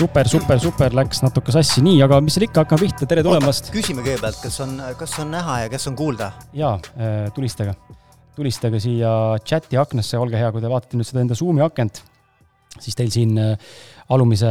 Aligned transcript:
super, 0.00 0.28
super, 0.28 0.56
super, 0.60 0.94
läks 0.96 1.20
natuke 1.20 1.52
sassi, 1.52 1.82
nii, 1.84 1.98
aga 2.06 2.20
mis 2.24 2.36
seal 2.36 2.46
ikka, 2.46 2.62
hakkame 2.64 2.86
pihta, 2.86 3.08
tere 3.08 3.24
tulemast. 3.26 3.68
küsime 3.74 4.00
kõigepealt, 4.06 4.38
kas 4.40 4.54
on, 4.64 4.78
kas 4.96 5.16
on 5.20 5.28
näha 5.34 5.58
ja 5.64 5.72
kas 5.72 5.84
on 5.90 5.96
kuulda? 5.98 6.30
jaa, 6.56 6.78
tulistage, 7.36 7.74
tulistage 8.38 8.80
siia 8.80 9.10
chati 9.44 9.76
aknasse, 9.80 10.16
olge 10.20 10.40
hea, 10.40 10.48
kui 10.54 10.64
te 10.64 10.70
vaatate 10.72 10.96
nüüd 10.96 11.08
seda 11.08 11.20
enda 11.24 11.36
Zoomi 11.36 11.64
akent, 11.66 12.00
siis 12.78 12.96
teil 12.96 13.12
siin 13.12 13.36
alumise 14.10 14.50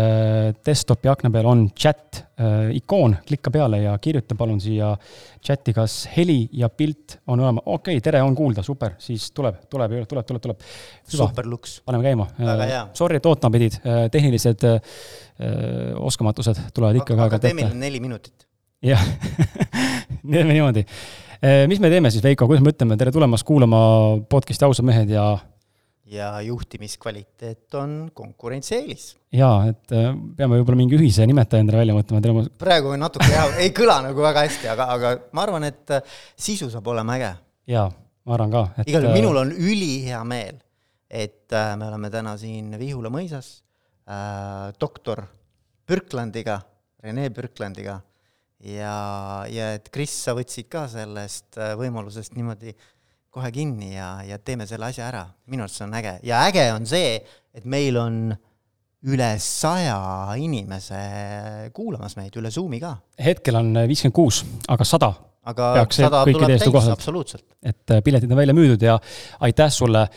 desktopi 0.65 1.09
akna 1.11 1.29
peal 1.33 1.47
on 1.49 1.65
chat 1.75 2.21
äh, 2.39 2.69
ikoon, 2.77 3.15
klikka 3.27 3.51
peale 3.51 3.81
ja 3.83 3.95
kirjuta 4.01 4.37
palun 4.39 4.59
siia 4.63 4.93
chati, 5.43 5.73
kas 5.75 6.01
heli 6.15 6.41
ja 6.55 6.69
pilt 6.69 7.17
on 7.27 7.39
olemas. 7.43 7.65
okei 7.65 7.97
okay,, 7.97 8.03
tere, 8.03 8.21
on 8.23 8.35
kuulda, 8.35 8.63
super, 8.63 8.95
siis 9.03 9.29
tuleb, 9.35 9.61
tuleb, 9.69 9.95
tuleb, 10.07 10.27
tuleb, 10.27 10.41
tuleb. 10.43 10.67
super 11.03 11.47
luks. 11.47 11.79
paneme 11.85 12.07
käima. 12.07 12.27
Äh, 12.39 12.75
sorry, 12.93 13.19
et 13.19 13.25
ootama 13.25 13.57
pidid, 13.57 13.79
äh, 13.83 14.05
tehnilised 14.11 14.67
äh, 14.69 14.79
oskamatused 15.99 16.69
tulevad 16.73 17.01
ikka 17.01 17.15
ka. 17.15 17.27
aga 17.27 17.41
tee 17.43 17.55
meile 17.57 17.75
neli 17.75 17.99
minutit. 18.03 18.47
jah 18.83 19.03
teeme 20.31 20.53
niimoodi. 20.53 20.85
Mis 21.71 21.79
me 21.79 21.87
teeme 21.87 22.09
siis, 22.11 22.23
Veiko, 22.23 22.49
kuidas 22.49 22.63
me 22.63 22.73
ütleme, 22.73 22.97
tere 22.99 23.13
tulemast 23.15 23.45
kuulama 23.47 23.79
podcast'i 24.27 24.65
Ausad 24.67 24.83
mehed 24.83 25.11
ja 25.13 25.37
ja 26.09 26.41
juhtimiskvaliteet 26.41 27.73
on 27.73 28.11
konkurentsieelis. 28.13 29.17
jaa, 29.33 29.67
et 29.69 29.93
äh, 29.93 30.09
peame 30.37 30.57
võib-olla 30.57 30.79
mingi 30.79 30.97
ühise 30.97 31.25
nimetaja 31.29 31.61
endale 31.63 31.83
välja 31.83 31.97
mõtlema, 31.97 32.45
praegu 32.63 32.93
on 32.95 33.03
natuke 33.03 33.29
jah, 33.29 33.53
ei 33.61 33.69
kõla 33.75 33.99
nagu 34.07 34.25
väga 34.25 34.45
hästi, 34.47 34.71
aga, 34.73 34.89
aga 34.95 35.13
ma 35.37 35.45
arvan, 35.45 35.67
et 35.69 35.93
äh, 35.93 36.17
sisu 36.39 36.71
saab 36.73 36.89
olema 36.89 37.19
äge. 37.19 37.31
jaa, 37.75 37.85
ma 38.25 38.37
arvan 38.37 38.57
ka, 38.57 38.65
et 38.81 38.89
igal 38.89 39.05
juhul 39.05 39.13
äh, 39.13 39.21
minul 39.21 39.41
on 39.43 39.53
ülihea 39.53 40.23
meel, 40.27 40.59
et 41.09 41.49
me 41.49 41.87
oleme 41.89 42.11
täna 42.13 42.35
siin 42.37 42.73
Vihula 42.81 43.13
mõisas 43.13 43.59
äh, 44.09 44.69
doktor 44.81 45.25
Pürklandiga, 45.89 46.59
Rene 47.03 47.29
Pürklandiga 47.33 47.99
ja, 48.65 48.95
ja 49.49 49.73
et 49.77 49.89
Kris, 49.93 50.13
sa 50.25 50.33
võtsid 50.37 50.69
ka 50.69 50.87
sellest 50.89 51.57
võimalusest 51.77 52.33
niimoodi 52.37 52.73
äh, 52.73 52.89
kohe 53.29 53.51
kinni 53.53 53.93
ja, 53.93 54.11
ja 54.25 54.39
teeme 54.41 54.67
selle 54.69 54.89
asja 54.89 55.07
ära. 55.07 55.23
minu 55.51 55.65
arust 55.65 55.79
see 55.79 55.87
on 55.87 55.95
äge 55.99 56.17
ja 56.25 56.43
äge 56.49 56.65
on 56.73 56.85
see, 56.89 57.17
et 57.53 57.65
meil 57.65 57.97
on 58.01 58.19
üle 59.09 59.29
saja 59.39 59.97
inimese 60.35 60.99
kuulamas 61.73 62.17
meid 62.19 62.35
üle 62.41 62.51
Zoomi 62.51 62.81
ka. 62.81 62.95
hetkel 63.25 63.59
on 63.61 63.73
viiskümmend 63.87 64.15
kuus, 64.15 64.43
aga 64.67 64.87
sada 64.87 65.13
aga 65.49 65.87
sada 65.93 66.23
tuleb 66.27 66.55
täis, 66.57 66.91
absoluutselt. 66.93 67.45
et 67.63 67.95
äh, 67.95 68.03
piletid 68.05 68.31
on 68.31 68.39
välja 68.41 68.55
müüdud 68.57 68.85
ja 68.85 68.99
aitäh 69.45 69.71
sulle, 69.73 70.07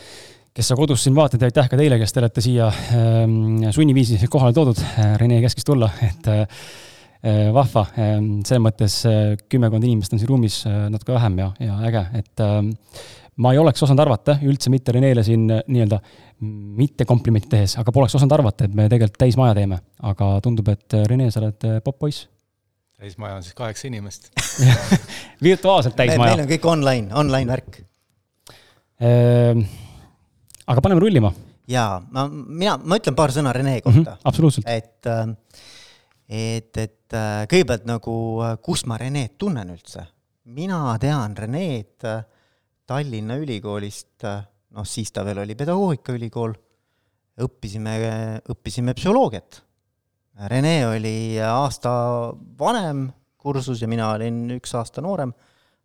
kes 0.52 0.72
sa 0.72 0.76
kodus 0.76 1.04
siin 1.04 1.16
vaatad 1.16 1.40
ja 1.40 1.52
aitäh 1.52 1.68
ka 1.68 1.78
teile, 1.80 2.00
kes 2.00 2.12
te 2.12 2.24
olete 2.24 2.44
siia 2.44 2.68
ähm, 2.68 3.68
sunniviisi 3.72 4.18
kohale 4.28 4.52
toodud. 4.56 4.80
Rene 5.20 5.38
käskis 5.40 5.64
tulla, 5.64 5.88
et 6.04 6.28
äh, 6.28 6.42
Äh, 6.42 6.91
vahva, 7.54 7.84
ähm, 8.02 8.40
selles 8.46 8.62
mõttes 8.64 8.96
äh, 9.06 9.36
kümmekond 9.50 9.84
inimest 9.86 10.14
on 10.14 10.18
siin 10.18 10.30
ruumis 10.30 10.62
äh, 10.66 10.88
natuke 10.90 11.14
vähem 11.14 11.36
ja, 11.38 11.52
ja 11.62 11.76
äge, 11.86 12.02
et 12.18 12.42
ähm, 12.42 12.72
ma 13.42 13.52
ei 13.54 13.60
oleks 13.62 13.82
osanud 13.86 14.02
arvata, 14.02 14.34
üldse 14.42 14.72
mitte 14.74 14.94
Renele 14.94 15.22
siin 15.26 15.46
nii-öelda 15.46 16.00
mitte 16.42 17.06
komplimenti 17.06 17.52
tehes, 17.52 17.76
aga 17.78 17.94
poleks 17.94 18.16
osanud 18.18 18.34
arvata, 18.34 18.66
et 18.66 18.74
me 18.74 18.88
tegelikult 18.90 19.20
täismaja 19.22 19.54
teeme. 19.54 19.78
aga 20.02 20.32
tundub, 20.42 20.72
et 20.74 20.98
Rene, 21.06 21.30
sa 21.30 21.38
oled 21.44 21.68
popp-poiss. 21.84 22.26
täismaja 22.98 23.38
on 23.38 23.46
siis 23.46 23.54
kaheksa 23.54 23.86
inimest 23.86 24.32
virtuaalselt 25.46 25.94
täismaja. 25.96 26.34
meil 26.34 26.42
on 26.42 26.50
kõik 26.50 26.68
online, 26.74 27.14
online 27.14 27.52
värk 27.54 27.78
ehm,. 28.98 29.62
aga 30.66 30.82
paneme 30.82 31.06
rullima. 31.06 31.30
jaa, 31.70 32.02
ma, 32.10 32.26
mina, 32.32 32.80
ma 32.82 32.98
ütlen 32.98 33.14
paar 33.14 33.30
sõna 33.30 33.54
Rene 33.54 33.78
kohta 33.80 34.00
mm. 34.00 34.10
-hmm, 34.10 34.26
absoluutselt. 34.32 34.66
et 34.66 35.06
äh, 35.06 35.30
et, 36.32 36.72
et 36.80 37.16
äh, 37.16 37.44
kõigepealt 37.50 37.86
nagu, 37.88 38.14
äh, 38.44 38.56
kust 38.64 38.88
ma 38.88 38.98
Renet 39.00 39.36
tunnen 39.40 39.72
üldse? 39.74 40.06
mina 40.52 40.96
tean 40.98 41.36
Renet 41.38 42.02
äh, 42.08 42.24
Tallinna 42.88 43.36
Ülikoolist, 43.38 44.24
noh, 44.24 44.86
siis 44.88 45.12
ta 45.14 45.22
veel 45.24 45.38
oli 45.44 45.54
pedagoogikaülikool, 45.56 46.54
õppisime, 47.46 47.92
õppisime 48.50 48.92
psühholoogiat. 48.98 49.60
Rene 50.50 50.74
oli 50.88 51.38
aasta 51.46 51.92
vanem 52.58 53.06
kursus 53.40 53.80
ja 53.80 53.88
mina 53.88 54.10
olin 54.16 54.42
üks 54.58 54.74
aasta 54.76 55.04
noorem, 55.04 55.30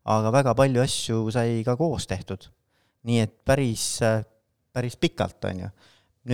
aga 0.10 0.34
väga 0.34 0.56
palju 0.58 0.82
asju 0.84 1.22
sai 1.32 1.62
ka 1.68 1.78
koos 1.80 2.10
tehtud. 2.10 2.50
nii 3.08 3.22
et 3.24 3.38
päris, 3.46 4.02
päris 4.74 4.98
pikalt, 5.00 5.38
on 5.48 5.64
ju. 5.64 5.70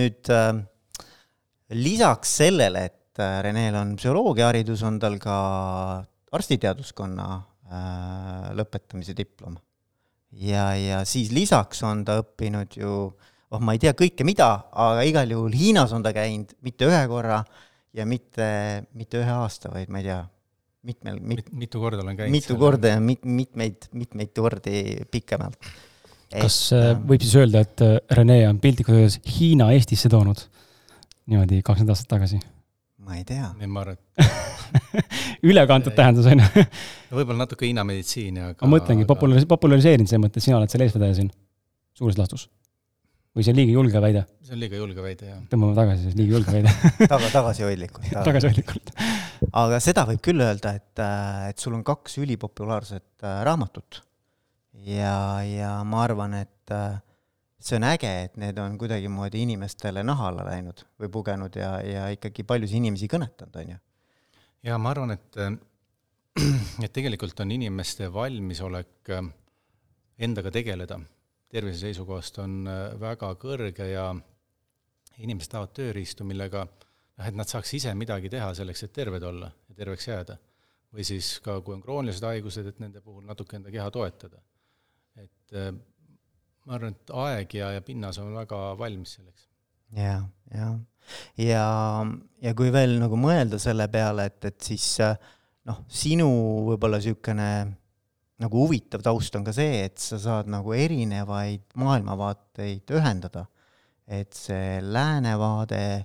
nüüd 0.00 0.32
lisaks 1.84 2.36
sellele, 2.40 2.86
et 2.88 3.03
et 3.14 3.22
äh, 3.22 3.42
Renel 3.46 3.76
on 3.78 3.94
psühholoogiaharidus, 3.94 4.82
on 4.82 4.98
tal 4.98 5.20
ka 5.22 5.36
arstiteaduskonna 6.34 7.28
äh, 7.70 8.50
lõpetamise 8.58 9.14
diplom. 9.14 9.54
ja, 10.34 10.72
ja 10.74 11.04
siis 11.06 11.30
lisaks 11.30 11.84
on 11.86 12.02
ta 12.04 12.18
õppinud 12.24 12.74
ju, 12.74 13.06
oh 13.54 13.62
ma 13.62 13.76
ei 13.76 13.78
tea 13.78 13.94
kõike 13.94 14.26
mida, 14.26 14.66
aga 14.72 15.04
igal 15.06 15.30
juhul 15.30 15.54
Hiinas 15.54 15.94
on 15.94 16.02
ta 16.02 16.10
käinud 16.16 16.56
mitte 16.66 16.88
ühe 16.90 17.02
korra 17.06 17.44
ja 17.94 18.06
mitte, 18.06 18.48
mitte 18.98 19.20
ühe 19.22 19.30
aasta, 19.30 19.70
vaid 19.70 19.92
ma 19.94 20.02
ei 20.02 20.08
tea, 20.08 20.18
mitmel 20.84 21.20
mit, 21.22 21.52
mitu 21.54 21.80
korda 21.80 22.02
olen 22.02 22.18
käinud. 22.18 22.34
mitu 22.34 22.56
korda 22.58 22.96
ja 22.96 23.00
mit-, 23.00 23.22
mitmeid, 23.22 23.86
mitmeid 23.94 24.34
kordi 24.34 25.06
pikemalt. 25.06 25.60
kas 26.34 26.58
et, 26.72 26.80
äh, 26.80 26.98
võib 26.98 27.22
siis 27.22 27.38
öelda, 27.38 27.62
et 27.62 28.18
Rene 28.18 28.40
on 28.48 28.58
piltlikult 28.58 28.98
öeldes 28.98 29.20
Hiina 29.36 29.70
Eestisse 29.76 30.10
toonud 30.10 30.42
niimoodi 31.30 31.62
kakskümmend 31.62 31.94
aastat 31.94 32.10
tagasi? 32.10 32.42
Ma 33.04 33.18
ei 33.18 33.24
tea. 33.28 33.52
ei, 33.60 33.70
ma 33.70 33.84
arvan, 33.84 33.98
et 34.00 35.44
ülekantud 35.50 35.94
tähendus, 35.96 36.28
on 36.30 36.42
ju. 36.42 36.66
võib-olla 37.20 37.44
natuke 37.44 37.68
Hiina 37.68 37.86
meditsiini, 37.86 38.50
aga 38.50 38.66
ma 38.66 38.76
mõtlengi, 38.78 39.06
popularis-, 39.08 39.48
populariseerinud 39.50 40.10
selles 40.10 40.26
mõttes, 40.26 40.46
sina 40.46 40.60
oled 40.60 40.72
selle 40.72 40.88
eestvedaja 40.88 41.18
siin, 41.20 41.32
suures 41.98 42.18
laastus. 42.20 42.48
või 43.34 43.46
see 43.46 43.54
on 43.54 43.60
liiga 43.60 43.76
julge 43.76 44.02
väide? 44.02 44.24
see 44.46 44.56
on 44.56 44.62
liiga 44.62 44.80
julge 44.80 45.04
väide, 45.04 45.30
jah. 45.34 45.44
tõmbame 45.52 45.76
tagasi, 45.78 46.08
siis 46.08 46.18
liiga 46.18 46.38
julge 46.38 46.56
väide 46.58 46.74
taga, 47.12 47.30
tagasihoidlikult 47.38 48.10
tagasihoidlikult 48.24 48.94
aga 49.52 49.80
seda 49.82 50.04
võib 50.08 50.22
küll 50.24 50.42
öelda, 50.42 50.74
et, 50.78 50.92
äh, 51.02 51.48
et 51.52 51.62
sul 51.62 51.76
on 51.76 51.84
kaks 51.86 52.18
ülipopulaarset 52.22 53.24
äh, 53.24 53.40
raamatut. 53.46 54.02
ja, 54.86 55.42
ja 55.46 55.76
ma 55.86 56.04
arvan, 56.04 56.34
et 56.40 56.74
äh, 56.74 56.98
see 57.64 57.78
on 57.78 57.86
äge, 57.88 58.10
et 58.26 58.34
need 58.40 58.58
on 58.60 58.76
kuidagimoodi 58.80 59.40
inimestele 59.40 60.02
naha 60.04 60.28
alla 60.30 60.44
läinud 60.50 60.84
või 61.00 61.10
pugenud 61.12 61.56
ja, 61.56 61.78
ja 61.80 62.08
ikkagi 62.12 62.44
paljusid 62.44 62.82
inimesi 62.82 63.08
kõnetanud, 63.08 63.56
on 63.62 63.72
ju. 63.74 63.78
jaa, 64.68 64.78
ma 64.78 64.92
arvan, 64.92 65.16
et 65.16 65.40
et 66.84 66.92
tegelikult 66.92 67.40
on 67.40 67.54
inimeste 67.54 68.10
valmisolek 68.12 69.14
äh, 69.16 69.26
endaga 70.28 70.52
tegeleda 70.54 71.00
tervise 71.54 71.84
seisukohast 71.86 72.40
on 72.42 72.64
äh, 72.66 72.86
väga 73.00 73.30
kõrge 73.40 73.86
ja 73.86 74.08
inimesed 75.22 75.52
tahavad 75.52 75.74
tööriistu, 75.76 76.26
millega 76.26 76.64
noh, 76.66 77.26
et 77.28 77.36
nad 77.38 77.50
saaks 77.50 77.76
ise 77.78 77.92
midagi 77.94 78.30
teha 78.32 78.50
selleks, 78.58 78.86
et 78.86 78.94
terved 78.96 79.22
olla 79.22 79.52
ja 79.68 79.78
terveks 79.78 80.08
jääda. 80.10 80.38
või 80.94 81.02
siis 81.06 81.40
ka, 81.42 81.56
kui 81.66 81.74
on 81.74 81.80
kroonilised 81.82 82.22
haigused, 82.22 82.66
et 82.70 82.78
nende 82.78 83.00
puhul 83.02 83.24
natuke 83.26 83.56
enda 83.58 83.70
keha 83.70 83.90
toetada. 83.90 84.42
et 85.16 85.54
äh, 85.54 85.70
ma 86.64 86.78
arvan, 86.78 86.96
et 86.96 87.14
aeg 87.24 87.54
ja, 87.58 87.70
ja 87.76 87.84
pinnas 87.84 88.18
on 88.22 88.32
väga 88.36 88.60
valmis 88.80 89.16
selleks. 89.18 89.48
ja, 89.96 90.18
ja, 90.54 90.68
ja, 91.40 91.64
ja 92.42 92.54
kui 92.56 92.72
veel 92.74 92.98
nagu 93.02 93.18
mõelda 93.20 93.60
selle 93.62 93.88
peale, 93.92 94.28
et, 94.30 94.50
et 94.50 94.60
siis 94.72 94.88
noh, 95.68 95.82
sinu 95.88 96.28
võib-olla 96.70 97.00
niisugune 97.00 97.48
nagu 98.44 98.64
huvitav 98.64 99.04
taust 99.04 99.36
on 99.38 99.44
ka 99.46 99.54
see, 99.54 99.84
et 99.86 100.00
sa 100.02 100.18
saad 100.20 100.48
nagu 100.50 100.74
erinevaid 100.76 101.68
maailmavaateid 101.80 102.96
ühendada. 102.96 103.46
et 104.04 104.36
see 104.36 104.82
lääne 104.84 105.32
vaade, 105.40 106.04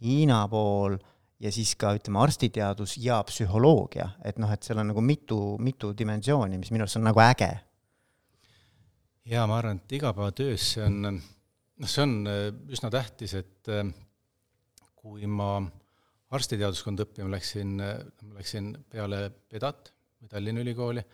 Hiina 0.00 0.44
pool 0.48 0.94
ja 1.42 1.50
siis 1.52 1.74
ka 1.76 1.90
ütleme, 1.96 2.20
arstiteadus 2.22 2.94
ja 3.02 3.18
psühholoogia, 3.26 4.06
et 4.24 4.38
noh, 4.38 4.48
et 4.54 4.62
seal 4.62 4.78
on 4.80 4.92
nagu 4.92 5.02
mitu, 5.02 5.56
mitu 5.58 5.90
dimensiooni, 5.98 6.60
mis 6.60 6.70
minu 6.70 6.86
arust 6.86 7.00
on 7.00 7.08
nagu 7.10 7.20
äge 7.20 7.50
jaa, 9.30 9.46
ma 9.46 9.58
arvan, 9.60 9.80
et 9.80 9.92
igapäevatöös 9.98 10.66
see 10.74 10.86
on, 10.86 11.02
noh, 11.06 11.90
see 11.90 12.04
on 12.04 12.16
äh, 12.30 12.46
üsna 12.74 12.90
tähtis, 12.92 13.36
et 13.38 13.70
äh, 13.70 13.84
kui 14.98 15.28
ma 15.30 15.52
arstiteaduskonda 16.34 17.06
õppima 17.06 17.30
läksin, 17.34 17.76
äh, 17.84 18.00
läksin 18.36 18.72
peale 18.90 19.28
Pedat 19.50 19.92
või 20.20 20.32
Tallinna 20.32 20.64
Ülikooli 20.64 21.04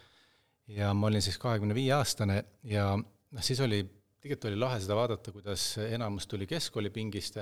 ja 0.76 0.92
ma 0.96 1.10
olin 1.10 1.24
siis 1.24 1.38
kahekümne 1.42 1.76
viie 1.76 1.92
aastane 1.96 2.42
ja 2.66 2.88
noh, 2.96 3.44
siis 3.44 3.60
oli, 3.64 3.82
tegelikult 4.20 4.50
oli 4.50 4.60
lahe 4.64 4.80
seda 4.82 4.98
vaadata, 4.98 5.34
kuidas 5.34 5.68
enamus 5.86 6.28
tuli 6.30 6.48
keskkoolipingist 6.50 7.40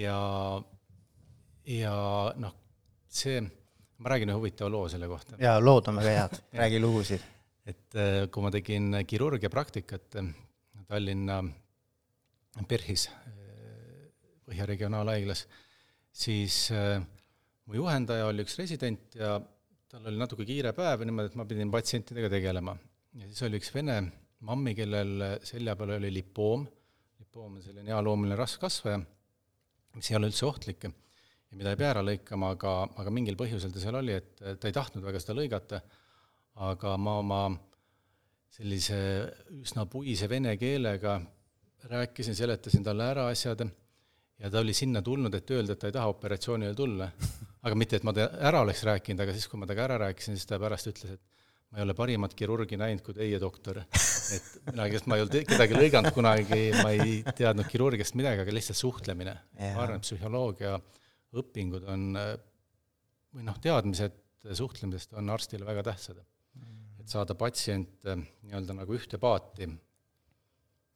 ja, 0.00 0.16
ja 1.70 1.94
noh, 2.40 2.56
see, 3.08 3.38
ma 4.02 4.10
räägin 4.14 4.34
ühe 4.34 4.40
huvitava 4.42 4.74
loo 4.74 4.90
selle 4.90 5.08
kohta. 5.08 5.38
jaa, 5.40 5.56
lood 5.62 5.88
on 5.92 6.02
väga 6.02 6.18
head, 6.18 6.42
räägi 6.58 6.82
lugusid 6.82 7.30
et 7.68 7.96
äh, 7.96 8.24
kui 8.32 8.44
ma 8.44 8.52
tegin 8.52 9.00
kirurgia 9.08 9.50
praktikat 9.52 10.18
äh, 10.20 10.32
Tallinna 10.88 11.40
PERHis, 12.68 13.08
äh, 13.08 14.10
Põhja 14.44 14.66
Regionaalhaiglas, 14.68 15.46
siis 16.12 16.68
mu 16.68 17.78
juhendaja 17.78 18.26
oli 18.28 18.44
üks 18.44 18.58
resident 18.60 19.14
ja 19.16 19.38
tal 19.88 20.10
oli 20.10 20.20
natuke 20.20 20.44
kiire 20.44 20.74
päev 20.76 21.00
ja 21.00 21.08
niimoodi, 21.08 21.30
et 21.32 21.38
ma 21.40 21.46
pidin 21.48 21.72
patsientidega 21.72 22.28
tegelema. 22.34 22.74
ja 23.16 23.30
siis 23.30 23.40
oli 23.48 23.56
üks 23.56 23.72
vene 23.72 23.96
mammi, 24.44 24.74
kellel 24.76 25.40
selja 25.48 25.72
peal 25.80 25.94
oli 25.96 26.12
lipoom, 26.12 26.66
lipoom 27.24 27.56
on 27.56 27.64
selline 27.64 27.94
ealoomuline 27.96 28.36
raskkasvaja, 28.36 29.00
mis 29.96 30.12
ei 30.12 30.20
ole 30.20 30.28
üldse 30.28 30.44
ohtlik 30.44 30.84
ja 30.84 30.92
mida 31.56 31.72
ei 31.72 31.80
pea 31.80 31.94
ära 31.94 32.04
lõikama, 32.04 32.52
aga, 32.58 32.76
aga 33.00 33.16
mingil 33.16 33.40
põhjusel 33.40 33.72
ta 33.72 33.80
seal 33.80 33.96
oli, 34.02 34.20
et 34.20 34.44
ta 34.60 34.68
ei 34.68 34.76
tahtnud 34.76 35.08
väga 35.08 35.24
seda 35.24 35.38
lõigata, 35.40 35.80
aga 36.54 36.96
ma 36.96 37.18
oma 37.18 37.40
sellise 38.54 38.98
üsna 39.58 39.86
puise 39.90 40.28
vene 40.30 40.54
keelega 40.56 41.18
rääkisin, 41.90 42.36
seletasin 42.38 42.84
talle 42.86 43.08
ära 43.10 43.26
asjad 43.32 43.64
ja 44.38 44.50
ta 44.50 44.60
oli 44.60 44.74
sinna 44.74 45.02
tulnud, 45.02 45.34
et 45.34 45.50
öelda, 45.50 45.74
et 45.74 45.82
ta 45.82 45.90
ei 45.90 45.94
taha 45.94 46.10
operatsioonile 46.12 46.74
tulla. 46.78 47.10
aga 47.64 47.78
mitte, 47.78 47.98
et 47.98 48.06
ma 48.06 48.12
ta 48.14 48.28
ära 48.44 48.60
oleks 48.64 48.82
rääkinud, 48.86 49.22
aga 49.24 49.34
siis, 49.34 49.46
kui 49.48 49.60
ma 49.60 49.66
temaga 49.66 49.86
ära 49.88 50.00
rääkisin, 50.06 50.36
siis 50.38 50.48
ta 50.48 50.58
pärast 50.60 50.90
ütles, 50.90 51.16
et 51.16 51.44
ma 51.70 51.80
ei 51.80 51.86
ole 51.86 51.94
parimat 51.98 52.34
kirurgi 52.38 52.78
näinud 52.78 53.02
kui 53.04 53.16
teie, 53.16 53.38
doktor. 53.40 53.80
et 54.36 54.50
mina, 54.70 54.88
kes 54.92 55.06
ma 55.10 55.18
ei 55.18 55.24
olnud 55.24 55.48
kedagi 55.48 55.78
lõiganud 55.78 56.16
kunagi, 56.16 56.60
ma 56.80 56.92
ei 56.94 57.22
teadnud 57.34 57.70
kirurgiast 57.70 58.18
midagi, 58.20 58.44
aga 58.44 58.54
lihtsalt 58.54 58.80
suhtlemine. 58.80 59.34
ma 59.60 59.86
arvan, 59.86 60.02
et 60.02 60.06
psühholoogia 60.06 60.76
õpingud 61.34 61.88
on, 61.90 62.12
või 63.34 63.48
noh, 63.48 63.58
teadmised 63.62 64.20
suhtlemisest 64.54 65.16
on 65.18 65.32
arstile 65.34 65.66
väga 65.66 65.82
tähtsad. 65.90 66.20
Et 67.04 67.12
saada 67.12 67.36
patsient 67.38 68.08
nii-öelda 68.08 68.78
nagu 68.80 68.96
ühte 68.96 69.20
paati. 69.20 69.68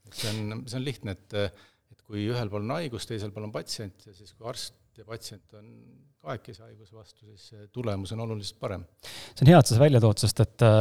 et 0.08 0.16
see 0.16 0.32
on, 0.32 0.62
see 0.64 0.80
on 0.80 0.86
lihtne, 0.86 1.14
et 1.14 2.04
kui 2.08 2.24
ühel 2.32 2.48
pool 2.48 2.64
on 2.64 2.76
haigus, 2.78 3.06
teisel 3.08 3.32
pool 3.34 3.48
on 3.50 3.54
patsient 3.54 4.08
ja 4.08 4.14
siis, 4.16 4.32
kui 4.32 4.48
arst 4.48 4.78
ja 4.98 5.04
patsient 5.06 5.58
on 5.58 5.66
kahekesi 6.24 6.64
haiguse 6.64 6.96
vastu, 6.96 7.26
siis 7.36 7.68
tulemus 7.72 8.12
on 8.16 8.24
oluliselt 8.24 8.58
parem. 8.60 8.86
see 9.04 9.44
on 9.44 9.52
hea, 9.52 9.58
et 9.60 9.68
sa 9.68 9.74
seda 9.74 9.84
välja 9.84 10.00
tood, 10.02 10.20
sest 10.24 10.40
et 10.42 10.64
äh, 10.66 10.80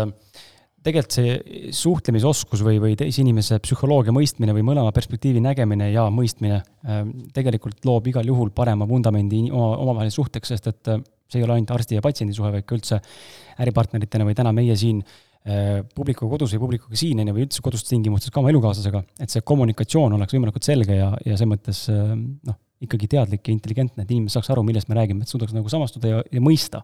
tegelikult 0.88 1.18
see 1.18 1.74
suhtlemisoskus 1.76 2.64
või, 2.66 2.80
või 2.82 2.96
teise 3.00 3.22
inimese 3.22 3.60
psühholoogia 3.64 4.16
mõistmine 4.16 4.56
või 4.56 4.66
mõlema 4.70 4.94
perspektiivi 4.96 5.44
nägemine 5.44 5.92
ja 5.92 6.08
mõistmine 6.14 6.62
äh, 6.62 7.04
tegelikult 7.36 7.86
loob 7.88 8.10
igal 8.14 8.32
juhul 8.32 8.54
parema 8.56 8.88
vundamendi 8.90 9.46
oma, 9.52 9.76
omavaheliseks 9.84 10.22
suhteks, 10.22 10.54
sest 10.56 10.72
et 10.74 10.94
äh, 10.96 11.04
see 11.28 11.42
ei 11.42 11.48
ole 11.48 11.58
ainult 11.58 11.74
arsti 11.76 11.98
ja 11.98 12.04
patsiendi 12.04 12.36
suhe, 12.36 12.52
vaid 12.54 12.68
ka 12.68 12.78
üldse 12.78 13.00
äripartneritena 13.64 14.28
või 14.28 14.38
täna 14.38 14.54
meie 14.56 14.76
siin 14.80 15.02
äh, 15.04 15.82
publikuga 15.96 16.36
kodus 16.36 16.56
või 16.56 16.64
publikuga 16.66 17.00
siin, 17.00 17.22
on 17.22 17.32
ju, 17.32 17.36
või 17.38 17.48
üldse 17.48 17.66
kodustes 17.66 17.92
tingimustes 17.92 18.34
ka 18.34 18.42
oma 18.42 18.54
elukaaslasega, 18.54 19.04
et 19.24 19.34
see 19.34 19.46
kommunikatsioon 19.48 20.18
oleks 20.18 20.38
võimalikult 20.38 20.68
selge 20.68 20.98
ja, 21.00 21.12
ja 21.26 21.36
selles 21.36 21.52
mõttes 21.54 21.84
äh, 21.94 22.16
noh, 22.16 22.60
ikkagi 22.84 23.10
teadlik 23.12 23.48
ja 23.48 23.56
intelligentne, 23.56 24.06
et 24.06 24.12
inimesed 24.14 24.38
saaks 24.38 24.52
aru, 24.54 24.64
millest 24.68 24.90
me 24.92 24.98
räägime, 25.00 25.26
et 25.26 25.32
suudaks 25.32 25.56
nagu 25.56 25.72
samastuda 25.72 26.12
ja, 26.12 26.26
ja 26.32 26.44
mõista. 26.44 26.84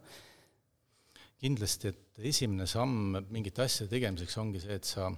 kindlasti, 1.44 1.92
et 1.92 2.30
esimene 2.32 2.66
samm 2.66 3.18
mingite 3.28 3.66
asjade 3.66 3.92
tegemiseks 3.92 4.38
ongi 4.40 4.62
see, 4.62 4.78
et 4.80 4.88
sa, 4.88 5.10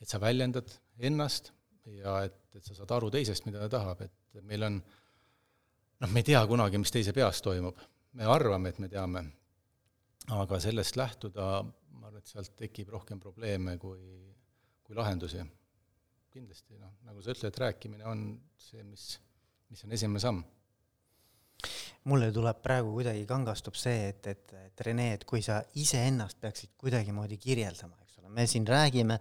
et 0.00 0.08
sa 0.08 0.20
väljendad 0.22 0.70
ennast 1.04 1.50
ja 1.90 2.20
et, 2.26 2.38
et 2.54 2.64
sa 2.64 2.76
saad 2.76 2.92
aru 2.96 3.10
teisest, 3.12 3.46
mida 3.48 3.60
ta 3.64 3.68
tahab, 3.78 4.06
et 4.06 4.46
meil 4.46 4.66
on 4.66 4.78
noh, 4.78 6.10
me 6.10 6.22
ei 6.22 6.28
tea 6.30 6.42
kunagi, 6.48 6.80
mis 6.80 6.92
teise 6.92 7.14
peas 7.16 7.42
toimub. 7.44 7.78
Me 8.16 8.24
arvame, 8.24 8.72
et 8.72 8.80
me 8.80 8.88
teame, 8.88 9.22
aga 10.36 10.58
sellest 10.62 10.96
lähtuda 10.98 11.60
ma 12.00 12.08
arvan, 12.08 12.22
et 12.22 12.32
sealt 12.32 12.56
tekib 12.58 12.90
rohkem 12.94 13.20
probleeme 13.22 13.76
kui, 13.82 14.02
kui 14.86 14.96
lahendusi. 14.96 15.44
kindlasti 16.36 16.76
noh, 16.76 16.92
nagu 17.08 17.22
sa 17.24 17.32
ütled, 17.32 17.56
rääkimine 17.56 18.04
on 18.04 18.26
see, 18.60 18.82
mis, 18.84 19.14
mis 19.72 19.84
on 19.86 19.92
esimene 19.96 20.20
samm. 20.20 20.42
mulle 22.06 22.28
tuleb 22.32 22.60
praegu 22.62 22.92
kuidagi 22.94 23.24
kangastub 23.26 23.74
see, 23.74 24.10
et, 24.12 24.26
et, 24.30 24.52
et 24.66 24.80
Rene, 24.86 25.12
et 25.16 25.24
kui 25.26 25.42
sa 25.42 25.62
iseennast 25.80 26.38
peaksid 26.40 26.76
kuidagimoodi 26.78 27.38
kirjeldama, 27.42 27.96
eks 28.04 28.20
ole, 28.20 28.28
me 28.36 28.44
siin 28.46 28.66
räägime, 28.68 29.16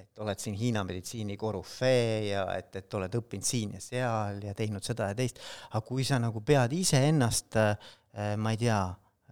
et 0.00 0.22
oled 0.22 0.40
siin 0.40 0.54
Hiina 0.56 0.84
meditsiini 0.88 1.36
korüfee 1.36 2.30
ja 2.30 2.46
et, 2.56 2.70
et 2.80 2.94
oled 2.94 3.18
õppinud 3.20 3.44
siin 3.44 3.74
ja 3.76 3.82
seal 3.84 4.40
ja 4.46 4.54
teinud 4.56 4.86
seda 4.86 5.10
ja 5.10 5.18
teist, 5.18 5.42
aga 5.70 5.82
kui 5.84 6.06
sa 6.08 6.22
nagu 6.22 6.40
pead 6.46 6.72
iseennast 6.78 7.58
äh, 7.60 7.92
ma 8.12 8.50
ei 8.52 8.58
tea, 8.60 8.80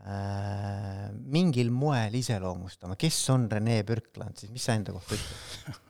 Äh, 0.00 1.10
mingil 1.28 1.68
moel 1.76 2.14
iseloomustama, 2.16 2.94
kes 2.96 3.18
on 3.34 3.42
Rene 3.52 3.82
Pürkland, 3.84 4.38
siis 4.40 4.48
mis 4.48 4.64
sa 4.64 4.72
enda 4.78 4.94
kohta 4.96 5.12
ütled? 5.12 5.80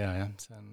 jaa, 0.00 0.08
jah, 0.16 0.32
see 0.42 0.56
on, 0.56 0.72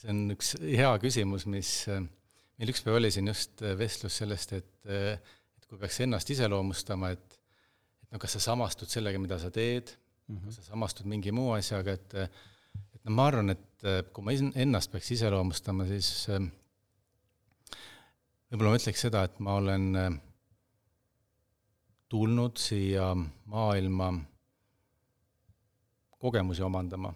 see 0.00 0.14
on 0.14 0.22
üks 0.32 0.54
hea 0.62 0.94
küsimus, 1.02 1.44
mis 1.52 1.74
meil 1.90 2.72
ükspäev 2.72 2.96
oli 3.02 3.10
siin 3.12 3.28
just 3.28 3.60
vestlus 3.76 4.16
sellest, 4.22 4.56
et 4.56 4.88
et 4.94 5.68
kui 5.68 5.76
peaks 5.82 6.00
ennast 6.06 6.32
iseloomustama, 6.32 7.12
et 7.12 7.36
et 7.36 8.16
no 8.16 8.22
kas 8.22 8.38
sa 8.38 8.44
samastud 8.46 8.88
sellega, 8.88 9.20
mida 9.20 9.36
sa 9.42 9.52
teed 9.52 9.92
mm, 9.92 10.38
-hmm. 10.38 10.46
kas 10.48 10.62
sa 10.62 10.70
samastud 10.70 11.10
mingi 11.10 11.36
muu 11.36 11.52
asjaga, 11.58 11.98
et 12.00 12.16
et 12.16 13.04
no 13.04 13.12
ma 13.12 13.28
arvan, 13.28 13.52
et 13.52 14.08
kui 14.08 14.24
ma 14.24 14.32
ennast 14.32 14.88
peaks 14.88 15.12
iseloomustama, 15.18 15.84
siis 15.92 16.30
võib-olla 18.54 18.70
ma 18.70 18.78
ütleks 18.78 19.00
seda, 19.02 19.24
et 19.26 19.38
ma 19.42 19.56
olen 19.58 19.86
tulnud 22.06 22.60
siia 22.62 23.08
maailma 23.50 24.12
kogemusi 26.22 26.62
omandama. 26.62 27.10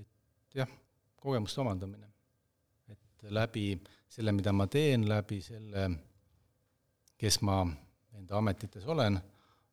et 0.00 0.54
jah, 0.54 0.70
kogemuste 1.20 1.60
omandamine. 1.60 2.06
et 2.88 3.26
läbi 3.28 3.64
selle, 4.08 4.32
mida 4.32 4.54
ma 4.56 4.66
teen, 4.66 5.04
läbi 5.08 5.42
selle, 5.44 5.90
kes 7.20 7.42
ma 7.44 7.58
enda 8.16 8.38
ametites 8.38 8.86
olen, 8.86 9.18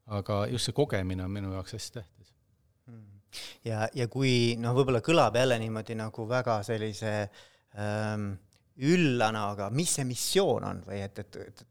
aga 0.07 0.41
just 0.51 0.67
see 0.67 0.75
kogemine 0.75 1.23
on 1.23 1.31
minu 1.31 1.53
jaoks 1.53 1.77
hästi 1.77 1.93
tähtis. 2.01 2.33
ja, 3.63 3.87
ja 3.95 4.09
kui 4.11 4.57
noh, 4.59 4.75
võib-olla 4.75 4.99
kõlab 4.99 5.39
jälle 5.39 5.55
niimoodi 5.63 5.95
nagu 5.95 6.27
väga 6.27 6.59
sellise 6.67 7.15
ähm, 7.79 8.27
üllana, 8.77 9.47
aga 9.53 9.71
mis 9.73 9.95
see 9.97 10.05
missioon 10.05 10.67
on 10.67 10.83
või 10.85 11.01
et, 11.01 11.19
et, 11.23 11.39
et 11.41 11.65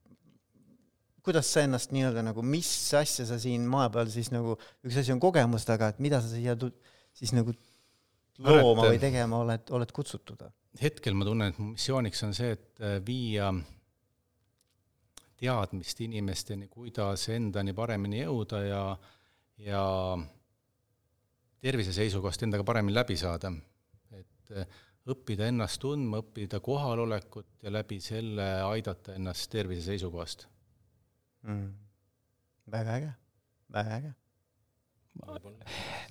kuidas 1.26 1.48
sa 1.50 1.64
ennast 1.66 1.94
nii-öelda 1.94 2.22
nagu, 2.26 2.42
mis 2.46 2.68
asja 2.94 3.26
sa 3.28 3.38
siin 3.42 3.66
maa 3.70 3.88
peal 3.94 4.10
siis 4.12 4.30
nagu, 4.34 4.56
üks 4.86 4.98
asi 5.02 5.14
on 5.14 5.22
kogemus, 5.22 5.66
aga 5.74 5.90
et 5.92 6.02
mida 6.02 6.20
sa 6.22 6.30
siia 6.30 6.56
siis 7.16 7.32
nagu 7.34 7.54
looma 8.42 8.90
või 8.90 9.00
tegema 9.02 9.40
oled, 9.42 9.72
oled 9.74 9.94
kutsutud? 9.94 10.44
hetkel 10.80 11.16
ma 11.16 11.24
tunnen, 11.24 11.50
et 11.50 11.58
mu 11.58 11.72
missiooniks 11.72 12.22
on 12.26 12.34
see, 12.36 12.52
et 12.52 12.82
äh, 12.84 12.98
viia 13.04 13.48
teadmist 15.40 16.00
inimesteni, 16.04 16.68
kuidas 16.72 17.26
endani 17.32 17.74
paremini 17.76 18.22
jõuda 18.22 18.60
ja, 18.64 18.82
ja 19.64 19.84
tervise 21.64 21.94
seisukohast 21.96 22.44
endaga 22.46 22.64
paremini 22.64 22.96
läbi 22.96 23.16
saada. 23.20 23.52
et 24.16 24.52
äh, 24.52 24.68
õppida 25.06 25.46
ennast 25.50 25.80
tundma, 25.82 26.20
õppida 26.24 26.60
kohalolekut 26.64 27.62
ja 27.62 27.72
läbi 27.74 28.00
selle 28.02 28.46
aidata 28.66 29.14
ennast 29.16 29.50
tervise 29.52 29.86
seisukohast. 29.92 30.46
Mm.. 31.46 31.74
väga 32.72 32.94
äge, 32.98 33.10
väga 33.72 33.98
äge. 34.00 34.14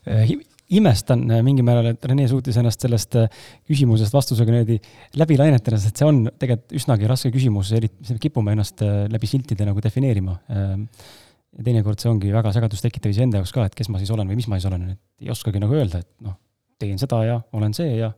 Äh, 0.08 0.32
imestan 0.74 1.25
äh, 1.30 1.44
mingil 1.46 1.66
määral, 1.68 1.92
et 1.92 2.08
Rene 2.10 2.25
suutis 2.30 2.56
ennast 2.58 2.82
sellest 2.82 3.18
äh, 3.20 3.44
küsimusest 3.68 4.16
vastusega 4.16 4.54
niimoodi 4.54 4.80
läbi 5.20 5.38
lainetada, 5.38 5.78
sest 5.82 6.00
see 6.00 6.08
on 6.08 6.24
tegelikult 6.40 6.74
üsnagi 6.80 7.12
raske 7.12 7.32
küsimus, 7.36 7.74
eriti 7.78 8.16
me 8.16 8.24
kipume 8.24 8.56
ennast 8.56 8.82
läbi 9.12 9.30
siltide 9.30 9.68
nagu 9.68 9.84
defineerima. 9.84 10.40
Ähm, 10.56 10.88
ja 11.56 11.68
teinekord 11.68 12.02
see 12.02 12.10
ongi 12.12 12.34
väga 12.34 12.54
segadust 12.56 12.86
tekitav 12.86 13.14
iseenda 13.14 13.42
jaoks 13.42 13.54
ka, 13.56 13.68
et 13.68 13.78
kes 13.78 13.92
ma 13.92 14.02
siis 14.02 14.12
olen 14.16 14.32
või 14.32 14.40
mis 14.40 14.50
ma 14.52 14.60
siis 14.60 14.70
olen, 14.72 14.90
et 14.96 15.25
ei 15.25 15.34
oskagi 15.34 15.62
nagu 15.62 15.78
öelda, 15.78 16.02
et 16.02 16.12
noh, 16.25 16.40
teen 16.82 17.00
seda 17.02 17.22
ja 17.28 17.40
olen 17.56 17.75
see 17.78 17.94
ja 18.00 18.12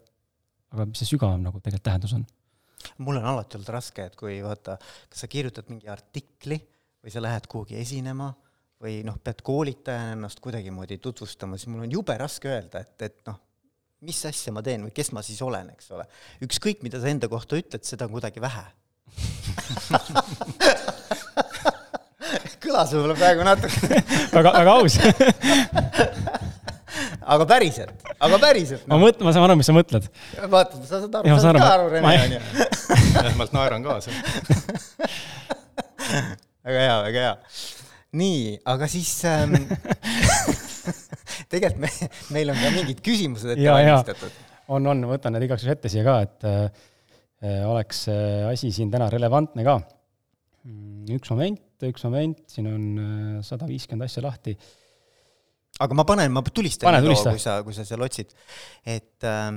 aga 0.73 0.87
mis 0.89 0.99
see 1.01 1.13
sügavam 1.13 1.43
nagu 1.43 1.61
tegelikult 1.61 1.87
tähendus 1.87 2.13
on? 2.17 2.25
mul 3.03 3.19
on 3.19 3.25
alati 3.33 3.57
olnud 3.57 3.71
raske, 3.73 4.05
et 4.09 4.15
kui 4.19 4.37
vaata, 4.43 4.77
kas 5.11 5.19
sa 5.23 5.27
kirjutad 5.31 5.65
mingi 5.71 5.89
artikli 5.91 6.59
või 7.03 7.13
sa 7.13 7.19
lähed 7.23 7.45
kuhugi 7.49 7.75
esinema 7.79 8.29
või 8.83 9.01
noh, 9.05 9.17
pead 9.23 9.41
koolitajana 9.45 10.13
ennast 10.13 10.39
kuidagimoodi 10.43 10.99
tutvustama, 11.01 11.57
siis 11.57 11.71
mul 11.73 11.83
on 11.87 11.91
jube 11.97 12.15
raske 12.19 12.47
öelda, 12.51 12.83
et, 12.85 13.01
et 13.07 13.17
noh, 13.29 13.37
mis 14.05 14.19
asja 14.29 14.53
ma 14.53 14.61
teen 14.65 14.85
või 14.85 14.93
kes 14.95 15.09
ma 15.15 15.21
siis 15.25 15.41
olen, 15.41 15.71
eks 15.73 15.91
ole. 15.97 16.05
ükskõik, 16.45 16.79
mida 16.85 16.97
sa 17.01 17.09
enda 17.09 17.27
kohta 17.31 17.57
ütled, 17.57 17.83
seda 17.87 18.05
on 18.05 18.13
kuidagi 18.13 18.39
vähe 18.43 18.65
kõlas 22.61 22.91
võib-olla 22.93 23.15
praegu 23.17 23.41
natuke 23.47 24.01
väga, 24.35 24.49
väga 24.59 24.71
aus 24.75 24.95
aga 27.35 27.47
päriselt, 27.49 27.97
aga 28.17 28.39
päriselt 28.41 28.83
no.. 28.85 28.95
ma 28.95 28.99
mõtlen, 29.07 29.25
ma 29.27 29.31
saan 29.35 29.45
aru, 29.47 29.55
mis 29.59 29.69
sa 29.69 29.75
mõtled. 29.75 30.05
vaata, 30.51 30.73
sa 30.83 31.01
saad 31.03 31.13
aru, 31.19 31.25
sa 31.33 31.39
saad 31.43 31.57
ka 31.61 31.69
aru, 31.75 31.85
Rene, 31.93 32.13
onju. 32.25 32.39
vähemalt 33.17 33.51
naeran 33.55 33.81
kaasa 33.85 34.09
väga 36.67 36.79
hea, 36.83 36.95
väga 37.07 37.19
hea. 37.25 37.35
nii, 38.21 38.39
aga 38.73 38.85
siis 38.91 39.11
ähm, 39.29 39.51
tegelikult 41.51 41.81
me, 41.85 41.91
meil 42.35 42.47
on 42.53 42.61
ka 42.61 42.67
mingid 42.75 42.99
küsimused 43.05 43.49
ette 43.53 43.67
valmistatud. 43.67 44.31
on, 44.73 44.81
on, 44.93 44.99
võtan 45.11 45.31
need 45.35 45.47
igaks 45.47 45.61
juhuks 45.65 45.77
ette 45.77 45.87
siia 45.91 46.03
ka, 46.07 46.15
et 46.27 46.39
oleks 47.67 47.97
see 48.07 48.25
asi 48.49 48.67
siin 48.73 48.89
täna 48.89 49.11
relevantne 49.13 49.61
ka. 49.61 49.75
Mm, 50.65 51.05
üks 51.19 51.29
moment, 51.29 51.61
üks 51.85 52.01
moment, 52.07 52.39
siin 52.49 52.65
on 52.71 52.83
sada 53.45 53.67
viiskümmend 53.69 54.09
asja 54.09 54.23
lahti. 54.25 54.55
Aga 55.79 55.93
ma 55.97 56.03
panen, 56.07 56.31
ma 56.33 56.41
tulistan, 56.41 56.89
Pane, 56.89 57.01
tulista. 57.05 57.33
kui 57.35 57.41
sa, 57.41 57.61
kui 57.63 57.73
sa 57.73 57.85
seal 57.85 58.01
otsid, 58.01 58.33
et 58.85 59.27
äh, 59.27 59.51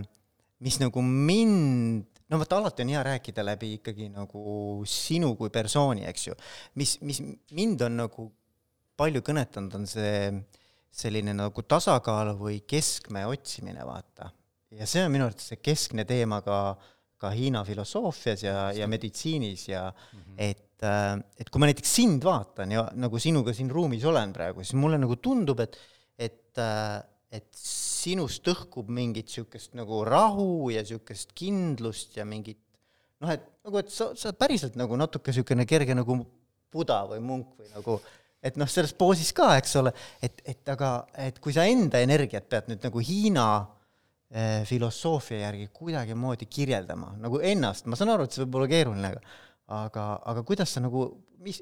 mis 0.61 0.81
nagu 0.83 1.03
mind 1.05 2.11
no 2.31 2.39
vot, 2.39 2.53
alati 2.55 2.85
on 2.85 2.93
hea 2.95 3.03
rääkida 3.07 3.45
läbi 3.45 3.75
ikkagi 3.79 4.11
nagu 4.12 4.83
sinu 4.89 5.35
kui 5.39 5.50
persooni, 5.53 6.07
eks 6.11 6.29
ju. 6.29 6.37
mis, 6.79 6.97
mis 7.03 7.23
mind 7.57 7.83
on 7.87 7.99
nagu 8.05 8.31
palju 9.00 9.23
kõnetanud, 9.27 9.75
on 9.81 9.89
see 9.89 10.31
selline 11.00 11.35
nagu 11.37 11.65
tasakaal 11.67 12.35
või 12.39 12.61
keskme 12.69 13.25
otsimine, 13.31 13.83
vaata. 13.87 14.31
ja 14.75 14.87
see 14.87 15.05
on 15.07 15.15
minu 15.15 15.27
arvates 15.27 15.50
see 15.53 15.62
keskne 15.62 16.05
teema 16.07 16.41
ka, 16.47 16.59
ka 17.21 17.31
Hiina 17.35 17.62
filosoofias 17.67 18.45
ja, 18.45 18.71
ja 18.75 18.87
meditsiinis 18.91 19.69
ja 19.69 19.89
mm 19.91 20.19
-hmm. 20.19 20.35
et, 20.39 20.83
äh, 20.87 21.17
et 21.39 21.50
kui 21.50 21.61
ma 21.61 21.71
näiteks 21.71 21.95
sind 21.95 22.25
vaatan 22.25 22.73
ja 22.73 22.89
nagu 22.95 23.19
sinuga 23.19 23.55
siin 23.55 23.71
ruumis 23.71 24.05
olen 24.05 24.33
praegu, 24.33 24.62
siis 24.62 24.79
mulle 24.79 24.99
nagu 24.99 25.17
tundub, 25.17 25.61
et, 25.61 25.77
et 26.21 26.61
äh, 26.61 27.00
et 27.31 27.47
sinust 27.55 28.47
õhkub 28.50 28.89
mingit 28.91 29.29
niisugust 29.31 29.77
nagu 29.79 30.03
rahu 30.07 30.71
ja 30.75 30.83
niisugust 30.83 31.35
kindlust 31.39 32.17
ja 32.19 32.25
mingit 32.27 32.59
noh, 33.23 33.31
et 33.31 33.45
nagu, 33.65 33.79
et 33.79 33.93
sa, 33.95 34.11
sa 34.19 34.33
päriselt 34.35 34.79
nagu 34.81 34.99
natuke 34.99 35.31
niisugune 35.31 35.67
kerge 35.69 35.95
nagu 35.95 36.17
buda 36.71 37.05
või 37.11 37.23
munk 37.23 37.61
või 37.61 37.71
nagu 37.71 37.99
et 38.43 38.57
noh, 38.59 38.69
selles 38.71 38.95
poosis 38.97 39.35
ka, 39.37 39.53
eks 39.61 39.77
ole, 39.79 39.93
et, 40.25 40.41
et 40.49 40.73
aga, 40.73 40.95
et 41.29 41.39
kui 41.45 41.55
sa 41.55 41.67
enda 41.69 42.00
energiat 42.03 42.49
pead 42.50 42.71
nüüd 42.71 42.87
nagu 42.87 43.03
Hiina 43.05 43.47
eh, 44.33 44.62
filosoofia 44.67 45.43
järgi 45.45 45.69
kuidagimoodi 45.77 46.49
kirjeldama, 46.49 47.12
nagu 47.21 47.43
ennast, 47.45 47.85
ma 47.87 47.99
saan 48.00 48.15
aru, 48.15 48.25
et 48.25 48.35
see 48.35 48.47
võib 48.47 48.62
olla 48.62 48.71
keeruline, 48.73 49.12
aga 49.12 49.21
aga, 49.71 50.05
aga 50.33 50.43
kuidas 50.47 50.73
sa 50.75 50.83
nagu, 50.83 51.05
mis, 51.45 51.61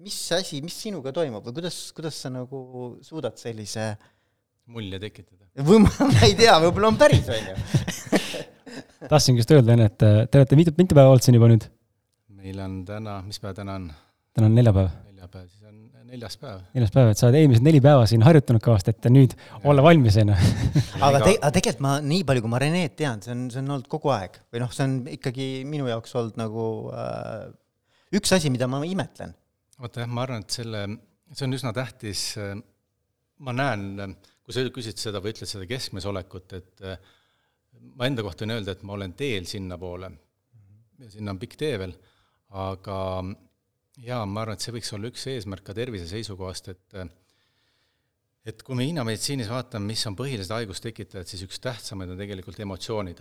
mis 0.00 0.16
asi, 0.32 0.60
mis 0.64 0.76
sinuga 0.86 1.12
toimub 1.14 1.44
või 1.46 1.58
kuidas, 1.58 1.76
kuidas 1.96 2.16
sa 2.24 2.32
nagu 2.32 2.60
suudad 3.04 3.36
sellise 3.40 3.92
mulje 4.70 5.00
tekitada. 5.02 5.44
või 5.66 5.82
ma, 5.84 5.92
ma 6.08 6.24
ei 6.26 6.36
tea, 6.38 6.56
võib-olla 6.62 6.92
on 6.92 6.98
päris, 7.00 7.28
on 7.28 7.50
ju. 7.50 7.58
tahtsingi 9.12 9.42
just 9.42 9.52
öelda, 9.54 9.76
enne, 9.76 9.90
et 9.90 10.00
te 10.00 10.40
olete 10.40 10.58
mitu, 10.58 10.74
mitu 10.78 10.96
päeva 10.96 11.12
olnud 11.12 11.26
siin 11.26 11.36
juba 11.36 11.50
nüüd? 11.52 11.68
meil 12.40 12.60
on 12.64 12.80
täna, 12.88 13.20
mis 13.26 13.40
päev 13.42 13.58
täna 13.58 13.76
on? 13.76 13.90
täna 14.36 14.48
on 14.48 14.56
neljapäev. 14.56 14.92
neljapäev, 15.10 15.48
siis 15.50 15.68
on 15.68 15.80
neljas 16.10 16.36
päev. 16.40 16.62
neljas 16.76 16.94
päev, 16.94 17.10
et 17.12 17.20
sa 17.20 17.28
oled 17.28 17.40
eelmised 17.42 17.66
neli 17.66 17.82
päeva 17.84 18.06
siin 18.08 18.24
harjutanud 18.24 18.64
kõvasti, 18.64 18.94
et 18.94 19.10
nüüd 19.12 19.34
ja. 19.36 19.60
olla 19.72 19.84
valmis, 19.84 20.16
on 20.22 20.32
ju. 20.32 20.38
aga 21.06 21.20
te-, 21.26 21.36
aga 21.36 21.52
tegelikult 21.58 21.84
ma, 21.84 21.96
nii 22.04 22.22
palju, 22.28 22.44
kui 22.46 22.54
ma 22.54 22.62
Renet 22.62 22.96
tean, 22.98 23.20
see 23.24 23.34
on, 23.36 23.48
see 23.52 23.60
on 23.62 23.74
olnud 23.76 23.90
kogu 23.92 24.14
aeg. 24.16 24.40
või 24.48 24.64
noh, 24.64 24.72
see 24.74 24.86
on 24.86 24.96
ikkagi 25.18 25.50
minu 25.68 25.90
jaoks 25.90 26.16
olnud 26.20 26.40
nagu 26.40 26.64
äh, 26.94 27.50
üks 28.16 28.32
asi, 28.36 28.52
mida 28.52 28.70
ma 28.70 28.80
imetlen. 28.86 29.36
Vaata 29.80 30.04
jah, 30.04 30.10
ma 30.12 30.26
arvan, 30.26 30.44
et 30.44 30.58
selle, 30.58 30.82
see 31.32 31.46
on 31.46 31.56
üsna 31.56 31.72
tähtis, 31.76 32.24
äh, 32.40 32.54
ma 33.40 33.56
näen 33.56 34.16
kui 34.44 34.56
sa 34.56 34.64
küsid 34.74 34.98
seda 34.98 35.22
või 35.22 35.34
ütled 35.34 35.48
seda 35.48 35.66
keskmes 35.70 36.06
olekut, 36.10 36.56
et 36.58 36.82
äh, 36.84 36.98
ma 37.94 38.08
enda 38.08 38.24
kohta 38.26 38.44
võin 38.44 38.56
öelda, 38.58 38.74
et 38.74 38.82
ma 38.86 38.96
olen 38.96 39.14
teel 39.18 39.46
sinnapoole 39.48 40.10
ja 41.00 41.10
sinna 41.12 41.34
on 41.34 41.40
pikk 41.40 41.56
tee 41.60 41.76
veel, 41.80 41.94
aga 42.60 42.98
jaa, 44.02 44.24
ma 44.26 44.42
arvan, 44.42 44.58
et 44.58 44.64
see 44.64 44.74
võiks 44.74 44.92
olla 44.96 45.10
üks 45.12 45.26
eesmärk 45.30 45.64
ka 45.68 45.76
tervise 45.76 46.08
seisukohast, 46.10 46.72
et 46.74 46.98
äh, 46.98 47.12
et 48.50 48.62
kui 48.64 48.76
me 48.76 48.86
Hiina 48.86 49.04
meditsiinis 49.04 49.50
vaatame, 49.52 49.90
mis 49.92 50.02
on 50.08 50.16
põhilised 50.16 50.52
haigustekitajad, 50.54 51.28
siis 51.28 51.44
üks 51.44 51.60
tähtsamaid 51.62 52.10
on 52.14 52.18
tegelikult 52.20 52.58
emotsioonid. 52.64 53.20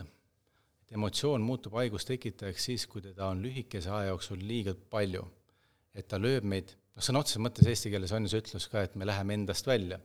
emotsioon 0.95 1.43
muutub 1.45 1.75
haigustekitajaks 1.77 2.63
siis, 2.71 2.87
kui 2.87 3.03
teda 3.03 3.27
on 3.29 3.43
lühikese 3.43 3.91
aja 3.93 4.13
jooksul 4.13 4.39
liiga 4.41 4.73
palju. 4.73 5.27
Et 5.99 6.07
ta 6.07 6.17
lööb 6.21 6.47
meid, 6.47 6.71
noh, 6.95 7.03
sõna 7.03 7.21
otseses 7.23 7.43
mõttes 7.43 7.67
eesti 7.67 7.91
keeles 7.93 8.13
on 8.15 8.25
ju 8.25 8.31
see 8.33 8.43
ütlus 8.43 8.69
ka, 8.71 8.85
et 8.87 8.95
me 8.99 9.07
läheme 9.07 9.35
endast 9.37 9.67
välja 9.67 9.99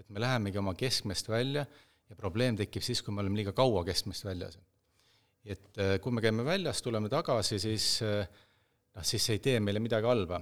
et 0.00 0.08
me 0.08 0.22
lähemegi 0.22 0.60
oma 0.60 0.74
keskmest 0.78 1.28
välja 1.28 1.64
ja 2.10 2.18
probleem 2.18 2.58
tekib 2.58 2.84
siis, 2.84 3.02
kui 3.04 3.14
me 3.14 3.22
oleme 3.22 3.40
liiga 3.40 3.52
kaua 3.56 3.84
keskmest 3.86 4.24
väljas. 4.24 4.58
et 5.44 5.78
äh, 5.80 5.96
kui 6.04 6.12
me 6.12 6.20
käime 6.20 6.44
väljas, 6.44 6.82
tuleme 6.84 7.08
tagasi, 7.08 7.58
siis 7.58 7.84
äh, 8.04 8.26
noh, 8.94 9.04
siis 9.04 9.24
see 9.24 9.38
ei 9.38 9.44
tee 9.44 9.60
meile 9.60 9.80
midagi 9.80 10.08
halba, 10.08 10.40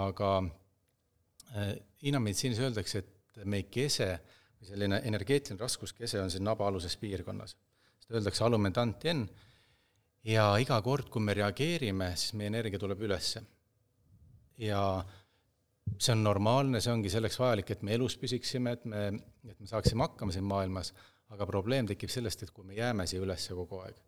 aga 0.00 0.30
äh, 0.40 1.74
Hiina 2.00 2.20
meditsiinis 2.24 2.60
öeldakse, 2.64 3.02
et 3.02 3.44
meie 3.44 3.66
kese 3.68 4.14
või 4.60 4.70
selline 4.70 5.02
energeetiline 5.10 5.60
raskuskese 5.60 6.22
on 6.22 6.32
siin 6.32 6.46
nabaaluses 6.46 6.96
piirkonnas. 7.00 7.56
seda 8.00 8.16
öeldakse 8.16 8.44
alumentantien 8.44 9.26
ja 10.24 10.46
iga 10.60 10.80
kord, 10.82 11.10
kui 11.12 11.20
me 11.20 11.36
reageerime, 11.36 12.14
siis 12.16 12.32
meie 12.40 12.48
energia 12.52 12.80
tuleb 12.80 13.04
üles. 13.04 13.34
Ja 14.60 14.82
see 15.98 16.12
on 16.14 16.24
normaalne, 16.24 16.80
see 16.80 16.92
ongi 16.92 17.12
selleks 17.12 17.38
vajalik, 17.40 17.72
et 17.74 17.82
me 17.86 17.94
elus 17.96 18.16
püsiksime, 18.20 18.76
et 18.76 18.84
me, 18.88 19.06
et 19.48 19.58
me 19.58 19.68
saaksime 19.68 20.04
hakkama 20.06 20.34
siin 20.34 20.46
maailmas, 20.48 20.92
aga 21.34 21.46
probleem 21.48 21.88
tekib 21.90 22.12
sellest, 22.12 22.44
et 22.44 22.52
kui 22.54 22.66
me 22.66 22.76
jääme 22.78 23.06
siia 23.08 23.22
üles 23.24 23.48
kogu 23.56 23.82
aeg. 23.84 23.98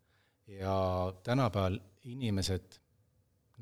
ja 0.53 0.75
tänapäeval 1.23 1.79
inimesed, 2.11 2.79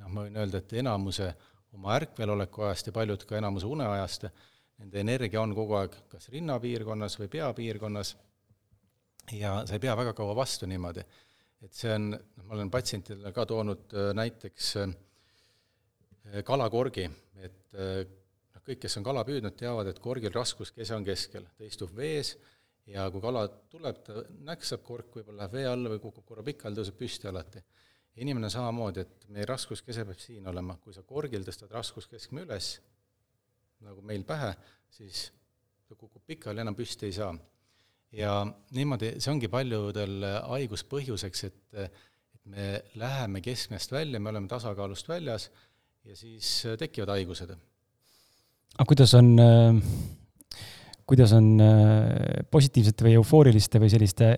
noh, 0.00 0.08
ma 0.08 0.24
võin 0.24 0.38
öelda, 0.40 0.62
et 0.62 0.72
enamuse 0.80 1.28
oma 1.76 1.92
ärkveloleku 1.98 2.64
ajast 2.66 2.88
ja 2.88 2.94
paljud 2.96 3.26
ka 3.28 3.36
enamuse 3.38 3.68
uneajast, 3.68 4.26
nende 4.80 5.00
energia 5.00 5.42
on 5.42 5.52
kogu 5.54 5.76
aeg 5.76 5.94
kas 6.08 6.30
rinnapiirkonnas 6.32 7.18
või 7.20 7.28
peapiirkonnas 7.36 8.14
ja 9.36 9.60
sa 9.66 9.76
ei 9.76 9.82
pea 9.82 9.96
väga 9.96 10.14
kaua 10.16 10.34
vastu 10.36 10.66
niimoodi. 10.66 11.04
et 11.60 11.76
see 11.76 11.92
on, 11.92 12.10
noh, 12.10 12.44
ma 12.48 12.56
olen 12.56 12.70
patsientidele 12.72 13.32
ka 13.36 13.44
toonud 13.46 13.92
äh, 13.92 14.14
näiteks 14.16 14.70
äh, 14.80 14.94
kalakorgi, 16.46 17.06
et 17.40 17.74
äh, 17.74 18.04
noh, 18.04 18.62
kõik, 18.66 18.82
kes 18.84 18.98
on 19.00 19.06
kala 19.06 19.24
püüdnud, 19.26 19.56
teavad, 19.58 19.90
et 19.90 20.00
korgil 20.02 20.32
raskuskese 20.34 20.96
on 20.96 21.06
keskel, 21.06 21.46
ta 21.56 21.66
istub 21.66 21.92
vees 21.96 22.36
ja 22.90 23.06
kui 23.12 23.22
kala 23.22 23.46
tuleb, 23.70 24.00
ta 24.06 24.24
näksab, 24.46 24.82
kork 24.86 25.14
võib-olla 25.16 25.44
läheb 25.44 25.58
vee 25.58 25.66
alla 25.70 25.92
või 25.92 26.02
kukub 26.02 26.26
korra 26.28 26.44
pikali, 26.46 26.78
tõuseb 26.78 26.98
püsti 26.98 27.30
alati. 27.30 27.62
inimene 28.20 28.50
samamoodi, 28.50 29.00
et 29.00 29.28
meie 29.28 29.46
raskuskese 29.46 30.04
peab 30.04 30.18
siin 30.18 30.46
olema, 30.50 30.76
kui 30.76 30.92
sa 30.92 31.02
korgil 31.06 31.44
tõstad 31.46 31.70
raskuskeskme 31.72 32.42
üles, 32.42 32.80
nagu 33.80 34.02
meil 34.02 34.24
pähe, 34.28 34.50
siis 34.90 35.30
ta 35.88 35.94
kukub 35.94 36.22
pikali, 36.26 36.60
enam 36.60 36.74
püsti 36.76 37.06
ei 37.06 37.12
saa. 37.12 37.32
ja 38.12 38.44
niimoodi, 38.74 39.14
see 39.20 39.30
ongi 39.30 39.48
paljudel 39.48 40.24
haiguspõhjuseks, 40.50 41.44
et 41.44 41.90
et 42.40 42.46
me 42.46 42.82
läheme 42.94 43.40
keskmest 43.44 43.92
välja, 43.92 44.20
me 44.20 44.30
oleme 44.30 44.48
tasakaalust 44.48 45.08
väljas 45.08 45.50
ja 46.08 46.16
siis 46.16 46.48
äh, 46.66 46.76
tekivad 46.80 47.12
haigused. 47.14 47.50
aga 47.50 48.86
kuidas 48.88 49.14
on, 49.18 49.34
äh, 49.38 49.82
kuidas 51.06 51.32
on 51.36 51.50
äh, 51.60 52.46
positiivsete 52.50 53.06
või 53.06 53.16
eufooriliste 53.20 53.82
või 53.82 53.92
selliste 53.92 54.30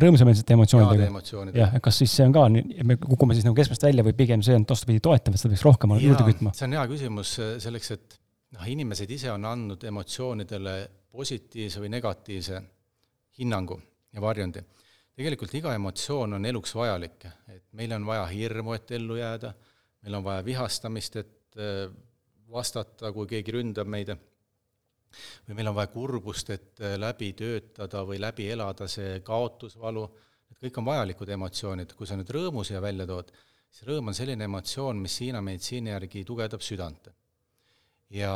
rõõmsameelsete 0.00 0.56
emotsioonidega? 0.56 1.54
jah, 1.58 1.78
kas 1.84 2.00
siis 2.02 2.16
see 2.16 2.26
on 2.26 2.34
ka, 2.34 2.46
me 2.88 2.96
kukume 3.02 3.36
siis 3.36 3.46
nagu 3.46 3.56
keskmest 3.58 3.86
välja 3.86 4.06
või 4.06 4.16
pigem 4.18 4.42
see 4.42 4.56
on 4.56 4.66
vastupidi 4.68 5.02
toetav, 5.04 5.34
et 5.36 5.42
seda 5.42 5.54
peaks 5.54 5.66
rohkem 5.68 5.96
juurde 6.00 6.28
kütma? 6.30 6.54
see 6.56 6.68
on 6.68 6.78
hea 6.78 6.84
küsimus 6.90 7.34
selleks, 7.62 7.90
et 7.94 8.20
noh, 8.56 8.68
inimesed 8.70 9.10
ise 9.10 9.32
on 9.34 9.44
andnud 9.50 9.84
emotsioonidele 9.84 10.78
positiivse 11.14 11.82
või 11.82 11.92
negatiivse 11.92 12.62
hinnangu 13.38 13.76
ja 14.14 14.22
varjundi. 14.22 14.64
tegelikult 15.14 15.54
iga 15.54 15.74
emotsioon 15.76 16.40
on 16.40 16.50
eluks 16.50 16.74
vajalik, 16.74 17.28
et 17.52 17.64
meil 17.78 17.92
on 17.94 18.06
vaja 18.06 18.26
hirmu, 18.32 18.74
et 18.74 18.90
ellu 18.96 19.20
jääda 19.20 19.52
meil 20.04 20.18
on 20.18 20.24
vaja 20.24 20.44
vihastamist, 20.44 21.16
et 21.16 21.58
äh, 21.60 21.88
vastata, 22.52 23.10
kui 23.14 23.28
keegi 23.30 23.56
ründab 23.56 23.88
meid, 23.90 24.12
või 25.46 25.56
meil 25.56 25.70
on 25.70 25.78
vaja 25.78 25.90
kurbust, 25.94 26.52
et 26.54 26.84
äh, 26.84 26.98
läbi 27.00 27.32
töötada 27.38 28.04
või 28.06 28.20
läbi 28.20 28.50
elada 28.52 28.88
see 28.90 29.18
kaotusvalu, 29.24 30.04
et 30.52 30.60
kõik 30.60 30.80
on 30.80 30.88
vajalikud 30.90 31.34
emotsioonid, 31.38 31.96
kui 31.96 32.08
sa 32.08 32.18
nüüd 32.20 32.30
rõõmu 32.36 32.66
siia 32.66 32.82
välja 32.84 33.08
tood, 33.08 33.32
siis 33.70 33.88
rõõm 33.88 34.12
on 34.12 34.16
selline 34.16 34.44
emotsioon, 34.48 35.00
mis 35.00 35.16
Hiina 35.22 35.42
meditsiini 35.44 35.94
järgi 35.94 36.24
tugevdab 36.28 36.62
südant. 36.62 37.08
ja 38.14 38.32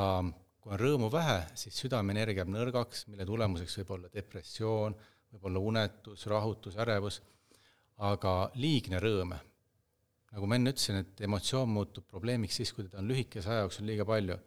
kui 0.59 0.73
on 0.73 0.81
rõõmu 0.81 1.11
vähe, 1.13 1.43
siis 1.55 1.77
südameenergia 1.85 2.43
jääb 2.43 2.51
nõrgaks, 2.51 3.05
mille 3.13 3.27
tulemuseks 3.29 3.77
võib 3.79 3.93
olla 3.95 4.09
depressioon, 4.15 4.97
võib 5.33 5.45
olla 5.51 5.61
unetus, 5.71 6.25
rahutus, 6.27 6.79
ärevus, 6.81 7.21
aga 8.09 8.51
liigne 8.57 8.99
rõõm 9.03 9.37
nagu 10.33 10.49
ma 10.49 10.59
enne 10.59 10.73
ütlesin, 10.75 11.03
et 11.03 11.21
emotsioon 11.25 11.71
muutub 11.73 12.07
probleemiks 12.09 12.61
siis, 12.61 12.73
kui 12.77 12.87
teda 12.87 13.01
on 13.03 13.09
lühikese 13.09 13.53
aja 13.53 13.67
jooksul 13.67 13.87
liiga 13.89 14.07
palju. 14.09 14.39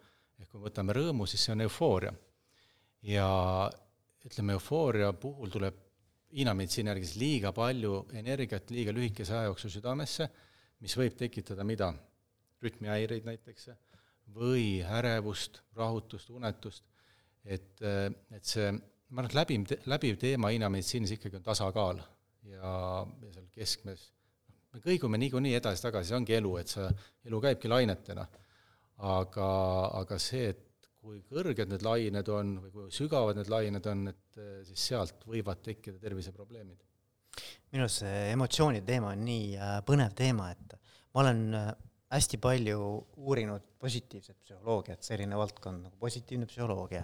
ehk 0.41 0.49
kui 0.49 0.59
me 0.59 0.69
võtame 0.69 0.93
rõõmu, 0.97 1.27
siis 1.29 1.45
see 1.45 1.53
on 1.53 1.61
eufooria. 1.67 2.13
ja 3.01 3.27
ütleme, 4.25 4.53
eufooria 4.53 5.13
puhul 5.13 5.49
tuleb 5.49 5.87
Hiina 6.31 6.53
meditsiini 6.55 6.87
järgi 6.87 7.07
siis 7.09 7.19
liiga 7.19 7.49
palju 7.51 8.05
energiat 8.15 8.69
liiga 8.71 8.93
lühikese 8.95 9.33
aja 9.35 9.49
jooksul 9.49 9.73
südamesse, 9.73 10.29
mis 10.79 10.95
võib 10.97 11.17
tekitada 11.19 11.65
mida? 11.67 11.91
rütmihäireid 12.61 13.25
näiteks, 13.25 13.71
või 14.35 14.83
ärevust, 14.85 15.63
rahutust, 15.75 16.29
unetust, 16.29 16.83
et, 17.43 17.81
et 17.81 18.45
see, 18.45 18.67
ma 19.09 19.23
arvan, 19.23 19.31
et 19.31 19.37
läbiv, 19.39 19.87
läbiv 19.89 20.19
teema 20.21 20.51
Hiina 20.53 20.69
meditsiinis 20.69 21.15
ikkagi 21.17 21.39
on 21.39 21.47
tasakaal. 21.47 22.03
ja, 22.51 22.73
ja 23.25 23.33
seal 23.33 23.47
keskmes, 23.55 24.05
me 24.71 24.83
kõigume 24.83 25.19
niikuinii 25.21 25.55
edasi-tagasi, 25.59 26.11
see 26.11 26.19
ongi 26.19 26.37
elu, 26.37 26.51
et 26.61 26.71
sa, 26.71 26.87
elu 27.27 27.41
käibki 27.43 27.71
lainetena. 27.71 28.27
aga, 29.01 29.47
aga 29.97 30.17
see, 30.21 30.51
et 30.53 30.89
kui 31.01 31.23
kõrged 31.25 31.71
need 31.71 31.81
lained 31.81 32.27
on 32.29 32.57
või 32.61 32.71
kui 32.75 32.91
sügavad 32.93 33.39
need 33.39 33.49
lained 33.49 33.87
on, 33.89 34.07
et 34.11 34.41
siis 34.67 34.87
sealt 34.91 35.23
võivad 35.25 35.63
tekkida 35.65 35.97
terviseprobleemid. 36.01 36.77
minu 37.71 37.87
arust 37.87 38.03
see 38.03 38.25
emotsioonide 38.33 38.85
teema 38.85 39.15
on 39.15 39.23
nii 39.25 39.55
äh, 39.57 39.77
põnev 39.87 40.13
teema, 40.17 40.51
et 40.51 40.75
ma 41.15 41.23
olen 41.23 41.41
äh, 41.57 41.71
hästi 42.11 42.37
palju 42.43 42.79
uurinud 43.23 43.63
positiivset 43.81 44.37
psühholoogiat, 44.43 45.03
selline 45.03 45.37
valdkond 45.39 45.87
nagu 45.87 45.97
positiivne 45.99 46.47
psühholoogia. 46.49 47.03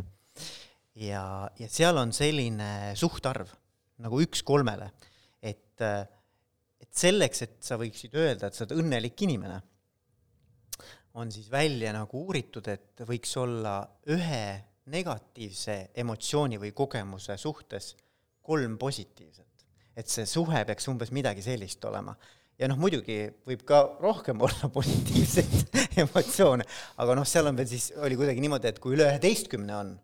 ja, 0.96 1.24
ja 1.60 1.70
seal 1.72 1.98
on 1.98 2.14
selline 2.14 2.94
suhtarv 3.00 3.54
nagu 4.04 4.20
üks 4.22 4.44
kolmele, 4.46 4.92
et, 5.42 5.82
et 6.82 6.90
selleks, 6.94 7.44
et 7.46 7.58
sa 7.64 7.78
võiksid 7.80 8.16
öelda, 8.18 8.48
et 8.48 8.58
sa 8.58 8.66
oled 8.66 8.78
õnnelik 8.84 9.26
inimene, 9.26 9.60
on 11.18 11.32
siis 11.34 11.50
välja 11.50 11.92
nagu 11.96 12.24
uuritud, 12.28 12.68
et 12.70 13.02
võiks 13.08 13.32
olla 13.42 13.80
ühe 14.14 14.44
negatiivse 14.94 15.78
emotsiooni 15.98 16.60
või 16.62 16.72
kogemuse 16.78 17.38
suhtes 17.42 17.96
kolm 18.48 18.78
positiivset. 18.78 19.46
et 19.98 20.08
see 20.08 20.28
suhe 20.30 20.60
peaks 20.66 20.86
umbes 20.88 21.10
midagi 21.12 21.42
sellist 21.42 21.84
olema 21.90 22.14
ja 22.58 22.68
noh, 22.70 22.78
muidugi 22.82 23.18
võib 23.48 23.64
ka 23.68 23.82
rohkem 24.02 24.42
olla 24.46 24.70
positiivseid 24.74 25.78
emotsioone, 26.04 26.66
aga 27.02 27.18
noh, 27.18 27.28
seal 27.28 27.50
on 27.50 27.58
veel 27.58 27.70
siis, 27.70 27.92
oli 27.98 28.18
kuidagi 28.20 28.44
niimoodi, 28.44 28.72
et 28.72 28.82
kui 28.84 28.98
üle 28.98 29.08
üheteistkümne 29.10 29.76
on, 29.78 29.96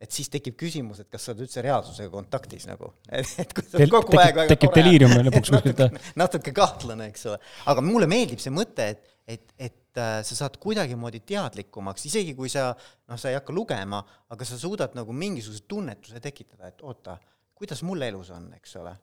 et 0.00 0.14
siis 0.14 0.30
tekib 0.32 0.56
küsimus, 0.60 1.02
et 1.02 1.10
kas 1.12 1.26
sa 1.26 1.34
oled 1.34 1.44
üldse 1.44 1.62
reaalsusega 1.64 2.10
kontaktis 2.12 2.66
nagu, 2.68 2.92
et, 3.18 3.34
et 3.42 3.52
kui 3.56 3.66
sa 3.66 3.82
kogu 3.84 4.14
tekib, 4.14 4.22
aeg 4.22 4.40
väga 4.40 4.54
tekib 4.54 4.76
deliirium 4.78 5.16
lõpuks 5.28 5.52
kuskilt. 5.54 5.82
natuke 6.20 6.54
kahtlane, 6.56 7.10
eks 7.12 7.28
ole. 7.32 7.40
aga 7.72 7.84
mulle 7.84 8.08
meeldib 8.10 8.42
see 8.42 8.54
mõte, 8.54 8.88
et, 8.94 9.12
et, 9.36 9.52
et 9.58 10.00
äh, 10.00 10.16
sa 10.26 10.38
saad 10.44 10.56
kuidagimoodi 10.62 11.22
teadlikumaks, 11.28 12.08
isegi 12.08 12.34
kui 12.38 12.52
sa, 12.52 12.70
noh, 13.10 13.20
sa 13.20 13.32
ei 13.32 13.38
hakka 13.38 13.54
lugema, 13.56 14.00
aga 14.32 14.48
sa 14.48 14.58
suudad 14.60 14.96
nagu 14.98 15.14
mingisuguse 15.14 15.68
tunnetuse 15.68 16.22
tekitada, 16.24 16.72
et 16.72 16.82
oota, 16.86 17.18
kuidas 17.60 17.84
mul 17.84 18.08
elus 18.08 18.32
on, 18.32 18.48
eks 18.56 18.76
ole 18.80 18.96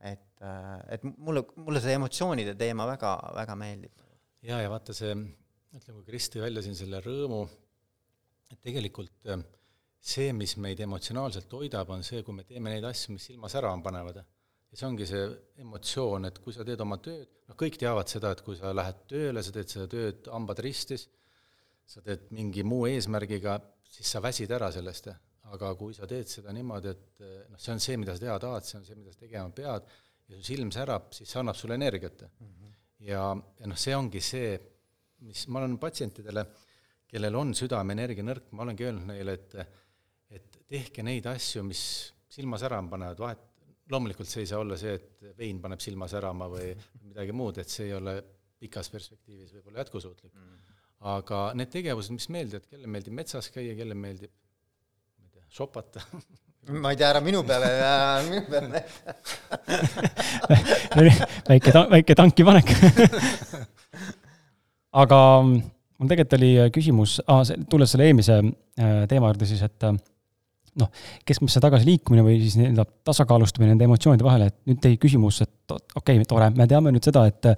et, 0.00 0.40
äh, 0.40 0.80
et 0.96 1.04
mulle, 1.04 1.44
mulle 1.60 1.80
see 1.84 1.94
emotsioonide 1.98 2.54
teema 2.58 2.86
väga, 2.88 3.14
väga 3.36 3.56
meeldib. 3.60 4.04
jaa, 4.46 4.62
ja 4.64 4.70
vaata 4.72 4.96
see, 4.96 5.12
ütleme, 5.76 5.98
kui 6.00 6.06
Kris 6.08 6.30
tõi 6.32 6.44
välja 6.46 6.64
siin 6.64 6.78
selle 6.78 7.02
rõõmu, 7.04 7.42
et 8.50 8.60
tegelikult 8.64 9.30
äh, 9.30 9.42
see, 10.00 10.32
mis 10.32 10.56
meid 10.56 10.80
emotsionaalselt 10.80 11.52
hoidab, 11.52 11.90
on 11.94 12.04
see, 12.06 12.22
kui 12.26 12.34
me 12.36 12.44
teeme 12.48 12.72
neid 12.72 12.84
asju, 12.88 13.14
mis 13.16 13.30
silma 13.30 13.50
särama 13.52 13.82
panevad. 13.84 14.22
ja 14.70 14.78
see 14.78 14.86
ongi 14.86 15.06
see 15.06 15.24
emotsioon, 15.64 16.28
et 16.28 16.38
kui 16.38 16.54
sa 16.54 16.64
teed 16.64 16.80
oma 16.80 17.00
tööd, 17.02 17.28
noh, 17.50 17.56
kõik 17.58 17.78
teavad 17.80 18.08
seda, 18.08 18.30
et 18.32 18.44
kui 18.46 18.56
sa 18.56 18.70
lähed 18.72 19.00
tööle, 19.10 19.42
sa 19.42 19.52
teed 19.52 19.72
seda 19.72 19.88
tööd 19.90 20.30
hambad 20.30 20.62
ristis, 20.62 21.08
sa 21.90 22.00
teed 22.06 22.28
mingi 22.30 22.62
muu 22.62 22.86
eesmärgiga, 22.86 23.58
siis 23.90 24.12
sa 24.14 24.22
väsid 24.22 24.52
ära 24.54 24.70
sellest 24.72 25.10
aga 25.54 25.72
kui 25.78 25.94
sa 25.96 26.06
teed 26.10 26.30
seda 26.30 26.52
niimoodi, 26.54 26.92
et 26.92 27.22
noh, 27.50 27.58
see 27.60 27.74
on 27.74 27.82
see, 27.82 27.98
mida 28.00 28.14
sa 28.14 28.24
teha 28.24 28.38
tahad, 28.42 28.66
see 28.66 28.78
on 28.78 28.86
see, 28.86 28.98
mida 28.98 29.14
sa 29.14 29.22
tegema 29.24 29.50
pead, 29.54 29.88
ja 30.30 30.38
su 30.38 30.46
silm 30.46 30.70
särab, 30.74 31.10
siis 31.16 31.30
see 31.30 31.40
annab 31.42 31.58
sulle 31.58 31.76
energiat 31.78 32.22
mm. 32.22 32.50
-hmm. 32.50 32.74
ja, 33.08 33.24
ja 33.60 33.70
noh, 33.72 33.78
see 33.84 33.96
ongi 33.96 34.22
see, 34.22 34.52
mis 35.26 35.46
ma 35.48 35.60
olen 35.60 35.76
patsientidele, 35.78 36.46
kellel 37.10 37.34
on 37.36 37.54
südameenergia 37.58 38.24
nõrk, 38.24 38.50
ma 38.54 38.62
olengi 38.66 38.86
öelnud 38.86 39.10
neile, 39.10 39.38
et 39.38 39.54
et 39.60 39.78
tehke 40.70 41.04
neid 41.06 41.26
asju, 41.30 41.62
mis 41.66 41.82
silma 42.30 42.58
särama 42.60 42.92
panevad, 42.94 43.20
vahet, 43.20 43.46
loomulikult 43.90 44.28
see 44.30 44.44
ei 44.44 44.50
saa 44.50 44.60
olla 44.62 44.76
see, 44.78 44.94
et 44.98 45.32
vein 45.38 45.58
paneb 45.62 45.82
silma 45.82 46.06
särama 46.10 46.46
või 46.50 46.68
midagi 47.08 47.34
muud, 47.34 47.58
et 47.58 47.72
see 47.72 47.88
ei 47.88 47.96
ole 47.96 48.20
pikas 48.60 48.90
perspektiivis 48.92 49.54
võib-olla 49.56 49.82
jätkusuutlik. 49.82 50.34
Mm. 50.34 50.76
aga 51.10 51.40
need 51.56 51.72
tegevused, 51.72 52.12
mis 52.14 52.28
meeldivad, 52.32 52.68
kellele 52.68 52.92
meeldib 52.92 53.16
metsas 53.16 53.48
käia, 53.50 53.74
kellele 53.74 53.98
meeldib 53.98 54.32
šopata 55.50 56.04
ma 56.68 56.92
ei 56.92 56.98
tea, 57.00 57.08
ära 57.08 57.22
minu 57.24 57.40
peale, 57.46 57.70
minu 58.28 58.42
peale. 58.50 58.84
Väike 61.50 61.72
ta-, 61.72 61.86
väike 61.90 62.14
tankipanek 62.18 62.68
aga 65.02 65.18
mul 65.40 66.10
tegelikult 66.10 66.36
oli 66.38 66.50
küsimus 66.74 67.18
ah,, 67.26 67.42
tulles 67.70 67.94
selle 67.94 68.08
eelmise 68.10 68.40
äh, 68.42 69.04
teema 69.10 69.30
juurde 69.30 69.48
siis, 69.48 69.62
et 69.66 69.88
noh, 70.78 70.90
keskmisse 71.26 71.60
tagasiliikumine 71.62 72.22
või 72.24 72.38
siis 72.42 72.56
nii-öelda 72.60 72.84
tasakaalustamine 73.08 73.72
nende 73.72 73.86
emotsioonide 73.88 74.26
vahel, 74.26 74.46
et 74.48 74.56
nüüd 74.70 74.80
teie 74.82 74.98
küsimus, 75.00 75.40
et 75.44 75.74
okei 75.74 76.18
okay,, 76.20 76.26
tore, 76.28 76.50
me 76.54 76.66
teame 76.70 76.92
nüüd 76.94 77.06
seda, 77.06 77.24
et 77.30 77.50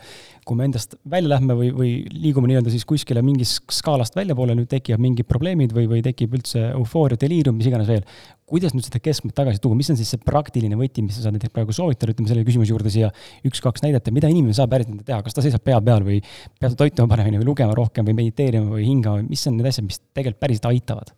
kui 0.47 0.59
me 0.59 0.67
endast 0.69 0.97
välja 1.09 1.35
lähme 1.35 1.57
või, 1.59 1.71
või 1.77 1.91
liigume 2.13 2.51
nii-öelda 2.51 2.73
siis 2.73 2.87
kuskile 2.89 3.23
mingist 3.25 3.63
skaalast 3.73 4.17
väljapoole, 4.19 4.57
nüüd 4.59 4.71
tekivad 4.71 5.03
mingid 5.03 5.29
probleemid 5.29 5.75
või, 5.77 5.89
või 5.91 6.05
tekib 6.05 6.37
üldse 6.39 6.71
eufooria, 6.73 7.21
deliirium, 7.21 7.59
mis 7.59 7.69
iganes 7.71 7.91
veel. 7.91 8.07
kuidas 8.53 8.75
nüüd 8.77 8.85
seda 8.85 9.01
keskmet 9.01 9.33
tagasi 9.37 9.63
tuua, 9.65 9.77
mis 9.79 9.89
on 9.93 9.97
siis 9.97 10.11
see 10.13 10.21
praktiline 10.21 10.77
võti, 10.77 11.05
mis 11.05 11.17
sa 11.17 11.25
saad 11.25 11.39
näiteks 11.39 11.55
praegu 11.55 11.73
soovitada, 11.73 12.13
ütleme 12.13 12.29
selle 12.29 12.45
küsimuse 12.45 12.75
juurde 12.75 12.93
siia 12.93 13.09
üks-kaks 13.49 13.85
näidet, 13.85 14.05
et 14.05 14.13
mida 14.13 14.29
inimene 14.29 14.53
saab 14.57 14.75
päriselt 14.75 15.07
teha, 15.07 15.23
kas 15.25 15.39
ta 15.39 15.45
seisab 15.47 15.65
pea 15.65 15.81
peal 15.81 16.05
või 16.05 16.21
peab 16.61 16.75
ta 16.75 16.83
toituma 16.85 17.09
paremini 17.15 17.41
või 17.41 17.49
lugema 17.49 17.73
rohkem 17.79 18.05
või 18.11 18.19
mediteerima 18.19 18.75
või 18.75 18.85
hingama 18.91 19.25
mis 19.25 19.49
on 19.49 19.57
need 19.57 19.73
asjad, 19.73 19.89
mis 19.89 20.03
tegelikult 20.13 20.43
päriselt 20.43 20.69
aitavad? 20.75 21.17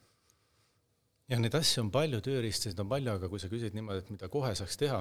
Jah, 1.30 1.40
neid 1.40 1.56
asju 1.56 1.84
on 1.84 1.90
palju, 1.94 2.20
tööriistasid 2.24 2.80
on 2.82 2.90
palju, 2.90 3.14
aga 3.16 3.30
kui 3.32 3.40
sa 3.40 3.48
küsid 3.52 3.76
niimoodi, 3.76 4.04
et 4.04 4.12
mida 4.12 4.28
kohe 4.32 4.52
saaks 4.58 4.76
teha, 4.80 5.00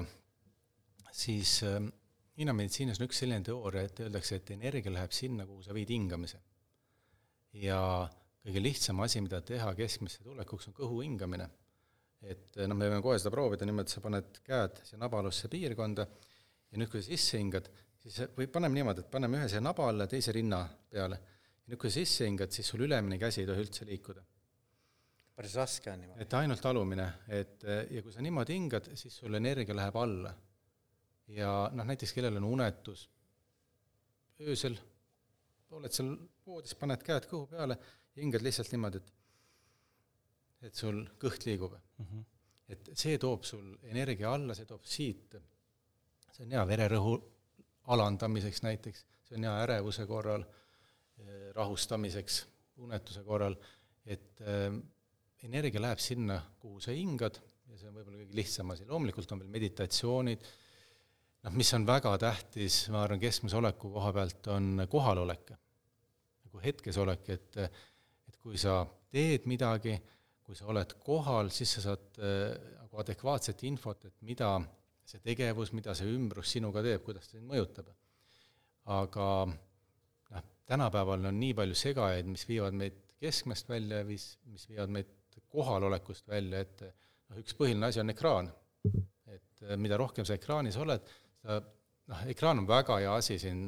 siis 1.14 1.58
äh, 1.68 1.82
Hiina 2.34 2.50
meditsiinis 2.56 2.98
on 2.98 3.06
üks 3.06 3.20
selline 3.22 3.44
teooria, 3.46 3.84
et 3.86 4.00
öeldakse, 4.02 4.40
et 4.40 4.48
energia 4.56 4.90
läheb 4.90 5.12
sinna, 5.14 5.44
kuhu 5.46 5.62
sa 5.62 5.74
viid 5.76 5.92
hingamise. 5.94 6.40
ja 7.54 7.78
kõige 8.42 8.62
lihtsam 8.62 8.98
asi, 9.04 9.20
mida 9.22 9.38
teha 9.46 9.68
keskmisse 9.78 10.24
tulekuks, 10.24 10.66
on 10.68 10.74
kõhu 10.74 11.04
hingamine. 11.04 11.46
et 12.24 12.58
noh, 12.66 12.74
me 12.74 12.88
võime 12.88 13.02
kohe 13.04 13.20
seda 13.20 13.30
proovida 13.30 13.68
et 13.68 13.92
sa 13.92 14.00
paned 14.00 14.40
käed 14.42 14.80
siia 14.82 14.98
nabaalusse 14.98 15.48
piirkonda 15.52 16.06
ja 16.72 16.78
nüüd, 16.80 16.90
kui 16.90 17.02
sa 17.02 17.12
sisse 17.12 17.38
hingad, 17.38 17.68
siis 18.02 18.22
või 18.34 18.48
paneme 18.48 18.80
niimoodi, 18.80 19.04
et 19.04 19.10
paneme 19.12 19.38
ühe 19.38 19.48
siia 19.48 19.60
naba 19.60 19.86
alla, 19.88 20.08
teise 20.10 20.32
rinna 20.32 20.64
peale. 20.90 21.20
ja 21.62 21.70
nüüd, 21.70 21.78
kui 21.78 21.90
sa 21.90 22.00
sisse 22.00 22.26
hingad, 22.26 22.50
siis 22.50 22.66
sul 22.66 22.82
ülemine 22.88 23.20
käsi 23.20 23.44
ei 23.44 23.46
tohi 23.46 23.62
üldse 23.62 23.86
liikuda 23.86 24.24
päris 25.34 25.54
raske 25.58 25.90
on 25.90 26.00
niimoodi. 26.00 26.22
et 26.22 26.34
ainult 26.38 26.66
alumine, 26.66 27.06
et 27.28 27.64
ja 27.90 28.02
kui 28.02 28.12
sa 28.12 28.22
niimoodi 28.22 28.54
hingad, 28.54 28.90
siis 28.98 29.16
sul 29.22 29.34
energia 29.34 29.76
läheb 29.76 29.96
alla. 29.96 30.34
ja 31.28 31.52
noh, 31.72 31.86
näiteks 31.86 32.12
kellel 32.12 32.36
on 32.40 32.44
unetus, 32.44 33.08
öösel 34.40 34.78
oled 35.74 35.92
seal 35.94 36.14
voodis, 36.46 36.74
paned 36.78 37.02
käed 37.02 37.26
kõhu 37.30 37.48
peale, 37.50 37.76
hingad 38.16 38.44
lihtsalt 38.44 38.70
niimoodi, 38.74 39.00
et 39.02 39.12
et 40.64 40.78
sul 40.80 41.02
kõht 41.20 41.44
liigub 41.44 41.74
mm. 41.74 42.04
-hmm. 42.04 42.24
et 42.72 42.90
see 42.96 43.18
toob 43.20 43.44
sul 43.44 43.74
energia 43.82 44.32
alla, 44.32 44.54
see 44.56 44.68
toob 44.68 44.84
siit, 44.88 45.36
see 46.32 46.46
on 46.46 46.54
hea 46.56 46.62
vererõhu 46.66 47.14
alandamiseks 47.94 48.62
näiteks, 48.64 49.04
see 49.28 49.36
on 49.36 49.44
hea 49.44 49.54
ärevuse 49.66 50.06
korral, 50.08 50.44
rahustamiseks, 51.54 52.38
unetuse 52.86 53.22
korral, 53.22 53.56
et 54.06 54.40
energia 55.44 55.82
läheb 55.82 56.00
sinna, 56.02 56.38
kuhu 56.60 56.80
sa 56.82 56.94
hingad 56.94 57.40
ja 57.74 57.80
see 57.80 57.88
on 57.90 57.96
võib-olla 57.98 58.20
kõige 58.22 58.38
lihtsam 58.38 58.70
asi, 58.74 58.86
loomulikult 58.88 59.32
on 59.34 59.42
veel 59.42 59.52
meditatsioonid, 59.54 60.46
noh, 61.44 61.56
mis 61.58 61.72
on 61.76 61.86
väga 61.88 62.14
tähtis, 62.22 62.78
ma 62.94 63.02
arvan, 63.04 63.22
keskmise 63.22 63.58
oleku 63.58 63.90
koha 63.94 64.12
pealt, 64.16 64.48
on 64.54 64.86
kohalolek. 64.90 65.54
nagu 66.44 66.62
hetkesolek, 66.64 67.28
et 67.34 67.58
et 67.64 68.36
kui 68.40 68.56
sa 68.60 68.84
teed 69.12 69.48
midagi, 69.50 69.96
kui 70.44 70.56
sa 70.56 70.68
oled 70.70 70.94
kohal, 71.04 71.50
siis 71.50 71.76
sa 71.76 71.84
saad 71.88 72.20
äh, 72.20 72.54
nagu 72.80 73.00
adekvaatset 73.00 73.64
infot, 73.68 74.04
et 74.04 74.16
mida 74.22 74.54
see 75.04 75.20
tegevus, 75.24 75.72
mida 75.76 75.94
see 75.96 76.08
ümbrus 76.08 76.54
sinuga 76.54 76.82
teeb, 76.84 77.02
kuidas 77.04 77.28
ta 77.28 77.38
sind 77.38 77.48
mõjutab. 77.48 77.90
aga 78.84 79.28
noh, 79.48 80.48
tänapäeval 80.68 81.28
on 81.30 81.40
nii 81.40 81.54
palju 81.56 81.76
segajaid, 81.80 82.28
mis 82.28 82.44
viivad 82.48 82.76
meid 82.76 83.00
keskmest 83.20 83.68
välja 83.68 84.02
ja 84.02 84.08
mis, 84.08 84.34
mis 84.52 84.68
viivad 84.68 84.92
meid 84.92 85.12
kohalolekust 85.54 86.28
välja, 86.28 86.64
et 86.64 86.84
noh, 86.84 87.38
üks 87.40 87.56
põhiline 87.58 87.90
asi 87.90 88.02
on 88.02 88.12
ekraan. 88.14 88.50
et 89.26 89.62
eh, 89.62 89.76
mida 89.80 89.96
rohkem 90.00 90.26
sa 90.26 90.36
ekraanis 90.36 90.76
oled, 90.80 91.08
sa 91.42 91.60
noh, 91.60 92.26
ekraan 92.30 92.62
on 92.62 92.68
väga 92.68 92.98
hea 93.02 93.14
asi 93.14 93.38
siin 93.42 93.66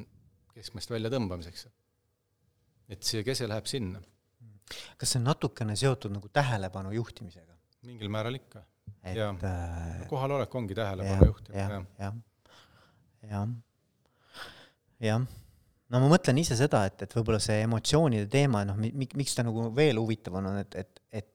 keskmest 0.54 0.90
välja 0.90 1.10
tõmbamiseks. 1.12 1.66
et 2.88 3.02
see 3.02 3.24
kese 3.26 3.48
läheb 3.48 3.66
sinna. 3.70 4.02
kas 4.98 5.12
see 5.12 5.20
on 5.20 5.28
natukene 5.30 5.76
seotud 5.76 6.14
nagu 6.14 6.28
tähelepanu 6.28 6.94
juhtimisega? 6.96 7.54
mingil 7.86 8.10
määral 8.10 8.34
ikka, 8.34 8.64
jaa 9.14 9.32
äh,. 9.46 10.06
kohalolek 10.10 10.54
ongi 10.54 10.74
tähelepanu 10.74 11.32
juhtimine, 11.32 11.62
jah. 11.62 11.90
jah, 12.00 12.14
jah, 13.30 13.48
jah 15.00 15.26
no 15.92 16.02
ma 16.02 16.10
mõtlen 16.10 16.40
ise 16.42 16.56
seda, 16.58 16.82
et, 16.88 17.06
et 17.06 17.14
võib-olla 17.14 17.38
see 17.42 17.60
emotsioonide 17.64 18.26
teema, 18.30 18.64
noh, 18.66 18.78
miks 18.80 19.36
ta 19.36 19.44
nagu 19.46 19.68
veel 19.76 20.00
huvitav 20.00 20.38
on, 20.40 20.50
on, 20.50 20.60
et, 20.62 20.78
et, 20.82 21.02
et 21.20 21.30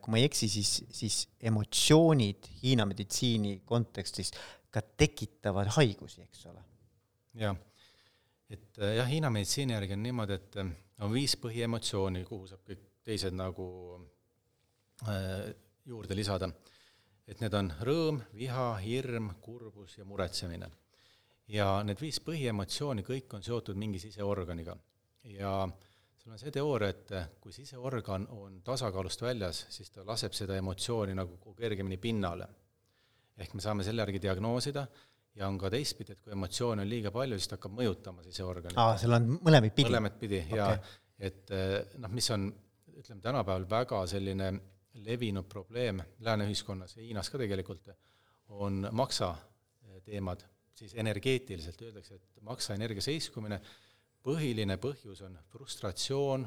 kui 0.00 0.12
ma 0.12 0.20
ei 0.20 0.26
eksi, 0.28 0.48
siis, 0.50 0.72
siis 0.94 1.16
emotsioonid 1.50 2.48
Hiina 2.62 2.86
meditsiini 2.88 3.60
kontekstis 3.66 4.32
ka 4.70 4.82
tekitavad 4.82 5.72
haigusi, 5.76 6.22
eks 6.26 6.46
ole. 6.50 6.62
jah, 7.40 7.56
et 8.50 8.78
äh, 8.78 8.96
jah, 8.98 9.08
Hiina 9.08 9.30
meditsiini 9.30 9.76
järgi 9.76 9.96
on 9.96 10.02
niimoodi, 10.06 10.38
et 10.38 10.58
äh, 10.62 10.72
on 11.04 11.12
viis 11.14 11.36
põhiemotsiooni, 11.40 12.24
kuhu 12.28 12.48
saab 12.50 12.64
kõik 12.66 12.84
teised 13.06 13.34
nagu 13.36 13.68
äh, 15.08 15.50
juurde 15.86 16.18
lisada. 16.18 16.50
et 17.30 17.38
need 17.38 17.54
on 17.54 17.68
rõõm, 17.86 18.16
viha, 18.34 18.72
hirm, 18.82 19.28
kurbus 19.40 19.98
ja 19.98 20.04
muretsemine. 20.04 20.70
ja 21.48 21.82
need 21.86 22.00
viis 22.00 22.20
põhiemotsiooni 22.20 23.06
kõik 23.06 23.34
on 23.34 23.42
seotud 23.42 23.76
mingi 23.78 23.98
siseorganiga 23.98 24.76
ja 25.24 25.68
sul 26.30 26.36
on 26.36 26.38
see 26.38 26.52
teooria, 26.54 26.88
et 26.94 27.38
kui 27.42 27.52
siseorgan 27.52 28.26
on 28.36 28.60
tasakaalust 28.62 29.22
väljas, 29.24 29.64
siis 29.74 29.90
ta 29.90 30.04
laseb 30.06 30.34
seda 30.36 30.56
emotsiooni 30.60 31.14
nagu 31.18 31.54
kergemini 31.58 31.98
pinnale. 31.98 32.46
ehk 33.40 33.54
me 33.56 33.62
saame 33.64 33.84
selle 33.84 34.02
järgi 34.02 34.20
diagnoosida 34.20 34.86
ja 35.34 35.48
on 35.48 35.56
ka 35.58 35.70
teistpidi, 35.72 36.12
et 36.12 36.20
kui 36.20 36.32
emotsioone 36.32 36.82
on 36.82 36.88
liiga 36.88 37.10
palju, 37.10 37.38
siis 37.38 37.48
ta 37.48 37.56
hakkab 37.56 37.72
mõjutama 37.78 38.22
siseorganit. 38.22 38.78
aa, 38.78 38.96
seal 39.00 39.16
on 39.16 39.28
mõlemat 39.40 39.74
pidi? 39.74 39.88
mõlemat 39.88 40.18
pidi 40.20 40.42
okay. 40.44 40.58
ja 40.58 40.68
et 41.30 41.54
noh, 41.98 42.12
mis 42.12 42.30
on, 42.30 42.46
ütleme 43.00 43.20
tänapäeval 43.24 43.66
väga 43.70 44.04
selline 44.06 44.52
levinud 45.06 45.48
probleem 45.48 46.02
lääne 46.20 46.46
ühiskonnas 46.46 46.96
ja 46.96 47.02
Hiinas 47.02 47.30
ka 47.30 47.40
tegelikult, 47.40 47.90
on 48.50 48.86
maksa 48.92 49.34
teemad, 50.04 50.42
siis 50.74 50.94
energeetiliselt 50.94 51.82
öeldakse, 51.82 52.14
et 52.20 52.42
maksaenergia 52.44 53.02
seiskumine, 53.02 53.60
põhiline 54.24 54.76
põhjus 54.80 55.22
on 55.26 55.38
frustratsioon, 55.52 56.44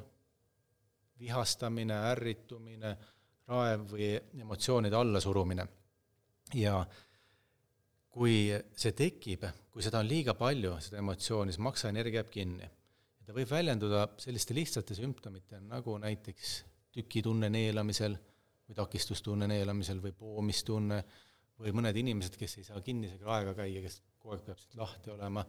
vihastamine, 1.19 1.95
ärritumine, 2.11 2.93
raev 3.47 3.87
või 3.91 4.13
emotsioonide 4.41 4.97
allasurumine. 4.97 5.67
ja 6.53 6.85
kui 8.13 8.51
see 8.77 8.93
tekib, 8.93 9.45
kui 9.73 9.81
seda 9.81 10.03
on 10.03 10.07
liiga 10.07 10.35
palju, 10.37 10.75
seda 10.85 10.99
emotsiooni, 11.01 11.53
siis 11.53 11.63
maksaenergia 11.65 12.21
jääb 12.21 12.29
kinni. 12.33 12.69
ta 13.25 13.33
võib 13.33 13.49
väljenduda 13.49 14.07
selliste 14.19 14.53
lihtsate 14.53 14.95
sümptomitena, 14.95 15.63
nagu 15.77 15.97
näiteks 15.97 16.63
tükitunne 16.93 17.49
neelamisel 17.49 18.17
või 18.67 18.75
takistustunne 18.75 19.47
neelamisel 19.47 20.01
või 20.03 20.11
poomistunne 20.17 21.03
või 21.59 21.71
mõned 21.71 21.97
inimesed, 21.97 22.35
kes 22.37 22.57
ei 22.59 22.67
saa 22.67 22.81
kinnisega 22.81 23.29
aega 23.37 23.53
käia, 23.57 23.81
kes 23.81 24.01
kogu 24.19 24.35
aeg 24.35 24.43
peab 24.45 24.59
siit 24.59 24.75
lahti 24.75 25.13
olema, 25.13 25.45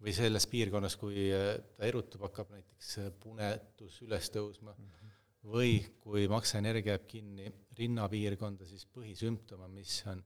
või 0.00 0.14
selles 0.16 0.46
piirkonnas, 0.50 0.96
kui 1.00 1.28
ta 1.76 1.88
erutub, 1.88 2.24
hakkab 2.28 2.52
näiteks 2.54 2.94
punetus 3.20 4.00
üles 4.06 4.30
tõusma 4.32 4.72
mm, 4.72 4.86
-hmm. 4.86 5.18
või 5.52 5.74
kui 6.00 6.26
maksaenergia 6.28 6.96
jääb 6.96 7.06
kinni 7.10 7.52
rinnapiirkonda, 7.78 8.66
siis 8.68 8.86
põhisümptom 8.94 9.66
on, 9.66 9.74
mis 9.76 10.00
on 10.10 10.22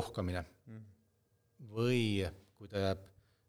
ohkamine 0.00 0.42
mm. 0.42 0.76
-hmm. 0.76 1.70
või 1.76 2.02
kui 2.58 2.68
ta 2.68 2.82
jääb, 2.86 3.06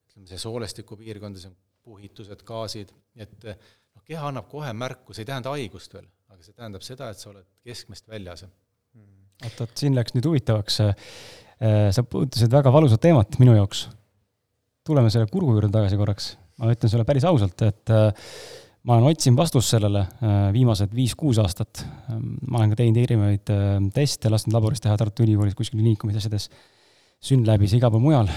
ütleme, 0.08 0.28
see 0.30 0.41
soolestiku 0.41 0.97
piirkonda, 0.97 1.39
see 1.39 1.52
on 1.52 1.58
puhitused, 1.84 2.43
gaasid, 2.45 2.91
et 3.15 3.43
noh, 3.43 4.04
keha 4.06 4.28
annab 4.30 4.47
kohe 4.52 4.71
märku, 4.74 5.13
see 5.13 5.26
ei 5.26 5.32
tähenda 5.32 5.54
haigust 5.56 5.93
veel, 5.93 6.06
aga 6.30 6.43
see 6.45 6.54
tähendab 6.54 6.86
seda, 6.86 7.10
et 7.10 7.19
sa 7.19 7.32
oled 7.34 7.47
keskmest 7.65 8.08
väljas. 8.08 8.45
oot, 8.45 9.62
oot, 9.65 9.74
siin 9.76 9.97
läks 9.97 10.13
nüüd 10.13 10.30
huvitavaks. 10.30 10.78
sa 11.91 12.04
puudutasid 12.04 12.52
väga 12.52 12.71
valusat 12.74 13.02
teemat 13.02 13.39
minu 13.41 13.56
jaoks. 13.58 13.89
Tuleme 14.88 15.12
selle 15.13 15.30
kurgu 15.32 15.56
juurde 15.56 15.70
tagasi 15.74 16.00
korraks. 16.00 16.34
ma 16.62 16.72
ütlen 16.74 16.91
sulle 16.91 17.06
päris 17.06 17.26
ausalt, 17.26 17.62
et 17.65 17.94
äh, 17.94 18.12
ma 18.86 18.98
olen 18.98 19.12
otsinud 19.12 19.39
vastust 19.39 19.74
sellele 19.74 20.04
äh, 20.06 20.50
viimased 20.54 20.94
viis-kuus 20.96 21.39
aastat. 21.41 21.86
ma 22.12 22.60
olen 22.60 22.74
ka 22.74 22.82
teinud 22.82 23.02
erinevaid 23.02 23.54
äh, 23.54 23.78
teste, 23.94 24.30
lasknud 24.34 24.58
laboris 24.58 24.84
teha 24.84 24.98
Tartu 24.98 25.26
Ülikoolis 25.26 25.58
kuskil 25.58 25.84
liikumisasjades, 25.86 26.50
Synlabis 27.22 27.76
ja 27.76 27.82
igal 27.82 27.94
pool 27.94 28.02
mujal. 28.02 28.30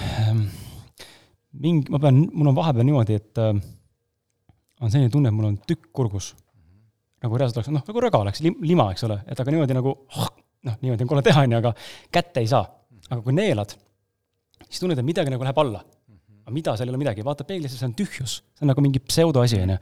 mingi, 1.65 1.89
ma 1.91 2.01
pean, 2.03 2.25
mul 2.33 2.53
on 2.53 2.57
vahepeal 2.57 2.85
niimoodi, 2.85 3.21
et 3.21 3.41
on 3.45 4.91
selline 4.91 5.13
tunne, 5.13 5.31
et 5.31 5.37
mul 5.37 5.53
on 5.53 5.61
tükk 5.65 5.93
kurgus 5.95 6.35
nagu 7.25 7.39
reaalselt 7.41 7.63
oleks, 7.63 7.73
noh, 7.73 7.85
nagu 7.89 8.03
röga 8.05 8.21
oleks, 8.21 8.43
lim-, 8.45 8.59
lima, 8.67 8.91
eks 8.93 9.07
ole, 9.09 9.17
et 9.31 9.41
aga 9.41 9.53
niimoodi 9.55 9.77
nagu 9.77 9.95
noh, 10.69 10.77
niimoodi 10.81 11.07
on 11.07 11.11
kole 11.11 11.23
teha, 11.25 11.45
on 11.47 11.55
ju, 11.55 11.61
aga 11.63 11.73
kätte 12.13 12.43
ei 12.45 12.51
saa. 12.51 12.65
aga 13.11 13.21
kui 13.25 13.35
neelad, 13.37 13.75
siis 14.69 14.81
tunned, 14.81 14.99
et 14.99 15.07
midagi 15.07 15.33
nagu 15.33 15.45
läheb 15.45 15.61
alla. 15.61 15.83
Aga 16.45 16.55
mida, 16.55 16.77
seal 16.77 16.91
ei 16.91 16.95
ole 16.95 17.01
midagi, 17.01 17.25
vaatad 17.25 17.49
peeglisse, 17.49 17.79
see 17.81 17.89
on 17.89 17.97
tühjus, 17.97 18.39
see 18.53 18.67
on 18.67 18.73
nagu 18.73 18.85
mingi 18.85 19.01
pseudoasi, 19.01 19.61
on 19.65 19.75
ju. 19.75 19.79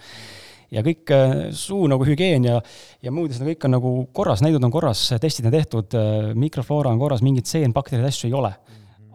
ja 0.76 0.84
kõik 0.86 1.10
äh, 1.14 1.32
suu 1.58 1.88
nagu 1.90 2.06
hügieen 2.06 2.46
ja, 2.46 2.60
ja 3.02 3.14
muud 3.14 3.34
asjad, 3.34 3.48
kõik 3.50 3.66
on 3.66 3.74
nagu 3.76 3.94
korras, 4.14 4.44
näidud 4.44 4.62
on 4.62 4.74
korras, 4.74 5.02
testid 5.22 5.48
on 5.50 5.56
tehtud, 5.56 5.98
äh, 5.98 6.30
mikrofloora 6.38 6.92
on 6.94 7.02
korras, 7.02 7.24
mingeid 7.26 7.50
seenbaktereid, 7.50 8.06
asju 8.08 8.30
ei 8.30 8.38
ole. 8.38 8.54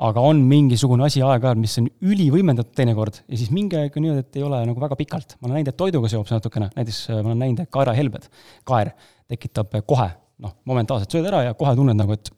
Aga 0.08 0.22
on 0.22 0.44
mingisugune 0.46 1.08
asi 1.08 1.24
aeg-ajalt, 1.26 1.58
mis 1.58 1.74
on 1.82 1.88
ülivõimendatud 2.06 2.76
teinekord 2.78 3.24
ja 3.24 3.40
siis 3.40 3.50
mingi 3.50 3.80
aeg 3.80 3.96
on 3.98 4.04
niimoodi, 4.06 4.28
et 4.28 4.38
ei 4.38 4.44
ole 4.46 4.60
nagu 4.70 4.84
väga 4.84 5.00
pikalt. 5.00 5.34
ma 5.40 5.48
olen 5.48 5.58
näinud, 5.58 5.72
et 5.72 5.80
toiduga 5.80 6.12
seob 6.12 6.28
see 6.30 6.38
natukene, 6.38 6.68
näiteks 6.76 7.00
äh, 7.10 7.22
ma 7.24 7.32
olen 7.32 7.46
näinud, 7.46 7.64
et 7.64 7.72
kaerahelbed, 7.74 8.28
kaer 8.68 8.92
tekitab 9.32 9.74
kohe, 9.88 10.12
noh, 10.44 10.60
momentaalselt 10.70 11.16
sööd 11.16 11.32
ära 11.32 11.48
ja 11.48 11.56
kohe 11.58 11.74
tunned 11.80 11.98
nagu, 11.98 12.14
et 12.14 12.30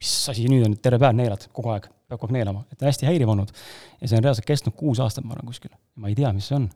mis 0.00 0.16
asi 0.32 0.48
nüüd 0.50 0.66
on, 0.66 0.74
terve 0.82 0.98
päev 1.04 1.14
neelad 1.20 1.46
kogu 1.54 1.70
aeg, 1.76 1.86
kogu 2.20 2.32
aeg 2.32 2.38
neelama, 2.38 2.64
et 2.72 2.84
hästi 2.88 3.08
häiriv 3.08 3.32
olnud. 3.34 3.54
ja 4.00 4.10
see 4.10 4.18
on 4.18 4.26
reaalselt 4.26 4.48
kestnud 4.48 4.76
kuus 4.78 5.00
aastat, 5.04 5.26
ma 5.26 5.36
arvan, 5.36 5.52
kuskil. 5.52 5.72
ma 6.00 6.12
ei 6.12 6.18
tea, 6.18 6.32
mis 6.36 6.50
see 6.50 6.58
on. 6.58 6.68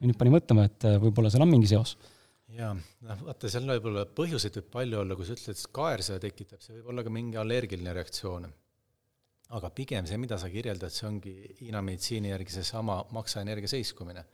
nüüd 0.00 0.16
pani 0.16 0.32
mõtlema, 0.32 0.64
et 0.70 0.88
äh, 0.88 0.96
võib-olla 1.02 1.32
seal 1.32 1.44
on 1.44 1.52
mingi 1.52 1.68
seos 1.70 1.96
jaa, 2.56 2.72
noh 3.06 3.26
vaata, 3.26 3.50
seal 3.52 3.68
võib-olla 3.68 4.06
põhjuseid 4.16 4.56
võib 4.58 4.72
palju 4.72 5.04
olla, 5.04 5.16
kui 5.18 5.28
sa 5.28 5.36
ütled, 5.36 5.54
et 5.54 5.76
kaer 5.76 6.02
seda 6.06 6.22
tekitab, 6.24 6.62
see 6.64 6.78
võib 6.78 6.90
olla 6.94 7.06
ka 7.06 7.12
mingi 7.14 7.38
allergiline 7.40 7.94
reaktsioon 7.94 8.48
aga 9.56 9.70
pigem 9.74 10.06
see, 10.06 10.18
mida 10.20 10.38
sa 10.38 10.50
kirjeldad, 10.50 10.92
see 10.94 11.06
ongi 11.08 11.34
Hiina 11.60 11.82
meditsiini 11.82 12.30
järgi 12.30 12.54
seesama 12.60 13.00
maksaenergia 13.14 13.70
seiskumine. 13.70 14.24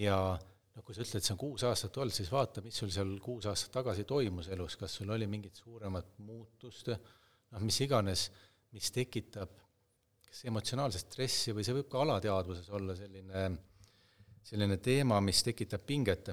ja 0.00 0.16
noh, 0.36 0.84
kui 0.86 0.94
sa 0.96 1.04
ütled, 1.04 1.24
see 1.24 1.34
on 1.34 1.40
kuus 1.40 1.64
aastat 1.68 1.96
olnud, 2.00 2.14
siis 2.14 2.30
vaata, 2.32 2.62
mis 2.64 2.78
sul 2.80 2.92
seal 2.94 3.16
kuus 3.24 3.48
aastat 3.50 3.74
tagasi 3.74 4.06
toimus 4.08 4.48
elus, 4.54 4.78
kas 4.80 4.94
sul 5.00 5.10
oli 5.12 5.26
mingit 5.28 5.60
suuremat 5.60 6.14
muutust, 6.24 6.92
noh, 6.94 7.64
mis 7.64 7.80
iganes, 7.84 8.28
mis 8.72 8.92
tekitab 8.94 9.59
kas 10.30 10.46
emotsionaalset 10.46 11.08
stressi 11.08 11.54
või 11.54 11.66
see 11.66 11.74
võib 11.74 11.88
ka 11.90 12.04
alateadvuses 12.04 12.70
olla 12.76 12.94
selline, 12.98 13.46
selline 14.46 14.78
teema, 14.82 15.18
mis 15.24 15.42
tekitab 15.46 15.82
pinget. 15.86 16.30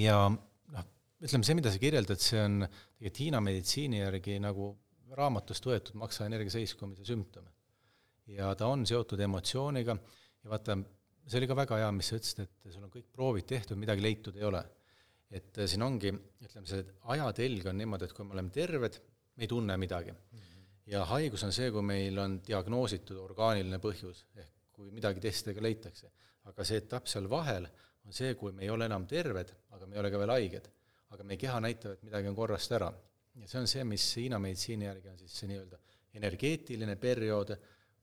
ja 0.00 0.16
noh, 0.28 0.86
ütleme, 1.20 1.44
see, 1.44 1.58
mida 1.58 1.72
sa 1.74 1.82
kirjeldad, 1.82 2.22
see 2.24 2.40
on 2.40 2.62
tegelikult 2.64 3.20
Hiina 3.22 3.42
meditsiini 3.44 4.00
järgi 4.00 4.38
nagu 4.40 4.70
raamatust 5.18 5.68
võetud 5.68 6.00
maksaenergia 6.00 6.56
seiskumise 6.56 7.04
sümptom. 7.08 7.44
ja 8.32 8.54
ta 8.56 8.72
on 8.72 8.86
seotud 8.88 9.20
emotsiooniga 9.20 9.96
ja 9.96 10.50
vaata, 10.50 10.78
see 11.28 11.42
oli 11.42 11.48
ka 11.48 11.60
väga 11.60 11.82
hea, 11.82 11.92
mis 11.92 12.08
sa 12.08 12.16
ütlesid, 12.16 12.44
et 12.44 12.72
sul 12.72 12.88
on 12.88 12.92
kõik 12.92 13.08
proovid 13.12 13.48
tehtud, 13.48 13.80
midagi 13.80 14.04
leitud 14.04 14.36
ei 14.36 14.48
ole. 14.48 14.64
et 15.28 15.60
siin 15.68 15.84
ongi, 15.84 16.08
ütleme, 16.40 16.64
see 16.64 16.84
ajatelg 17.12 17.66
on 17.68 17.76
niimoodi, 17.76 18.08
et 18.08 18.16
kui 18.16 18.24
me 18.24 18.32
oleme 18.32 18.48
terved, 18.48 19.02
me 19.36 19.44
ei 19.44 19.50
tunne 19.50 19.76
midagi 19.76 20.14
mm. 20.14 20.47
Ja 20.88 21.04
haigus 21.04 21.44
on 21.44 21.52
see, 21.52 21.70
kui 21.74 21.84
meil 21.84 22.18
on 22.22 22.38
diagnoositud 22.44 23.18
orgaaniline 23.20 23.80
põhjus, 23.82 24.24
ehk 24.36 24.72
kui 24.78 24.90
midagi 24.94 25.20
testidega 25.20 25.62
leitakse. 25.64 26.10
aga 26.48 26.64
see 26.64 26.78
etapp 26.80 27.06
seal 27.10 27.26
vahel 27.28 27.66
on 28.06 28.14
see, 28.14 28.32
kui 28.34 28.54
me 28.56 28.64
ei 28.64 28.70
ole 28.72 28.86
enam 28.88 29.04
terved, 29.06 29.50
aga 29.76 29.86
me 29.86 29.96
ei 29.96 30.00
ole 30.00 30.10
ka 30.10 30.18
veel 30.22 30.32
haiged. 30.32 30.70
aga 31.10 31.24
meie 31.24 31.40
keha 31.40 31.60
näitab, 31.60 31.96
et 31.96 32.02
midagi 32.04 32.28
on 32.28 32.36
korrast 32.36 32.72
ära 32.76 32.92
ja 33.40 33.48
see 33.48 33.60
on 33.60 33.68
see, 33.70 33.84
mis 33.88 34.04
Hiina 34.18 34.38
meditsiini 34.42 34.88
järgi 34.88 35.10
on 35.12 35.18
siis 35.18 35.34
see 35.40 35.50
nii-öelda 35.50 35.78
energeetiline 36.18 36.96
periood, 37.00 37.54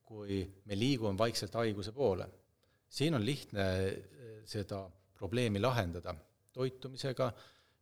kui 0.06 0.43
me 0.69 0.78
liigume 0.78 1.17
vaikselt 1.17 1.56
haiguse 1.60 1.91
poole. 1.91 2.28
siin 2.89 3.15
on 3.15 3.26
lihtne 3.26 3.63
eh, 3.88 4.41
seda 4.45 4.86
probleemi 5.17 5.60
lahendada 5.60 6.15
toitumisega, 6.54 7.32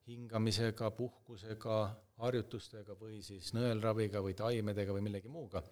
hingamisega, 0.08 0.90
puhkusega, 0.92 1.78
harjutustega 2.24 2.96
või 3.00 3.22
siis 3.26 3.52
nõelraviga 3.56 4.22
või 4.24 4.36
taimedega 4.38 4.96
või 4.96 5.04
millegi 5.10 5.32
muuga. 5.32 5.64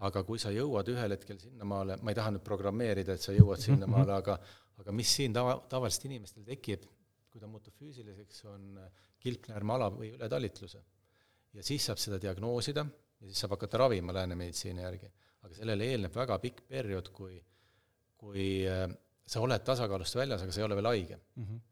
aga 0.00 0.22
kui 0.24 0.38
sa 0.40 0.48
jõuad 0.48 0.88
ühel 0.88 1.12
hetkel 1.12 1.38
sinnamaale, 1.38 1.98
ma 2.00 2.10
ei 2.10 2.16
taha 2.16 2.30
nüüd 2.32 2.44
programmeerida, 2.44 3.12
et 3.12 3.20
sa 3.20 3.34
jõuad 3.36 3.60
sinnamaale, 3.60 4.14
aga 4.16 4.38
aga 4.80 4.94
mis 4.96 5.10
siin 5.12 5.34
tava, 5.36 5.58
tavalistel 5.68 6.08
inimestel 6.08 6.46
tekib, 6.46 6.86
kui 7.30 7.40
ta 7.40 7.46
muutub 7.46 7.74
füüsiliseks, 7.76 8.44
on 8.48 8.78
kilpnäärmeala 9.20 9.90
või 9.92 10.14
ületalitluse 10.16 10.80
ja 11.52 11.64
siis 11.66 11.84
saab 11.84 12.00
seda 12.00 12.18
diagnoosida 12.22 12.84
ja 12.86 13.28
siis 13.28 13.42
saab 13.42 13.58
hakata 13.58 13.82
ravima 13.84 14.14
lääne 14.16 14.38
meditsiini 14.38 14.82
järgi. 14.82 15.10
aga 15.42 15.54
sellele 15.56 15.86
eelneb 15.88 16.14
väga 16.14 16.38
pikk 16.38 16.66
periood, 16.68 17.08
kui, 17.16 17.38
kui 18.20 18.46
äh, 18.68 18.86
sa 19.26 19.40
oled 19.40 19.64
tasakaalust 19.64 20.16
väljas, 20.16 20.42
aga 20.44 20.52
sa 20.52 20.60
ei 20.60 20.66
ole 20.66 20.76
veel 20.80 20.90
haige 20.94 21.18
mm. 21.18 21.44
-hmm 21.44 21.66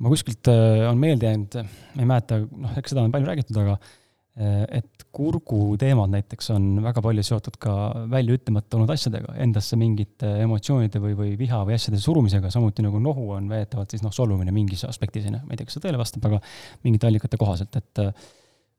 ma 0.00 0.12
kuskilt 0.12 0.48
äh, 0.50 0.88
on 0.88 1.00
meelde 1.00 1.28
jäänud, 1.28 1.56
ma 1.94 2.04
ei 2.04 2.08
mäleta, 2.08 2.40
noh, 2.40 2.76
eks 2.80 2.94
seda 2.94 3.04
on 3.04 3.12
palju 3.12 3.28
räägitud, 3.28 3.58
aga 3.60 3.76
äh, 3.76 4.64
et 4.80 5.04
kurguteemad 5.12 6.12
näiteks 6.14 6.52
on 6.54 6.68
väga 6.84 7.02
palju 7.04 7.24
seotud 7.26 7.58
ka 7.60 7.74
välja 8.10 8.38
ütlemata 8.38 8.78
olnud 8.78 8.92
asjadega, 8.94 9.34
endasse 9.44 9.76
mingite 9.80 10.30
emotsioonide 10.46 11.02
või, 11.02 11.16
või 11.18 11.34
viha 11.40 11.60
või 11.68 11.76
asjade 11.76 12.00
surumisega, 12.00 12.52
samuti 12.54 12.84
nagu 12.86 13.02
nohu 13.02 13.28
on 13.36 13.50
väidetavalt 13.50 13.92
siis 13.92 14.04
noh, 14.06 14.14
solvumine 14.14 14.54
mingis 14.56 14.86
aspektis, 14.88 15.28
on 15.28 15.40
ju, 15.40 15.42
ma 15.44 15.56
ei 15.56 15.60
tea, 15.60 15.68
kas 15.68 15.76
see 15.76 15.84
tõele 15.84 16.00
vastab, 16.00 16.30
aga 16.30 16.40
mingite 16.86 17.10
allikate 17.10 17.40
kohaselt, 17.40 17.80
et 17.82 18.04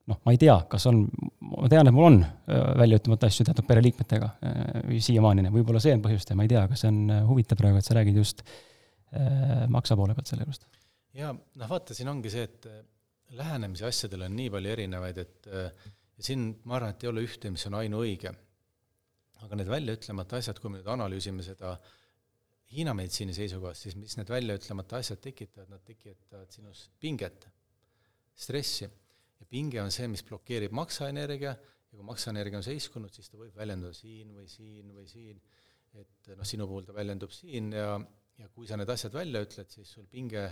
noh, 0.10 0.18
ma 0.26 0.34
ei 0.34 0.42
tea, 0.42 0.58
kas 0.72 0.88
on, 0.90 1.04
ma 1.52 1.70
tean, 1.70 1.92
et 1.92 1.96
mul 1.96 2.10
on 2.10 2.20
välja 2.82 2.98
ütlemata 2.98 3.30
asju 3.30 3.46
teatud 3.46 3.68
pereliikmetega 3.70 4.34
siiamaani, 4.98 5.52
võib-olla 5.54 5.84
see 5.84 5.94
on 5.94 6.02
põhjust 6.08 6.34
ja 6.34 6.40
ma 6.40 6.48
ei 6.48 6.56
tea, 6.56 6.66
aga 6.66 6.80
see 6.80 6.90
on 6.90 7.04
huvitav 7.30 7.62
praegu, 7.62 7.78
et 7.78 7.86
sa 7.86 8.00
räägid 8.00 8.18
just 8.24 8.42
maksa 9.70 10.00
poole 10.00 10.16
pealt 10.16 10.32
selle 10.32 10.48
juurest. 10.48 10.66
Jaa, 11.18 11.32
noh 11.34 11.72
vaata, 11.72 11.96
siin 11.98 12.12
ongi 12.12 12.32
see, 12.34 12.48
et 12.48 12.68
lähenemisi 13.38 13.86
asjadele 13.88 14.28
on 14.28 14.36
nii 14.36 14.52
palju 14.54 14.72
erinevaid, 14.76 15.20
et 15.24 15.50
ja 15.52 16.28
siin 16.28 16.52
ma 16.70 16.78
arvan, 16.78 16.94
et 16.94 17.04
ei 17.06 17.10
ole 17.12 17.24
ühte, 17.26 17.52
mis 17.54 17.66
on 17.70 17.80
ainuõige. 17.82 18.34
aga 19.42 19.58
need 19.58 19.72
väljaütlemata 19.72 20.38
asjad, 20.38 20.60
kui 20.62 20.70
me 20.70 20.78
nüüd 20.78 20.90
analüüsime 20.94 21.42
seda 21.42 21.74
Hiina 22.72 22.94
meditsiini 22.96 23.34
seisukohast, 23.36 23.84
siis 23.84 23.98
mis 24.00 24.14
need 24.16 24.30
väljaütlemata 24.32 25.00
asjad 25.02 25.20
tekitavad, 25.20 25.68
nad 25.74 25.82
tekitavad 25.84 26.54
sinus 26.56 26.86
pinget, 27.02 27.48
stressi. 28.38 28.88
ja 29.42 29.48
pinge 29.50 29.82
on 29.82 29.92
see, 29.92 30.08
mis 30.08 30.22
blokeerib 30.24 30.72
maksaenergia 30.78 31.52
ja 31.52 31.98
kui 31.98 32.06
maksaenergia 32.08 32.62
on 32.62 32.64
seiskunud, 32.64 33.12
siis 33.12 33.28
ta 33.28 33.40
võib 33.42 33.58
väljenduda 33.58 33.98
siin 33.98 34.32
või 34.38 34.48
siin 34.48 34.94
või 34.96 35.08
siin, 35.10 35.42
et 35.98 36.32
noh, 36.38 36.48
sinu 36.48 36.68
puhul 36.70 36.86
ta 36.88 36.96
väljendub 36.96 37.34
siin 37.36 37.74
ja, 37.76 37.98
ja 38.40 38.48
kui 38.54 38.70
sa 38.70 38.78
need 38.80 38.94
asjad 38.94 39.18
välja 39.18 39.42
ütled, 39.44 39.74
siis 39.74 39.92
sul 39.98 40.06
pinge 40.08 40.46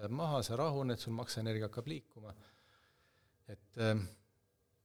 läheb 0.00 0.16
maha, 0.16 0.42
sa 0.42 0.56
rahuned, 0.58 1.00
sul 1.00 1.14
maksaenergia 1.16 1.68
hakkab 1.68 1.88
liikuma, 1.92 2.34
et 3.52 3.80
äh, 3.80 3.96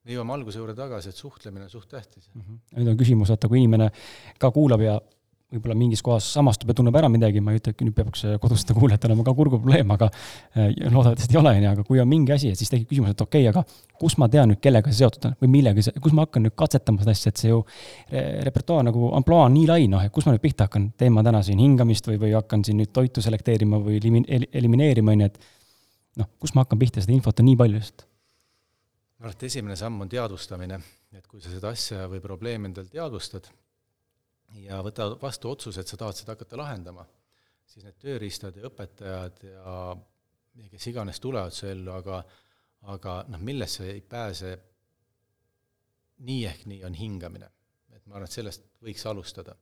me 0.07 0.15
jõuame 0.15 0.35
alguse 0.35 0.59
juurde 0.59 0.75
tagasi, 0.77 1.11
et 1.11 1.19
suhtlemine 1.19 1.67
on 1.67 1.71
suht 1.71 1.89
tähtis 1.91 2.29
mm. 2.33 2.41
-hmm. 2.41 2.59
nüüd 2.79 2.91
on 2.93 2.99
küsimus, 2.99 3.31
vaata 3.33 3.47
kui 3.51 3.61
inimene 3.61 3.89
ka 4.39 4.51
kuulab 4.51 4.81
ja 4.81 4.99
võib-olla 5.53 5.77
mingis 5.79 6.01
kohas 6.03 6.25
samastub 6.35 6.67
ja 6.67 6.75
tunneb 6.75 6.95
ära 6.99 7.07
midagi, 7.11 7.39
ma 7.43 7.53
ei 7.53 7.61
ütle, 7.61 7.71
et 7.71 7.81
nüüd 7.85 7.95
peaks 7.95 8.25
koduste 8.43 8.75
kuulajatel 8.75 9.13
olema 9.13 9.23
ka 9.23 9.33
kurguprobleem, 9.37 9.91
aga 9.95 10.09
eh, 10.11 10.73
loodetavasti 10.91 11.37
ei 11.37 11.39
ole, 11.39 11.53
on 11.55 11.63
ju, 11.63 11.69
aga 11.71 11.85
kui 11.87 12.01
on 12.03 12.09
mingi 12.09 12.33
asi, 12.35 12.51
et 12.51 12.59
siis 12.59 12.71
tekib 12.71 12.89
küsimus, 12.89 13.13
et 13.15 13.21
okei 13.23 13.45
okay,, 13.47 13.53
aga 13.53 14.01
kus 14.01 14.17
ma 14.19 14.27
tean 14.31 14.51
nüüd, 14.51 14.59
kellega 14.63 14.91
see 14.91 14.99
seotud 15.05 15.29
on 15.29 15.37
või 15.39 15.51
millega 15.53 15.85
see, 15.85 15.95
kus 16.03 16.15
ma 16.17 16.25
hakkan 16.25 16.43
nüüd 16.43 16.55
katsetama 16.59 16.99
seda 17.03 17.13
asja, 17.15 17.31
et 17.31 17.39
see 17.39 17.53
ju 17.53 17.61
repertuaar 18.47 18.83
nagu 18.89 19.11
ampluaa 19.17 19.45
on 19.47 19.55
nii 19.55 19.69
lai, 19.69 19.85
noh, 19.91 20.03
et 20.03 20.11
kus 20.13 20.27
ma 20.27 20.33
nüüd 20.35 20.43
pihta 20.43 20.67
hakkan, 20.67 20.89
teen 20.99 21.15
ma 21.15 21.23
täna 21.23 21.39
siin 21.47 21.61
hingamist 21.63 22.09
või, 22.11 22.19
või 22.25 22.33
hakkan 22.35 22.65
siin 22.67 22.81
nüüd 22.81 22.91
toitu 22.95 23.23
selekteerima 23.23 23.79
või 23.85 24.01
elimineerima, 24.03 25.15
on 25.15 25.23
ju, 25.23 25.29
et 25.31 25.39
noh, 26.23 26.29
kus 26.43 26.57
ma 26.57 26.65
hakkan 26.65 26.81
pihta, 26.81 27.03
seda 27.05 27.15
infot 27.15 27.39
on 27.39 27.47
nii 27.47 27.61
palju 27.63 27.79
just? 27.79 28.03
Ma 29.17 29.29
arvan, 29.29 29.39
et 29.39 29.47
esimene 29.47 29.79
samm 29.79 30.03
on 30.03 30.11
teadvustamine, 30.11 30.81
et 31.15 31.23
kui 31.25 31.39
sa 31.41 31.49
seda 31.55 31.71
asja 31.71 32.03
või 32.11 32.19
probleemi 32.21 32.67
endal 32.69 32.91
teadvustad 32.91 33.47
ja 34.63 34.79
võtad 34.83 35.17
vastu 35.21 35.51
otsuse, 35.51 35.81
et 35.81 35.89
sa 35.89 35.99
tahad 35.99 36.17
seda 36.17 36.35
hakata 36.35 36.59
lahendama, 36.59 37.05
siis 37.67 37.85
need 37.85 37.97
tööriistad 38.01 38.55
ja 38.57 38.67
õpetajad 38.69 39.43
ja, 39.49 39.75
ja 40.61 40.69
kes 40.71 40.87
iganes 40.91 41.19
tulevad 41.23 41.55
su 41.55 41.67
ellu, 41.69 41.91
aga 41.95 42.21
aga 42.93 43.13
noh, 43.33 43.41
millesse 43.43 43.87
ei 43.89 44.01
pääse 44.05 44.51
nii 46.27 46.43
ehk 46.47 46.67
nii, 46.69 46.83
on 46.87 46.93
hingamine. 46.95 47.49
et 47.91 48.05
ma 48.05 48.15
arvan, 48.15 48.29
et 48.29 48.37
sellest 48.37 48.67
võiks 48.85 49.05
alustada. 49.09 49.55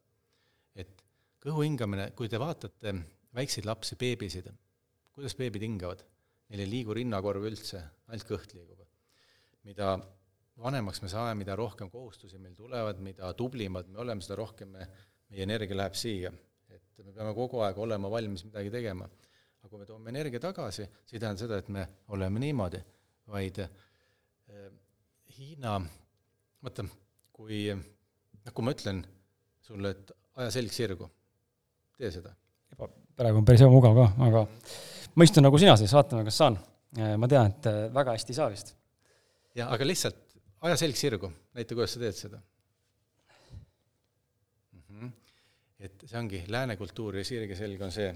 et 0.75 1.03
kõhu 1.41 1.63
hingamine, 1.63 2.11
kui 2.11 2.29
te 2.29 2.39
vaatate 2.39 2.93
väikseid 3.35 3.65
lapsi, 3.65 3.95
beebisid, 3.95 4.51
kuidas 5.15 5.35
beebid 5.35 5.63
hingavad? 5.63 6.03
Neil 6.49 6.61
ei 6.61 6.69
liigu 6.69 6.93
rinnakorv 6.93 7.47
üldse, 7.47 7.81
ainult 8.07 8.27
kõht 8.29 8.53
liigub 8.53 8.75
mida 9.65 9.95
vanemaks 10.61 11.01
me 11.03 11.09
saame, 11.11 11.35
mida 11.39 11.55
rohkem 11.55 11.89
kohustusi 11.91 12.39
meil 12.39 12.55
tulevad, 12.55 12.99
mida 13.03 13.31
tublimad 13.37 13.89
me 13.91 13.99
oleme, 14.03 14.23
seda 14.23 14.37
rohkem 14.39 14.71
me, 14.75 14.87
meie 15.31 15.43
energia 15.43 15.77
läheb 15.77 15.97
siia. 15.99 16.31
et 16.69 17.03
me 17.03 17.11
peame 17.11 17.33
kogu 17.35 17.59
aeg 17.65 17.77
olema 17.79 18.11
valmis 18.11 18.45
midagi 18.47 18.71
tegema. 18.71 19.07
aga 19.59 19.69
kui 19.69 19.81
me 19.81 19.85
toome 19.85 20.09
energia 20.13 20.39
tagasi, 20.39 20.85
see 21.05 21.17
ei 21.17 21.23
tähenda 21.23 21.41
seda, 21.41 21.57
et 21.57 21.69
me 21.73 21.87
oleme 22.13 22.39
niimoodi, 22.39 22.81
vaid 23.33 23.59
äh, 23.65 24.71
Hiina, 25.35 25.79
vaata, 26.63 26.85
kui, 27.35 27.65
noh, 27.73 28.53
kui 28.53 28.63
ma 28.63 28.71
ütlen 28.71 29.01
sulle, 29.65 29.91
et 29.91 30.13
aja 30.39 30.53
selg 30.53 30.71
sirgu, 30.71 31.09
tee 31.97 32.11
seda. 32.13 32.31
praegu 33.17 33.41
on 33.41 33.47
päris 33.47 33.65
ebamugav 33.65 33.97
ka, 33.97 34.07
aga 34.29 34.45
ma 35.15 35.27
istun 35.27 35.43
nagu 35.43 35.59
sina 35.59 35.75
siis, 35.81 35.91
vaatame, 35.97 36.23
kas 36.29 36.39
saan. 36.43 36.59
ma 36.95 37.27
tean, 37.27 37.51
et 37.51 37.67
äh, 37.67 37.83
väga 37.91 38.15
hästi 38.15 38.31
ei 38.31 38.39
saa 38.39 38.51
vist 38.53 38.75
jah, 39.55 39.71
aga 39.71 39.87
lihtsalt 39.87 40.24
aja 40.65 40.77
selg 40.79 40.97
sirgu, 40.97 41.29
näita, 41.53 41.77
kuidas 41.77 41.93
sa 41.95 42.01
teed 42.01 42.17
seda 42.17 42.39
mm. 44.71 44.81
-hmm. 44.87 45.11
et 45.79 46.05
see 46.05 46.19
ongi 46.19 46.43
lääne 46.47 46.77
kultuur 46.79 47.17
ja 47.19 47.25
sirge 47.27 47.55
selg 47.55 47.81
on 47.81 47.93
see, 47.93 48.09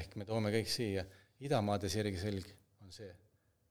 ehk 0.00 0.16
me 0.16 0.24
toome 0.28 0.52
kõik 0.54 0.70
siia, 0.70 1.04
idamaade 1.40 1.88
sirge 1.88 2.18
selg 2.20 2.46
on 2.84 2.92
see. 2.92 3.10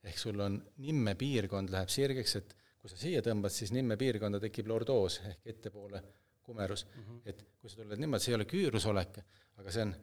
ehk 0.03 0.17
sul 0.17 0.39
on 0.39 0.61
nimme 0.77 1.15
piirkond 1.15 1.69
läheb 1.75 1.89
sirgeks, 1.91 2.35
et 2.35 2.55
kui 2.79 2.89
sa 2.89 2.97
siia 2.97 3.21
tõmbad, 3.21 3.51
siis 3.51 3.71
nimme 3.75 3.97
piirkonda 3.99 4.39
tekib 4.39 4.67
lordoos 4.71 5.19
ehk 5.31 5.47
ettepoole 5.53 6.03
kumerus 6.43 6.85
mm. 6.85 7.03
-hmm. 7.03 7.21
et 7.25 7.45
kui 7.61 7.69
sa 7.69 7.81
tuled 7.81 7.99
niimoodi, 7.99 8.23
see 8.23 8.31
ei 8.31 8.35
ole 8.35 8.45
küürusolek, 8.45 9.19
aga 9.61 9.71
see 9.71 9.87
on, 9.87 9.95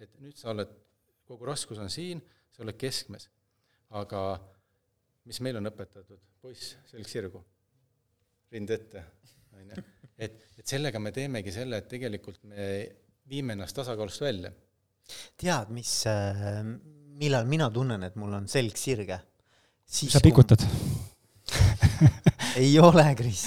et 0.00 0.20
nüüd 0.20 0.36
sa 0.36 0.50
oled, 0.54 0.72
kogu 1.24 1.46
raskus 1.46 1.78
on 1.78 1.90
siin, 1.90 2.22
sa 2.50 2.62
oled 2.64 2.76
keskmes. 2.76 3.30
aga 3.90 4.20
mis 5.30 5.38
meil 5.46 5.60
on 5.60 5.70
õpetatud, 5.70 6.18
poiss, 6.42 6.74
selg 6.90 7.06
sirgu, 7.06 7.40
rind 8.50 8.70
ette, 8.74 9.02
on 9.54 9.68
ju. 9.70 9.84
et, 10.26 10.40
et 10.58 10.72
sellega 10.72 10.98
me 11.02 11.12
teemegi 11.14 11.52
selle, 11.54 11.78
et 11.78 11.86
tegelikult 11.90 12.42
me 12.50 12.70
viime 13.30 13.54
ennast 13.54 13.76
tasakaalust 13.78 14.24
välja. 14.24 14.50
tead, 15.38 15.70
mis, 15.74 15.92
äh, 16.10 16.64
millal 17.22 17.46
mina 17.50 17.68
tunnen, 17.70 18.02
et 18.08 18.18
mul 18.18 18.34
on 18.40 18.48
selg 18.50 18.78
sirge? 18.80 19.20
sa 19.90 20.22
pikutad 20.22 20.62
ei 22.62 22.74
ole, 22.82 23.06
Kris. 23.18 23.44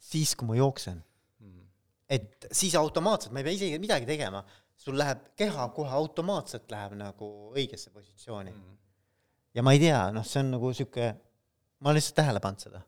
siis, 0.00 0.34
kui 0.36 0.48
ma 0.48 0.58
jooksen 0.60 1.00
mm.. 1.00 1.64
et 2.12 2.46
siis 2.52 2.76
automaatselt, 2.76 3.32
ma 3.32 3.40
ei 3.40 3.48
pea 3.48 3.56
isegi 3.56 3.80
midagi 3.80 4.08
tegema, 4.08 4.44
sul 4.76 5.00
läheb 5.00 5.32
keha 5.36 5.70
kohe 5.72 5.96
automaatselt 5.96 6.68
läheb 6.72 6.96
nagu 7.00 7.32
õigesse 7.56 7.92
positsiooni 7.92 8.52
mm 8.52 8.81
ja 9.56 9.64
ma 9.64 9.74
ei 9.76 9.82
tea, 9.82 10.00
noh, 10.14 10.26
see 10.26 10.42
on 10.42 10.52
nagu 10.54 10.72
niisugune, 10.72 11.10
ma 11.82 11.90
olen 11.90 11.98
lihtsalt 11.98 12.18
tähele 12.20 12.42
pannud 12.44 12.66
seda. 12.66 12.82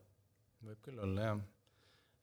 võib 0.65 0.81
küll 0.87 1.01
olla, 1.05 1.29
jah. 1.29 1.41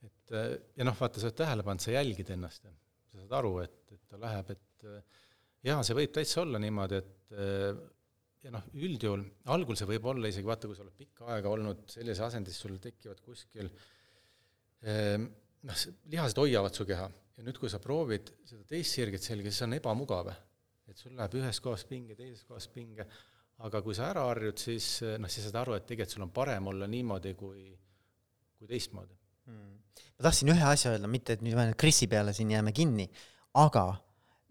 et 0.09 0.37
äh, 0.38 0.52
ja 0.78 0.88
noh, 0.88 0.98
vaata, 0.98 1.22
sa 1.22 1.31
oled 1.31 1.38
tähele 1.38 1.66
pannud, 1.66 1.85
sa 1.85 1.96
jälgid 1.96 2.33
ennast 2.35 2.66
ja 2.66 2.74
sa 2.74 3.22
saad 3.22 3.35
aru, 3.40 3.57
et, 3.64 3.81
et 3.94 4.05
ta 4.11 4.20
läheb, 4.20 4.55
et 4.57 4.87
äh, 4.90 5.24
jaa, 5.70 5.81
see 5.87 5.98
võib 5.98 6.14
täitsa 6.16 6.42
olla 6.42 6.62
niimoodi, 6.62 7.02
et 7.02 7.37
äh, 7.38 7.83
ja 8.42 8.55
noh, 8.57 8.68
üldjuhul, 8.74 9.24
algul 9.55 9.78
see 9.78 9.90
võib 9.92 10.11
olla 10.11 10.31
isegi, 10.33 10.48
vaata, 10.48 10.70
kui 10.70 10.78
sa 10.78 10.87
oled 10.87 10.98
pikka 10.98 11.31
aega 11.37 11.52
olnud 11.52 11.87
sellises 11.92 12.24
asendis, 12.26 12.59
sul 12.59 12.74
tekivad 12.83 13.20
kuskil 13.22 13.68
noh, 14.83 15.83
lihased 16.11 16.40
hoiavad 16.42 16.74
su 16.74 16.83
keha 16.88 17.05
ja 17.37 17.44
nüüd, 17.46 17.59
kui 17.61 17.70
sa 17.72 17.81
proovid 17.83 18.33
seda 18.48 18.64
teist 18.68 18.96
sirget 18.96 19.24
selga, 19.24 19.50
siis 19.50 19.62
see 19.62 19.68
on 19.68 19.76
ebamugav. 19.78 20.33
et 20.90 20.98
sul 20.98 21.14
läheb 21.16 21.37
ühest 21.38 21.62
kohast 21.64 21.88
pinge, 21.88 22.16
teisest 22.18 22.44
kohast 22.48 22.72
pinge, 22.74 23.07
aga 23.66 23.83
kui 23.85 23.94
sa 23.94 24.09
ära 24.11 24.27
harjud, 24.29 24.59
siis 24.59 24.87
noh, 25.22 25.31
siis 25.31 25.46
saad 25.46 25.61
aru, 25.62 25.77
et 25.79 25.87
tegelikult 25.88 26.16
sul 26.16 26.27
on 26.27 26.33
parem 26.35 26.70
olla 26.72 26.88
niimoodi 26.90 27.35
kui, 27.38 27.66
kui 28.59 28.70
teistmoodi. 28.70 29.18
Hmm.. 29.51 29.79
ma 30.18 30.25
tahtsin 30.29 30.53
ühe 30.53 30.64
asja 30.66 30.94
öelda, 30.94 31.11
mitte 31.11 31.37
et 31.37 31.42
nüüd 31.42 31.59
me 31.59 31.72
Krisi 31.79 32.07
peale 32.11 32.35
siin 32.37 32.53
jääme 32.55 32.75
kinni, 32.77 33.09
aga 33.59 33.87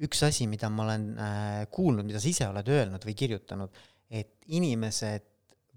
üks 0.05 0.23
asi, 0.25 0.47
mida 0.49 0.69
ma 0.73 0.85
olen 0.87 1.05
äh, 1.15 1.65
kuulnud, 1.73 2.07
mida 2.07 2.21
sa 2.21 2.29
ise 2.31 2.47
oled 2.49 2.71
öelnud 2.73 3.05
või 3.05 3.15
kirjutanud, 3.17 3.81
et 4.11 4.49
inimesed 4.51 5.27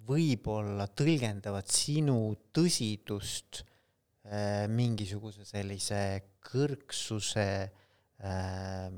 võib-olla 0.08 0.88
tõlgendavad 0.96 1.68
sinu 1.72 2.18
tõsidust 2.54 3.62
äh, 3.62 4.64
mingisuguse 4.72 5.46
sellise 5.48 6.00
kõrgsuse 6.44 7.48
äh, 7.64 8.88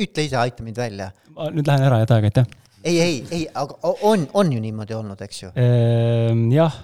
ütle 0.00 0.26
ise, 0.26 0.38
aita 0.40 0.64
mind 0.64 0.80
välja. 0.80 1.10
ma 1.36 1.48
nüüd 1.54 1.68
lähen 1.68 1.86
ära, 1.86 2.00
head 2.02 2.12
aega, 2.14 2.32
aitäh. 2.32 2.58
ei, 2.84 2.98
ei, 2.98 3.14
ei, 3.30 3.46
aga 3.54 3.94
on, 4.08 4.26
on 4.34 4.52
ju 4.52 4.60
niimoodi 4.62 4.96
olnud, 4.96 5.22
eks 5.26 5.42
ju? 5.44 5.54
Ehm, 5.60 6.46
jah, 6.54 6.76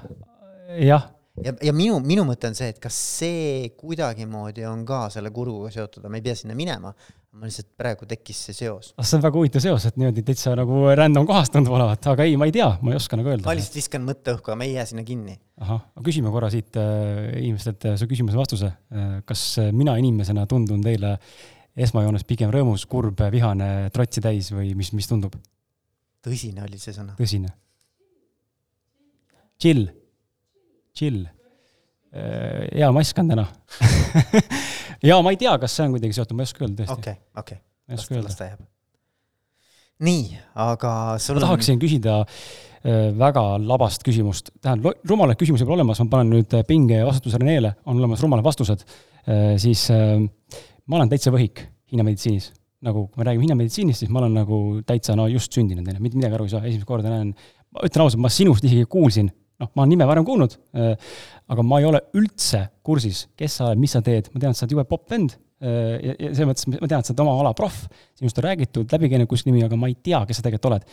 jah. 0.81 1.11
ja, 1.45 1.53
ja 1.69 1.77
minu, 1.77 2.01
minu 2.05 2.27
mõte 2.29 2.51
on 2.51 2.57
see, 2.59 2.73
et 2.73 2.81
kas 2.83 2.97
see 3.21 3.71
kuidagimoodi 3.77 4.67
on 4.69 4.85
ka 4.89 5.07
selle 5.13 5.33
kurguga 5.35 5.73
seotud, 5.75 6.09
ma 6.09 6.21
ei 6.21 6.27
pea 6.27 6.37
sinna 6.39 6.57
minema, 6.59 6.93
ma 7.37 7.51
lihtsalt 7.51 7.69
praegu 7.77 8.09
tekkis 8.09 8.39
see 8.49 8.57
seos. 8.57 8.95
ah, 8.97 9.05
see 9.05 9.19
on 9.19 9.27
väga 9.27 9.41
huvitav 9.43 9.65
seos, 9.65 9.85
et 9.89 9.99
niimoodi 10.01 10.25
täitsa 10.25 10.55
nagu 10.57 10.87
random 10.97 11.27
kohast 11.29 11.53
tundub 11.53 11.77
olevat, 11.77 12.09
aga 12.15 12.25
ei, 12.25 12.39
ma 12.41 12.49
ei 12.49 12.55
tea, 12.57 12.71
ma 12.81 12.95
ei 12.95 13.01
oska 13.01 13.21
nagu 13.21 13.35
öelda. 13.35 13.45
ma 13.45 13.57
lihtsalt 13.59 13.77
viskan 13.77 14.07
mõtte 14.07 14.33
õhku, 14.39 14.49
aga 14.49 14.61
me 14.63 14.71
ei 14.71 14.79
jää 14.79 14.89
sinna 14.89 15.05
kinni. 15.05 15.37
ahah, 15.61 15.85
aga 15.97 16.07
küsime 16.09 16.33
korra 16.33 16.49
siit 16.53 16.81
äh, 16.81 17.37
inimestelt 17.43 17.91
äh, 17.93 18.01
su 18.01 18.09
küsimuse 18.09 18.41
vastuse 18.41 18.73
äh,. 18.73 19.21
kas 19.29 19.45
mina 19.77 19.99
inimesena 20.01 20.49
tundun 20.49 20.81
teile 20.85 21.19
äh, 21.19 21.45
esmajoones 21.77 22.25
pigem 22.25 22.53
rõõmus, 22.53 22.87
kurb, 22.89 23.21
vihane, 23.33 23.91
trotsi 23.95 24.23
täis 24.25 24.51
või 24.55 24.73
mis, 24.79 24.93
mis 24.97 25.09
tundub? 25.11 25.37
tõsine 26.27 26.65
oli 26.67 26.81
see 26.83 26.95
sõna. 26.97 27.15
tõsine. 27.19 27.53
Chill, 29.62 29.87
chill. 30.97 31.25
Äh, 32.17 32.67
hea 32.73 32.89
mask 32.95 33.19
on 33.21 33.31
täna 33.31 33.45
ja 35.09 35.19
ma 35.25 35.33
ei 35.35 35.39
tea, 35.41 35.53
kas 35.61 35.75
see 35.77 35.87
on 35.87 35.97
kuidagi 35.97 36.17
seotud, 36.17 36.37
ma 36.39 36.45
ei 36.45 36.49
oska 36.49 36.65
öelda 36.65 36.85
tõesti. 36.85 36.97
okei, 36.97 37.17
okei. 37.43 37.59
ma 37.59 37.95
ei 37.95 38.01
oska 38.01 38.15
öelda. 38.15 38.29
las 38.29 38.39
ta 38.39 38.49
jääb. 38.49 38.62
nii, 40.07 40.39
aga 40.67 40.93
sul 41.23 41.39
ma 41.39 41.45
tahaksin 41.45 41.77
on... 41.77 41.83
küsida 41.83 42.15
äh, 42.23 43.11
väga 43.19 43.45
labast 43.61 44.07
küsimust, 44.07 44.53
tähendab, 44.65 45.03
rumalaid 45.09 45.41
küsimusi 45.41 45.67
pole 45.67 45.81
olemas, 45.81 46.01
ma 46.05 46.15
panen 46.15 46.33
nüüd 46.39 46.57
pinge 46.71 47.03
vastutuse 47.09 47.43
Renele, 47.43 47.75
on 47.85 48.01
olemas 48.01 48.23
rumalad 48.25 48.47
vastused, 48.47 48.87
äh, 49.27 49.57
siis 49.61 49.89
äh, 49.93 50.17
ma 50.87 51.01
olen 51.01 51.12
täitsa 51.12 51.33
võhik 51.35 51.66
Hiina 51.92 52.03
meditsiinis. 52.07 52.53
nagu, 52.87 53.07
kui 53.09 53.20
me 53.20 53.27
räägime 53.29 53.46
Hiina 53.46 53.57
meditsiinist, 53.59 54.03
siis 54.03 54.12
ma 54.12 54.20
olen 54.20 54.37
nagu 54.37 54.59
täitsa 54.87 55.16
no 55.18 55.27
just 55.31 55.55
sündinud, 55.55 55.87
on 55.87 55.96
ju, 55.96 56.03
mitte 56.03 56.18
midagi 56.18 56.37
aru 56.37 56.46
ei 56.46 56.53
saa, 56.53 56.66
esimest 56.66 56.87
korda 56.87 57.11
näen, 57.11 57.33
ma 57.75 57.87
ütlen 57.88 58.05
ausalt, 58.05 58.20
ma 58.22 58.31
sinust 58.31 58.66
isegi 58.68 58.85
kuulsin, 58.90 59.31
noh, 59.62 59.70
ma 59.72 59.83
olen 59.83 59.94
nime 59.94 60.07
varem 60.07 60.27
kuulnud, 60.27 60.55
aga 60.77 61.64
ma 61.66 61.81
ei 61.81 61.88
ole 61.88 62.03
üldse 62.20 62.66
kursis, 62.87 63.25
kes 63.38 63.59
sa 63.59 63.70
oled, 63.70 63.81
mis 63.83 63.96
sa 63.96 64.05
teed, 64.07 64.29
ma 64.35 64.42
tean, 64.42 64.55
et 64.55 64.61
sa 64.61 64.66
oled 64.66 64.77
jube 64.77 64.87
popp 64.90 65.11
vend 65.11 65.38
Äh, 65.57 65.94
ja, 66.05 66.14
ja 66.20 66.33
selles 66.37 66.51
mõttes 66.51 66.66
ma 66.68 66.88
tean, 66.90 67.01
et 67.01 67.09
sa 67.09 67.14
oled 67.14 67.22
oma 67.25 67.37
ala 67.40 67.55
proff, 67.57 67.87
sinust 68.18 68.37
on 68.42 68.44
räägitud, 68.44 68.90
läbi 68.92 69.09
käinud 69.09 69.31
kuskil 69.31 69.55
nimi, 69.55 69.64
aga 69.64 69.79
ma 69.81 69.88
ei 69.88 69.96
tea, 70.05 70.20
kes 70.29 70.40
sa 70.40 70.44
tegelikult 70.44 70.68
oled. 70.68 70.90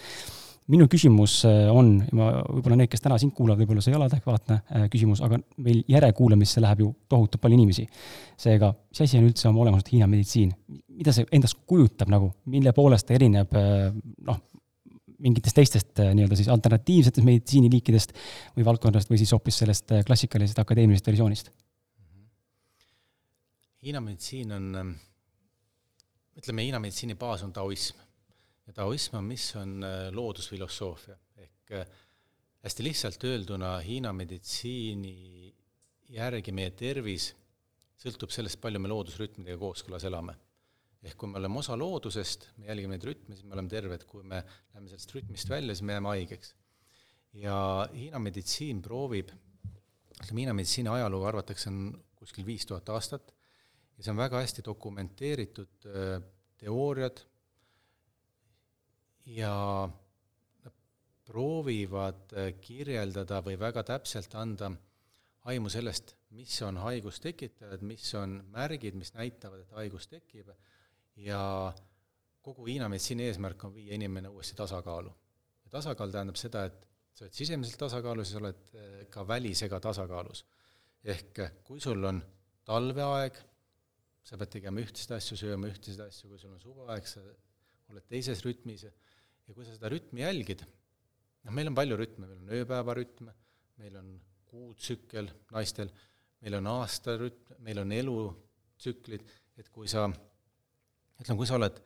Minu 0.72 0.88
küsimus 0.92 1.40
äh, 1.50 1.68
on, 1.72 1.96
ma, 2.16 2.30
võib-olla 2.48 2.78
need, 2.80 2.92
kes 2.92 3.04
täna 3.04 3.18
sind 3.22 3.34
kuulavad, 3.36 3.64
võib-olla 3.64 3.84
see 3.84 3.92
ei 3.92 3.98
ole 3.98 4.08
adekvaatne 4.08 4.60
äh, 4.62 4.86
küsimus, 4.94 5.24
aga 5.26 5.40
meil 5.64 5.82
järekuulamisse 5.92 6.64
läheb 6.64 6.86
ju 6.86 6.94
tohutult 7.12 7.42
palju 7.44 7.58
inimesi. 7.60 7.88
seega, 8.40 8.72
mis 8.92 9.04
asi 9.06 9.20
on 9.20 9.28
üldse 9.30 9.50
oma 9.50 9.66
olemuselt 9.66 9.92
Hiina 9.94 10.08
meditsiin? 10.12 10.54
mida 10.94 11.14
see 11.16 11.26
endast 11.34 11.58
kujutab 11.68 12.12
nagu, 12.14 12.30
mille 12.54 12.72
poolest 12.76 13.08
ta 13.10 13.16
erineb 13.16 13.56
noh, 14.28 14.40
mingitest 15.26 15.58
teistest 15.58 16.04
nii-öelda 16.04 16.38
siis 16.38 16.52
alternatiivsetest 16.54 17.26
meditsiiniliikidest 17.26 18.14
või 18.58 18.68
valdkondadest 18.68 19.10
või 19.10 19.18
siis 19.24 19.34
hoopis 19.34 19.58
sellest 19.64 19.96
klassikalisest 20.06 20.62
akadeemilisest 20.62 21.10
versioonist 21.10 21.50
Hiina 23.84 24.00
meditsiin 24.00 24.52
on, 24.56 24.76
ähm, 24.80 24.92
ütleme, 26.40 26.64
Hiina 26.64 26.80
meditsiini 26.80 27.16
baas 27.20 27.44
on 27.44 27.52
taoism. 27.54 28.00
Ja 28.68 28.74
taoism 28.74 29.20
on, 29.20 29.28
mis 29.28 29.50
on 29.60 29.84
äh, 29.84 30.08
loodusfilosoofia, 30.16 31.18
ehk 31.44 31.76
äh, 31.80 31.88
hästi 32.64 32.86
lihtsalt 32.86 33.24
öelduna 33.28 33.76
Hiina 33.84 34.14
meditsiini 34.16 35.52
järgi 36.14 36.54
meie 36.56 36.72
tervis 36.78 37.32
sõltub 38.00 38.32
sellest, 38.34 38.60
palju 38.64 38.82
me 38.82 38.92
loodusrütmidega 38.92 39.60
kooskõlas 39.60 40.06
elame. 40.08 40.36
ehk 41.04 41.18
kui 41.20 41.28
me 41.28 41.36
oleme 41.40 41.60
osa 41.60 41.76
loodusest, 41.76 42.46
me 42.58 42.70
jälgime 42.70 42.96
neid 42.96 43.06
rütme, 43.08 43.36
siis 43.36 43.44
me 43.44 43.58
oleme 43.58 43.72
terved, 43.72 44.06
kui 44.08 44.24
me 44.24 44.40
läheme 44.40 44.88
sellest 44.88 45.12
rütmist 45.16 45.50
välja, 45.52 45.76
siis 45.76 45.84
me 45.84 45.98
jääme 45.98 46.14
haigeks. 46.14 46.54
ja 47.44 47.58
Hiina 47.94 48.20
meditsiin 48.20 48.82
proovib, 48.82 49.32
ütleme, 50.22 50.40
Hiina 50.40 50.54
meditsiini 50.56 50.92
ajalugu 50.94 51.28
arvatakse, 51.28 51.70
on 51.70 52.04
kuskil 52.16 52.46
viis 52.48 52.66
tuhat 52.66 52.90
aastat 52.96 53.34
ja 53.98 54.04
see 54.04 54.14
on 54.14 54.22
väga 54.22 54.40
hästi 54.40 54.64
dokumenteeritud 54.66 55.90
äh, 55.92 56.24
teooriad 56.58 57.20
ja 59.26 59.90
proovivad 61.26 62.34
kirjeldada 62.62 63.40
või 63.46 63.56
väga 63.60 63.84
täpselt 63.88 64.36
anda 64.36 64.72
aimu 65.50 65.70
sellest, 65.72 66.16
mis 66.36 66.56
on 66.66 66.78
haigustekitajad, 66.84 67.84
mis 67.86 68.08
on 68.20 68.40
märgid, 68.52 68.96
mis 69.00 69.14
näitavad, 69.16 69.64
et 69.64 69.76
haigus 69.78 70.08
tekib, 70.12 70.50
ja 71.20 71.42
kogu 72.44 72.66
Hiina 72.68 72.90
meditsiini 72.92 73.28
eesmärk 73.30 73.64
on 73.68 73.76
viia 73.76 73.96
inimene 73.96 74.32
uuesti 74.32 74.56
tasakaalu. 74.56 75.14
ja 75.64 75.72
tasakaal 75.72 76.12
tähendab 76.12 76.40
seda, 76.40 76.66
et 76.66 76.88
sa 77.14 77.26
oled 77.26 77.38
sisemiselt 77.38 77.80
tasakaalus 77.80 78.32
ja 78.32 78.38
sa 78.38 78.42
oled 78.42 78.76
äh, 78.76 79.08
ka 79.10 79.28
välisega 79.28 79.80
tasakaalus. 79.80 80.46
ehk 81.04 81.40
kui 81.64 81.80
sul 81.80 82.04
on 82.04 82.22
talveaeg, 82.66 83.38
sa 84.24 84.38
pead 84.38 84.52
tegema 84.58 84.80
ühtesid 84.80 85.12
asju, 85.12 85.38
sööma 85.38 85.68
ühtesid 85.68 86.00
asju, 86.00 86.30
kui 86.30 86.40
sul 86.40 86.54
on 86.56 86.60
suveaeg, 86.60 87.08
sa 87.08 87.24
oled 87.92 88.06
teises 88.08 88.44
rütmis 88.46 88.86
ja 89.48 89.56
kui 89.56 89.66
sa 89.68 89.76
seda 89.76 89.92
rütmi 89.92 90.24
jälgid, 90.24 90.64
noh, 91.44 91.54
meil 91.56 91.72
on 91.72 91.78
palju 91.78 92.00
rütme, 92.00 92.28
meil 92.28 92.42
on 92.42 92.54
ööpäevarütm, 92.60 93.32
meil 93.82 93.98
on 94.00 94.12
kuutsükkel 94.50 95.30
naistel, 95.54 95.92
meil 96.44 96.60
on 96.60 96.70
aastarütm, 96.76 97.58
meil 97.66 97.82
on 97.84 97.96
elutsüklid, 97.96 99.26
et 99.60 99.70
kui 99.74 99.90
sa, 99.92 100.06
ütleme, 101.20 101.40
kui 101.40 101.50
sa 101.50 101.58
oled 101.60 101.80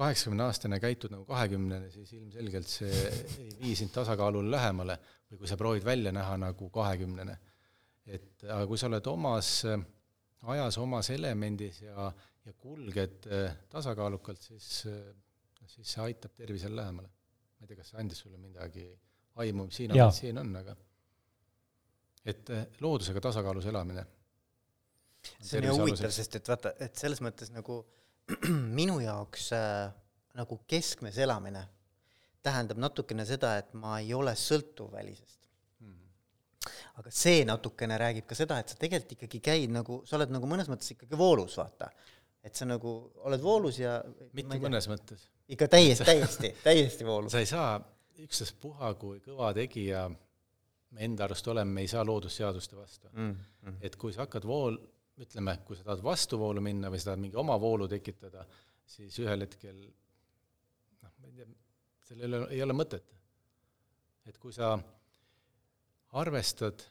kaheksakümne-aastane 0.00 0.78
ja 0.78 0.82
käitud 0.82 1.12
nagu 1.12 1.26
kahekümnene, 1.28 1.90
siis 1.92 2.12
ilmselgelt 2.16 2.68
see 2.70 3.06
ei 3.42 3.50
vii 3.60 3.76
sind 3.76 3.92
tasakaalule 3.92 4.52
lähemale 4.54 4.96
või 5.30 5.42
kui 5.42 5.50
sa 5.50 5.58
proovid 5.60 5.84
välja 5.84 6.12
näha 6.14 6.38
nagu 6.40 6.70
kahekümnene. 6.72 7.36
et 8.06 8.44
aga 8.46 8.64
kui 8.66 8.78
sa 8.80 8.88
oled 8.88 9.06
omas 9.06 9.50
ajas 10.48 10.78
omas 10.80 11.10
elemendis 11.12 11.82
ja, 11.84 12.08
ja 12.46 12.54
kulged 12.58 13.28
äh, 13.28 13.56
tasakaalukalt, 13.72 14.40
siis, 14.40 14.86
äh, 14.88 15.12
siis 15.74 15.94
see 15.94 16.04
aitab 16.04 16.34
tervisele 16.36 16.76
lähemale. 16.76 17.10
ma 17.58 17.64
ei 17.64 17.70
tea, 17.70 17.80
kas 17.80 17.92
see 17.92 18.00
andis 18.02 18.22
sulle 18.24 18.38
midagi 18.40 18.86
aimu, 19.44 19.66
mis 19.68 19.80
Hiina 19.82 19.96
meditsiin 19.96 20.40
on, 20.42 20.54
aga 20.60 20.76
et 22.30 22.52
äh, 22.54 22.66
loodusega 22.80 23.22
tasakaalus 23.24 23.66
elamine. 23.72 24.04
see 25.40 25.60
on 25.60 25.68
ju 25.68 25.76
huvitav, 25.80 26.12
sest 26.14 26.38
et 26.40 26.48
vaata, 26.48 26.74
et 26.80 26.96
selles 26.96 27.20
mõttes 27.24 27.52
nagu 27.54 27.82
minu 28.80 29.00
jaoks 29.04 29.50
äh, 29.56 29.90
nagu 30.38 30.62
keskmes 30.70 31.18
elamine 31.18 31.66
tähendab 32.42 32.78
natukene 32.80 33.26
seda, 33.28 33.56
et 33.60 33.74
ma 33.76 33.98
ei 34.00 34.14
ole 34.16 34.32
sõltuv 34.38 34.92
välisest 34.94 35.40
aga 37.00 37.12
see 37.14 37.44
natukene 37.48 37.96
räägib 38.00 38.26
ka 38.28 38.36
seda, 38.36 38.58
et 38.60 38.72
sa 38.72 38.78
tegelikult 38.80 39.16
ikkagi 39.16 39.40
käid 39.44 39.72
nagu, 39.72 40.00
sa 40.08 40.18
oled 40.18 40.32
nagu 40.34 40.48
mõnes 40.48 40.68
mõttes 40.70 40.92
ikkagi 40.94 41.18
voolus, 41.18 41.56
vaata. 41.60 41.90
Et 42.44 42.56
sa 42.56 42.66
nagu 42.68 42.94
oled 43.28 43.42
voolus 43.42 43.78
ja 43.80 43.98
mitte 44.36 44.58
mõnes 44.62 44.88
mõttes. 44.90 45.26
ikka 45.48 45.68
täiesti, 45.68 46.06
täiesti, 46.08 46.54
täiesti 46.64 47.06
voolus. 47.06 47.32
sa 47.32 47.42
ei 47.42 47.48
saa, 47.48 47.74
ükstaspuha, 48.20 48.94
kui 49.00 49.20
kõva 49.24 49.52
tegija 49.56 50.06
me 50.90 51.04
enda 51.06 51.26
arust 51.26 51.46
oleme, 51.52 51.72
me 51.78 51.84
ei 51.84 51.90
saa 51.90 52.04
loodusseaduste 52.06 52.76
vastu 52.76 53.08
mm. 53.12 53.36
-hmm. 53.64 53.76
et 53.80 53.96
kui 53.96 54.12
sa 54.12 54.24
hakkad 54.24 54.46
vool, 54.46 54.78
ütleme, 55.20 55.58
kui 55.64 55.76
sa 55.76 55.84
tahad 55.84 56.02
vastuvoolu 56.04 56.60
minna 56.64 56.90
või 56.90 57.00
sa 57.00 57.10
tahad 57.10 57.24
mingi 57.24 57.36
oma 57.36 57.60
voolu 57.60 57.88
tekitada, 57.88 58.46
siis 58.86 59.18
ühel 59.18 59.46
hetkel 59.46 59.76
noh, 61.02 61.12
ma 61.18 61.28
ei 61.28 61.36
tea, 61.36 61.46
sellel 62.08 62.46
ei 62.48 62.62
ole 62.62 62.76
mõtet. 62.76 63.16
et 64.26 64.38
kui 64.38 64.52
sa 64.52 64.78
arvestad, 66.12 66.82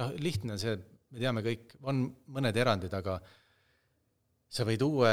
noh, 0.00 0.12
lihtne 0.20 0.54
on 0.54 0.60
see, 0.60 0.76
me 1.10 1.20
teame 1.20 1.42
kõik, 1.44 1.76
on 1.82 2.06
mõned 2.32 2.56
erandid, 2.56 2.94
aga 2.94 3.18
sa 4.48 4.64
võid 4.64 4.82
uue 4.86 5.12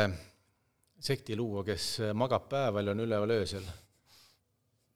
sekti 1.04 1.36
luua, 1.36 1.64
kes 1.68 1.88
magab 2.16 2.48
päeval 2.52 2.88
ja 2.88 2.94
on 2.96 3.04
üleval 3.04 3.36
öösel. 3.36 3.66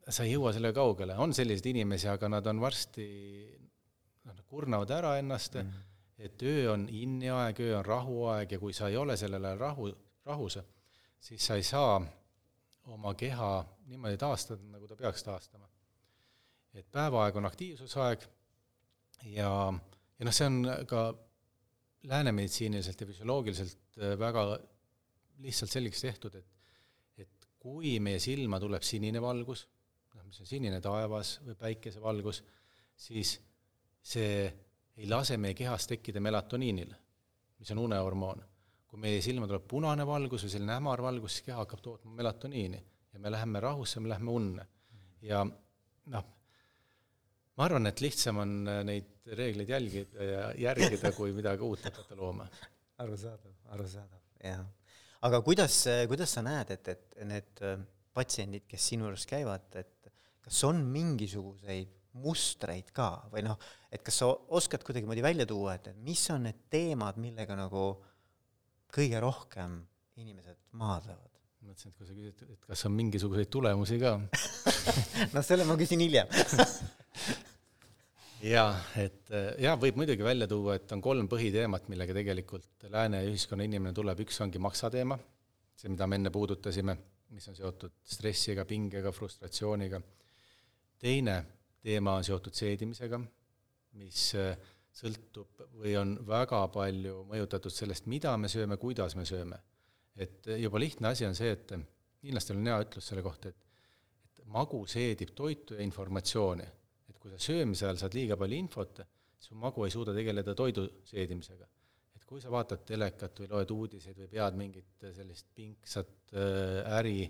sa 0.08 0.24
ei 0.24 0.32
jõua 0.32 0.54
sellega 0.56 0.80
kaugele, 0.80 1.18
on 1.20 1.34
selliseid 1.36 1.66
inimesi, 1.74 2.08
aga 2.08 2.30
nad 2.32 2.46
on 2.48 2.62
varsti, 2.64 3.08
nad 4.24 4.40
kurnavad 4.48 4.92
ära 4.96 5.18
ennast 5.20 5.56
mm, 5.56 5.62
-hmm. 5.62 6.24
et 6.26 6.44
öö 6.44 6.72
on 6.74 6.88
inni 6.90 7.30
aeg, 7.30 7.60
öö 7.60 7.78
on 7.80 7.86
rahuaeg 7.86 8.52
ja 8.52 8.60
kui 8.60 8.74
sa 8.74 8.88
ei 8.88 8.98
ole 8.98 9.18
sellel 9.18 9.46
ajal 9.46 9.60
rahu, 9.60 9.92
rahus, 10.26 10.60
siis 11.20 11.46
sa 11.46 11.56
ei 11.56 11.64
saa 11.64 12.02
oma 12.86 13.14
keha 13.14 13.66
niimoodi 13.86 14.18
taastada, 14.18 14.64
nagu 14.64 14.88
ta 14.88 14.96
peaks 14.96 15.24
taastama. 15.24 15.68
et 16.74 16.92
päevaaeg 16.92 17.36
on 17.36 17.46
aktiivsusaeg 17.46 18.22
ja, 19.24 19.74
ja 20.20 20.26
noh, 20.26 20.34
see 20.34 20.46
on 20.46 20.62
ka 20.88 21.14
läänemeditsiiniliselt 22.04 23.02
ja 23.02 23.08
füsioloogiliselt 23.08 23.98
äh, 23.98 24.20
väga 24.20 24.46
lihtsalt 25.44 25.72
selgeks 25.72 26.02
tehtud, 26.02 26.36
et 26.36 26.54
et 27.18 27.50
kui 27.60 27.98
meie 28.00 28.20
silma 28.22 28.60
tuleb 28.62 28.86
sinine 28.86 29.22
valgus, 29.22 29.66
noh, 30.16 30.26
mis 30.26 30.40
on 30.42 30.50
sinine 30.50 30.80
taevas 30.82 31.40
või 31.46 31.56
päikesevalgus, 31.58 32.44
siis 32.96 33.38
see 34.02 34.46
ei 34.98 35.10
lase 35.10 35.38
meie 35.42 35.58
kehas 35.58 35.88
tekkida 35.90 36.22
melatoniinil, 36.22 36.94
mis 37.60 37.74
on 37.74 37.84
unehormoon. 37.88 38.44
kui 38.88 39.02
meie 39.04 39.20
silma 39.22 39.50
tuleb 39.50 39.66
punane 39.68 40.06
valgus 40.08 40.46
või 40.46 40.52
selline 40.54 40.78
hämar 40.78 41.02
valgus, 41.04 41.34
siis 41.34 41.46
keha 41.50 41.58
hakkab 41.60 41.82
tootma 41.84 42.14
melatoniini 42.16 42.80
ja 43.14 43.20
me 43.20 43.32
läheme 43.32 43.60
rahusse, 43.60 44.00
me 44.00 44.10
läheme 44.10 44.32
unne. 44.32 44.68
ja 45.22 45.44
noh, 46.14 46.26
ma 47.58 47.66
arvan, 47.66 47.90
et 47.90 48.02
lihtsam 48.04 48.42
on 48.44 48.56
äh, 48.70 48.82
neid 48.88 49.36
reegleid 49.38 49.70
jälgida 49.74 50.32
ja 50.32 50.48
järgida, 50.70 51.12
kui 51.16 51.34
midagi 51.36 51.66
uut 51.66 51.84
hakata 51.90 52.16
looma. 52.16 52.48
arusaadav, 53.04 53.54
arusaadav, 53.76 54.22
jah. 54.44 54.64
aga 55.28 55.42
kuidas, 55.46 55.84
kuidas 56.10 56.34
sa 56.38 56.46
näed, 56.46 56.74
et, 56.78 56.92
et 56.96 57.22
need 57.28 57.64
äh, 57.66 57.78
patsiendid, 58.18 58.66
kes 58.70 58.90
sinu 58.94 59.10
juures 59.10 59.28
käivad, 59.30 59.68
et 59.78 60.12
kas 60.48 60.64
on 60.70 60.80
mingisuguseid 60.94 61.94
mustreid 62.18 62.90
ka 62.96 63.12
või 63.32 63.44
noh, 63.46 63.58
et 63.94 64.02
kas 64.06 64.22
sa 64.24 64.30
oskad 64.58 64.86
kuidagimoodi 64.86 65.24
välja 65.26 65.46
tuua, 65.50 65.76
et, 65.78 65.92
et 65.92 66.00
mis 66.06 66.24
on 66.34 66.48
need 66.48 66.66
teemad, 66.74 67.20
millega 67.22 67.58
nagu 67.58 67.90
kõige 68.94 69.22
rohkem 69.24 69.82
inimesed 70.18 70.58
maadlevad? 70.78 71.26
mõtlesin, 71.68 71.92
et 71.92 71.98
kui 72.00 72.08
sa 72.08 72.14
küsid, 72.16 72.44
et 72.54 72.68
kas 72.70 72.86
on 72.88 72.94
mingisuguseid 72.96 73.50
tulemusi 73.52 73.98
ka 74.00 74.14
no 75.34 75.42
selle 75.44 75.66
ma 75.68 75.76
küsin 75.80 76.00
hiljem 76.00 76.30
jaa, 78.44 78.72
et 79.00 79.32
äh, 79.34 79.50
jaa, 79.64 79.76
võib 79.82 79.98
muidugi 80.00 80.26
välja 80.26 80.48
tuua, 80.50 80.78
et 80.78 80.92
on 80.96 81.02
kolm 81.04 81.30
põhiteemat, 81.32 81.90
millega 81.92 82.16
tegelikult 82.18 82.88
lääne 82.92 83.24
ühiskonna 83.30 83.66
inimene 83.68 83.94
tuleb, 83.96 84.22
üks 84.26 84.40
ongi 84.46 84.62
maksateema, 84.62 85.18
see, 85.78 85.92
mida 85.94 86.08
me 86.08 86.20
enne 86.20 86.32
puudutasime, 86.34 86.98
mis 87.34 87.50
on 87.52 87.58
seotud 87.58 88.00
stressiga, 88.08 88.66
pingega, 88.66 89.12
frustratsiooniga. 89.12 90.02
teine 91.00 91.38
teema 91.84 92.18
on 92.18 92.26
seotud 92.26 92.56
seedimisega, 92.58 93.20
mis 94.00 94.32
äh, 94.40 94.56
sõltub 94.98 95.68
või 95.78 95.94
on 96.00 96.18
väga 96.28 96.64
palju 96.74 97.24
mõjutatud 97.30 97.74
sellest, 97.74 98.08
mida 98.10 98.34
me 98.38 98.50
sööme, 98.50 98.78
kuidas 98.82 99.16
me 99.16 99.26
sööme. 99.26 99.60
et 100.18 100.48
juba 100.58 100.80
lihtne 100.80 101.08
asi 101.14 101.26
on 101.26 101.36
see, 101.38 101.52
et 101.52 101.72
hiinlastel 102.26 102.58
on 102.58 102.68
hea 102.68 102.80
ütlus 102.82 103.06
selle 103.06 103.22
kohta, 103.22 103.50
et 103.50 103.68
et 104.38 104.46
magu 104.54 104.86
seedib 104.90 105.34
toitu 105.36 105.76
ja 105.78 105.84
informatsiooni. 105.84 106.66
Kui 107.28 107.36
sa 107.36 107.52
söömise 107.52 107.88
ajal 107.88 108.00
saad 108.00 108.16
liiga 108.16 108.38
palju 108.40 108.58
infot, 108.58 109.02
su 109.40 109.56
magu 109.60 109.84
ei 109.86 109.92
suuda 109.92 110.16
tegeleda 110.16 110.56
toidu 110.56 110.88
seedimisega. 111.06 111.68
et 112.16 112.26
kui 112.26 112.42
sa 112.42 112.52
vaatad 112.52 112.86
telekat 112.88 113.44
või 113.44 113.50
loed 113.52 113.72
uudiseid 113.72 114.18
või 114.18 114.30
pead 114.32 114.56
mingit 114.58 115.10
sellist 115.16 115.52
pingsat 115.56 116.34
äh, 116.34 117.00
äri 117.00 117.28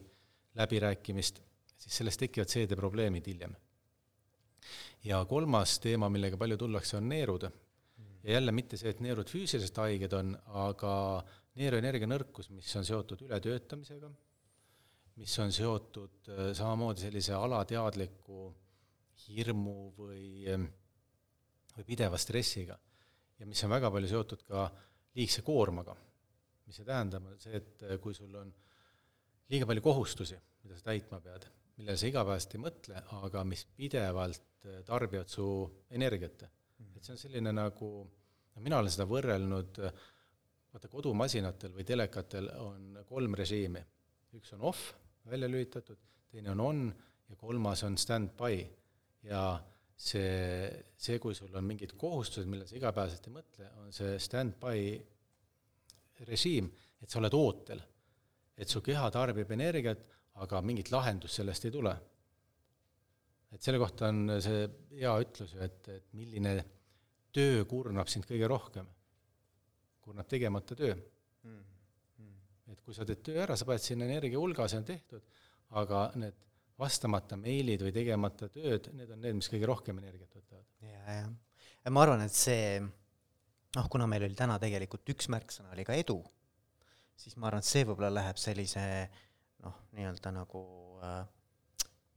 läbirääkimist, 0.58 1.42
siis 1.78 1.98
sellest 1.98 2.20
tekivad 2.20 2.50
seedeprobleemid 2.50 3.26
hiljem 3.28 3.56
ja 5.06 5.24
kolmas 5.30 5.78
teema, 5.84 6.10
millega 6.10 6.38
palju 6.40 6.58
tullakse, 6.58 6.98
on 6.98 7.10
neerud. 7.10 7.50
ja 8.24 8.34
jälle 8.34 8.52
mitte 8.52 8.78
see, 8.78 8.90
et 8.92 9.00
neerud 9.00 9.30
füüsiliselt 9.30 9.78
haiged 9.80 10.14
on, 10.14 10.34
aga 10.66 10.94
neeruenergia 11.58 12.10
nõrkus, 12.10 12.50
mis 12.52 12.74
on 12.76 12.86
seotud 12.86 13.22
ületöötamisega, 13.28 14.10
mis 15.18 15.40
on 15.40 15.54
seotud 15.54 16.32
äh, 16.34 16.50
samamoodi 16.58 17.08
sellise 17.08 17.34
alateadliku 17.38 18.50
hirmu 19.26 19.94
või, 19.98 20.28
ähm, 20.52 20.68
või 21.76 21.88
pideva 21.88 22.20
stressiga 22.22 22.78
ja 23.40 23.48
mis 23.48 23.64
on 23.66 23.74
väga 23.74 23.92
palju 23.94 24.10
seotud 24.12 24.44
ka 24.48 24.68
liigse 25.18 25.44
koormaga. 25.46 25.96
mis 26.68 26.76
see 26.76 26.88
tähendab, 26.88 27.24
on 27.32 27.40
see, 27.40 27.56
et 27.56 27.84
äh, 27.88 27.96
kui 28.04 28.16
sul 28.16 28.34
on 28.36 28.50
liiga 29.48 29.68
palju 29.70 29.84
kohustusi, 29.86 30.36
mida 30.66 30.76
sa 30.76 30.90
täitma 30.90 31.22
pead, 31.24 31.46
millele 31.78 31.96
sa 32.00 32.10
igapäevaselt 32.10 32.56
ei 32.58 32.64
mõtle, 32.66 33.04
aga 33.22 33.44
mis 33.48 33.64
pidevalt 33.78 34.68
äh, 34.68 34.82
tarbivad 34.88 35.32
su 35.32 35.48
energiat. 35.96 36.44
et 36.96 37.04
see 37.04 37.14
on 37.16 37.22
selline 37.22 37.54
nagu, 37.56 37.92
no 38.56 38.64
mina 38.64 38.82
olen 38.82 38.92
seda 38.92 39.08
võrrelnud, 39.08 39.80
vaata 40.74 40.90
kodumasinatel 40.92 41.72
või 41.78 41.86
telekatel 41.88 42.50
on 42.60 43.00
kolm 43.08 43.38
režiimi. 43.40 43.84
üks 44.38 44.54
on 44.54 44.66
off, 44.68 44.92
välja 45.26 45.48
lülitatud, 45.48 45.98
teine 46.32 46.52
on 46.52 46.60
on 46.60 46.82
ja 47.30 47.36
kolmas 47.36 47.84
on 47.84 47.98
stand-by. 47.98 48.66
Ja 49.28 49.44
see, 49.98 50.68
see, 50.96 51.20
kui 51.20 51.36
sul 51.36 51.54
on 51.58 51.66
mingid 51.68 51.96
kohustused, 52.00 52.48
millele 52.50 52.70
sa 52.70 52.78
igapäevaselt 52.78 53.28
ei 53.28 53.36
mõtle, 53.36 53.70
on 53.82 53.94
see 53.96 54.18
stand-by 54.22 54.84
režiim, 56.28 56.70
et 57.02 57.10
sa 57.10 57.20
oled 57.22 57.38
ootel. 57.38 57.82
et 58.58 58.70
su 58.70 58.82
keha 58.82 59.10
tarbib 59.14 59.52
energiat, 59.54 60.00
aga 60.42 60.62
mingit 60.66 60.90
lahendust 60.90 61.38
sellest 61.38 61.66
ei 61.66 61.74
tule. 61.74 61.94
et 63.52 63.64
selle 63.64 63.80
kohta 63.80 64.10
on 64.12 64.40
see 64.44 64.66
hea 64.98 65.14
ütlus 65.24 65.54
ju, 65.54 65.62
et, 65.64 65.88
et 65.88 66.14
milline 66.14 66.54
töö 67.34 67.66
kurnab 67.70 68.10
sind 68.10 68.26
kõige 68.26 68.50
rohkem. 68.50 68.88
kurnab 70.02 70.28
tegemata 70.28 70.76
töö 70.76 70.94
mm.. 70.96 71.64
Mm. 72.18 72.38
et 72.74 72.82
kui 72.82 72.96
sa 72.96 73.06
teed 73.06 73.24
töö 73.26 73.42
ära, 73.44 73.58
sa 73.58 73.66
paned 73.66 73.84
sinna 73.84 74.06
energia 74.06 74.40
hulga, 74.40 74.68
see 74.68 74.82
on 74.82 74.88
tehtud, 74.88 75.24
aga 75.82 76.10
need 76.16 76.47
vastamata 76.78 77.38
meilid 77.40 77.82
või 77.86 77.94
tegemata 77.96 78.50
tööd, 78.54 78.92
need 78.94 79.12
on 79.14 79.22
need, 79.24 79.38
mis 79.40 79.50
kõige 79.52 79.70
rohkem 79.70 79.98
energiat 80.02 80.34
võtavad. 80.36 80.66
ja, 80.86 81.20
jah. 81.20 81.30
ja 81.84 81.94
ma 81.94 82.04
arvan, 82.06 82.26
et 82.26 82.36
see 82.38 82.82
noh, 82.82 83.88
kuna 83.92 84.08
meil 84.10 84.28
oli 84.28 84.38
täna 84.38 84.60
tegelikult 84.62 85.16
üks 85.16 85.30
märksõna 85.34 85.74
oli 85.74 85.86
ka 85.88 85.98
edu, 85.98 86.20
siis 87.18 87.38
ma 87.38 87.50
arvan, 87.50 87.66
et 87.66 87.70
see 87.70 87.88
võib-olla 87.88 88.14
läheb 88.20 88.40
sellise 88.42 88.84
noh, 89.66 89.82
nii-öelda 89.98 90.34
nagu 90.36 90.62
äh, 91.02 91.24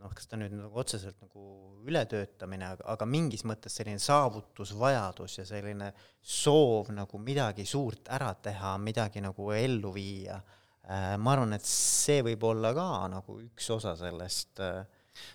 noh, 0.00 0.12
kas 0.16 0.28
ta 0.28 0.38
nüüd 0.40 0.54
nagu 0.56 0.80
otseselt 0.80 1.18
nagu 1.22 1.44
ületöötamine, 1.88 2.72
aga, 2.74 2.86
aga 2.94 3.08
mingis 3.08 3.44
mõttes 3.48 3.76
selline 3.76 4.00
saavutusvajadus 4.02 5.40
ja 5.40 5.46
selline 5.48 5.90
soov 6.20 6.92
nagu 6.94 7.20
midagi 7.22 7.66
suurt 7.68 8.08
ära 8.12 8.32
teha, 8.34 8.76
midagi 8.82 9.22
nagu 9.24 9.50
ellu 9.56 9.92
viia, 9.94 10.40
ma 10.88 11.34
arvan, 11.34 11.52
et 11.54 11.66
see 11.66 12.22
võib 12.26 12.44
olla 12.48 12.72
ka 12.74 12.88
nagu 13.12 13.36
üks 13.44 13.68
osa 13.76 13.94
sellest. 13.98 14.60
Äh, 14.64 14.80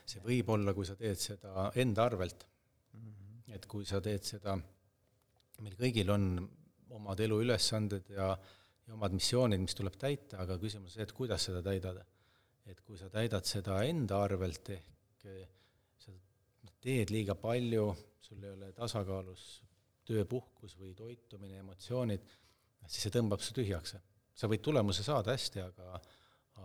see 0.07 0.21
võib 0.25 0.49
olla, 0.49 0.73
kui 0.73 0.87
sa 0.87 0.95
teed 0.97 1.19
seda 1.21 1.69
enda 1.75 2.05
arvelt 2.09 2.45
mm. 2.93 3.09
-hmm. 3.09 3.55
et 3.55 3.65
kui 3.69 3.85
sa 3.85 4.01
teed 4.01 4.23
seda, 4.23 4.55
meil 5.61 5.75
kõigil 5.79 6.09
on 6.09 6.29
omad 6.95 7.19
eluülesanded 7.19 8.09
ja 8.15 8.31
äh, 8.33 8.53
ja 8.85 8.93
omad 8.93 9.15
missioonid, 9.17 9.61
mis 9.61 9.75
tuleb 9.77 9.97
täita, 9.99 10.39
aga 10.43 10.57
küsimus 10.61 10.93
on 10.93 10.97
see, 10.97 11.05
et 11.07 11.13
kuidas 11.15 11.47
seda 11.49 11.61
täidada. 11.65 12.05
et 12.65 12.79
kui 12.81 12.97
sa 12.97 13.11
täidad 13.13 13.45
seda 13.45 13.75
enda 13.85 14.23
arvelt, 14.25 14.69
ehk 14.73 15.25
eh, 15.29 15.49
sa 16.01 16.13
teed 16.81 17.11
liiga 17.13 17.35
palju, 17.37 17.91
sul 18.25 18.41
ei 18.41 18.55
ole 18.55 18.71
tasakaalus 18.73 19.43
tööpuhkus 20.09 20.73
või 20.79 20.95
toitumine, 20.97 21.59
emotsioonid, 21.61 22.25
siis 22.87 23.05
see 23.05 23.13
tõmbab 23.13 23.45
su 23.45 23.53
tühjaks. 23.53 23.93
Sa 24.36 24.49
võid 24.51 24.63
tulemuse 24.65 25.05
saada 25.05 25.36
hästi, 25.36 25.63
aga, 25.63 26.01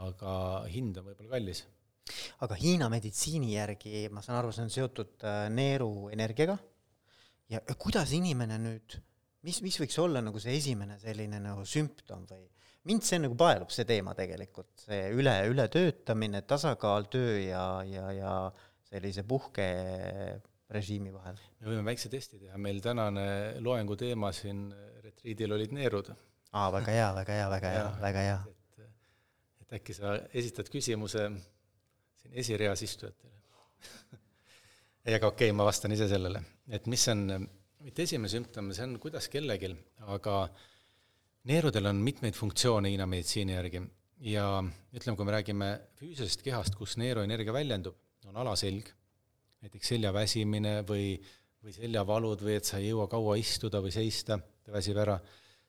aga 0.06 0.32
hind 0.70 0.98
on 1.00 1.10
võib-olla 1.10 1.36
kallis. 1.36 1.64
aga 2.44 2.56
Hiina 2.58 2.88
meditsiini 2.90 3.54
järgi, 3.54 4.08
ma 4.10 4.22
saan 4.24 4.40
aru, 4.40 4.50
see 4.52 4.66
on 4.66 4.74
seotud 4.74 5.28
äh, 5.28 5.44
neeruenergiaga 5.54 6.58
ja 7.50 7.60
kuidas 7.78 8.12
inimene 8.14 8.58
nüüd 8.62 8.98
mis, 9.46 9.60
mis 9.64 9.78
võiks 9.80 9.98
olla 10.02 10.22
nagu 10.24 10.40
see 10.42 10.56
esimene 10.58 10.98
selline 11.00 11.40
nagu 11.42 11.64
sümptom 11.68 12.26
või 12.28 12.44
mind 12.88 13.04
see 13.06 13.20
nagu 13.20 13.36
paelub, 13.38 13.72
see 13.72 13.86
teema 13.88 14.14
tegelikult, 14.16 14.72
see 14.86 15.10
üle, 15.16 15.34
ületöötamine, 15.52 16.42
tasakaal 16.48 17.10
töö 17.12 17.36
ja, 17.42 17.64
ja, 17.84 18.06
ja 18.16 18.32
sellise 18.88 19.24
puhkerežiimi 19.28 21.12
vahel. 21.14 21.40
me 21.60 21.72
võime 21.72 21.84
väikse 21.90 22.10
testi 22.12 22.40
teha, 22.40 22.58
meil 22.58 22.80
tänane 22.84 23.26
loengu 23.60 23.98
teema 24.00 24.32
siin 24.36 24.68
retriidil 25.04 25.56
olid 25.58 25.76
neerud. 25.76 26.12
Aa, 26.52 26.70
väga 26.74 26.96
hea, 26.96 27.10
väga 27.14 27.38
hea, 27.38 27.50
väga 27.54 27.74
hea, 27.74 27.86
väga 28.00 28.24
hea. 28.26 28.38
et, 28.50 28.88
et 29.64 29.76
äkki 29.80 29.96
sa 29.96 30.16
esitad 30.34 30.70
küsimuse 30.72 31.28
siin 32.20 32.34
esireas 32.42 32.82
istujatele. 32.86 33.36
Ei, 35.06 35.14
aga 35.14 35.30
okei 35.30 35.48
okay,, 35.48 35.56
ma 35.56 35.64
vastan 35.64 35.94
ise 35.96 36.08
sellele, 36.10 36.42
et 36.68 36.86
mis 36.90 37.06
on 37.12 37.24
mitte 37.80 38.04
esimene 38.04 38.28
sümptom, 38.28 38.74
see 38.76 38.84
on 38.84 38.98
kuidas 39.00 39.30
kellelgi, 39.32 39.70
aga 40.12 40.42
neerudel 41.48 41.88
on 41.88 42.02
mitmeid 42.04 42.36
funktsioone 42.36 42.92
Hiina 42.92 43.06
meditsiini 43.08 43.56
järgi. 43.56 43.82
Ja 44.20 44.46
ütleme, 44.92 45.16
kui 45.16 45.24
me 45.24 45.32
räägime 45.32 45.68
füüsilisest 45.96 46.42
kehast, 46.44 46.74
kus 46.76 46.98
neeruenergia 47.00 47.54
väljendub, 47.56 47.96
on 48.28 48.36
alaselg, 48.42 48.90
näiteks 49.64 49.94
selja 49.94 50.12
väsimine 50.12 50.80
või, 50.88 51.14
või 51.64 51.72
seljavalud 51.72 52.44
või 52.44 52.58
et 52.58 52.68
sa 52.68 52.76
ei 52.80 52.90
jõua 52.90 53.08
kaua 53.08 53.38
istuda 53.40 53.80
või 53.80 53.94
seista, 53.94 54.36
ta 54.36 54.74
väsib 54.74 55.00
ära, 55.00 55.16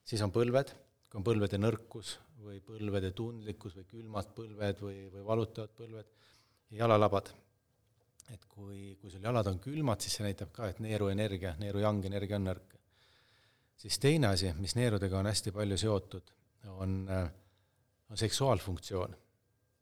siis 0.04 0.22
on 0.26 0.34
põlved, 0.34 0.74
kui 1.10 1.20
on 1.20 1.28
põlvede 1.28 1.60
nõrkus 1.60 2.18
või 2.42 2.60
põlvede 2.66 3.12
tundlikkus 3.14 3.78
või 3.78 3.88
külmad 3.90 4.34
põlved 4.36 4.82
või, 4.82 5.06
või 5.14 5.24
valutavad 5.26 5.78
põlved, 5.78 6.12
ja 6.72 6.84
jalalabad 6.86 7.34
et 8.34 8.46
kui, 8.48 8.96
kui 9.00 9.12
sul 9.12 9.24
jalad 9.24 9.48
on 9.52 9.60
külmad, 9.64 10.02
siis 10.04 10.18
see 10.18 10.26
näitab 10.26 10.52
ka, 10.56 10.70
et 10.72 10.80
neeruenergia, 10.84 11.56
neerujang 11.60 12.06
energia 12.08 12.38
on 12.40 12.48
nõrk. 12.48 12.78
siis 13.82 13.98
teine 14.00 14.30
asi, 14.30 14.52
mis 14.62 14.76
neerudega 14.78 15.18
on 15.20 15.26
hästi 15.26 15.52
palju 15.52 15.78
seotud, 15.82 16.32
on, 16.78 17.08
on 18.10 18.18
seksuaalfunktsioon. 18.18 19.16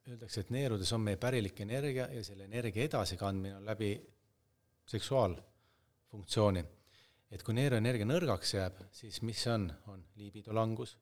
Öeldakse, 0.09 0.41
et 0.41 0.51
neerudes 0.55 0.91
on 0.95 1.01
meie 1.03 1.17
pärilik 1.21 1.59
energia 1.61 2.07
ja 2.13 2.23
selle 2.23 2.47
energia 2.47 2.85
edasikandmine 2.87 3.57
on 3.57 3.65
läbi 3.65 3.91
seksuaalfunktsiooni. 4.87 6.63
Et 7.29 7.43
kui 7.45 7.53
neeruenergia 7.57 8.07
nõrgaks 8.09 8.55
jääb, 8.55 8.79
siis 8.95 9.21
mis 9.21 9.43
see 9.45 9.53
on, 9.53 9.67
on 9.91 10.01
liibido 10.17 10.55
langus, 10.55 10.95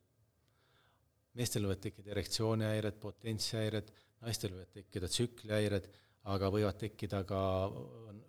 meestel 1.38 1.67
võivad 1.67 1.84
tekkida 1.84 2.11
erektsioonihäired, 2.15 2.97
potentsihäired, 2.99 3.93
naistel 4.25 4.55
võivad 4.55 4.73
tekkida 4.73 5.07
tsüklihäired 5.11 5.88
aga 6.34 6.49
võivad 6.51 6.78
tekkida 6.80 7.21
ka 7.28 7.39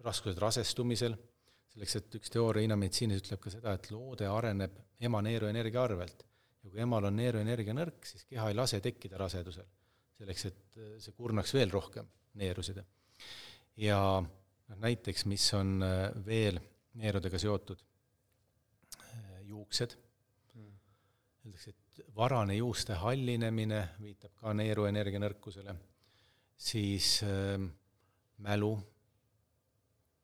raskused 0.07 0.39
rasestumisel, 0.43 1.17
selleks 1.73 1.99
et 1.99 2.17
üks 2.21 2.33
teooria 2.33 2.65
Hiina 2.65 2.79
meditsiinis 2.79 3.23
ütleb 3.25 3.43
ka 3.43 3.53
seda, 3.53 3.75
et 3.75 3.91
loode 3.93 4.29
areneb 4.31 4.79
ema 5.09 5.23
neeruenergia 5.25 5.83
arvelt. 5.83 6.25
ja 6.63 6.71
kui 6.71 6.83
emal 6.83 7.07
on 7.09 7.17
neeruenergia 7.17 7.75
nõrk, 7.75 8.07
siis 8.07 8.25
keha 8.29 8.49
ei 8.51 8.57
lase 8.57 8.81
tekkida 8.83 9.19
rasedusel, 9.19 9.67
selleks 10.19 10.47
et 10.51 10.81
see 11.03 11.15
kurnaks 11.17 11.55
veel 11.55 11.71
rohkem 11.71 12.09
neerusid. 12.39 12.83
ja 13.77 13.99
noh, 14.23 14.79
näiteks, 14.79 15.27
mis 15.27 15.47
on 15.55 15.83
äh, 15.83 16.09
veel 16.27 16.61
neerudega 16.99 17.39
seotud, 17.39 17.83
äh, 17.83 17.88
juuksed. 19.49 19.97
Mm., 20.55 20.77
öeldakse, 21.47 21.75
et 21.75 22.15
varane 22.17 22.59
juuste 22.59 22.99
hallinemine 22.99 23.81
viitab 24.03 24.37
ka 24.39 24.55
neeruenergia 24.57 25.23
nõrkusele, 25.23 25.75
siis 26.59 27.19
äh, 27.27 27.57
mälu, 28.45 28.75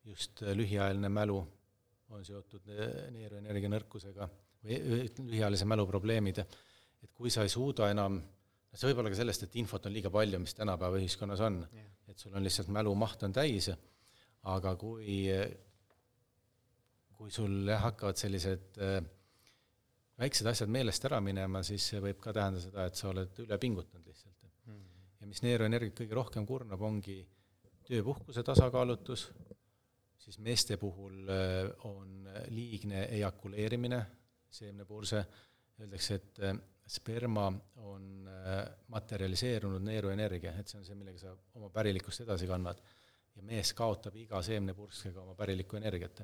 just 0.04 0.44
äh, 0.44 0.54
lühiajaline 0.56 1.10
mälu 1.12 1.40
on 2.14 2.24
seotud 2.24 2.68
äh, 2.70 3.10
neeruenergia 3.14 3.72
nõrkusega 3.72 4.28
või 4.64 4.78
lühiajalise 5.18 5.66
mälu 5.68 5.84
probleemid, 5.88 6.38
et 6.44 7.12
kui 7.12 7.32
sa 7.32 7.44
ei 7.44 7.52
suuda 7.52 7.90
enam 7.92 8.22
see 8.74 8.90
võib 8.90 9.02
olla 9.02 9.12
ka 9.12 9.18
sellest, 9.18 9.46
et 9.46 9.56
infot 9.60 9.86
on 9.86 9.94
liiga 9.94 10.10
palju, 10.12 10.40
mis 10.42 10.56
tänapäeva 10.58 10.98
ühiskonnas 10.98 11.42
on. 11.46 11.60
Yeah.. 11.72 11.90
et 12.10 12.20
sul 12.20 12.34
on 12.36 12.44
lihtsalt 12.44 12.68
mälumaht 12.74 13.22
on 13.26 13.32
täis, 13.32 13.70
aga 14.50 14.74
kui, 14.76 15.24
kui 17.16 17.30
sul 17.32 17.70
jah, 17.70 17.80
hakkavad 17.86 18.18
sellised 18.20 18.80
äh, 18.82 18.98
väiksed 20.20 20.46
asjad 20.46 20.70
meelest 20.70 21.04
ära 21.08 21.20
minema, 21.24 21.62
siis 21.66 21.86
see 21.90 22.02
võib 22.02 22.20
ka 22.22 22.32
tähendada 22.34 22.62
seda, 22.62 22.86
et 22.88 22.98
sa 22.98 23.10
oled 23.10 23.40
üle 23.44 23.58
pingutanud 23.60 24.06
lihtsalt. 24.06 24.50
Mm.. 24.66 24.84
ja 25.20 25.30
mis 25.30 25.42
neeruenergiat 25.44 25.96
kõige 26.02 26.18
rohkem 26.18 26.46
kurnab, 26.48 26.82
ongi 26.86 27.18
tööpuhkuse 27.84 28.44
tasakaalutus, 28.46 29.26
siis 30.24 30.38
meeste 30.40 30.78
puhul 30.80 31.26
äh, 31.28 31.72
on 31.90 32.28
liigne 32.54 33.08
ejakuleerimine, 33.18 34.00
seemnepurse, 34.54 35.24
öeldakse, 35.82 36.20
et 36.20 36.40
äh, 36.46 36.54
sperma 36.86 37.48
on 37.82 38.28
äh, 38.28 38.60
materialiseerunud 38.94 39.82
neeruenergia, 39.84 40.54
et 40.60 40.70
see 40.70 40.78
on 40.80 40.86
see, 40.86 40.96
millega 40.98 41.20
sa 41.20 41.34
oma 41.58 41.70
pärilikkust 41.74 42.24
edasi 42.26 42.48
kannad. 42.50 42.80
ja 43.34 43.42
mees 43.42 43.72
kaotab 43.74 44.14
iga 44.14 44.38
seemnepurskega 44.46 45.20
oma 45.20 45.34
pärilikku 45.34 45.76
energiat. 45.76 46.22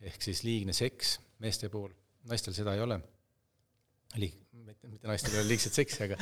ehk 0.00 0.22
siis 0.22 0.42
liigne 0.42 0.72
seks 0.72 1.18
meeste 1.38 1.68
puhul, 1.68 1.94
naistel 2.28 2.56
seda 2.56 2.74
ei 2.76 2.82
ole, 2.84 2.98
liig-, 4.16 4.40
mitte, 4.64 4.90
mitte 4.90 5.10
naistel 5.10 5.36
ei 5.36 5.42
ole 5.42 5.52
liigset 5.52 5.76
seksi, 5.78 6.02
aga 6.08 6.18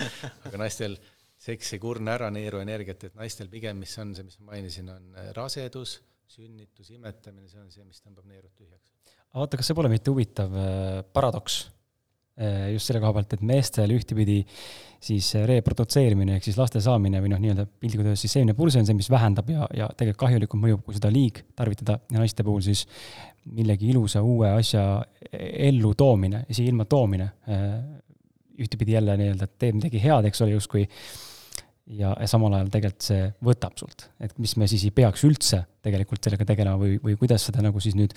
aga 0.48 0.60
naistel 0.60 0.98
seks 1.46 1.74
ei 1.76 1.80
kurna 1.82 2.14
ära 2.16 2.30
neeruenergiat, 2.32 3.08
et 3.08 3.16
naistel 3.18 3.48
pigem, 3.52 3.78
mis 3.82 3.94
on 4.02 4.14
see, 4.16 4.26
mis 4.26 4.38
ma 4.40 4.54
mainisin, 4.54 4.88
on 4.92 5.16
rasedus, 5.36 5.98
sünnitus, 6.30 6.90
imetamine, 6.94 7.48
see 7.50 7.60
on 7.62 7.70
see, 7.72 7.84
mis 7.86 8.00
tõmbab 8.02 8.26
neerud 8.28 8.52
tühjaks. 8.56 8.92
vaata, 9.36 9.60
kas 9.60 9.70
see 9.70 9.76
pole 9.78 9.90
mitte 9.92 10.12
huvitav 10.12 10.54
äh, 10.56 11.00
paradoks, 11.16 11.60
just 12.72 12.90
selle 12.90 13.00
koha 13.00 13.14
pealt, 13.16 13.30
et 13.32 13.44
meestel 13.48 13.94
ühtepidi 13.94 14.42
siis 15.06 15.28
reprodutseerimine 15.48 16.36
ehk 16.36 16.44
siis 16.44 16.58
laste 16.58 16.82
saamine 16.84 17.20
või 17.22 17.30
noh, 17.32 17.40
nii-öelda 17.40 17.64
piltlikult 17.68 18.10
öeldes 18.10 18.24
siis 18.26 18.34
seemnepurse 18.36 18.80
on 18.80 18.88
see, 18.88 18.96
mis 18.98 19.08
vähendab 19.12 19.48
ja, 19.52 19.68
ja 19.76 19.88
tegelikult 19.92 20.22
kahjulikult 20.24 20.62
mõjub, 20.62 20.82
kui 20.84 20.96
seda 20.96 21.12
liig 21.12 21.42
tarvitada 21.56 21.98
ja 22.12 22.20
naiste 22.20 22.44
puhul 22.44 22.64
siis 22.66 22.86
millegi 23.56 23.90
ilusa 23.92 24.22
uue 24.26 24.50
asja 24.56 24.82
ellu 25.32 25.94
toomine, 25.94 26.44
siia 26.50 26.72
ilma 26.72 26.84
toomine. 26.90 27.30
Äh, 27.48 27.70
ühtepidi 28.56 28.96
jälle 28.96 29.16
nii-öelda 29.20 29.46
teeb 29.60 29.76
midagi 29.76 30.00
head, 30.00 30.24
eks 30.30 30.40
ole, 30.40 30.54
justkui 30.56 30.86
ja, 31.86 32.10
ja 32.18 32.26
samal 32.30 32.54
ajal 32.56 32.68
tegelikult 32.72 33.06
see 33.06 33.24
võtab 33.46 33.76
sult, 33.78 34.06
et 34.22 34.32
mis 34.42 34.56
me 34.58 34.66
siis 34.70 34.84
ei 34.88 34.92
peaks 34.94 35.22
üldse 35.26 35.62
tegelikult 35.86 36.26
sellega 36.26 36.46
tegelema 36.48 36.80
või, 36.80 36.96
või 37.02 37.14
kuidas 37.20 37.44
seda 37.46 37.62
nagu 37.62 37.80
siis 37.82 37.94
nüüd, 37.98 38.14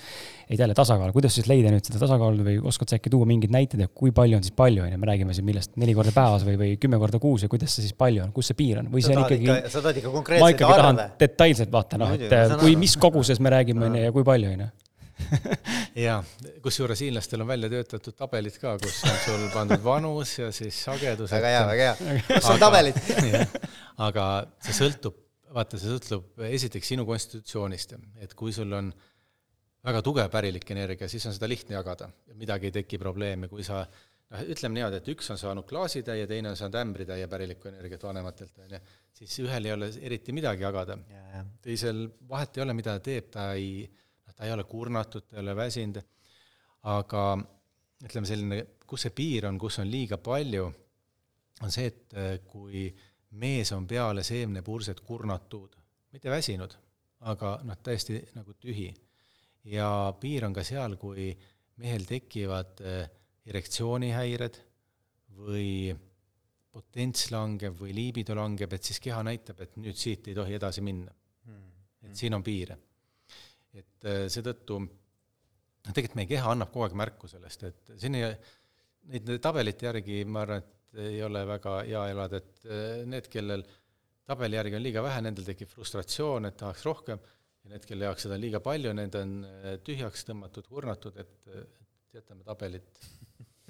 et 0.50 0.58
jälle 0.58 0.74
tasakaal, 0.74 1.12
kuidas 1.14 1.36
siis 1.38 1.46
leida 1.50 1.70
nüüd 1.70 1.86
seda 1.86 2.00
tasakaalu 2.02 2.46
või 2.46 2.56
oskad 2.66 2.90
sa 2.90 2.98
äkki 2.98 3.12
tuua 3.14 3.28
mingeid 3.30 3.54
näiteid, 3.54 3.84
et 3.86 3.94
kui 3.94 4.10
palju 4.14 4.40
on 4.40 4.46
siis 4.46 4.56
palju, 4.58 4.82
on 4.86 4.90
ju, 4.90 4.98
me 4.98 5.10
räägime 5.12 5.36
siin 5.36 5.46
millest, 5.46 5.76
neli 5.80 5.94
korda 5.94 6.14
päevas 6.16 6.46
või, 6.48 6.58
või 6.60 6.74
kümme 6.82 6.98
korda 7.02 7.22
kuus 7.22 7.46
ja 7.46 7.52
kuidas 7.52 7.76
see 7.76 7.86
siis 7.86 7.94
palju 7.94 8.24
on, 8.26 8.34
kus 8.34 8.50
see 8.50 8.58
piir 8.58 8.82
on, 8.82 8.90
või 8.90 9.06
see 9.06 9.14
on 9.14 9.22
ikkagi. 9.22 9.54
sa 9.70 9.78
tahad 9.78 10.02
ikka 10.02 10.14
konkreetseid 10.18 10.66
arve? 10.74 11.08
detailselt 11.22 11.74
vaata 11.74 12.00
noh, 12.02 12.14
et 12.18 12.56
kui, 12.58 12.74
mis 12.80 12.98
koguses 12.98 13.38
me 13.38 13.54
räägime, 13.54 13.86
on 13.86 14.00
ju, 14.00 14.06
ja 14.08 14.14
kui 14.18 14.26
palju, 14.26 14.54
on 14.56 14.66
ju 14.66 14.70
jaa, 16.06 16.18
kusjuures 16.64 17.02
hiinlastel 17.04 17.44
on 17.44 17.50
välja 17.50 17.70
töötatud 17.72 18.16
tabelid 18.16 18.56
ka, 18.62 18.76
kus 18.82 19.00
on 19.08 19.18
sul 19.24 19.46
pandud 19.54 19.82
vanus 19.84 20.36
ja 20.38 20.50
siis 20.54 20.78
sagedus. 20.84 21.32
väga 21.34 21.54
hea, 21.54 21.62
väga 21.70 21.88
hea. 21.88 22.18
kus 22.36 22.50
on 22.54 22.62
tabelid 22.62 23.00
aga 24.08 24.26
see 24.64 24.76
sõltub, 24.76 25.16
vaata, 25.54 25.80
see 25.80 25.92
sõltub 25.92 26.44
esiteks 26.50 26.92
sinu 26.94 27.06
konstitutsioonist, 27.08 27.96
et 28.24 28.36
kui 28.38 28.54
sul 28.56 28.72
on 28.76 28.92
väga 29.86 30.02
tugev 30.04 30.30
pärilik 30.32 30.70
energia, 30.74 31.08
siis 31.08 31.24
on 31.28 31.36
seda 31.36 31.48
lihtne 31.48 31.78
jagada 31.78 32.10
ja 32.28 32.38
midagi 32.38 32.68
ei 32.68 32.80
teki 32.80 33.00
probleemi, 33.00 33.48
kui 33.48 33.64
sa 33.66 33.82
noh, 33.84 34.42
ütleme 34.44 34.78
niimoodi, 34.78 35.00
et 35.00 35.08
üks 35.14 35.30
on 35.32 35.40
saanud 35.40 35.66
klaasitäie, 35.68 36.26
teine 36.30 36.52
on 36.52 36.58
saanud 36.58 36.78
ämbritäie 36.82 37.28
pärilikku 37.30 37.70
energiat 37.72 38.04
vanematelt, 38.06 38.52
on 38.60 38.76
ju, 38.76 38.82
siis 39.20 39.38
ühel 39.44 39.68
ei 39.68 39.74
ole 39.76 39.90
eriti 40.10 40.34
midagi 40.36 40.66
jagada. 40.66 40.98
teisel 41.62 42.06
vahet 42.28 42.56
ei 42.56 42.64
ole, 42.66 42.76
mida 42.76 42.98
ta 42.98 43.04
teeb, 43.10 43.30
ta 43.32 43.52
ei 43.54 43.88
ta 44.40 44.46
ei 44.48 44.52
ole 44.52 44.64
kurnatud, 44.64 45.26
ta 45.28 45.36
ei 45.36 45.42
ole 45.42 45.52
väsinud, 45.56 45.98
aga 46.88 47.24
ütleme, 48.06 48.28
selline, 48.28 48.60
kus 48.88 49.04
see 49.04 49.12
piir 49.12 49.44
on, 49.50 49.58
kus 49.60 49.76
on 49.82 49.90
liiga 49.92 50.16
palju, 50.16 50.64
on 51.60 51.74
see, 51.74 51.90
et 51.90 52.16
äh, 52.16 52.30
kui 52.48 52.86
mees 53.36 53.74
on 53.76 53.84
peale 53.90 54.24
seemnepurset 54.24 55.04
kurnatud, 55.04 55.76
mitte 56.16 56.32
väsinud, 56.32 56.72
aga 57.28 57.52
noh, 57.68 57.80
täiesti 57.84 58.16
nagu 58.38 58.56
tühi. 58.56 58.88
ja 59.68 59.86
piir 60.16 60.48
on 60.48 60.56
ka 60.56 60.64
seal, 60.64 60.96
kui 60.96 61.28
mehel 61.84 62.08
tekivad 62.08 62.80
äh, 62.80 63.04
erektsioonihäired 63.44 64.62
või 65.36 65.92
potents 66.72 67.28
langeb 67.28 67.76
või 67.76 67.92
liibido 67.92 68.32
langeb, 68.40 68.72
et 68.72 68.88
siis 68.88 69.04
keha 69.04 69.20
näitab, 69.20 69.60
et 69.60 69.76
nüüd 69.76 70.00
siit 70.00 70.32
ei 70.32 70.38
tohi 70.38 70.56
edasi 70.56 70.80
minna. 70.80 71.12
Mm.. 71.44 71.74
et 72.08 72.16
siin 72.16 72.32
on 72.32 72.42
piire 72.46 72.86
et 73.78 74.08
äh, 74.08 74.24
seetõttu 74.32 74.80
tegelikult 75.90 76.18
meie 76.18 76.30
keha 76.30 76.54
annab 76.54 76.72
kogu 76.72 76.86
aeg 76.86 76.96
märku 76.98 77.30
sellest, 77.30 77.66
et 77.68 77.92
siin 78.00 78.18
ei, 78.18 78.30
neid 79.10 79.30
tabelite 79.42 79.88
järgi 79.88 80.22
ma 80.28 80.44
arvan, 80.44 80.64
et 80.64 81.04
ei 81.06 81.20
ole 81.22 81.44
väga 81.46 81.76
hea 81.86 82.06
elada, 82.12 82.40
et 82.40 82.66
äh, 82.66 83.04
need, 83.08 83.28
kellel 83.32 83.62
tabeli 84.30 84.58
järgi 84.58 84.78
on 84.78 84.84
liiga 84.84 85.04
vähe, 85.06 85.22
nendel 85.26 85.46
tekib 85.46 85.70
frustratsioon, 85.70 86.50
et 86.50 86.58
tahaks 86.60 86.82
rohkem, 86.86 87.22
ja 87.62 87.74
need, 87.74 87.86
kelle 87.86 88.08
jaoks 88.08 88.26
seda 88.26 88.36
on 88.36 88.42
liiga 88.42 88.60
palju, 88.64 88.92
need 88.98 89.16
on 89.20 89.38
äh, 89.46 89.72
tühjaks 89.86 90.26
tõmmatud, 90.28 90.68
kurnatud, 90.70 91.16
et, 91.22 91.36
et 91.54 92.20
jätame 92.20 92.44
tabelit 92.46 93.06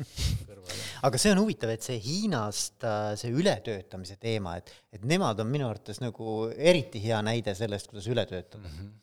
kõrvale. 0.49 0.81
aga 1.05 1.21
see 1.21 1.35
on 1.35 1.43
huvitav, 1.43 1.75
et 1.75 1.85
see 1.85 2.01
Hiinast 2.01 2.89
see 3.21 3.35
ületöötamise 3.37 4.17
teema, 4.21 4.57
et, 4.57 4.73
et 4.97 5.05
nemad 5.05 5.45
on 5.45 5.53
minu 5.53 5.69
arvates 5.69 6.01
nagu 6.01 6.41
eriti 6.57 7.05
hea 7.05 7.21
näide 7.23 7.55
sellest, 7.55 7.93
kuidas 7.93 8.09
üle 8.09 8.25
töötada 8.25 8.65
mm. 8.65 8.75
-hmm 8.81 8.99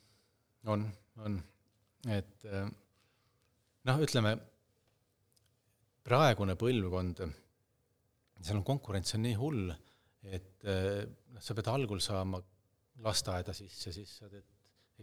on, 0.65 0.85
on, 1.23 1.37
et 2.13 2.45
äh, 2.49 2.67
noh, 3.87 4.01
ütleme, 4.03 4.33
praegune 6.07 6.55
põlvkond, 6.59 7.23
seal 8.37 8.59
on 8.59 8.67
konkurents 8.67 9.15
on 9.17 9.25
nii 9.25 9.37
hull, 9.39 9.71
et 10.27 10.67
äh, 10.67 11.03
noh, 11.33 11.43
sa 11.43 11.55
pead 11.57 11.71
algul 11.71 12.01
saama 12.03 12.41
lasteaeda 13.05 13.53
sisse, 13.55 13.93
siis 13.93 14.17
sa 14.19 14.29
teed 14.31 14.45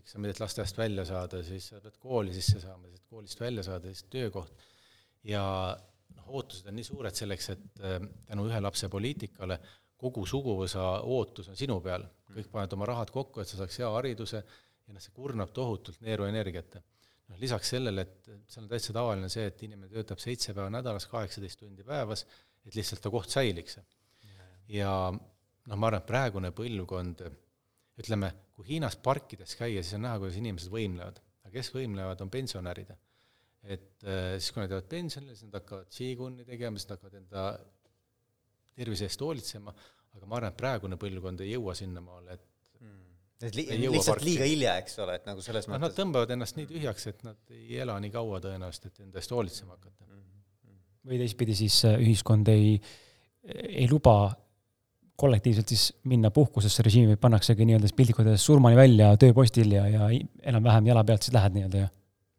eksamid, 0.00 0.32
et 0.32 0.42
lasteaiast 0.42 0.78
välja 0.78 1.04
saada, 1.06 1.40
siis 1.46 1.70
sa 1.70 1.80
pead 1.82 1.98
kooli 2.02 2.34
sisse 2.34 2.60
saama, 2.62 2.90
siis 2.90 3.04
koolist 3.10 3.40
välja 3.40 3.62
saada, 3.66 3.92
siis 3.92 4.08
töökoht. 4.10 4.66
ja 5.24 5.44
noh, 6.16 6.26
ootused 6.38 6.66
on 6.68 6.76
nii 6.76 6.86
suured 6.86 7.16
selleks, 7.16 7.50
et 7.54 7.82
äh, 7.82 7.98
tänu 8.28 8.48
ühe 8.50 8.60
lapse 8.60 8.90
poliitikale 8.92 9.60
kogu 10.04 10.26
suguvõsa 10.28 10.84
ootus 11.06 11.48
on 11.52 11.58
sinu 11.58 11.78
peal, 11.84 12.04
kõik 12.34 12.50
panevad 12.52 12.76
oma 12.76 12.88
rahad 12.90 13.12
kokku, 13.14 13.40
et 13.40 13.48
sa 13.48 13.60
saaks 13.60 13.78
hea 13.80 13.90
hariduse, 13.94 14.42
ja 14.86 14.94
noh, 14.94 15.02
see 15.02 15.14
kurnab 15.16 15.52
tohutult 15.56 16.02
neeruenergiat. 16.04 16.78
noh, 17.30 17.38
lisaks 17.40 17.70
sellele, 17.74 18.04
et 18.04 18.32
seal 18.52 18.66
on 18.66 18.70
täitsa 18.70 18.92
tavaline 18.96 19.30
see, 19.32 19.46
et 19.48 19.62
inimene 19.66 19.88
töötab 19.92 20.20
seitse 20.22 20.52
päeva 20.52 20.70
nädalas, 20.72 21.06
kaheksateist 21.10 21.62
tundi 21.62 21.86
päevas, 21.86 22.26
et 22.64 22.76
lihtsalt 22.76 23.02
ta 23.04 23.12
koht 23.12 23.32
säiliks. 23.32 23.78
ja 24.68 24.90
noh, 25.12 25.76
ma 25.76 25.88
arvan, 25.88 26.02
et 26.02 26.08
praegune 26.08 26.52
põlvkond, 26.56 27.24
ütleme, 28.02 28.30
kui 28.54 28.68
Hiinas 28.74 28.96
parkides 29.00 29.56
käia, 29.58 29.82
siis 29.82 29.96
on 29.98 30.04
näha, 30.06 30.20
kuidas 30.22 30.38
inimesed 30.40 30.72
võimlevad. 30.72 31.20
aga 31.44 31.52
kes 31.56 31.72
võimlevad, 31.74 32.20
on 32.24 32.30
pensionärid. 32.30 32.94
et 33.64 34.04
äh, 34.04 34.36
siis, 34.36 34.52
kui 34.52 34.60
nad 34.60 34.72
jäävad 34.74 34.88
pensionile, 34.88 35.34
siis 35.34 35.48
nad 35.48 35.60
hakkavad 35.60 35.88
Qiguni 35.88 36.44
tegema, 36.44 36.78
siis 36.78 36.90
nad 36.90 36.98
hakkavad 36.98 37.20
enda 37.22 37.44
tervise 38.74 39.06
eest 39.08 39.20
hoolitsema, 39.22 39.72
aga 40.14 40.26
ma 40.26 40.36
arvan, 40.36 40.52
et 40.52 40.58
praegune 40.58 40.98
põlvkond 41.00 41.40
ei 41.44 41.54
jõua 41.54 41.74
sinnamaale, 41.78 42.36
et 42.36 42.53
et 43.42 43.56
li 43.58 43.64
lihtsalt 43.82 44.14
parki. 44.14 44.28
liiga 44.28 44.46
hilja, 44.48 44.76
eks 44.82 44.98
ole, 45.04 45.16
et 45.18 45.26
nagu 45.28 45.42
selles 45.44 45.66
no, 45.66 45.74
mõttes 45.74 45.88
nad 45.88 45.98
tõmbavad 45.98 46.34
ennast 46.36 46.58
nii 46.58 46.68
tühjaks, 46.70 47.08
et 47.10 47.24
nad 47.26 47.54
ei 47.54 47.80
ela 47.82 47.96
nii 48.02 48.12
kaua 48.14 48.40
tõenäoliselt, 48.44 48.92
et 48.92 49.04
enda 49.06 49.20
eest 49.20 49.34
hoolitsema 49.34 49.74
hakata 49.74 50.06
mm. 50.06 50.20
-hmm. 50.20 50.78
või 51.10 51.20
teistpidi 51.24 51.58
siis 51.64 51.80
äh, 51.88 51.98
ühiskond 52.00 52.48
ei, 52.52 52.78
ei 53.44 53.88
luba 53.90 54.16
kollektiivselt 55.16 55.68
siis 55.70 55.88
minna 56.10 56.30
puhkusesse, 56.34 56.82
režiimi 56.82 57.16
pannaksegi 57.20 57.66
nii-öelda 57.68 57.90
piltlikult 57.96 58.26
öeldes 58.26 58.46
surmani 58.46 58.76
välja 58.76 59.12
tööpostil 59.20 59.76
ja, 59.76 59.84
ja 59.88 60.08
enam-vähem 60.42 60.90
jala 60.90 61.04
pealt 61.04 61.26
siis 61.26 61.34
lähed 61.36 61.54
nii-öelda, 61.58 61.84
jah? 61.84 61.92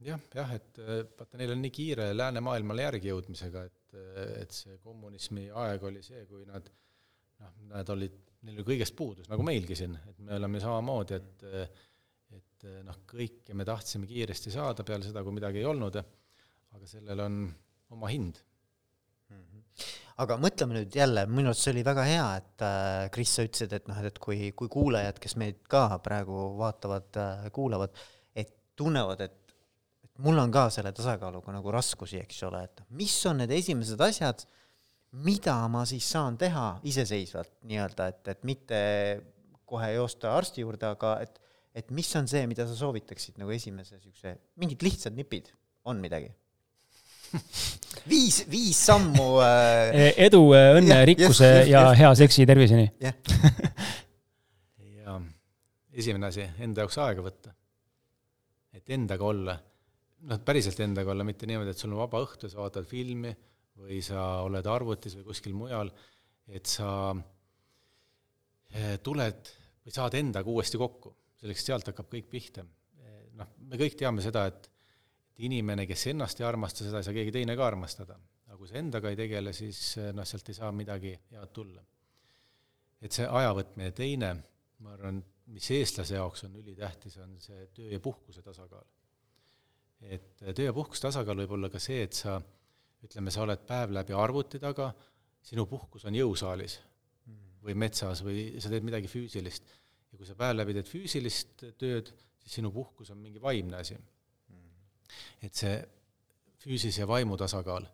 jah, 0.05 0.25
jah, 0.35 0.55
et 0.59 0.81
äh, 0.81 1.03
vaata, 1.17 1.37
neil 1.39 1.55
on 1.55 1.61
nii 1.63 1.73
kiire 1.73 2.09
läänemaailmale 2.17 2.87
järgi 2.87 3.11
jõudmisega, 3.13 3.65
et, 3.69 3.95
äh, 3.95 4.33
et 4.43 4.55
see 4.55 4.77
kommunismi 4.83 5.49
aeg 5.65 5.83
oli 5.87 6.03
see, 6.05 6.25
kui 6.29 6.43
nad 6.45 6.67
noh, 6.67 7.53
nad 7.71 7.89
olid 7.95 8.19
neil 8.45 8.61
ju 8.61 8.67
kõigest 8.67 8.95
puudus, 8.97 9.29
nagu 9.31 9.45
meilgi 9.45 9.77
siin, 9.77 9.95
et 10.09 10.17
me 10.23 10.39
oleme 10.39 10.61
samamoodi, 10.63 11.19
et 11.19 11.45
et 12.35 12.65
noh, 12.85 12.97
kõike 13.07 13.53
me 13.55 13.65
tahtsime 13.67 14.07
kiiresti 14.09 14.51
saada 14.53 14.83
peale 14.87 15.05
seda, 15.05 15.21
kui 15.23 15.35
midagi 15.35 15.61
ei 15.61 15.67
olnud, 15.69 15.99
aga 16.75 16.89
sellel 16.89 17.21
on 17.23 17.37
oma 17.93 18.09
hind 18.11 18.39
mm. 19.29 19.37
-hmm. 19.37 19.93
aga 20.23 20.37
mõtleme 20.41 20.77
nüüd 20.79 20.97
jälle, 20.97 21.25
minu 21.29 21.51
arust 21.51 21.65
see 21.65 21.73
oli 21.75 21.85
väga 21.85 22.05
hea, 22.07 22.25
et 22.41 22.65
äh, 22.65 23.09
Kris, 23.13 23.35
sa 23.37 23.45
ütlesid, 23.47 23.73
et 23.77 23.87
noh, 23.91 24.01
et 24.09 24.19
kui, 24.19 24.51
kui 24.57 24.71
kuulajad, 24.71 25.19
kes 25.21 25.37
meid 25.41 25.63
ka 25.71 25.87
praegu 26.03 26.55
vaatavad 26.59 27.21
äh,, 27.21 27.47
kuulavad, 27.55 27.95
et 28.35 28.53
tunnevad, 28.75 29.21
et, 29.27 29.55
et 30.03 30.13
mul 30.25 30.39
on 30.41 30.51
ka 30.51 30.67
selle 30.73 30.91
tasakaaluga 30.95 31.55
nagu 31.55 31.71
raskusi, 31.75 32.21
eks 32.23 32.43
ole, 32.49 32.63
et 32.63 32.85
mis 32.89 33.15
on 33.29 33.43
need 33.43 33.51
esimesed 33.51 34.01
asjad, 34.01 34.47
mida 35.24 35.55
ma 35.72 35.86
siis 35.88 36.07
saan 36.11 36.38
teha 36.39 36.80
iseseisvalt 36.88 37.53
nii-öelda, 37.70 38.07
et, 38.11 38.32
et 38.34 38.47
mitte 38.47 38.80
kohe 39.66 39.91
joosta 39.95 40.34
arsti 40.36 40.66
juurde, 40.66 40.89
aga 40.89 41.18
et, 41.24 41.38
et 41.76 41.91
mis 41.95 42.09
on 42.20 42.28
see, 42.30 42.43
mida 42.49 42.68
sa 42.68 42.76
soovitaksid 42.78 43.39
nagu 43.41 43.53
esimese 43.55 43.97
niisuguse, 43.97 44.36
mingid 44.61 44.84
lihtsad 44.86 45.16
nipid, 45.18 45.51
on 45.89 46.01
midagi? 46.03 46.32
viis, 48.11 48.43
viis 48.51 48.80
sammu 48.88 49.30
äh.... 49.43 50.13
edu, 50.28 50.43
õnne, 50.53 51.01
rikkuse 51.09 51.47
just, 51.49 51.61
just, 51.61 51.72
ja 51.74 51.88
hea 51.97 52.11
seksi 52.22 52.45
terviseni. 52.47 52.89
ja 53.03 53.16
esimene 55.95 56.30
asi, 56.30 56.45
enda 56.61 56.84
jaoks 56.84 56.97
aega 57.01 57.24
võtta. 57.24 57.53
et 58.76 58.91
endaga 58.91 59.26
olla, 59.26 59.55
noh, 60.30 60.39
päriselt 60.45 60.80
endaga 60.84 61.13
olla, 61.13 61.26
mitte 61.28 61.47
niimoodi, 61.47 61.72
et 61.72 61.82
sul 61.82 61.93
on 61.95 62.01
vaba 62.03 62.22
õhtu, 62.26 62.49
sa 62.51 62.59
vaatad 62.59 62.88
filmi 62.89 63.32
või 63.82 64.01
sa 64.03 64.41
oled 64.45 64.67
arvutis 64.69 65.15
või 65.19 65.28
kuskil 65.30 65.55
mujal, 65.57 65.91
et 66.47 66.69
sa 66.69 66.89
eh, 68.71 68.95
tuled 69.03 69.51
või 69.86 69.93
saad 69.93 70.17
endaga 70.17 70.51
uuesti 70.51 70.80
kokku, 70.82 71.11
selleks 71.41 71.65
sealt 71.67 71.91
hakkab 71.91 72.09
kõik 72.11 72.30
pihta. 72.32 72.63
Eh, 73.01 73.19
noh, 73.38 73.51
me 73.69 73.80
kõik 73.82 73.97
teame 73.99 74.23
seda, 74.26 74.45
et 74.49 74.69
inimene, 75.45 75.86
kes 75.89 76.07
ennast 76.13 76.39
ei 76.39 76.47
armasta, 76.47 76.86
seda 76.86 77.01
ei 77.01 77.07
saa 77.07 77.17
keegi 77.17 77.36
teine 77.36 77.57
ka 77.57 77.67
armastada. 77.67 78.17
aga 78.45 78.57
kui 78.61 78.69
sa 78.69 78.78
endaga 78.80 79.09
ei 79.11 79.17
tegele, 79.19 79.51
siis 79.53 79.80
eh, 79.99 80.11
noh, 80.15 80.26
sealt 80.28 80.49
ei 80.49 80.57
saa 80.57 80.71
midagi 80.71 81.13
head 81.32 81.53
tulla. 81.53 81.84
et 83.01 83.11
see 83.11 83.26
aja 83.28 83.51
võtmine, 83.53 83.91
teine, 83.93 84.30
ma 84.82 84.93
arvan, 84.95 85.19
mis 85.53 85.67
eestlase 85.76 86.15
jaoks 86.15 86.45
on 86.47 86.55
ülitähtis, 86.57 87.17
on 87.21 87.36
see 87.39 87.67
töö 87.76 87.91
ja 87.91 87.99
puhkuse 87.99 88.41
tasakaal. 88.41 88.86
et 90.01 90.41
töö 90.41 90.65
ja 90.65 90.73
puhkuse 90.73 91.01
tasakaal 91.01 91.43
võib 91.43 91.57
olla 91.57 91.69
ka 91.69 91.80
see, 91.80 92.01
et 92.07 92.13
sa 92.13 92.39
ütleme, 93.05 93.31
sa 93.33 93.43
oled 93.45 93.63
päev 93.67 93.93
läbi 93.95 94.15
arvuti 94.17 94.59
taga, 94.61 94.91
sinu 95.45 95.67
puhkus 95.69 96.07
on 96.09 96.17
jõusaalis 96.17 96.79
või 97.65 97.75
metsas 97.81 98.21
või 98.25 98.61
sa 98.61 98.69
teed 98.69 98.85
midagi 98.85 99.09
füüsilist. 99.09 99.73
ja 100.11 100.17
kui 100.17 100.27
sa 100.27 100.35
päev 100.37 100.55
läbi 100.57 100.73
teed 100.77 100.89
füüsilist 100.89 101.65
tööd, 101.81 102.11
siis 102.41 102.59
sinu 102.59 102.71
puhkus 102.73 103.09
on 103.13 103.21
mingi 103.21 103.41
vaimne 103.41 103.81
asi 103.81 103.97
et 105.41 105.53
see 105.53 105.75
füüsilise 106.65 107.03
ja 107.03 107.07
vaimu 107.07 107.37
tasakaal, 107.37 107.85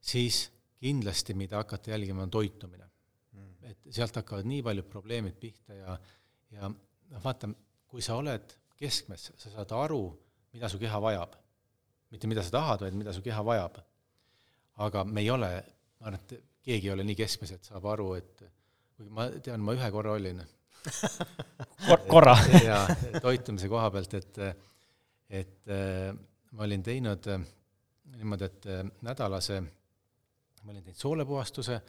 siis 0.00 0.48
kindlasti, 0.78 1.34
mida 1.34 1.58
hakata 1.58 1.90
jälgima, 1.90 2.22
on 2.22 2.30
toitumine 2.30 2.88
et 3.68 3.90
sealt 3.94 4.16
hakkavad 4.20 4.48
nii 4.48 4.62
paljud 4.64 4.88
probleemid 4.90 5.36
pihta 5.40 5.76
ja, 5.76 5.96
ja 6.54 6.70
noh, 6.70 7.20
vaata, 7.24 7.50
kui 7.88 8.04
sa 8.04 8.18
oled 8.20 8.54
keskmes, 8.78 9.30
sa 9.36 9.52
saad 9.52 9.74
aru, 9.76 10.02
mida 10.54 10.70
su 10.70 10.80
keha 10.80 11.00
vajab. 11.02 11.36
mitte 12.08 12.28
mida 12.30 12.42
sa 12.42 12.54
tahad, 12.54 12.86
vaid 12.86 12.94
mida 12.96 13.12
su 13.12 13.20
keha 13.20 13.42
vajab. 13.44 13.82
Aga 14.84 15.04
me 15.04 15.24
ei 15.24 15.30
ole, 15.30 15.50
ma 16.00 16.10
arvan, 16.10 16.20
et 16.20 16.36
keegi 16.68 16.88
ei 16.88 16.94
ole 16.94 17.04
nii 17.06 17.18
keskmes, 17.18 17.52
et 17.56 17.68
saab 17.70 17.86
aru, 17.90 18.12
et 18.18 18.44
kuigi 18.96 19.10
ma 19.14 19.28
tean, 19.42 19.62
ma 19.64 19.74
ühe 19.76 19.90
korra 19.94 20.14
olin 20.18 20.40
Kor. 21.88 22.02
korra 22.08 22.34
jaa, 22.70 22.84
toitumise 23.22 23.68
koha 23.70 23.90
pealt, 23.94 24.14
et 24.14 24.42
et 25.28 25.70
ma 26.52 26.64
olin 26.64 26.82
teinud 26.82 27.26
äh, 27.28 27.40
niimoodi, 28.16 28.44
et 28.48 28.68
äh, 28.72 28.84
nädalase, 29.02 29.60
ma 30.62 30.72
olin 30.72 30.84
teinud 30.84 31.00
soolepuhastuse, 31.00 31.80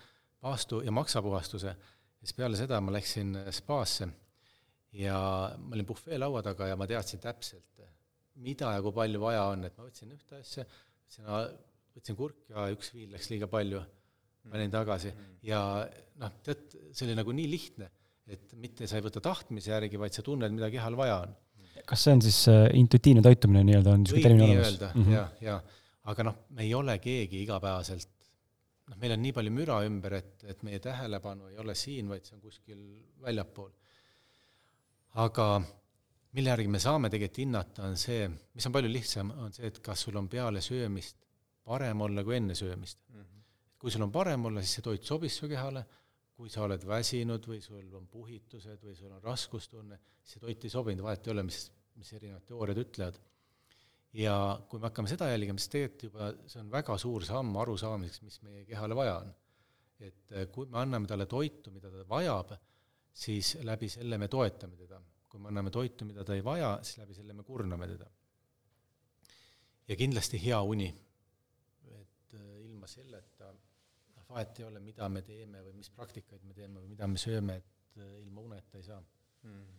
paastu 0.41 0.81
ja 0.85 0.91
maksapuhastuse, 0.91 1.75
siis 2.19 2.35
peale 2.35 2.59
seda 2.59 2.81
ma 2.81 2.93
läksin 2.95 3.35
äh, 3.39 3.49
spaasse 3.55 4.09
ja 4.99 5.19
ma 5.57 5.75
olin 5.75 5.87
puhvee 5.87 6.19
laua 6.19 6.43
taga 6.43 6.67
ja 6.67 6.77
ma 6.79 6.87
teadsin 6.89 7.21
täpselt, 7.23 7.65
mida 8.39 8.73
ja 8.75 8.81
kui 8.81 8.95
palju 8.95 9.21
vaja 9.21 9.43
on, 9.53 9.65
et 9.67 9.77
ma 9.77 9.85
võtsin 9.87 10.13
ühte 10.15 10.39
asja, 10.39 10.65
võtsin, 10.65 11.25
võtsin 11.99 12.17
kurki 12.17 12.55
ja 12.55 12.69
üks 12.73 12.93
viil 12.95 13.11
läks 13.13 13.29
liiga 13.33 13.49
palju, 13.51 13.83
panin 14.49 14.71
tagasi 14.73 15.11
ja 15.45 15.61
noh, 16.19 16.37
tead, 16.45 16.65
see 16.95 17.05
oli 17.07 17.17
nagu 17.19 17.35
nii 17.35 17.49
lihtne, 17.51 17.89
et 18.29 18.55
mitte 18.61 18.87
sa 18.87 18.97
ei 18.99 19.05
võta 19.05 19.21
tahtmise 19.23 19.73
järgi, 19.73 19.99
vaid 19.99 20.15
sa 20.15 20.23
tunned, 20.25 20.53
mida 20.55 20.71
kehal 20.73 20.97
vaja 20.99 21.21
on 21.25 21.37
kas 21.89 22.05
see 22.05 22.13
on 22.15 22.21
siis 22.23 22.39
äh, 22.51 22.67
intuitiivne 22.77 23.23
toitumine 23.25 23.63
nii-öelda, 23.67 23.93
on 23.95 24.03
niisugune 24.03 24.25
termin 24.25 24.45
olemas? 24.45 24.79
mm 24.79 25.03
-hmm., 25.03 25.13
jah, 25.15 25.29
ja 25.41 25.59
aga 26.11 26.25
noh, 26.27 26.39
me 26.55 26.63
ei 26.65 26.73
ole 26.73 26.97
keegi 26.99 27.43
igapäevaselt, 27.43 28.09
noh, 28.89 28.97
meil 29.01 29.15
on 29.15 29.21
nii 29.23 29.33
palju 29.37 29.53
müra 29.55 29.81
ümber, 29.87 30.15
et, 30.19 30.43
et 30.43 30.63
meie 30.67 30.79
tähelepanu 30.83 31.49
ei 31.53 31.57
ole 31.63 31.75
siin, 31.75 32.09
vaid 32.09 32.25
see 32.25 32.35
on 32.35 32.41
kuskil 32.41 32.81
väljapool. 33.25 33.71
aga 35.23 35.47
mille 36.37 36.49
järgi 36.49 36.67
me 36.67 36.79
saame 36.79 37.09
tegelikult 37.09 37.41
hinnata, 37.43 37.87
on 37.89 37.97
see, 37.97 38.29
mis 38.53 38.65
on 38.65 38.75
palju 38.75 38.91
lihtsam, 38.91 39.31
on 39.45 39.53
see, 39.53 39.67
et 39.67 39.79
kas 39.79 40.05
sul 40.05 40.17
on 40.17 40.29
peale 40.29 40.61
söömist 40.61 41.28
parem 41.69 42.01
olla 42.01 42.25
kui 42.25 42.35
enne 42.35 42.55
söömist 42.57 42.99
mm. 43.07 43.21
-hmm. 43.21 43.41
kui 43.79 43.91
sul 43.91 44.05
on 44.07 44.11
parem 44.11 44.45
olla, 44.45 44.61
siis 44.61 44.79
see 44.79 44.87
toit 44.89 45.03
sobis 45.03 45.37
su 45.37 45.47
kehale, 45.47 45.85
kui 46.33 46.49
sa 46.49 46.63
oled 46.65 46.85
väsinud 46.87 47.45
või 47.47 47.61
sul 47.61 47.93
on 47.93 48.07
puhitused 48.07 48.83
või 48.83 48.95
sul 48.95 49.11
on 49.11 49.21
raskustunne, 49.23 49.99
siis 50.21 50.37
see 50.37 50.47
toit 50.47 50.63
ei 50.63 50.69
sobinud, 50.73 51.03
vahet 51.03 51.27
ei 51.27 51.33
ole, 51.33 51.43
mis 51.43 51.67
mis 51.99 52.13
erinevad 52.15 52.47
teooriad 52.47 52.79
ütlevad. 52.83 53.19
ja 54.19 54.35
kui 54.69 54.81
me 54.81 54.89
hakkame 54.89 55.11
seda 55.11 55.27
jälgima, 55.29 55.61
siis 55.61 55.71
tegelikult 55.73 56.05
juba 56.07 56.29
see 56.49 56.61
on 56.63 56.71
väga 56.73 56.95
suur 56.97 57.25
samm 57.27 57.59
arusaamiseks, 57.61 58.23
mis 58.25 58.39
meie 58.45 58.63
kehale 58.65 58.97
vaja 58.97 59.19
on. 59.19 59.33
et 59.99 60.31
eh, 60.31 60.47
kui 60.53 60.69
me 60.71 60.79
anname 60.81 61.07
talle 61.07 61.27
toitu, 61.29 61.73
mida 61.75 61.91
ta 61.91 62.05
vajab, 62.09 62.55
siis 63.13 63.57
läbi 63.67 63.89
selle 63.91 64.17
me 64.17 64.29
toetame 64.31 64.79
teda. 64.79 65.01
kui 65.29 65.41
me 65.41 65.51
anname 65.51 65.69
toitu, 65.69 66.07
mida 66.09 66.23
ta 66.25 66.33
ei 66.33 66.43
vaja, 66.43 66.71
siis 66.81 67.03
läbi 67.03 67.19
selle 67.19 67.35
me 67.37 67.43
kurname 67.43 67.87
teda. 67.93 68.09
ja 69.87 69.99
kindlasti 69.99 70.41
hea 70.45 70.61
uni. 70.61 70.89
Ilma 72.89 73.09
selleta 73.09 73.51
noh, 73.53 74.23
vahet 74.29 74.59
ei 74.59 74.65
ole, 74.65 74.79
mida 74.83 75.09
me 75.09 75.21
teeme 75.21 75.61
või 75.65 75.75
mis 75.77 75.89
praktikaid 75.93 76.43
me 76.45 76.53
teeme 76.53 76.79
või 76.79 76.89
mida 76.95 77.07
me 77.07 77.17
sööme, 77.21 77.59
et 77.61 78.01
eh, 78.01 78.15
ilma 78.23 78.41
uneta 78.41 78.77
ei 78.77 78.83
saa. 78.83 79.03
Mm 79.43 79.75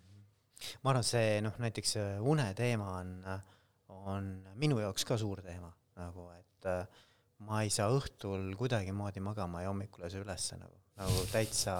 ma 0.84 0.92
arvan, 0.92 1.04
see 1.06 1.40
noh, 1.40 1.54
näiteks 1.56 1.94
une 2.28 2.44
teema 2.52 2.98
on, 2.98 3.12
on 4.12 4.26
minu 4.60 4.80
jaoks 4.82 5.06
ka 5.08 5.16
suur 5.20 5.40
teema 5.40 5.70
nagu, 5.96 6.26
et 6.36 6.68
äh, 6.68 7.00
ma 7.48 7.62
ei 7.64 7.72
saa 7.72 7.88
õhtul 7.94 8.52
kuidagimoodi 8.60 9.22
magama 9.24 9.62
ja 9.64 9.70
hommikul 9.70 10.04
ei 10.04 10.12
saa 10.12 10.20
ülesse 10.20 10.58
nagu, 10.60 10.76
nagu 11.00 11.24
täitsa 11.32 11.74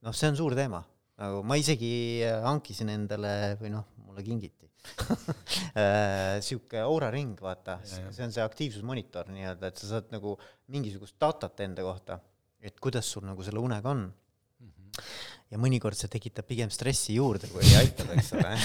noh, 0.00 0.16
see 0.16 0.32
on 0.32 0.38
suur 0.40 0.56
teema, 0.56 0.80
nagu 1.20 1.42
ma 1.46 1.58
isegi 1.60 2.22
hankisin 2.44 2.92
endale 2.94 3.56
või 3.60 3.74
noh, 3.74 3.88
mulle 4.06 4.24
kingiti. 4.26 4.68
Äh, 5.72 6.36
sihuke 6.44 6.82
Oura 6.84 7.06
ring, 7.08 7.38
vaata, 7.40 7.78
see 7.86 8.24
on 8.26 8.32
see 8.34 8.42
aktiivsusmonitor 8.44 9.30
nii-öelda, 9.32 9.70
et 9.70 9.78
sa 9.80 9.86
saad 9.88 10.10
nagu 10.12 10.34
mingisugust 10.74 11.16
datat 11.22 11.62
enda 11.64 11.84
kohta, 11.86 12.18
et 12.60 12.76
kuidas 12.82 13.08
sul 13.08 13.24
nagu 13.24 13.46
selle 13.46 13.62
unega 13.62 13.94
on. 13.94 14.02
Mm. 14.10 14.74
-hmm 14.74 15.06
ja 15.52 15.60
mõnikord 15.60 15.98
see 15.98 16.10
tekitab 16.12 16.48
pigem 16.48 16.72
stressi 16.72 17.16
juurde, 17.18 17.50
kui 17.52 17.64
aitab, 17.78 18.12
eks 18.16 18.32
ole. 18.38 18.56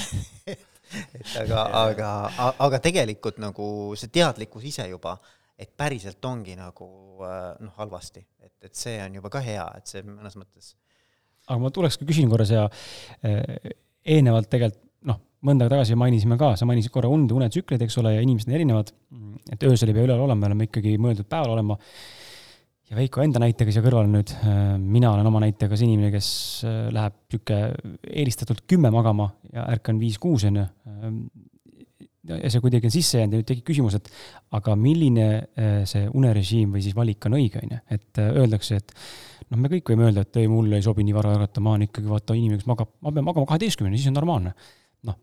Et 0.88 1.34
aga, 1.42 1.66
aga, 1.82 2.10
aga 2.64 2.78
tegelikult 2.80 3.42
nagu 3.44 3.66
see 4.00 4.08
teadlikkus 4.16 4.70
ise 4.70 4.86
juba, 4.88 5.18
et 5.60 5.74
päriselt 5.76 6.24
ongi 6.30 6.54
nagu 6.56 6.88
äh, 7.28 7.58
noh, 7.60 7.74
halvasti, 7.76 8.24
et, 8.40 8.54
et 8.70 8.78
see 8.78 8.94
on 9.04 9.18
juba 9.20 9.32
ka 9.34 9.42
hea, 9.44 9.66
et 9.76 9.92
see 9.92 10.06
mõnes 10.08 10.38
mõttes. 10.40 10.78
Aga 11.48 11.60
ma 11.64 11.72
tuleks 11.74 12.00
ka 12.00 12.08
küsin 12.08 12.30
korra 12.32 12.46
siia 12.48 12.68
äh, 12.68 13.74
eelnevalt 14.08 14.50
tegelikult 14.52 14.84
noh, 15.08 15.20
mõnda 15.46 15.66
aega 15.66 15.78
tagasi 15.78 15.98
mainisime 16.00 16.38
ka, 16.40 16.54
sa 16.60 16.68
mainisid 16.68 16.94
korra 16.94 17.10
und, 17.14 17.32
unetsükleid, 17.36 17.84
eks 17.86 18.00
ole, 18.02 18.16
ja 18.18 18.24
inimesed 18.24 18.50
on 18.50 18.58
erinevad, 18.58 18.94
et 19.54 19.68
öösel 19.68 19.92
ei 19.92 19.98
pea 19.98 20.08
üleval 20.08 20.26
olema, 20.28 20.42
me 20.44 20.50
oleme 20.52 20.70
ikkagi 20.70 20.96
mõeldud 21.02 21.30
päeval 21.30 21.54
olema. 21.56 21.78
Ja 22.88 22.96
Veiko 22.96 23.20
enda 23.20 23.42
näitega 23.44 23.72
siia 23.74 23.84
kõrvale 23.84 24.08
nüüd, 24.08 24.32
mina 24.80 25.12
olen 25.12 25.28
oma 25.28 25.42
näitega 25.44 25.76
see 25.76 25.90
inimene, 25.90 26.12
kes 26.14 26.30
äh, 26.68 26.78
läheb 26.96 27.18
niisugune 27.28 27.98
eelistatult 28.24 28.64
kümme 28.70 28.92
magama 28.96 29.28
ja 29.52 29.68
ärkan 29.76 30.00
viis-kuus, 30.00 30.48
on 30.48 30.62
ju. 30.62 30.66
Äh, 30.88 31.12
ja 32.28 32.52
see 32.52 32.64
kuidagi 32.64 32.90
on 32.90 32.92
sisse 32.92 33.22
jäänud 33.22 33.38
ja 33.38 33.40
nüüd 33.40 33.48
tekib 33.48 33.68
küsimus, 33.70 33.94
et 33.96 34.08
aga 34.58 34.74
milline 34.76 35.28
see 35.88 36.10
unerežiim 36.12 36.74
või 36.76 36.82
siis 36.84 36.96
valik 36.98 37.24
on 37.30 37.38
õige, 37.38 37.62
on 37.64 37.72
ju, 37.72 37.78
et 37.96 38.20
öeldakse, 38.20 38.82
et 38.82 38.92
noh, 39.52 39.60
me 39.62 39.72
kõik 39.72 39.94
võime 39.94 40.08
öelda, 40.08 40.26
et 40.26 40.40
ei, 40.42 40.50
mulle 40.52 40.80
ei 40.80 40.86
sobi 40.86 41.06
nii 41.08 41.16
vara 41.16 41.36
ärgata, 41.38 41.64
ma 41.64 41.76
olen 41.76 41.88
ikkagi 41.88 42.10
vaata 42.10 42.36
inimene, 42.38 42.62
kes 42.62 42.70
magab, 42.70 42.92
ma 43.06 43.14
pean 43.16 43.28
magama 43.28 43.50
kaheteistkümneni, 43.50 44.00
siis 44.00 44.12
on 44.12 44.18
normaalne. 44.20 44.54
noh, 45.08 45.20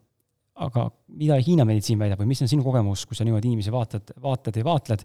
aga 0.67 0.87
mida 1.21 1.39
Hiina 1.41 1.67
meditsiin 1.69 2.01
väidab 2.01 2.23
või 2.23 2.33
mis 2.33 2.45
on 2.45 2.51
sinu 2.51 2.65
kogemus, 2.67 3.05
kui 3.09 3.19
sa 3.19 3.27
niimoodi 3.27 3.51
inimesi 3.51 3.75
vaatad, 3.75 4.15
vaatad 4.23 4.57
ja 4.57 4.65
vaatled, 4.65 5.05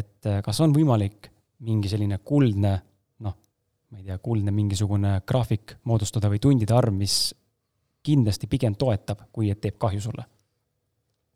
et 0.00 0.32
kas 0.44 0.60
on 0.64 0.74
võimalik 0.74 1.30
mingi 1.64 1.88
selline 1.88 2.18
kuldne 2.24 2.74
noh, 3.24 3.38
ma 3.90 4.00
ei 4.00 4.06
tea, 4.08 4.18
kuldne 4.18 4.52
mingisugune 4.54 5.20
graafik 5.26 5.78
moodustada 5.88 6.30
või 6.32 6.42
tundide 6.42 6.74
arv, 6.76 6.94
mis 6.96 7.32
kindlasti 8.04 8.48
pigem 8.50 8.76
toetab, 8.76 9.28
kui 9.32 9.50
et 9.52 9.60
teeb 9.62 9.78
kahju 9.80 10.02
sulle? 10.04 10.26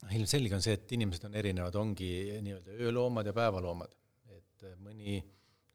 noh, 0.03 0.14
ilmselge 0.16 0.57
on 0.57 0.64
see, 0.64 0.76
et 0.78 0.92
inimesed 0.96 1.28
on 1.28 1.36
erinevad, 1.36 1.74
ongi 1.78 2.11
nii-öelda 2.42 2.76
ööloomad 2.86 3.28
ja 3.28 3.34
päevaloomad. 3.36 3.92
et 4.32 4.64
äh, 4.64 4.76
mõni, 4.80 5.20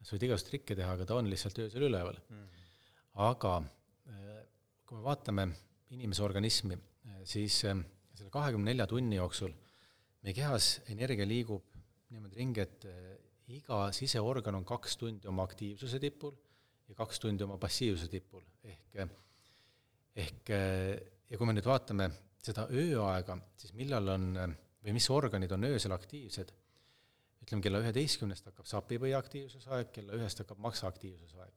sa 0.04 0.14
võid 0.14 0.26
igasuguseid 0.28 0.50
trikke 0.52 0.76
teha, 0.78 0.94
aga 0.96 1.06
ta 1.08 1.16
on 1.18 1.28
lihtsalt 1.30 1.58
öösel 1.64 1.86
üleval 1.88 2.18
mm. 2.20 2.40
-hmm. 2.40 2.64
aga 3.26 3.54
äh, 4.12 4.40
kui 4.84 4.98
me 4.98 5.04
vaatame 5.04 5.48
inimese 5.96 6.22
organismi, 6.26 6.76
äh, 6.76 7.20
siis 7.24 7.60
selle 7.60 8.30
kahekümne 8.30 8.70
nelja 8.70 8.86
tunni 8.90 9.16
jooksul 9.16 9.52
meie 10.22 10.34
kehas 10.36 10.80
energia 10.92 11.26
liigub 11.28 11.64
niimoodi 12.10 12.36
ringi, 12.40 12.60
et 12.60 12.86
iga 13.52 13.90
siseorgan 13.92 14.54
on 14.60 14.64
kaks 14.64 14.96
tundi 14.96 15.28
oma 15.28 15.44
aktiivsuse 15.44 15.98
tipul 16.00 16.32
ja 16.88 16.94
kaks 16.94 17.20
tundi 17.20 17.44
oma 17.44 17.58
passiivsuse 17.60 18.08
tipul, 18.12 18.44
ehk 18.64 19.00
ehk 20.14 20.52
ja 20.54 21.38
kui 21.38 21.48
me 21.48 21.56
nüüd 21.56 21.66
vaatame 21.66 22.10
seda 22.44 22.66
ööaega, 22.70 23.36
siis 23.56 23.72
millal 23.76 24.08
on 24.14 24.28
või 24.84 24.94
mis 24.96 25.08
organid 25.10 25.52
on 25.56 25.64
öösel 25.70 25.94
aktiivsed, 25.96 26.52
ütleme 27.44 27.64
kella 27.64 27.80
üheteistkümnest 27.84 28.48
hakkab 28.48 28.68
sapipõie 28.68 29.14
aktiivsusaeg, 29.18 29.90
kella 29.92 30.16
ühest 30.18 30.40
hakkab 30.42 30.60
maksa 30.64 30.88
aktiivsusaeg. 30.88 31.52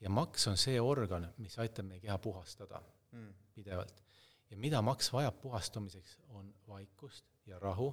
ja 0.00 0.10
maks 0.10 0.46
on 0.46 0.56
see 0.56 0.80
organ, 0.80 1.26
mis 1.42 1.58
aitab 1.58 1.88
meie 1.88 2.00
keha 2.00 2.18
puhastada 2.22 2.80
mm. 3.12 3.32
pidevalt. 3.54 4.04
ja 4.50 4.56
mida 4.56 4.82
maks 4.82 5.12
vajab 5.12 5.40
puhastamiseks, 5.42 6.18
on 6.28 6.54
vaikust 6.68 7.24
ja 7.46 7.58
rahu, 7.58 7.90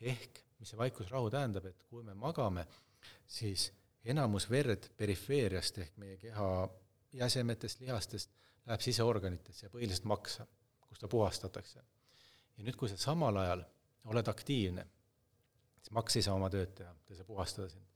ehk 0.00 0.44
mis 0.58 0.72
see 0.72 0.78
vaikusrahu 0.78 1.30
tähendab, 1.30 1.66
et 1.66 1.82
kui 1.88 2.02
me 2.04 2.14
magame, 2.14 2.66
siis 3.26 3.70
enamus 4.04 4.48
verd 4.50 4.90
perifeeriast 4.96 5.78
ehk 5.84 5.96
meie 6.00 6.16
keha 6.20 6.68
jäsemetest, 7.12 7.80
lihastest 7.80 8.32
läheb 8.66 8.80
siseorganitesse 8.84 9.66
ja 9.66 9.72
põhiliselt 9.72 10.06
maksa, 10.08 10.46
kus 10.88 10.98
ta 10.98 11.08
puhastatakse. 11.08 11.82
ja 12.56 12.64
nüüd, 12.64 12.76
kui 12.76 12.88
sa 12.88 12.96
samal 13.00 13.36
ajal 13.36 13.64
oled 14.12 14.28
aktiivne, 14.28 14.86
siis 15.80 15.94
maks 15.96 16.18
ei 16.18 16.26
saa 16.26 16.36
oma 16.38 16.50
tööd 16.52 16.74
teha, 16.78 16.92
ta 16.92 17.14
ei 17.14 17.18
saa 17.20 17.28
puhastada 17.28 17.68
sind. 17.72 17.86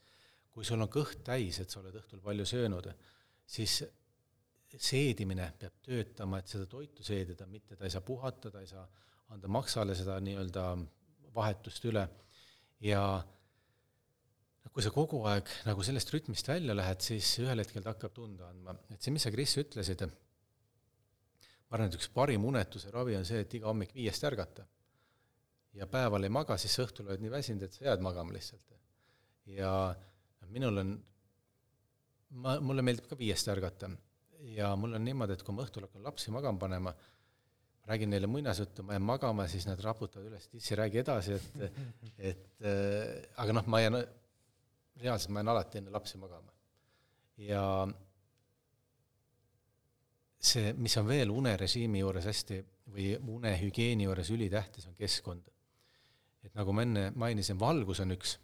kui 0.55 0.65
sul 0.65 0.81
on 0.81 0.91
kõht 0.91 1.25
täis, 1.27 1.59
et 1.59 1.71
sa 1.71 1.81
oled 1.81 1.97
õhtul 1.99 2.21
palju 2.23 2.45
söönud, 2.47 2.87
siis 3.47 3.81
seedimine 4.79 5.49
peab 5.59 5.81
töötama, 5.83 6.39
et 6.39 6.51
seda 6.51 6.67
toitu 6.71 7.03
seedida, 7.07 7.47
mitte 7.51 7.77
ta 7.77 7.87
ei 7.87 7.95
saa 7.95 8.05
puhata, 8.07 8.51
ta 8.51 8.63
ei 8.63 8.71
saa 8.71 8.85
anda 9.35 9.51
maksale 9.51 9.97
seda 9.99 10.21
nii-öelda 10.23 10.67
vahetust 11.35 11.85
üle 11.91 12.05
ja 12.85 13.03
kui 14.75 14.83
sa 14.83 14.91
kogu 14.91 15.21
aeg 15.31 15.51
nagu 15.69 15.85
sellest 15.87 16.11
rütmist 16.11 16.49
välja 16.51 16.75
lähed, 16.75 17.03
siis 17.05 17.29
ühel 17.43 17.63
hetkel 17.63 17.85
ta 17.85 17.93
hakkab 17.95 18.15
tunda 18.17 18.49
andma, 18.51 18.75
et 18.91 18.99
see, 18.99 19.13
mis 19.15 19.23
sa, 19.23 19.31
Kris, 19.35 19.55
ütlesid, 19.63 20.03
ma 21.69 21.77
arvan, 21.77 21.91
et 21.91 21.99
üks 21.99 22.09
parim 22.15 22.47
unetuse 22.49 22.91
ravi 22.95 23.15
on 23.19 23.27
see, 23.29 23.45
et 23.45 23.55
iga 23.55 23.71
hommik 23.71 23.95
viiest 23.95 24.27
ärgata. 24.27 24.67
Ja 25.75 25.87
päeval 25.91 26.27
ei 26.27 26.33
maga, 26.33 26.57
siis 26.61 26.77
õhtul 26.83 27.09
oled 27.09 27.23
nii 27.23 27.33
väsinud, 27.33 27.67
et 27.67 27.77
sa 27.77 27.89
jääd 27.89 28.03
magama 28.05 28.35
lihtsalt. 28.35 28.75
ja 29.47 29.71
minul 30.55 30.81
on, 30.81 30.95
ma, 32.43 32.59
mulle 32.61 32.83
meeldib 32.83 33.09
ka 33.11 33.19
viiest 33.19 33.49
ärgata 33.53 33.91
ja 34.55 34.75
mul 34.77 34.95
on 34.97 35.05
niimoodi, 35.05 35.37
et 35.37 35.43
kui 35.45 35.57
ma 35.57 35.65
õhtul 35.65 35.87
hakkan 35.87 36.05
lapsi 36.05 36.33
magama 36.35 36.59
panema, 36.59 36.95
ma 36.95 37.91
räägin 37.91 38.11
neile 38.13 38.29
muinasjuttu, 38.31 38.83
ma 38.83 38.97
jään 38.97 39.07
magama, 39.09 39.47
siis 39.49 39.67
nad 39.69 39.81
raputavad 39.85 40.31
üles, 40.31 40.49
tissi, 40.49 40.77
räägi 40.79 41.03
edasi, 41.03 41.39
et, 41.39 41.79
et 42.31 42.65
äh, 42.65 43.25
aga 43.43 43.59
noh, 43.59 43.69
ma 43.69 43.81
jään, 43.83 44.01
reaalselt 45.03 45.35
ma 45.35 45.43
jään 45.43 45.53
alati 45.55 45.81
enne 45.81 45.95
lapsi 45.95 46.21
magama. 46.21 46.53
ja 47.37 47.65
see, 50.45 50.73
mis 50.79 50.95
on 51.01 51.09
veel 51.09 51.33
unerežiimi 51.35 52.03
juures 52.05 52.29
hästi 52.31 52.61
või 52.95 53.15
unehügieeni 53.19 54.07
juures 54.07 54.31
ülitähtis, 54.31 54.87
on 54.87 54.95
keskkond. 54.95 55.49
Et 56.45 56.55
nagu 56.59 56.75
ma 56.77 56.85
enne 56.85 57.05
mainisin, 57.17 57.59
valgus 57.61 58.03
on 58.05 58.15
üks, 58.15 58.37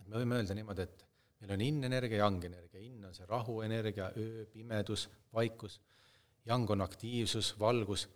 et 0.00 0.06
me 0.06 0.20
võime 0.20 0.40
öelda 0.40 0.56
niimoodi, 0.56 0.84
et 0.84 1.04
meil 1.40 1.54
on 1.56 1.64
in-energia, 1.64 2.20
yang-energia, 2.22 2.82
in 2.84 3.04
on 3.08 3.14
see 3.16 3.28
rahuenergia, 3.28 4.10
öö, 4.16 4.44
pimedus, 4.52 5.08
vaikus, 5.34 5.80
yang 6.46 6.70
on 6.70 6.84
aktiivsus, 6.84 7.54
valgus, 7.60 8.06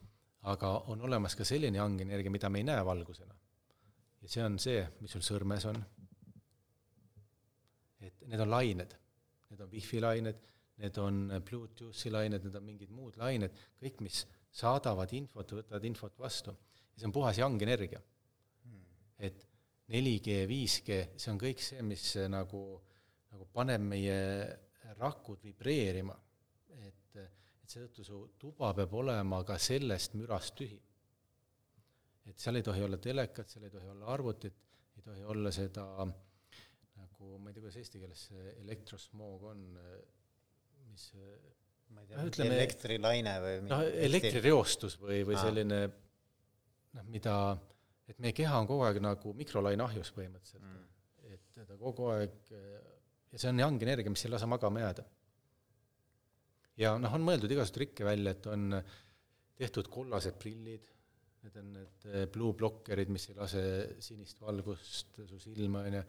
aga 0.50 0.72
on 0.92 1.02
olemas 1.08 1.36
ka 1.36 1.44
selline 1.44 1.80
yang-energia, 1.80 2.32
mida 2.32 2.50
me 2.52 2.62
ei 2.62 2.68
näe 2.68 2.84
valgusena. 2.86 3.34
ja 4.20 4.28
see 4.28 4.44
on 4.44 4.58
see, 4.60 4.84
mis 5.00 5.12
sul 5.16 5.24
sõrmes 5.24 5.64
on. 5.68 5.80
et 8.00 8.22
need 8.26 8.40
on 8.40 8.50
lained, 8.50 8.94
need 9.50 9.60
on 9.60 9.70
wifi 9.72 10.00
lained 10.00 10.46
need 10.80 10.96
on 10.96 11.42
Bluetoothi 11.44 12.12
lained, 12.12 12.44
need 12.44 12.56
on 12.56 12.64
mingid 12.64 12.92
muud 12.94 13.18
lained, 13.20 13.52
kõik, 13.82 14.00
mis 14.04 14.22
saadavad 14.56 15.12
infot, 15.16 15.52
võtavad 15.58 15.84
infot 15.86 16.16
vastu. 16.18 16.54
ja 16.94 17.02
see 17.02 17.08
on 17.08 17.14
puhas 17.14 17.38
yang 17.38 17.60
energia 17.62 18.00
hmm.. 18.00 18.19
Et 19.20 19.46
4G, 19.90 20.44
5G, 20.46 20.98
see 21.18 21.32
on 21.32 21.38
kõik 21.40 21.62
see, 21.64 21.82
mis 21.82 22.04
nagu, 22.30 22.62
nagu 23.32 23.46
paneb 23.54 23.82
meie 23.90 24.18
rakud 25.00 25.42
vibreerima. 25.44 26.14
et, 26.86 27.18
et 27.18 27.74
seetõttu 27.74 28.04
su 28.06 28.20
tuba 28.38 28.72
peab 28.76 28.94
olema 29.02 29.42
ka 29.46 29.58
sellest 29.58 30.14
mürast 30.18 30.54
tühi. 30.58 30.78
et 32.30 32.38
seal 32.38 32.60
ei 32.60 32.62
tohi 32.62 32.82
olla 32.86 32.98
telekat, 33.02 33.50
seal 33.50 33.66
ei 33.66 33.72
tohi 33.74 33.88
olla 33.90 34.12
arvutit, 34.14 34.58
ei 34.96 35.02
tohi 35.02 35.24
olla 35.24 35.50
seda 35.50 35.86
nagu, 36.06 37.38
ma 37.38 37.50
ei 37.50 37.54
tea, 37.54 37.62
kuidas 37.62 37.80
eesti 37.80 38.02
keeles 38.02 38.26
see 38.30 38.52
elektrosmoog 38.62 39.48
on, 39.50 39.64
mis 40.90 41.08
ma 41.90 42.04
ei 42.04 42.12
tea, 42.12 42.26
ütleme 42.30 42.56
elektrilaine 42.60 43.34
või 43.42 43.56
noh, 43.66 43.82
elektrireostus 44.06 44.96
või, 45.02 45.24
või 45.26 45.40
selline 45.40 45.80
noh, 45.88 47.10
mida, 47.10 47.34
et 48.10 48.20
meie 48.22 48.34
keha 48.36 48.58
on 48.58 48.68
kogu 48.68 48.86
aeg 48.86 49.00
nagu 49.04 49.34
mikrolaine 49.38 49.84
ahjus 49.86 50.12
põhimõtteliselt 50.16 50.66
mm.. 50.66 50.86
et 51.34 51.60
ta 51.68 51.78
kogu 51.78 52.10
aeg, 52.14 52.52
ja 53.30 53.40
see 53.40 53.50
on 53.52 53.62
yang 53.62 53.82
energia, 53.86 54.12
mis 54.12 54.24
ei 54.26 54.32
lase 54.32 54.48
magama 54.50 54.84
jääda. 54.84 55.04
ja 56.82 56.94
noh, 56.98 57.18
on 57.18 57.26
mõeldud 57.26 57.52
igasuguseid 57.52 57.78
trikke 57.78 58.08
välja, 58.08 58.34
et 58.36 58.48
on 58.50 58.80
tehtud 59.60 59.90
kollased 59.92 60.38
prillid, 60.40 60.88
need 61.44 61.60
on 61.60 61.74
need 61.76 62.08
eh, 62.10 62.24
blue 62.32 62.56
blockerid, 62.56 63.12
mis 63.12 63.28
ei 63.30 63.36
lase 63.38 63.62
sinist 64.04 64.40
valgust 64.40 65.22
su 65.28 65.38
silma, 65.40 65.84
on 65.88 66.00
ju, 66.00 66.06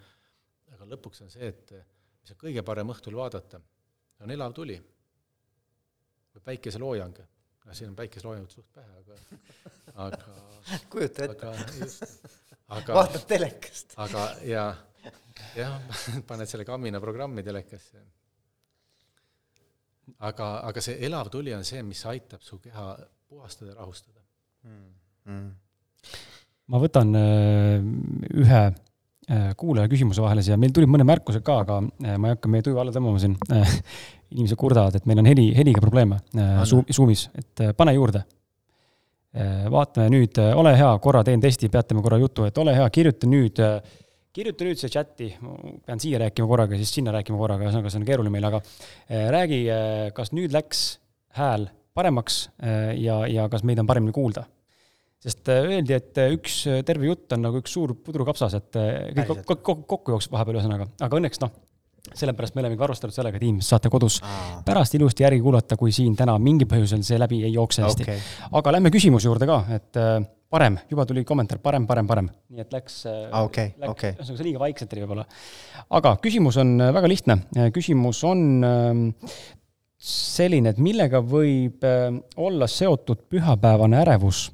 aga 0.76 0.88
lõpuks 0.96 1.26
on 1.26 1.32
see, 1.34 1.52
et 1.52 1.76
mis 2.22 2.34
on 2.34 2.40
kõige 2.40 2.64
parem 2.66 2.92
õhtul 2.94 3.18
vaadata 3.20 3.60
on 4.22 4.34
elav 4.34 4.54
tuli 4.56 4.78
või 6.32 6.44
päikeseloojang. 6.46 7.22
Noh, 7.66 7.76
siin 7.78 7.92
on 7.92 7.98
päikeseloojangut 7.98 8.56
suht 8.56 8.68
pähe, 8.76 9.02
aga, 9.02 9.18
aga 10.08 10.80
kujuta 10.94 11.28
ette. 11.28 11.52
aga 12.78 12.98
vaatad 13.00 13.28
telekast. 13.30 13.96
aga 14.02 14.26
ja, 14.48 14.66
jah, 15.58 15.78
paned 16.30 16.52
selle 16.52 16.68
Kamina 16.68 17.02
programmi 17.04 17.44
telekasse. 17.46 18.06
aga, 20.20 20.52
aga 20.70 20.84
see 20.84 21.00
elav 21.08 21.32
tuli 21.34 21.56
on 21.58 21.66
see, 21.68 21.84
mis 21.88 22.06
aitab 22.12 22.44
su 22.46 22.60
keha 22.60 22.94
puhastada 23.32 23.72
ja 23.72 23.80
rahustada 23.80 24.20
mm.. 24.68 24.88
Mm. 25.32 25.52
ma 26.74 26.80
võtan 26.82 27.14
äh, 27.16 27.92
ühe 28.42 28.64
Äh, 29.32 29.52
kuulaja 29.56 29.88
küsimuse 29.88 30.20
vahele 30.24 30.42
siia, 30.44 30.58
meil 30.60 30.74
tulid 30.76 30.90
mõned 30.92 31.06
märkused 31.08 31.44
ka, 31.46 31.60
aga 31.62 31.78
äh, 32.02 32.16
ma 32.18 32.32
ei 32.32 32.34
hakka 32.34 32.50
meie 32.52 32.66
tuju 32.66 32.80
alla 32.82 32.92
tõmbama 32.96 33.22
siin. 33.22 33.38
inimesed 34.32 34.60
kurdavad, 34.60 34.96
et 34.98 35.08
meil 35.10 35.22
on 35.22 35.30
heli, 35.30 35.50
heliga 35.58 35.84
probleeme 35.84 36.20
äh, 36.38 36.62
Zoomis, 36.68 37.30
et 37.38 37.66
pane 37.78 37.96
juurde. 37.98 38.24
vaatame 39.72 40.10
nüüd, 40.12 40.36
ole 40.60 40.74
hea, 40.76 40.88
korra 41.00 41.22
teen 41.24 41.40
testi, 41.40 41.70
peatame 41.72 42.02
korra 42.04 42.18
jutu, 42.20 42.44
et 42.44 42.58
ole 42.60 42.74
hea, 42.76 42.88
kirjuta 42.92 43.30
nüüd, 43.32 43.62
kirjuta 44.36 44.66
nüüd 44.68 44.82
see 44.82 44.92
chati, 44.92 45.30
pean 45.86 46.02
siia 46.04 46.20
rääkima 46.20 46.50
korraga, 46.50 46.76
siis 46.76 46.92
sinna 46.98 47.14
rääkima 47.16 47.40
korraga, 47.40 47.64
ühesõnaga 47.64 47.94
see 47.94 48.02
on 48.02 48.08
keeruline 48.10 48.34
meil, 48.34 48.50
aga 48.50 48.60
räägi, 49.38 49.62
kas 50.18 50.34
nüüd 50.36 50.52
läks 50.52 50.82
hääl 51.40 51.70
paremaks 51.96 52.42
ja, 53.00 53.22
ja 53.32 53.48
kas 53.54 53.64
meid 53.64 53.80
on 53.80 53.88
paremini 53.88 54.12
kuulda? 54.12 54.44
Sest 55.22 55.50
äh, 55.54 55.68
öeldi, 55.70 55.94
et 55.94 56.18
äh, 56.18 56.32
üks 56.34 56.64
äh, 56.66 56.80
terve 56.86 57.06
jutt 57.06 57.34
on 57.36 57.44
nagu 57.46 57.60
üks 57.62 57.76
suur 57.76 57.94
pudrukapsas, 57.94 58.56
et 58.58 58.78
kõik 59.20 59.44
kokku, 59.46 59.76
kokku 59.90 60.16
jookseb 60.16 60.34
vahepeal 60.34 60.58
ühesõnaga, 60.58 60.88
aga 60.98 61.20
õnneks 61.20 61.44
noh, 61.44 61.52
sellepärast 62.10 62.56
me 62.56 62.64
olemegi 62.64 62.82
varustanud 62.82 63.16
sellega, 63.16 63.38
et 63.38 63.46
inimesed 63.46 63.76
saate 63.76 63.90
kodus 63.94 64.20
Aa. 64.26 64.62
pärast 64.66 64.96
ilusti 64.98 65.26
järgi 65.26 65.42
kuulata, 65.44 65.78
kui 65.80 65.94
siin 65.96 66.16
täna 66.18 66.38
mingil 66.42 66.70
põhjusel 66.70 67.04
see 67.06 67.20
läbi 67.22 67.44
ei 67.46 67.54
jookse 67.54 67.86
hästi 67.86 68.06
okay.. 68.08 68.22
aga 68.60 68.74
lähme 68.78 68.92
küsimuse 68.94 69.30
juurde 69.30 69.48
ka, 69.50 69.62
et 69.78 70.02
parem, 70.52 70.78
juba 70.90 71.06
tuli 71.08 71.24
kommentaar, 71.28 71.62
parem, 71.64 71.86
parem, 71.88 72.10
parem. 72.10 72.30
nii 72.52 72.66
et 72.66 72.74
läks 72.76 73.02
ah,, 73.08 73.44
okay, 73.46 73.74
läks 73.78 73.94
okay., 73.94 74.16
ühesõnaga 74.18 74.42
see 74.42 74.50
liiga 74.50 74.64
vaikselt 74.64 74.96
oli 74.96 75.06
võib-olla. 75.06 75.28
aga 76.00 76.16
küsimus 76.26 76.60
on 76.62 76.76
väga 76.98 77.12
lihtne, 77.12 77.38
küsimus 77.76 78.24
on 78.28 78.44
selline, 80.02 80.74
et 80.74 80.82
millega 80.82 81.22
võib 81.22 81.86
olla 82.42 82.68
seotud 82.68 83.28
pühapäevane 83.30 84.02
ärevus 84.02 84.48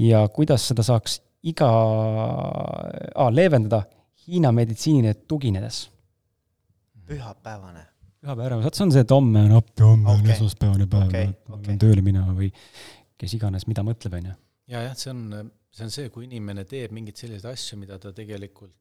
ja 0.00 0.24
kuidas 0.32 0.64
seda 0.70 0.86
saaks 0.86 1.20
iga 1.46 1.68
ah,, 1.68 3.30
leevendada 3.30 3.84
Hiina 4.28 4.50
meditsiinile 4.52 5.14
tuginedes? 5.28 5.86
Pühapäevane. 7.08 7.84
pühapäevane, 8.22 8.64
vot 8.64 8.78
see 8.78 8.86
on 8.86 8.94
see, 8.94 9.04
et 9.06 9.14
homme 9.14 9.44
on 9.48 9.54
appi, 9.58 9.84
homme 9.84 10.12
okay. 10.12 10.24
on 10.24 10.34
esmaspäevane 10.36 10.88
päev 10.90 11.08
okay., 11.08 11.30
ma 11.30 11.56
okay. 11.56 11.64
pean 11.68 11.80
tööle 11.84 12.04
minema 12.04 12.34
või 12.36 12.50
kes 13.18 13.38
iganes, 13.38 13.66
mida 13.70 13.84
mõtleb, 13.86 14.18
on 14.18 14.28
ju. 14.30 14.34
ja 14.74 14.84
jah, 14.88 14.98
see 14.98 15.14
on, 15.14 15.22
see 15.74 15.86
on 15.88 15.94
see, 15.94 16.12
kui 16.14 16.28
inimene 16.28 16.66
teeb 16.68 16.94
mingeid 16.96 17.20
selliseid 17.20 17.48
asju, 17.52 17.80
mida 17.80 17.98
ta 18.02 18.12
tegelikult 18.16 18.74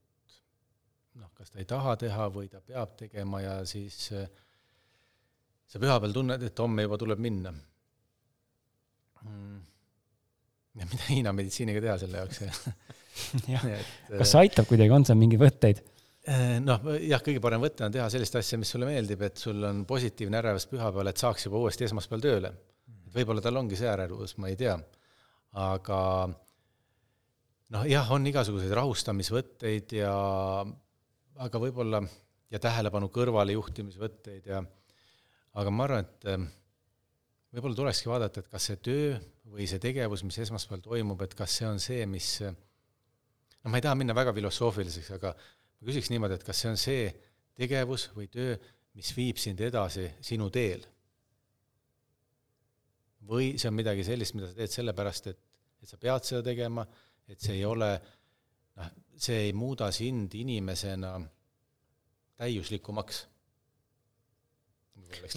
noh, 1.18 1.32
kas 1.38 1.54
ta 1.54 1.64
ei 1.64 1.70
taha 1.70 1.96
teha 2.04 2.28
või 2.34 2.52
ta 2.52 2.62
peab 2.62 2.94
tegema 3.00 3.42
ja 3.42 3.56
siis 3.70 3.98
sa 4.08 5.80
pühapäeval 5.82 6.14
tunned, 6.16 6.46
et 6.46 6.62
homme 6.64 6.86
juba 6.86 7.00
tuleb 7.02 7.24
minna 7.24 7.56
mm 9.24 9.58
ja 10.78 10.86
mida 10.86 11.10
Hiina 11.10 11.34
meditsiiniga 11.36 11.82
teha 11.84 11.98
selle 12.02 12.22
jaoks 12.22 12.42
jah, 13.50 13.68
kas 14.20 14.34
see 14.34 14.42
aitab 14.44 14.68
kuidagi, 14.70 14.94
on 14.94 15.08
seal 15.08 15.20
mingeid 15.20 15.42
võtteid? 15.42 15.82
Noh, 16.28 16.90
jah, 17.00 17.22
kõige 17.24 17.42
parem 17.44 17.64
võte 17.64 17.86
on 17.88 17.94
teha 17.94 18.08
sellist 18.12 18.36
asja, 18.36 18.60
mis 18.60 18.72
sulle 18.74 18.90
meeldib, 18.90 19.22
et 19.24 19.40
sul 19.40 19.64
on 19.64 19.86
positiivne 19.88 20.42
ärevus 20.42 20.68
pühapäeval, 20.68 21.12
et 21.12 21.22
saaks 21.22 21.48
juba 21.48 21.62
uuesti 21.62 21.88
esmaspäeval 21.88 22.26
tööle. 22.26 22.52
võib-olla 23.14 23.42
tal 23.42 23.58
ongi 23.58 23.80
see 23.80 23.88
ärevus, 23.88 24.36
ma 24.38 24.52
ei 24.52 24.58
tea. 24.60 24.76
aga 25.58 26.00
noh, 27.74 27.88
jah, 27.88 28.12
on 28.12 28.28
igasuguseid 28.28 28.76
rahustamisvõtteid 28.76 29.96
ja 30.02 30.14
aga 31.38 31.62
võib-olla 31.62 32.04
ja 32.52 32.60
tähelepanu 32.60 33.10
kõrvalejuhtimisvõtteid 33.14 34.52
ja 34.52 34.62
aga 35.58 35.74
ma 35.74 35.88
arvan, 35.88 36.06
et 36.06 36.30
eh, 36.32 36.46
võib-olla 37.56 37.82
tulekski 37.82 38.12
vaadata, 38.12 38.44
et 38.44 38.52
kas 38.52 38.70
see 38.70 38.80
töö 38.84 39.18
või 39.48 39.68
see 39.70 39.80
tegevus, 39.82 40.24
mis 40.28 40.38
esmaspäeval 40.44 40.84
toimub, 40.84 41.22
et 41.24 41.36
kas 41.38 41.60
see 41.60 41.68
on 41.70 41.80
see, 41.82 42.06
mis 42.10 42.30
noh, 42.44 43.72
ma 43.72 43.80
ei 43.80 43.86
taha 43.86 43.98
minna 44.00 44.16
väga 44.18 44.36
filosoofiliseks, 44.36 45.14
aga 45.18 45.34
ma 45.78 45.90
küsiks 45.90 46.12
niimoodi, 46.14 46.38
et 46.38 46.46
kas 46.48 46.62
see 46.64 46.72
on 46.72 46.80
see 46.82 47.08
tegevus 47.58 48.10
või 48.16 48.30
töö, 48.34 48.58
mis 48.98 49.12
viib 49.18 49.40
sind 49.42 49.62
edasi 49.62 50.10
sinu 50.26 50.50
teel? 50.54 50.86
või 53.28 53.58
see 53.60 53.68
on 53.68 53.76
midagi 53.76 54.06
sellist, 54.08 54.38
mida 54.38 54.48
sa 54.48 54.56
teed 54.56 54.72
sellepärast, 54.72 55.26
et, 55.34 55.40
et 55.84 55.90
sa 55.90 55.98
pead 56.00 56.24
seda 56.24 56.46
tegema, 56.46 56.86
et 57.28 57.42
see 57.44 57.58
ei 57.58 57.66
ole 57.68 57.90
noh, 58.78 58.94
see 59.20 59.50
ei 59.50 59.56
muuda 59.58 59.90
sind 59.92 60.32
inimesena 60.38 61.18
täiuslikumaks 62.40 63.26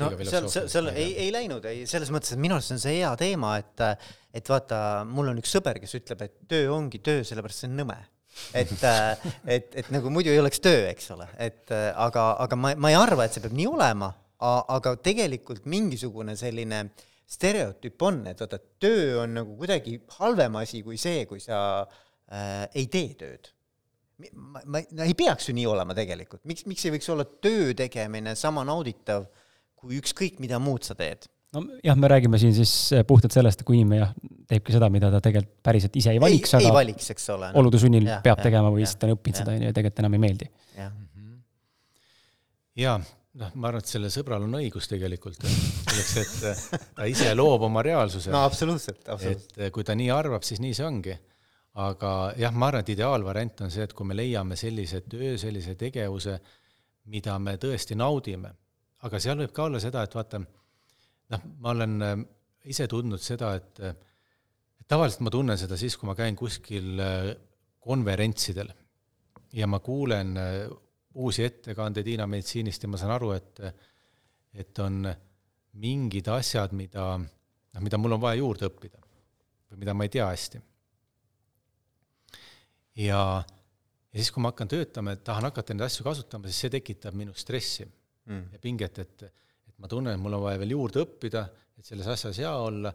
no 0.01 0.11
seal, 0.25 0.49
seal, 0.51 0.69
seal 0.71 0.91
ei, 0.93 1.13
ei 1.25 1.33
läinud, 1.35 1.65
ei, 1.69 1.85
selles 1.91 2.11
mõttes, 2.15 2.35
et 2.35 2.41
minu 2.43 2.57
arust 2.57 2.75
on 2.75 2.81
see 2.83 3.01
hea 3.01 3.11
teema, 3.21 3.57
et 3.61 3.85
et 4.35 4.51
vaata, 4.51 5.03
mul 5.09 5.33
on 5.33 5.41
üks 5.43 5.53
sõber, 5.57 5.81
kes 5.83 5.97
ütleb, 5.99 6.25
et 6.27 6.37
töö 6.51 6.71
ongi 6.75 7.01
töö, 7.05 7.25
sellepärast 7.27 7.65
see 7.65 7.71
on 7.71 7.79
nõme. 7.83 7.99
Et, 8.55 8.73
et, 9.47 9.77
et 9.83 9.93
nagu 9.95 10.11
muidu 10.13 10.33
ei 10.33 10.41
oleks 10.43 10.63
töö, 10.65 10.89
eks 10.91 11.13
ole, 11.17 11.29
et 11.39 11.71
aga, 11.73 12.33
aga 12.47 12.59
ma, 12.59 12.75
ma 12.77 12.93
ei 12.93 12.99
arva, 12.99 13.27
et 13.27 13.37
see 13.37 13.45
peab 13.45 13.57
nii 13.59 13.69
olema, 13.71 14.11
aga 14.41 14.97
tegelikult 15.05 15.67
mingisugune 15.69 16.37
selline 16.39 16.85
stereotüüp 17.31 18.03
on, 18.03 18.21
et 18.31 18.41
vaata, 18.43 18.59
töö 18.83 19.21
on 19.23 19.37
nagu 19.39 19.55
kuidagi 19.59 20.01
halvem 20.19 20.59
asi 20.63 20.83
kui 20.87 20.99
see, 21.01 21.25
kui 21.31 21.43
sa 21.43 21.61
äh, 21.85 22.65
ei 22.75 22.89
tee 22.91 23.15
tööd. 23.21 23.53
Ma, 24.35 24.61
ma, 24.67 24.83
no 24.93 25.07
ei 25.07 25.15
peaks 25.17 25.49
ju 25.49 25.55
nii 25.57 25.69
olema 25.71 25.97
tegelikult, 25.97 26.43
miks, 26.49 26.67
miks 26.69 26.85
ei 26.85 26.95
võiks 26.97 27.09
olla 27.13 27.25
töö 27.25 27.71
tegemine 27.77 28.35
sama 28.37 28.67
nauditav 28.69 29.29
kui 29.81 29.97
ükskõik 30.01 30.43
mida 30.43 30.59
muud 30.61 30.85
sa 30.85 30.97
teed? 30.99 31.25
No 31.55 31.63
jah, 31.85 31.97
me 31.97 32.09
räägime 32.09 32.39
siin 32.39 32.55
siis 32.55 32.73
eh, 32.93 33.05
puhtalt 33.07 33.35
sellest, 33.35 33.63
kui 33.67 33.79
inimene 33.79 34.01
jah, 34.03 34.11
teebki 34.51 34.75
seda, 34.75 34.91
mida 34.93 35.11
ta 35.13 35.21
tegelikult 35.25 35.57
päriselt 35.67 35.97
ise 35.99 36.13
ei 36.15 36.21
valiks, 36.23 36.55
aga 36.59 36.69
ei 36.69 36.75
valiks, 36.75 37.11
eks 37.15 37.31
ole 37.35 37.49
no.. 37.51 37.63
olude 37.63 37.81
sunnil 37.83 38.07
ja, 38.07 38.19
peab 38.25 38.39
ja, 38.39 38.49
tegema 38.49 38.73
või 38.73 38.85
lihtsalt 38.85 39.09
on 39.09 39.17
õppinud 39.17 39.41
seda 39.43 39.57
ja 39.57 39.73
tegelikult 39.77 40.05
enam 40.05 40.19
ei 40.19 40.23
meeldi. 40.27 40.51
jah 40.79 40.93
ja, 42.81 42.95
noh, 43.43 43.57
ma 43.57 43.71
arvan, 43.71 43.83
et 43.83 43.95
sellel 43.95 44.15
sõbral 44.15 44.47
on 44.47 44.55
õigus 44.61 44.89
tegelikult, 44.91 45.43
selleks, 45.43 46.15
et 46.23 46.47
eh, 46.53 46.87
ta 47.01 47.11
ise 47.11 47.35
loob 47.35 47.67
oma 47.71 47.83
reaalsuse. 47.87 48.33
no 48.35 48.45
absoluutselt, 48.47 49.03
absoluutselt. 49.09 49.59
et 49.59 49.67
eh, 49.67 49.75
kui 49.75 49.87
ta 49.87 49.99
nii 49.99 50.11
arvab, 50.15 50.47
siis 50.47 50.63
nii 50.63 50.79
see 50.79 50.87
ongi. 50.87 51.19
aga 51.81 52.15
jah, 52.39 52.55
ma 52.55 52.71
arvan, 52.71 52.87
et 52.87 52.95
ideaalvariant 52.95 53.67
on 53.67 53.75
see, 53.75 53.85
et 53.87 53.93
kui 53.97 54.07
me 54.07 54.17
leiame 54.19 54.59
sellise 54.59 55.03
töö, 55.07 55.37
sellise 55.39 55.75
tegevuse, 55.79 56.39
mida 57.11 57.39
me 57.43 57.59
tõesti 57.59 57.99
naudime 57.99 58.55
aga 59.07 59.21
seal 59.23 59.39
võib 59.41 59.53
ka 59.57 59.67
olla 59.69 59.81
seda, 59.83 60.05
et 60.05 60.15
vaata, 60.17 60.41
noh, 61.31 61.47
ma 61.63 61.75
olen 61.75 61.97
äh, 62.05 62.17
ise 62.71 62.87
tundnud 62.91 63.23
seda, 63.23 63.55
et, 63.59 63.81
et 63.81 64.87
tavaliselt 64.91 65.25
ma 65.27 65.33
tunnen 65.33 65.59
seda 65.61 65.79
siis, 65.81 65.97
kui 65.97 66.09
ma 66.11 66.17
käin 66.19 66.39
kuskil 66.39 67.01
äh, 67.01 67.33
konverentsidel 67.81 68.73
ja 69.57 69.69
ma 69.71 69.81
kuulen 69.85 70.37
äh, 70.39 70.65
uusi 71.21 71.45
ettekandeid 71.47 72.07
Hiina 72.07 72.27
meditsiinist 72.31 72.85
ja 72.85 72.91
ma 72.91 73.01
saan 73.01 73.17
aru, 73.17 73.33
et 73.37 73.63
et 74.51 74.79
on 74.83 75.05
mingid 75.79 76.27
asjad, 76.35 76.73
mida, 76.75 77.05
noh, 77.21 77.83
mida 77.85 77.99
mul 78.03 78.17
on 78.17 78.23
vaja 78.23 78.41
juurde 78.41 78.67
õppida 78.67 78.99
või 79.71 79.83
mida 79.85 79.95
ma 79.95 80.07
ei 80.07 80.11
tea 80.11 80.27
hästi. 80.27 80.61
ja, 82.99 83.21
ja 84.11 84.17
siis, 84.17 84.33
kui 84.35 84.43
ma 84.43 84.51
hakkan 84.51 84.71
töötama, 84.71 85.15
et 85.15 85.23
tahan 85.27 85.47
hakata 85.47 85.75
neid 85.75 85.87
asju 85.87 86.07
kasutama, 86.07 86.51
siis 86.51 86.65
see 86.65 86.75
tekitab 86.75 87.15
minus 87.15 87.45
stressi 87.47 87.87
mm. 87.87 88.49
ja 88.57 88.59
pinget, 88.63 88.99
et, 88.99 89.23
et 89.23 89.50
ma 89.81 89.89
tunnen, 89.91 90.15
et 90.15 90.23
mul 90.23 90.37
on 90.37 90.45
vaja 90.45 90.61
veel 90.61 90.75
juurde 90.77 91.05
õppida, 91.05 91.45
et 91.79 91.87
selles 91.87 92.09
asjas 92.13 92.41
hea 92.43 92.53
olla. 92.53 92.93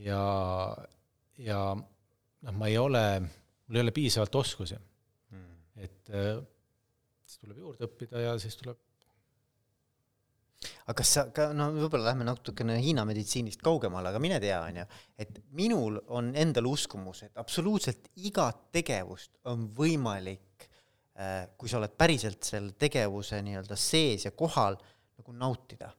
Ja, 0.00 0.20
ja 1.40 1.58
noh, 1.74 2.54
ma 2.56 2.70
ei 2.70 2.78
ole, 2.80 3.02
mul 3.66 3.80
ei 3.80 3.84
ole 3.84 3.96
piisavalt 3.96 4.38
oskusi. 4.40 4.78
Mm.. 5.34 5.58
et 5.84 6.14
äh, 6.14 6.38
siis 7.26 7.42
tuleb 7.42 7.60
juurde 7.64 7.86
õppida 7.86 8.22
ja 8.24 8.38
siis 8.42 8.56
tuleb 8.58 8.78
aga 10.60 10.96
kas 10.98 11.10
sa 11.14 11.22
ka, 11.32 11.50
no 11.56 11.68
võib-olla 11.72 12.10
lähme 12.10 12.24
natukene 12.26 12.74
Hiina 12.82 13.04
meditsiinist 13.08 13.62
kaugemale, 13.64 14.10
aga 14.10 14.20
mine 14.20 14.40
tea, 14.42 14.58
on 14.66 14.80
ju, 14.80 14.86
et 15.22 15.38
minul 15.56 16.00
on 16.12 16.32
endal 16.36 16.66
uskumus, 16.68 17.22
et 17.24 17.38
absoluutselt 17.40 18.10
igat 18.26 18.66
tegevust 18.74 19.38
on 19.48 19.68
võimalik 19.76 20.50
Äh, 21.20 21.50
kui 21.58 21.68
sa 21.68 21.76
oled 21.76 21.92
päriselt 22.00 22.46
selle 22.48 22.72
tegevuse 22.80 23.42
nii-öelda 23.44 23.76
sees 23.76 24.24
ja 24.24 24.30
kohal, 24.32 24.78
nagu 25.18 25.34
nautida. 25.36 25.90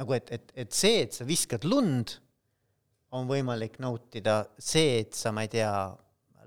Nagu 0.00 0.16
et, 0.16 0.30
et, 0.34 0.52
et 0.64 0.74
see, 0.74 1.02
et 1.04 1.14
sa 1.14 1.26
viskad 1.28 1.66
lund, 1.68 2.16
on 3.14 3.28
võimalik 3.30 3.78
nautida, 3.82 4.40
see, 4.58 4.98
et 5.04 5.14
sa, 5.14 5.30
ma 5.34 5.44
ei 5.46 5.52
tea, 5.52 5.70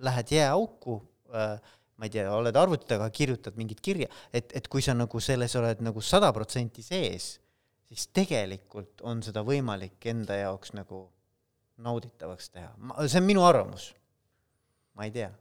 lähed 0.03 0.33
jääauku 0.35 0.97
äh,, 1.31 1.75
ma 1.97 2.05
ei 2.05 2.13
tea, 2.13 2.27
oled 2.33 2.57
arvuti 2.59 2.89
taga, 2.89 3.07
kirjutad 3.13 3.55
mingit 3.57 3.79
kirja, 3.81 4.09
et, 4.35 4.51
et 4.57 4.67
kui 4.69 4.83
sa 4.85 4.93
nagu 4.97 5.21
selles 5.23 5.55
oled 5.57 5.79
nagu 5.85 6.03
sada 6.03 6.29
protsenti 6.35 6.83
sees, 6.85 7.37
siis 7.87 8.09
tegelikult 8.13 9.01
on 9.07 9.23
seda 9.25 9.41
võimalik 9.47 10.09
enda 10.11 10.37
jaoks 10.41 10.75
nagu 10.75 11.07
nauditavaks 11.81 12.51
teha. 12.51 12.69
see 13.05 13.21
on 13.21 13.27
minu 13.27 13.45
arvamus. 13.47 13.93
ma 14.97 15.05
ei 15.05 15.13
tea 15.13 15.31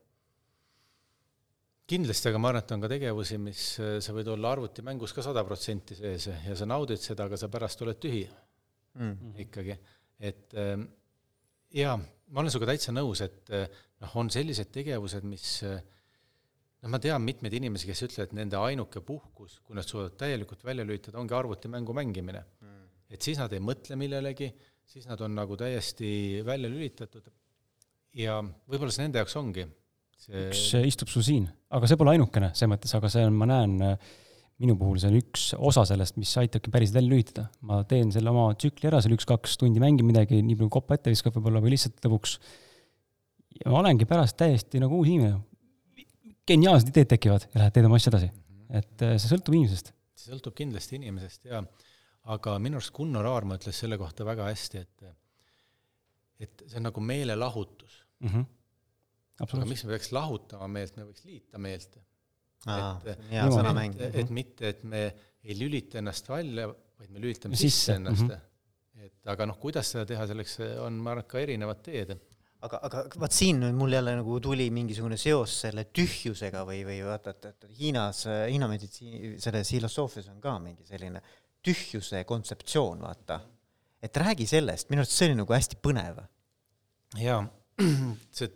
kindlasti, 1.87 2.31
aga 2.31 2.41
ma 2.43 2.51
arvan, 2.51 2.65
et 2.65 2.75
on 2.75 2.83
ka 2.83 2.91
tegevusi, 2.91 3.39
mis 3.41 3.65
äh, 3.83 3.97
sa 4.03 4.15
võid 4.15 4.29
olla 4.33 4.53
arvutimängus 4.57 5.15
ka 5.15 5.25
sada 5.25 5.45
protsenti 5.47 5.97
sees 5.99 6.29
ja 6.29 6.57
sa 6.59 6.69
naudid 6.69 7.03
seda, 7.03 7.29
aga 7.29 7.39
sa 7.39 7.49
pärast 7.53 7.83
oled 7.87 8.01
tühi 8.03 8.25
mm. 8.27 9.13
-hmm. 9.13 9.35
ikkagi. 9.47 9.77
et 10.19 10.55
ähm, 10.59 10.87
jaa, 11.71 11.97
ma 11.97 12.41
olen 12.41 12.51
sinuga 12.51 12.73
täitsa 12.73 12.95
nõus, 12.95 13.23
et 13.23 13.53
äh, 13.55 13.69
noh, 14.03 14.17
on 14.17 14.31
sellised 14.31 14.73
tegevused, 14.75 15.23
mis 15.29 15.63
äh, 15.63 15.79
noh, 16.83 16.91
ma 16.91 16.99
tean 16.99 17.23
mitmeid 17.23 17.55
inimesi, 17.55 17.87
kes 17.87 18.03
ütlevad, 18.09 18.33
et 18.33 18.39
nende 18.41 18.59
ainuke 18.59 19.01
puhkus, 19.01 19.61
kui 19.63 19.79
nad 19.79 19.87
suudavad 19.87 20.19
täielikult 20.19 20.65
välja 20.65 20.85
lülitada, 20.85 21.21
ongi 21.23 21.35
arvutimängu 21.35 21.95
mängimine 21.95 22.43
mm.. 22.61 22.85
et 23.11 23.23
siis 23.23 23.39
nad 23.39 23.53
ei 23.53 23.63
mõtle 23.63 23.97
millelegi, 23.97 24.51
siis 24.87 25.07
nad 25.07 25.21
on 25.21 25.35
nagu 25.39 25.57
täiesti 25.57 26.43
välja 26.47 26.71
lülitatud 26.71 27.31
ja 28.17 28.41
võib-olla 28.43 28.91
see 28.91 29.07
nende 29.07 29.23
jaoks 29.23 29.37
ongi 29.39 29.67
see 30.21 30.47
üks 30.49 30.63
istub 30.89 31.11
sul 31.13 31.25
siin, 31.27 31.49
aga 31.75 31.89
see 31.89 31.99
pole 32.01 32.15
ainukene 32.15 32.53
selles 32.55 32.73
mõttes, 32.73 32.95
aga 32.97 33.11
see 33.13 33.25
on, 33.27 33.35
ma 33.39 33.49
näen, 33.51 33.99
minu 34.63 34.77
puhul 34.81 35.01
see 35.01 35.11
on 35.13 35.19
üks 35.19 35.49
osa 35.71 35.85
sellest, 35.89 36.17
mis 36.21 36.33
aitabki 36.41 36.73
päriselt 36.73 36.99
välja 36.99 37.13
lülitada. 37.13 37.49
ma 37.69 37.83
teen 37.89 38.13
selle 38.15 38.33
oma 38.33 38.49
tsükli 38.57 38.89
ära, 38.91 39.03
seal 39.05 39.17
üks-kaks 39.17 39.59
tundi 39.61 39.83
mängin 39.83 40.09
midagi, 40.09 40.41
nii 40.43 40.57
palju 40.57 40.73
koppa 40.79 40.97
ette 40.97 41.13
viskab 41.13 41.37
võib-olla 41.37 41.61
või 41.65 41.75
lihtsalt 41.75 42.01
lõbuks. 42.07 42.39
ja 43.61 43.73
ma 43.73 43.83
olengi 43.83 44.09
pärast 44.09 44.39
täiesti 44.41 44.81
nagu 44.83 44.97
uus 44.97 45.13
inimene. 45.13 45.43
geniaalsed 46.49 46.93
ideed 46.93 47.13
tekivad 47.13 47.49
ja 47.53 47.61
lähed 47.61 47.77
teed 47.77 47.91
oma 47.91 48.01
asja 48.01 48.15
edasi. 48.15 48.33
et 48.71 49.05
äh, 49.05 49.19
see 49.21 49.35
sõltub 49.35 49.59
inimesest. 49.59 49.93
see 50.17 50.33
sõltub 50.33 50.57
kindlasti 50.57 50.97
inimesest 50.97 51.53
ja, 51.53 51.63
aga 52.33 52.59
minu 52.59 52.81
arust 52.81 52.95
Gunnar 52.97 53.29
Aarma 53.29 53.61
ütles 53.61 53.77
selle 53.77 54.01
kohta 54.01 54.25
väga 54.25 54.49
hästi, 54.49 54.85
et 54.87 55.15
et 56.41 56.69
see 56.69 56.81
on 56.81 56.89
nagu 56.89 57.01
meelelahutus 57.01 58.05
mm. 58.21 58.29
-hmm 58.29 58.53
aga 59.45 59.69
miks 59.69 59.85
me 59.85 59.95
peaks 59.95 60.13
lahutama 60.17 60.69
meelt, 60.73 60.97
me 60.97 61.07
võiks 61.09 61.25
liita 61.29 61.61
meelt. 61.63 61.99
et, 62.67 63.09
et, 63.13 64.05
et 64.23 64.31
mitte, 64.35 64.69
et 64.73 64.85
me 64.85 65.03
ei 65.47 65.59
lülita 65.59 66.01
ennast 66.01 66.29
välja, 66.29 66.69
vaid 66.99 67.13
me 67.13 67.23
lülitame 67.23 67.59
sisse, 67.59 67.69
sisse 67.69 67.99
ennast 68.01 68.25
mm. 68.25 68.31
-hmm. 68.31 69.05
et 69.07 69.35
aga 69.35 69.47
noh, 69.47 69.59
kuidas 69.63 69.93
seda 69.93 70.07
teha, 70.09 70.27
selleks 70.27 70.59
on, 70.83 70.97
ma 70.99 71.13
arvan, 71.13 71.29
ka 71.31 71.43
erinevad 71.43 71.85
teed 71.85 72.17
aga, 72.65 72.81
aga 72.89 73.03
vaat 73.21 73.35
siin 73.37 73.61
nüüd 73.63 73.77
mul 73.77 73.95
jälle 73.97 74.15
nagu 74.19 74.39
tuli 74.43 74.69
mingisugune 74.75 75.19
seos 75.21 75.55
selle 75.65 75.87
tühjusega 75.95 76.63
või, 76.69 76.83
või 76.89 77.01
vaata, 77.07 77.35
et, 77.35 77.49
et 77.53 77.67
Hiinas, 77.79 78.25
Hiina 78.27 78.69
meditsiini, 78.71 79.35
selles 79.43 79.73
filosoofias 79.75 80.31
on 80.33 80.41
ka 80.43 80.57
mingi 80.63 80.87
selline 80.89 81.23
tühjuse 81.67 82.23
kontseptsioon, 82.29 83.03
vaata. 83.03 83.41
et 84.03 84.17
räägi 84.23 84.47
sellest, 84.47 84.91
minu 84.91 85.03
arust 85.03 85.17
see 85.17 85.31
oli 85.31 85.39
nagu 85.41 85.57
hästi 85.57 85.81
põnev. 85.83 86.23
jaa, 87.21 87.41
see 88.37 88.49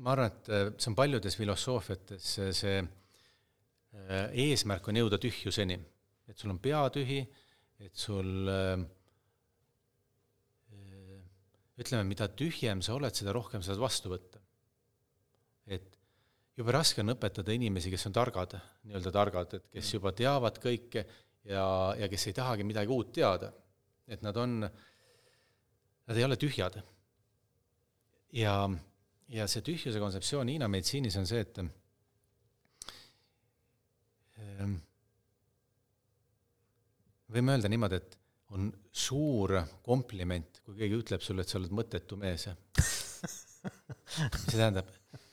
ma 0.00 0.14
arvan, 0.14 0.30
et 0.30 0.48
äh, 0.48 0.66
see 0.78 0.90
on 0.92 0.96
paljudes 0.96 1.36
filosoofiates 1.36 2.28
see 2.56 2.78
äh, 2.80 4.28
eesmärk 4.46 4.88
on 4.88 5.00
jõuda 5.02 5.18
tühjuseni. 5.20 5.78
et 6.28 6.38
sul 6.38 6.52
on 6.54 6.60
pea 6.62 6.82
tühi, 6.94 7.20
et 7.82 7.96
sul 7.98 8.48
äh, 8.48 8.76
ütleme, 11.82 12.06
mida 12.08 12.28
tühjem 12.28 12.82
sa 12.84 12.96
oled, 12.96 13.14
seda 13.16 13.34
rohkem 13.36 13.64
saad 13.64 13.80
vastu 13.80 14.12
võtta. 14.12 14.40
et 15.66 15.98
jube 16.56 16.72
raske 16.74 17.02
on 17.02 17.14
õpetada 17.14 17.52
inimesi, 17.54 17.90
kes 17.92 18.06
on 18.08 18.16
targad, 18.16 18.56
nii-öelda 18.86 19.12
targad, 19.12 19.58
et 19.58 19.68
kes 19.76 19.92
juba 19.94 20.12
teavad 20.16 20.58
kõike 20.62 21.04
ja, 21.48 21.66
ja 21.98 22.08
kes 22.12 22.26
ei 22.28 22.36
tahagi 22.36 22.64
midagi 22.64 22.92
uut 22.92 23.12
teada. 23.12 23.52
et 24.06 24.22
nad 24.24 24.36
on, 24.36 24.60
nad 24.62 26.16
ei 26.16 26.24
ole 26.24 26.36
tühjad. 26.40 26.80
ja, 28.32 28.56
ja 29.32 29.46
see 29.48 29.64
tühjuse 29.64 30.00
kontseptsioon 30.02 30.50
Hiina 30.52 30.68
meditsiinis 30.70 31.16
on 31.20 31.28
see, 31.28 31.40
et 31.44 31.60
ehm, 34.42 34.74
võime 37.32 37.56
öelda 37.56 37.70
niimoodi, 37.72 38.00
et 38.02 38.18
on 38.52 38.68
suur 38.92 39.54
kompliment, 39.84 40.60
kui 40.66 40.76
keegi 40.82 40.98
ütleb 40.98 41.22
sulle, 41.24 41.44
et 41.44 41.52
sa 41.52 41.58
oled 41.60 41.72
mõttetu 41.72 42.18
mees. 42.20 42.48
see 44.12 44.58
tähendab? 44.58 44.90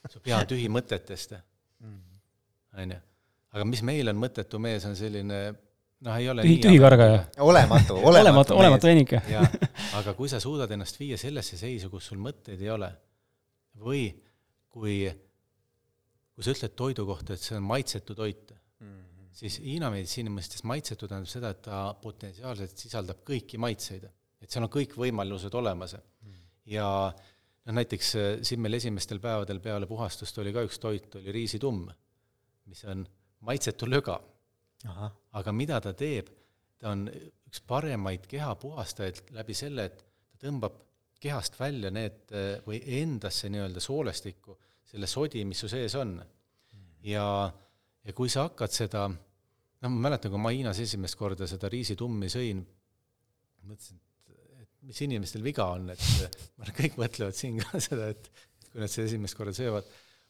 su 0.10 0.22
pea 0.24 0.38
on 0.40 0.48
tühi 0.48 0.70
mõtetest, 0.72 1.36
on 1.84 2.94
ju. 2.96 3.00
aga 3.52 3.66
mis 3.68 3.82
meil 3.86 4.10
on 4.12 4.18
mõttetu 4.22 4.62
mees, 4.64 4.86
on 4.88 4.96
selline 4.98 5.42
noh, 5.52 6.16
ei 6.16 6.30
ole 6.32 6.46
tühi, 6.48 6.62
tühikargaja. 6.64 7.20
olematu, 7.50 8.00
olematu, 8.00 8.56
olematu 8.56 8.90
veinik. 8.90 9.18
jah, 9.28 9.60
aga 10.00 10.16
kui 10.18 10.32
sa 10.32 10.40
suudad 10.40 10.72
ennast 10.72 11.00
viia 11.02 11.20
sellesse 11.20 11.60
seisu, 11.60 11.92
kus 11.92 12.08
sul 12.14 12.22
mõtteid 12.24 12.64
ei 12.64 12.72
ole, 12.74 12.90
või 13.80 14.04
kui, 14.70 15.02
kui 16.34 16.46
sa 16.46 16.54
ütled 16.56 16.76
toidu 16.78 17.06
kohta, 17.10 17.36
et 17.36 17.44
see 17.44 17.58
on 17.58 17.66
maitsetu 17.68 18.16
toit 18.16 18.54
mm, 18.54 18.86
-hmm. 18.86 19.34
siis 19.42 19.60
Hiina 19.64 19.90
meditsiini 19.94 20.32
mõistes 20.34 20.64
maitsetu 20.64 21.08
tähendab 21.08 21.32
seda, 21.32 21.52
et 21.56 21.62
ta 21.66 21.82
potentsiaalselt 22.02 22.78
sisaldab 22.78 23.24
kõiki 23.28 23.58
maitseid. 23.58 24.10
et 24.40 24.50
seal 24.50 24.64
on 24.64 24.72
kõik 24.72 24.96
võimalused 24.96 25.56
olemas 25.56 25.96
mm. 25.96 26.32
-hmm. 26.32 26.42
ja 26.76 26.88
noh, 27.66 27.74
näiteks 27.74 28.16
äh, 28.16 28.28
siin 28.42 28.62
meil 28.62 28.74
esimestel 28.74 29.20
päevadel 29.20 29.60
peale 29.60 29.88
puhastust 29.88 30.38
oli 30.38 30.54
ka 30.54 30.64
üks 30.68 30.80
toit, 30.80 31.16
oli 31.16 31.32
riisitumm, 31.32 31.88
mis 32.66 32.84
on 32.86 33.08
maitsetu 33.40 33.90
löga. 33.90 34.20
aga 35.32 35.52
mida 35.52 35.82
ta 35.82 35.92
teeb, 35.94 36.30
ta 36.80 36.94
on 36.94 37.10
üks 37.50 37.62
paremaid 37.68 38.28
kehapuhastajaid 38.32 39.34
läbi 39.36 39.54
selle, 39.54 39.86
et 39.90 40.06
ta 40.32 40.48
tõmbab 40.48 40.78
kehast 41.20 41.60
välja 41.60 41.92
need 41.94 42.34
äh, 42.34 42.52
või 42.66 42.82
endasse 43.02 43.50
nii-öelda 43.52 43.84
soolestikku, 43.84 44.58
selle 44.90 45.08
sodi, 45.10 45.44
mis 45.46 45.60
su 45.62 45.70
sees 45.70 45.96
on. 46.00 46.18
ja, 47.06 47.26
ja 48.04 48.14
kui 48.16 48.30
sa 48.32 48.48
hakkad 48.48 48.74
seda, 48.74 49.06
noh, 49.10 49.90
ma 49.90 50.10
mäletan, 50.10 50.32
kui 50.34 50.42
ma 50.42 50.54
Hiinas 50.56 50.80
esimest 50.82 51.18
korda 51.20 51.48
seda 51.48 51.70
riisitummi 51.72 52.30
sõin, 52.32 52.64
mõtlesin, 53.68 54.00
mis 54.90 55.02
inimestel 55.06 55.44
viga 55.46 55.68
on, 55.76 55.90
et 55.94 56.06
ma 56.58 56.66
arvan, 56.66 56.78
kõik 56.80 57.00
mõtlevad 57.02 57.38
siin 57.38 57.60
ka 57.62 57.82
seda, 57.90 58.10
et 58.16 58.32
kui 58.70 58.82
nad 58.82 58.92
seda 58.92 59.10
esimest 59.10 59.38
korda 59.38 59.54
söövad, 59.56 59.88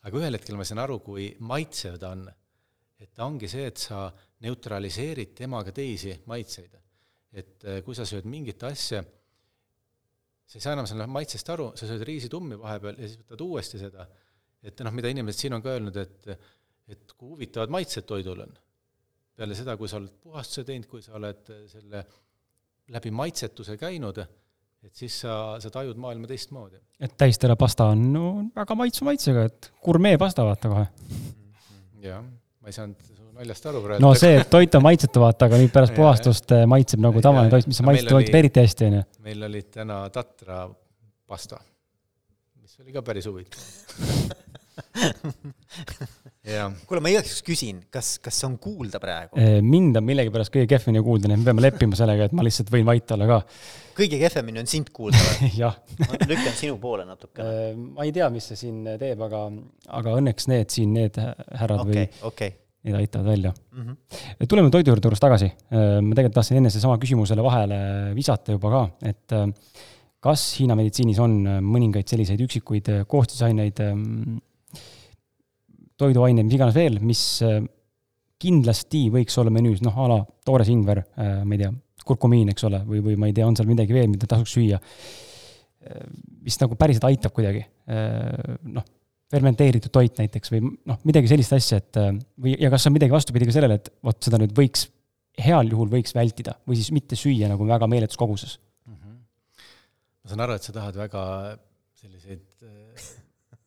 aga 0.07 0.21
ühel 0.21 0.37
hetkel 0.37 0.57
ma 0.59 0.67
sain 0.67 0.81
aru, 0.81 0.99
kui 1.05 1.29
maitsev 1.45 1.99
ta 2.01 2.13
on. 2.15 2.27
et 2.99 3.13
ta 3.15 3.23
ongi 3.29 3.47
see, 3.47 3.67
et 3.69 3.79
sa 3.79 4.09
neutraliseerid 4.43 5.31
temaga 5.37 5.71
teisi 5.75 6.17
maitseid. 6.27 6.75
et 7.31 7.63
eh, 7.63 7.81
kui 7.85 7.95
sa 7.95 8.07
sööd 8.09 8.25
mingit 8.25 8.63
asja, 8.65 9.03
sa 10.50 10.58
ei 10.58 10.64
saa 10.64 10.74
enam 10.74 10.88
selle 10.89 11.06
maitsest 11.10 11.52
aru, 11.54 11.70
sa 11.78 11.89
sööd 11.89 12.06
riisitummi 12.10 12.58
vahepeal 12.60 12.97
ja 12.97 13.10
siis 13.10 13.22
võtad 13.22 13.43
uuesti 13.45 13.82
seda, 13.82 14.08
et 14.66 14.82
noh, 14.86 14.95
mida 14.95 15.12
inimesed 15.14 15.45
siin 15.45 15.58
on 15.58 15.66
ka 15.66 15.76
öelnud, 15.76 16.00
et 16.02 16.34
et 16.89 17.12
kui 17.14 17.36
huvitavad 17.36 17.70
maitsed 17.70 18.08
toidul 18.10 18.39
on. 18.47 18.56
peale 19.38 19.56
seda, 19.56 19.76
kui 19.78 19.88
sa 19.88 20.00
oled 20.00 20.16
puhastuse 20.24 20.66
teinud, 20.68 20.88
kui 20.89 21.04
sa 21.06 21.14
oled 21.20 21.52
selle 21.70 22.02
läbi 22.89 23.12
maitsetuse 23.14 23.78
käinud, 23.80 24.18
et 24.84 24.95
siis 24.97 25.20
sa, 25.22 25.34
sa 25.62 25.70
tajud 25.72 26.00
maailma 26.02 26.28
teistmoodi. 26.28 26.82
et 27.00 27.14
täistera 27.18 27.56
pasta 27.56 27.91
on 27.93 28.02
no 28.14 28.26
väga 28.56 28.76
maitsva 28.80 29.12
maitsega, 29.12 29.45
et 29.52 29.72
gurmee 29.86 30.18
pasta 30.18 30.47
vaata 30.47 30.74
kohe. 30.74 30.88
jah, 32.04 32.26
ma 32.60 32.74
ei 32.74 32.76
saanud 32.76 33.06
su 33.14 33.28
naljast 33.39 33.69
aru 33.71 33.83
praegu. 33.85 34.03
no 34.03 34.11
see, 34.19 34.35
et 34.41 34.51
toit 34.51 34.77
on 34.79 34.85
maitsetu, 34.85 35.23
vaata, 35.23 35.49
aga 35.49 35.61
nüüd 35.61 35.73
pärast 35.73 35.95
puhastust 35.97 36.55
eh, 36.55 36.65
maitseb 36.69 37.03
nagu 37.03 37.23
tavaline 37.23 37.53
toit, 37.53 37.69
mis 37.69 37.81
on 37.81 37.87
no, 37.87 37.93
maitsetu 37.93 38.15
toit, 38.15 38.35
eriti 38.41 38.65
hästi, 38.65 38.89
on 38.89 38.99
ju. 38.99 39.05
meil 39.27 39.49
oli 39.49 39.63
täna 39.71 40.01
tatra 40.13 40.65
pasta, 41.29 41.61
mis 42.59 42.79
oli 42.83 42.95
ka 42.95 43.05
päris 43.05 43.29
huvitav 43.29 43.59
kuule, 46.87 47.01
ma 47.03 47.11
igaks 47.11 47.29
juhuks 47.29 47.43
küsin, 47.45 47.81
kas, 47.93 48.13
kas 48.23 48.37
on 48.47 48.55
kuulda 48.61 48.99
praegu? 49.01 49.37
Eh, 49.39 49.59
mind 49.65 49.97
on 49.99 50.05
millegipärast 50.07 50.53
kõige 50.53 50.69
kehvemini 50.71 51.03
kuulda, 51.05 51.29
nii 51.29 51.37
et 51.37 51.43
me 51.43 51.49
peame 51.49 51.65
leppima 51.65 51.99
sellega, 51.99 52.29
et 52.29 52.35
ma 52.35 52.45
lihtsalt 52.45 52.71
võin 52.73 52.87
vait 52.87 53.13
olla 53.15 53.27
ka. 53.29 53.39
kõige 53.99 54.21
kehvemini 54.21 54.63
on 54.63 54.71
sind 54.71 54.87
kuulda 54.95 55.19
või? 55.19 55.51
jah. 55.63 55.75
ma 55.99 56.21
lükkan 56.23 56.55
sinu 56.57 56.79
poole 56.81 57.05
natukene. 57.07 57.49
Eh, 57.49 57.75
ma 57.75 58.07
ei 58.07 58.15
tea, 58.15 58.31
mis 58.33 58.49
see 58.51 58.63
siin 58.63 58.81
teeb, 59.01 59.21
aga, 59.27 59.45
aga 59.99 60.17
õnneks 60.21 60.49
need 60.51 60.73
siin, 60.73 60.95
need 60.97 61.19
härrad 61.19 61.85
okay, 61.85 61.93
või 61.93 62.31
okay. 62.31 62.57
Need 62.80 62.95
aitavad 62.95 63.25
välja 63.27 63.49
mm. 63.51 63.82
-hmm. 63.86 64.47
tuleme 64.47 64.69
toidu 64.71 64.93
juurde 64.93 65.09
juures 65.09 65.19
tagasi. 65.19 65.49
Eh, 65.51 65.99
ma 65.99 66.15
tegelikult 66.15 66.38
tahtsin 66.39 66.61
enne 66.61 66.69
seesama 66.71 66.97
küsimusele 66.97 67.43
vahele 67.43 67.80
visata 68.15 68.55
juba 68.55 68.71
ka, 68.71 68.84
et 69.09 69.36
kas 70.19 70.45
Hiina 70.59 70.75
meditsiinis 70.75 71.19
on 71.19 71.36
mõningaid 71.63 72.07
selliseid 72.07 72.39
üksikuid 72.43 72.88
koostisaineid, 73.07 73.80
toiduaineid, 75.99 76.47
mis 76.47 76.57
iganes 76.57 76.77
veel, 76.77 76.99
mis 77.03 77.23
äh, 77.45 77.59
kindlasti 78.39 79.07
võiks 79.13 79.36
olla 79.41 79.53
menüüs, 79.53 79.84
noh 79.86 79.97
a 79.99 80.07
la 80.13 80.19
toores 80.47 80.71
ingver, 80.71 81.03
äh, 81.19 81.41
ma 81.45 81.55
ei 81.57 81.63
tea, 81.63 81.73
kurkumiin, 82.09 82.53
eks 82.53 82.65
ole, 82.69 82.82
või, 82.88 83.03
või 83.09 83.17
ma 83.19 83.30
ei 83.30 83.36
tea, 83.38 83.47
on 83.47 83.57
seal 83.57 83.69
midagi 83.69 83.95
veel, 83.95 84.07
mida 84.11 84.30
tasuks 84.30 84.55
süüa. 84.55 84.80
Äh, 84.80 86.05
mis 86.45 86.59
nagu 86.61 86.77
päriselt 86.80 87.05
aitab 87.09 87.36
kuidagi, 87.36 87.65
noh, 87.89 88.86
fermenteeritud 89.30 89.93
toit 89.93 90.17
näiteks 90.19 90.53
või 90.53 90.63
noh, 90.89 90.97
midagi 91.07 91.30
sellist 91.32 91.53
asja, 91.57 91.80
et 91.82 91.99
või, 91.99 92.55
ja 92.57 92.71
kas 92.73 92.88
on 92.89 92.95
midagi 92.95 93.13
vastupidi 93.13 93.47
ka 93.49 93.55
sellele, 93.55 93.77
et 93.80 93.91
vot 94.05 94.17
seda 94.25 94.39
nüüd 94.41 94.55
võiks, 94.57 94.88
heal 95.39 95.69
juhul 95.71 95.91
võiks 95.91 96.15
vältida 96.17 96.57
või 96.67 96.80
siis 96.80 96.89
mitte 96.95 97.17
süüa 97.19 97.49
nagu 97.51 97.67
väga 97.67 97.88
meeletus 97.91 98.19
koguses 98.19 98.57
mm? 98.88 98.95
-hmm. 98.95 99.19
ma 100.23 100.34
saan 100.34 100.45
aru, 100.45 100.57
et 100.57 100.65
sa 100.65 100.75
tahad 100.75 100.97
väga 100.99 101.23
selliseid 101.99 102.45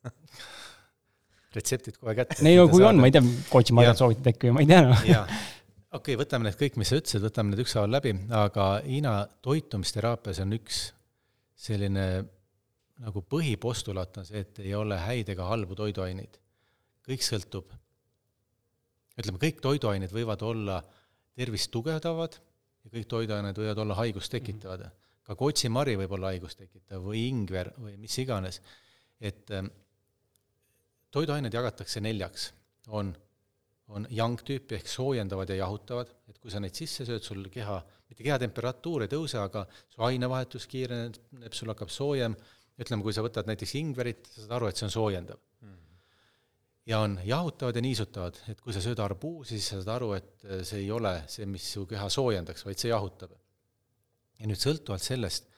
retseptid 1.56 1.98
kohe 2.00 2.16
kätte. 2.18 2.40
ei 2.42 2.58
no 2.58 2.66
kui 2.68 2.82
saada. 2.82 2.90
on, 2.90 3.02
ma 3.02 3.10
ei 3.10 3.14
tea, 3.14 3.24
kotsimarjad 3.52 4.02
soovitad 4.02 4.32
äkki 4.32 4.50
või 4.50 4.58
ma 4.58 4.64
ei 4.64 4.70
tea 4.72 4.82
no.. 4.88 4.98
okei 4.98 5.24
okay,, 6.00 6.18
võtame 6.24 6.48
need 6.48 6.58
kõik, 6.60 6.78
mis 6.80 6.92
sa 6.92 6.98
ütlesid, 7.00 7.24
võtame 7.24 7.52
need 7.52 7.64
ükshaaval 7.64 7.98
läbi, 8.00 8.16
aga 8.42 8.68
Hiina 8.86 9.16
toitumisteraapias 9.44 10.42
on 10.44 10.58
üks 10.58 10.84
selline 11.62 12.06
nagu 13.03 13.22
põhipostulaat 13.34 14.20
on 14.20 14.28
see, 14.28 14.42
et 14.44 14.62
ei 14.62 14.74
ole 14.78 14.98
häid 14.98 15.32
ega 15.34 15.48
halbu 15.50 15.76
toiduaineid. 15.78 16.38
kõik 17.03 17.24
sõltub, 17.26 17.72
ütleme, 19.18 19.40
kõik 19.42 19.61
toiduained 19.64 20.12
võivad 20.14 20.42
olla 20.46 20.78
tervist 21.34 21.72
tugevdavad 21.74 22.36
ja 22.84 22.92
kõik 22.92 23.09
toiduained 23.11 23.59
võivad 23.59 23.80
olla 23.82 23.96
haigust 23.98 24.30
tekitavad 24.30 24.84
mm. 24.84 24.90
-hmm. 24.90 25.24
ka 25.26 25.36
kotsimari 25.36 25.96
võib 25.98 26.14
olla 26.18 26.30
haigust 26.30 26.59
tekitav 26.59 27.03
või 27.03 27.26
ingver 27.28 27.72
või 27.78 27.96
mis 27.96 28.18
iganes. 28.18 28.61
et 29.20 29.50
toiduained 31.11 31.55
jagatakse 31.55 32.00
neljaks, 32.00 32.53
on, 32.88 33.12
on 33.88 34.07
yang 34.11 34.40
tüüpi 34.40 34.78
ehk 34.78 34.88
soojendavad 34.88 35.50
ja 35.53 35.61
jahutavad, 35.62 36.11
et 36.28 36.38
kui 36.38 36.50
sa 36.50 36.61
neid 36.61 36.74
sisse 36.78 37.07
sööd, 37.09 37.22
sul 37.22 37.44
keha, 37.53 37.78
mitte 38.09 38.24
kehatemperatuur 38.24 39.05
ei 39.05 39.12
tõuse, 39.12 39.38
aga 39.38 39.66
su 39.92 40.03
ainevahetus 40.03 40.66
kiireneb, 40.66 41.53
sul 41.53 41.72
hakkab 41.72 41.92
soojem, 41.92 42.36
ütleme, 42.80 43.04
kui 43.04 43.14
sa 43.14 43.24
võtad 43.24 43.48
näiteks 43.48 43.74
ingverit, 43.80 44.26
sa 44.30 44.44
saad 44.44 44.56
aru, 44.58 44.70
et 44.70 44.78
see 44.78 44.86
on 44.88 44.94
soojendav 44.94 45.38
mm. 45.60 45.78
ja 46.88 47.02
on 47.04 47.18
jahutavad 47.26 47.76
ja 47.76 47.84
niisutavad, 47.84 48.40
et 48.52 48.60
kui 48.64 48.74
sa 48.74 48.82
sööd 48.84 49.02
arbuusi, 49.04 49.58
siis 49.58 49.70
sa 49.72 49.80
saad 49.80 49.94
aru, 49.96 50.12
et 50.18 50.46
see 50.68 50.82
ei 50.84 50.90
ole 50.94 51.14
see, 51.32 51.48
mis 51.48 51.66
su 51.76 51.86
keha 51.90 52.08
soojendaks, 52.12 52.66
vaid 52.68 52.80
see 52.80 52.92
jahutab. 52.92 53.34
ja 54.40 54.48
nüüd 54.50 54.62
sõltuvalt 54.62 55.04
sellest, 55.04 55.50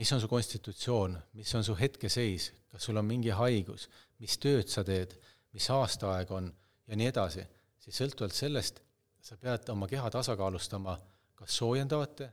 mis 0.00 0.12
on 0.12 0.20
su 0.20 0.28
konstitutsioon, 0.28 1.16
mis 1.38 1.54
on 1.54 1.64
su 1.64 1.76
hetkeseis, 1.78 2.50
kas 2.72 2.88
sul 2.88 2.96
on 2.96 3.06
mingi 3.06 3.32
haigus, 3.36 3.88
mis 4.20 4.38
tööd 4.40 4.68
sa 4.72 4.84
teed, 4.84 5.14
mis 5.52 5.68
aastaaeg 5.70 6.30
on 6.32 6.48
ja 6.88 6.96
nii 6.96 7.08
edasi, 7.12 7.44
siis 7.80 7.98
sõltuvalt 8.00 8.36
sellest 8.36 8.80
sa 9.22 9.36
pead 9.38 9.68
oma 9.70 9.86
keha 9.88 10.10
tasakaalustama 10.10 10.96
kas 11.42 11.58
soojendavate 11.58 12.28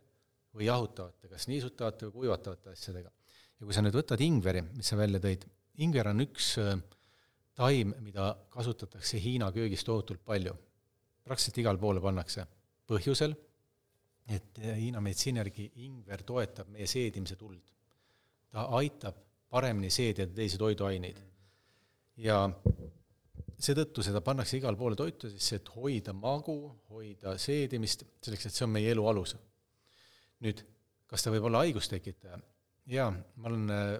või 0.56 0.68
jahutavate, 0.68 1.30
kas 1.30 1.48
niisutavate 1.50 2.10
või 2.10 2.24
kuivatavate 2.24 2.74
asjadega. 2.74 3.12
Ja 3.60 3.68
kui 3.68 3.76
sa 3.76 3.84
nüüd 3.84 3.98
võtad 3.98 4.22
ingveri, 4.24 4.64
mis 4.76 4.88
sa 4.92 4.98
välja 5.00 5.20
tõid, 5.24 5.46
ingver 5.84 6.10
on 6.12 6.24
üks 6.24 6.54
äh, 6.62 6.78
taim, 7.60 7.94
mida 8.04 8.32
kasutatakse 8.54 9.20
Hiina 9.20 9.52
köögis 9.56 9.84
tohutult 9.88 10.24
palju. 10.26 10.56
praktiliselt 11.24 11.60
igale 11.62 11.78
poole 11.78 12.02
pannakse, 12.02 12.46
põhjusel, 12.88 13.36
et 14.30 14.62
Hiina 14.64 15.02
meditsiini 15.02 15.42
järgi 15.44 15.72
ingver 15.86 16.24
toetab 16.24 16.70
meie 16.70 16.88
seedimise 16.88 17.36
tuld. 17.36 17.62
ta 18.50 18.66
aitab 18.80 19.16
paremini 19.50 19.90
seedida 19.94 20.32
teisi 20.34 20.58
toiduaineid 20.58 21.20
ja 22.18 22.40
seetõttu 23.60 24.04
seda 24.06 24.22
pannakse 24.26 24.58
igale 24.58 24.78
poole 24.80 24.98
toitu 24.98 25.30
sisse, 25.30 25.60
et 25.60 25.70
hoida 25.76 26.14
magu, 26.14 26.58
hoida 26.90 27.36
seedimist, 27.38 28.06
selleks 28.24 28.48
et 28.48 28.56
see 28.56 28.66
on 28.66 28.74
meie 28.74 28.92
elu 28.94 29.06
alus. 29.12 29.36
nüüd, 30.40 30.64
kas 31.10 31.24
ta 31.24 31.34
võib 31.34 31.50
olla 31.50 31.66
haigustekitaja? 31.66 32.40
Jaa, 32.90 33.10
ma 33.12 33.50
olen 33.50 33.74
äh, 33.74 33.96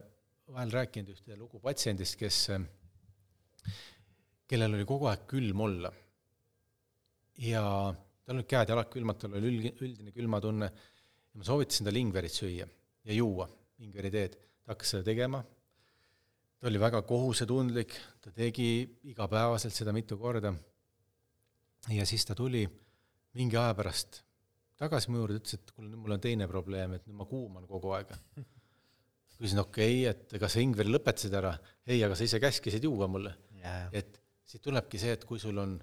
vahel 0.50 0.72
rääkinud 0.74 1.14
ühte 1.14 1.38
lugu 1.38 1.62
patsiendist, 1.62 2.18
kes, 2.20 2.40
äh, 2.56 3.76
kellel 4.50 4.78
oli 4.78 4.88
kogu 4.90 5.10
aeg 5.12 5.28
külm 5.30 5.66
olla. 5.66 5.92
ja 7.40 7.62
tal 8.26 8.36
olid 8.36 8.50
käed-jalad 8.52 8.90
külmad, 8.92 9.20
tal 9.22 9.38
oli 9.38 9.52
ülg-, 9.54 9.84
üldine 9.86 10.12
külmatunne 10.12 10.68
ja 10.68 11.40
ma 11.40 11.46
soovitasin 11.48 11.88
talle 11.88 12.02
ingverit 12.02 12.36
süüa 12.36 12.66
ja 12.68 13.16
juua, 13.16 13.48
ingveri 13.86 14.12
teed. 14.12 14.36
ta 14.64 14.74
hakkas 14.74 14.96
seda 14.96 15.06
tegema, 15.08 15.40
ta 16.60 16.68
oli 16.68 16.82
väga 16.82 17.02
kohusetundlik, 17.08 17.96
ta 18.22 18.34
tegi 18.36 18.72
igapäevaselt 19.14 19.74
seda 19.74 19.94
mitu 19.96 20.18
korda 20.20 20.52
ja 21.94 22.06
siis 22.10 22.26
ta 22.26 22.36
tuli 22.36 22.66
mingi 23.38 23.58
aja 23.58 23.78
pärast 23.78 24.24
tagasi 24.80 25.12
mu 25.12 25.22
juurde, 25.22 25.40
ütles, 25.40 25.60
et 25.60 25.72
kuule, 25.76 25.90
nüüd 25.92 26.02
mul 26.04 26.16
on 26.16 26.22
teine 26.24 26.48
probleem, 26.48 26.96
et 26.96 27.08
nüüd 27.08 27.18
ma 27.20 27.28
kuuman 27.28 27.68
kogu 27.68 27.92
aeg. 27.98 28.14
Küsisin, 29.40 29.62
okei 29.64 30.02
okay,, 30.04 30.16
et 30.16 30.42
kas 30.42 30.56
sa 30.56 30.64
Ingveri 30.64 30.92
lõpetasid 30.92 31.36
ära? 31.40 31.54
ei, 31.88 32.02
aga 32.06 32.18
sa 32.18 32.28
ise 32.28 32.42
käskisid 32.44 32.84
juua 32.86 33.08
mulle 33.12 33.32
yeah.. 33.56 33.88
et 33.96 34.20
siit 34.50 34.64
tulebki 34.66 35.00
see, 35.02 35.16
et 35.16 35.26
kui 35.30 35.40
sul 35.42 35.58
on 35.62 35.78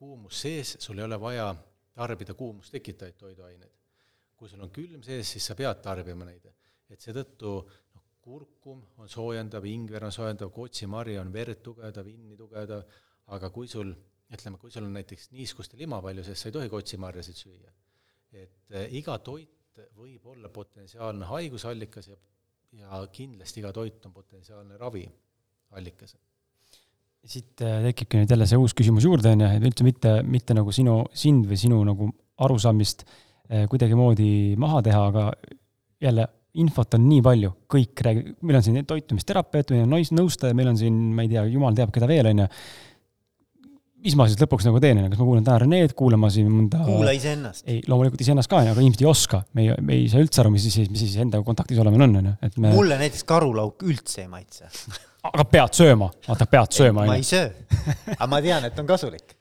kuumus 0.00 0.40
sees, 0.44 0.76
sul 0.80 1.00
ei 1.00 1.06
ole 1.06 1.18
vaja 1.20 1.50
tarbida 1.96 2.34
kuumust 2.38 2.72
tekitavaid 2.76 3.18
toiduaineid. 3.20 3.76
kui 4.36 4.48
sul 4.48 4.62
on 4.64 4.72
külm 4.72 5.02
sees, 5.04 5.34
siis 5.34 5.50
sa 5.50 5.56
pead 5.56 5.82
tarbima 5.84 6.28
neid. 6.28 6.46
et 6.90 7.00
seetõttu 7.00 7.52
noh, 7.60 8.06
kurkum 8.24 8.80
on 9.02 9.08
soojendav, 9.08 9.66
ingver 9.68 10.06
on 10.08 10.14
soojendav, 10.14 10.52
kotsimari 10.54 11.18
on 11.20 11.32
verd 11.32 11.60
tugevdav, 11.66 12.08
inni 12.08 12.38
tugevdav, 12.38 12.96
aga 13.36 13.50
kui 13.54 13.68
sul, 13.68 13.92
ütleme, 14.32 14.58
kui 14.58 14.72
sul 14.72 14.86
on 14.86 14.96
näiteks 14.96 15.30
niiskust 15.34 15.74
ja 15.74 15.82
lima 15.82 16.00
palju 16.04 16.24
sees, 16.26 16.40
sa 16.40 16.50
ei 16.50 16.56
tohi 16.56 16.72
kotsimarjasid 16.72 17.44
süüa. 17.44 17.72
et 18.32 18.76
äh, 18.76 18.86
iga 18.94 19.18
toit 19.18 19.80
võib 19.96 20.26
olla 20.30 20.48
potentsiaalne 20.52 21.26
haigusallikas 21.26 22.08
ja, 22.12 22.16
ja 22.78 23.04
kindlasti 23.12 23.62
iga 23.62 23.72
toit 23.74 24.04
on 24.06 24.12
potentsiaalne 24.14 24.78
raviallikas 24.78 26.16
siit 27.28 27.60
äh, 27.64 27.80
tekibki 27.84 28.20
nüüd 28.20 28.30
jälle 28.32 28.46
see 28.48 28.58
uus 28.60 28.74
küsimus 28.76 29.04
juurde, 29.04 29.34
on 29.34 29.44
ju, 29.44 29.48
et 29.58 29.64
üldse 29.68 29.84
mitte, 29.84 30.12
mitte 30.24 30.56
nagu 30.56 30.72
sinu, 30.72 31.02
sind 31.12 31.48
või 31.50 31.58
sinu 31.60 31.80
nagu 31.84 32.08
arusaamist 32.40 33.04
äh, 33.04 33.66
kuidagimoodi 33.70 34.56
maha 34.60 34.80
teha, 34.86 35.02
aga 35.10 35.26
jälle 36.00 36.26
infot 36.60 36.96
on 36.96 37.04
nii 37.06 37.22
palju, 37.22 37.52
kõik 37.70 38.04
räägi-, 38.06 38.36
meil 38.42 38.58
on 38.58 38.64
siin 38.66 38.86
toitumisterapeut, 38.88 39.74
meil 39.74 39.84
on 39.84 39.92
naisnõustaja, 39.98 40.56
meil 40.56 40.72
on 40.72 40.80
siin, 40.80 40.96
ma 41.14 41.26
ei 41.26 41.30
tea, 41.34 41.44
jumal 41.52 41.76
teab, 41.76 41.92
keda 41.94 42.08
veel, 42.10 42.32
on 42.32 42.44
ju. 42.44 42.48
Mis 44.04 44.16
ma 44.18 44.26
siis 44.28 44.40
lõpuks 44.40 44.66
nagu 44.68 44.80
teen, 44.82 45.02
kas 45.10 45.20
ma 45.20 45.26
kuulan 45.26 45.46
täna 45.46 45.58
Reneed, 45.64 45.94
kuulan 45.98 46.22
ma 46.22 46.30
siin 46.32 46.48
mõnda 46.52 46.80
kuula 46.86 47.12
iseennast. 47.16 47.66
ei, 47.68 47.82
loomulikult 47.88 48.22
iseennast 48.24 48.50
ka, 48.50 48.62
aga 48.72 48.80
inimesed 48.80 49.04
ei 49.04 49.10
oska. 49.10 49.42
me 49.56 49.66
ei, 49.66 49.76
me 49.84 49.98
ei 49.98 50.08
saa 50.12 50.22
üldse 50.24 50.42
aru, 50.42 50.54
mis 50.54 50.66
siis, 50.68 50.88
mis 50.92 51.04
siis 51.04 51.20
endaga 51.24 51.46
kontaktis 51.46 51.80
olemine 51.82 52.06
on, 52.06 52.18
on 52.22 52.30
ju, 52.32 52.34
et 52.48 52.58
me 52.62 52.72
mulle 52.76 52.98
näiteks 53.00 53.26
karulauk 53.28 53.84
üldse 53.86 54.24
ei 54.24 54.30
maitse 54.32 54.70
aga 55.28 55.46
pead 55.48 55.76
sööma, 55.76 56.08
vaata, 56.26 56.48
pead 56.50 56.76
sööma. 56.76 57.04
ma 57.08 57.18
ei 57.20 57.26
söö, 57.26 57.50
aga 58.16 58.30
ma 58.30 58.40
tean, 58.44 58.68
et 58.68 58.78
on 58.80 58.88
kasulik. 58.88 59.36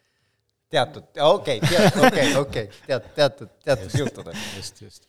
teatud, 0.70 1.08
okei, 1.26 1.62
teatud, 1.64 2.04
okei, 2.08 2.34
okei, 2.44 2.66
teatud, 2.88 3.14
teatud, 3.16 3.54
teatud 3.66 4.00
juhtudel. 4.04 4.40
just, 4.58 4.82
just. 4.84 5.08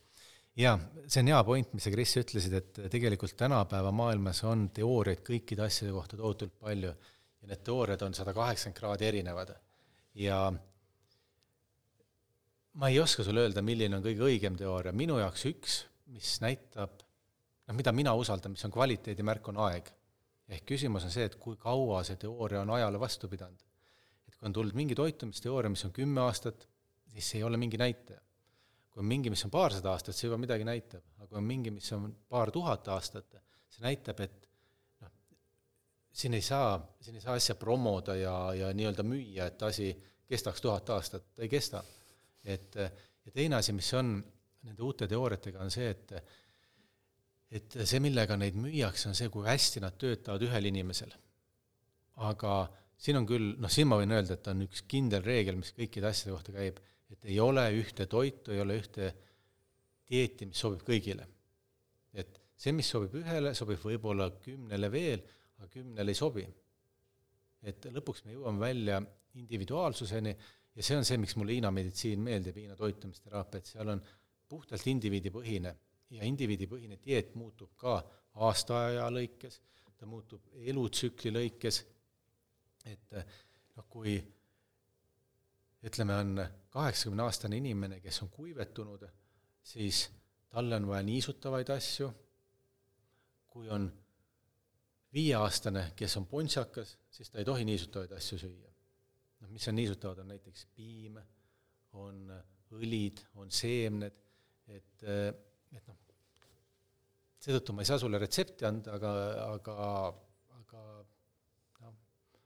jaa, 0.58 0.78
see 1.06 1.24
on 1.24 1.32
hea 1.32 1.44
point, 1.46 1.72
mis 1.74 1.86
sa, 1.86 1.94
Kris, 1.94 2.16
ütlesid, 2.22 2.58
et 2.60 2.82
tegelikult 2.92 3.36
tänapäeva 3.38 3.92
maailmas 3.94 4.44
on 4.48 4.68
teooriaid 4.74 5.24
kõikide 5.26 5.66
asjade 5.66 5.94
kohta 5.96 6.20
tohutult 6.20 6.54
palju 6.60 6.94
ja 7.40 7.50
need 7.50 7.62
teooriad 7.64 8.02
on 8.06 8.14
sada 8.14 8.34
kaheksakümmend 8.36 8.78
kraadi 8.78 9.08
erinevad. 9.08 9.54
ja 10.14 10.52
ma 12.72 12.88
ei 12.88 13.00
oska 13.00 13.24
sulle 13.24 13.46
öelda, 13.46 13.62
milline 13.62 13.96
on 13.96 14.04
kõige 14.04 14.26
õigem 14.26 14.58
teooria, 14.58 14.92
minu 14.92 15.18
jaoks 15.18 15.46
üks, 15.50 15.78
mis 16.10 16.36
näitab, 16.40 17.00
noh, 17.66 17.76
mida 17.76 17.92
mina 17.92 18.14
usaldan, 18.14 18.52
mis 18.56 18.64
on 18.64 18.74
kvaliteedimärk, 18.74 19.48
on 19.48 19.64
aeg 19.68 19.90
ehk 20.50 20.66
küsimus 20.72 21.06
on 21.06 21.14
see, 21.14 21.26
et 21.28 21.36
kui 21.40 21.58
kaua 21.60 22.02
see 22.06 22.18
teooria 22.20 22.64
on 22.64 22.74
ajale 22.74 23.00
vastu 23.00 23.30
pidanud. 23.30 23.62
et 24.28 24.36
kui 24.36 24.48
on 24.48 24.56
tulnud 24.56 24.76
mingi 24.78 24.96
toitumisteooria, 24.98 25.70
mis 25.70 25.84
on 25.86 25.94
kümme 25.94 26.22
aastat, 26.26 26.66
siis 27.12 27.30
see 27.30 27.40
ei 27.40 27.46
ole 27.46 27.58
mingi 27.60 27.78
näitaja. 27.78 28.20
kui 28.90 29.02
on 29.04 29.06
mingi, 29.06 29.30
mis 29.30 29.44
on 29.46 29.50
paarsada 29.54 29.92
aastat, 29.94 30.16
see 30.16 30.26
juba 30.26 30.38
midagi 30.42 30.66
näitab, 30.66 31.04
aga 31.18 31.28
kui 31.28 31.38
on 31.38 31.46
mingi, 31.46 31.70
mis 31.74 31.92
on 31.94 32.10
paar 32.28 32.50
tuhat 32.50 32.88
aastat, 32.96 33.36
see 33.70 33.84
näitab, 33.86 34.20
et 34.26 34.39
siin 36.12 36.34
ei 36.34 36.42
saa, 36.42 36.74
siin 37.00 37.16
ei 37.16 37.22
saa 37.22 37.36
asja 37.38 37.54
promoda 37.54 38.16
ja, 38.18 38.34
ja 38.54 38.72
nii-öelda 38.74 39.04
müüa, 39.06 39.46
et 39.46 39.62
asi 39.62 39.92
kestaks 40.30 40.62
tuhat 40.62 40.90
aastat, 40.90 41.30
ta 41.34 41.42
ei 41.42 41.48
kesta. 41.48 41.84
et 42.44 42.74
ja 42.76 43.32
teine 43.32 43.56
asi, 43.56 43.72
mis 43.76 43.88
on 43.94 44.18
nende 44.66 44.82
uute 44.82 45.08
teooriatega, 45.08 45.60
on 45.62 45.72
see, 45.72 45.90
et 45.90 46.14
et 47.50 47.74
see, 47.82 47.98
millega 48.02 48.36
neid 48.38 48.54
müüakse, 48.54 49.08
on 49.10 49.16
see, 49.18 49.30
kui 49.32 49.42
hästi 49.48 49.82
nad 49.82 49.96
töötavad 49.98 50.42
ühel 50.46 50.70
inimesel. 50.70 51.10
aga 52.30 52.52
siin 53.00 53.16
on 53.16 53.26
küll, 53.26 53.54
noh, 53.58 53.72
siin 53.72 53.88
ma 53.88 53.98
võin 54.00 54.12
öelda, 54.12 54.36
et 54.36 54.48
on 54.52 54.62
üks 54.66 54.84
kindel 54.90 55.24
reegel, 55.24 55.56
mis 55.58 55.72
kõikide 55.76 56.10
asjade 56.10 56.34
kohta 56.34 56.54
käib, 56.54 56.78
et 57.10 57.26
ei 57.26 57.40
ole 57.42 57.64
ühte 57.80 58.06
toitu, 58.10 58.52
ei 58.54 58.60
ole 58.62 58.76
ühte 58.78 59.08
dieeti, 60.10 60.46
mis 60.50 60.60
sobib 60.60 60.84
kõigile. 60.86 61.26
et 62.12 62.38
see, 62.60 62.74
mis 62.76 62.88
sobib 62.90 63.14
ühele, 63.22 63.54
sobib 63.56 63.80
võib-olla 63.82 64.28
kümnele 64.44 64.90
veel, 64.92 65.24
aga 65.60 65.68
kümnele 65.68 66.10
ei 66.10 66.18
sobi. 66.18 66.46
et 67.62 67.84
lõpuks 67.92 68.24
me 68.24 68.32
jõuame 68.32 68.60
välja 68.62 69.02
individuaalsuseni 69.36 70.30
ja 70.32 70.82
see 70.82 70.96
on 70.96 71.04
see, 71.04 71.18
miks 71.20 71.36
mulle 71.36 71.52
Hiina 71.52 71.70
meditsiin 71.70 72.22
meeldib, 72.24 72.56
Hiina 72.56 72.76
toitumisteraapia, 72.76 73.60
et 73.60 73.68
seal 73.68 73.92
on 73.92 74.00
puhtalt 74.48 74.86
indiviidipõhine 74.88 75.74
ja 76.16 76.24
indiviidipõhine 76.24 76.96
dieet 77.04 77.34
muutub 77.36 77.74
ka 77.76 77.98
aastaaja 78.46 79.10
lõikes, 79.12 79.60
ta 80.00 80.08
muutub 80.08 80.46
elutsükli 80.72 81.32
lõikes, 81.34 81.82
et 82.88 83.12
noh, 83.12 83.84
kui 83.92 84.14
ütleme, 85.84 86.16
on 86.16 86.40
kaheksakümne-aastane 86.72 87.58
inimene, 87.60 88.00
kes 88.00 88.22
on 88.24 88.30
kuivetunud, 88.32 89.04
siis 89.60 90.06
talle 90.48 90.80
on 90.80 90.88
vaja 90.88 91.04
niisutavaid 91.04 91.72
asju, 91.76 92.08
kui 93.52 93.68
on 93.68 93.90
viieaastane, 95.14 95.90
kes 95.96 96.16
on 96.20 96.26
pontsakas, 96.30 96.96
siis 97.10 97.30
ta 97.30 97.40
ei 97.40 97.44
tohi 97.44 97.64
niisutavaid 97.64 98.12
asju 98.16 98.38
süüa. 98.38 98.70
noh, 99.40 99.50
mis 99.50 99.68
on 99.68 99.74
niisutavad, 99.74 100.18
on 100.22 100.28
näiteks 100.34 100.66
piim, 100.76 101.16
on 101.98 102.26
õlid, 102.76 103.22
on 103.40 103.50
seemned, 103.50 104.18
et 104.68 105.06
et 105.72 105.86
noh, 105.86 105.96
seetõttu 107.40 107.74
ma 107.74 107.82
ei 107.84 107.88
saa 107.88 107.98
sulle 108.02 108.18
retsepti 108.20 108.66
anda, 108.68 108.96
aga, 108.98 109.12
aga, 109.46 109.76
aga 110.58 110.82
noh, 111.86 111.96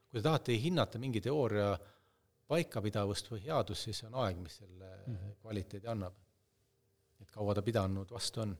kui 0.09 0.21
te 0.21 0.25
tahate 0.25 0.57
hinnata 0.61 1.01
mingi 1.03 1.23
teooria 1.25 1.73
paikapidavust 2.51 3.33
või 3.33 3.43
headust, 3.47 3.89
siis 3.89 4.03
see 4.03 4.11
on 4.11 4.21
aeg, 4.23 4.39
mis 4.41 4.61
selle 4.61 4.91
mm 5.07 5.17
-hmm. 5.17 5.41
kvaliteedi 5.41 5.91
annab. 5.91 6.21
et 7.21 7.31
kaua 7.31 7.55
ta 7.55 7.63
pidanud 7.63 8.11
vastu 8.11 8.41
on. 8.41 8.57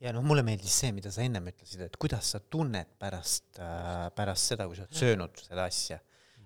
Ja 0.00 0.12
noh, 0.16 0.24
mulle 0.26 0.44
meeldis 0.46 0.74
see, 0.82 0.92
mida 0.96 1.12
sa 1.12 1.24
ennem 1.24 1.50
ütlesid, 1.52 1.82
et 1.84 1.96
kuidas 2.00 2.32
sa 2.34 2.40
tunned 2.52 2.94
pärast 3.00 3.60
äh,, 3.60 4.06
pärast 4.16 4.54
seda, 4.54 4.66
kui 4.68 4.78
sa 4.78 4.86
oled 4.86 5.00
söönud 5.00 5.42
seda 5.44 5.66
asja. 5.68 6.00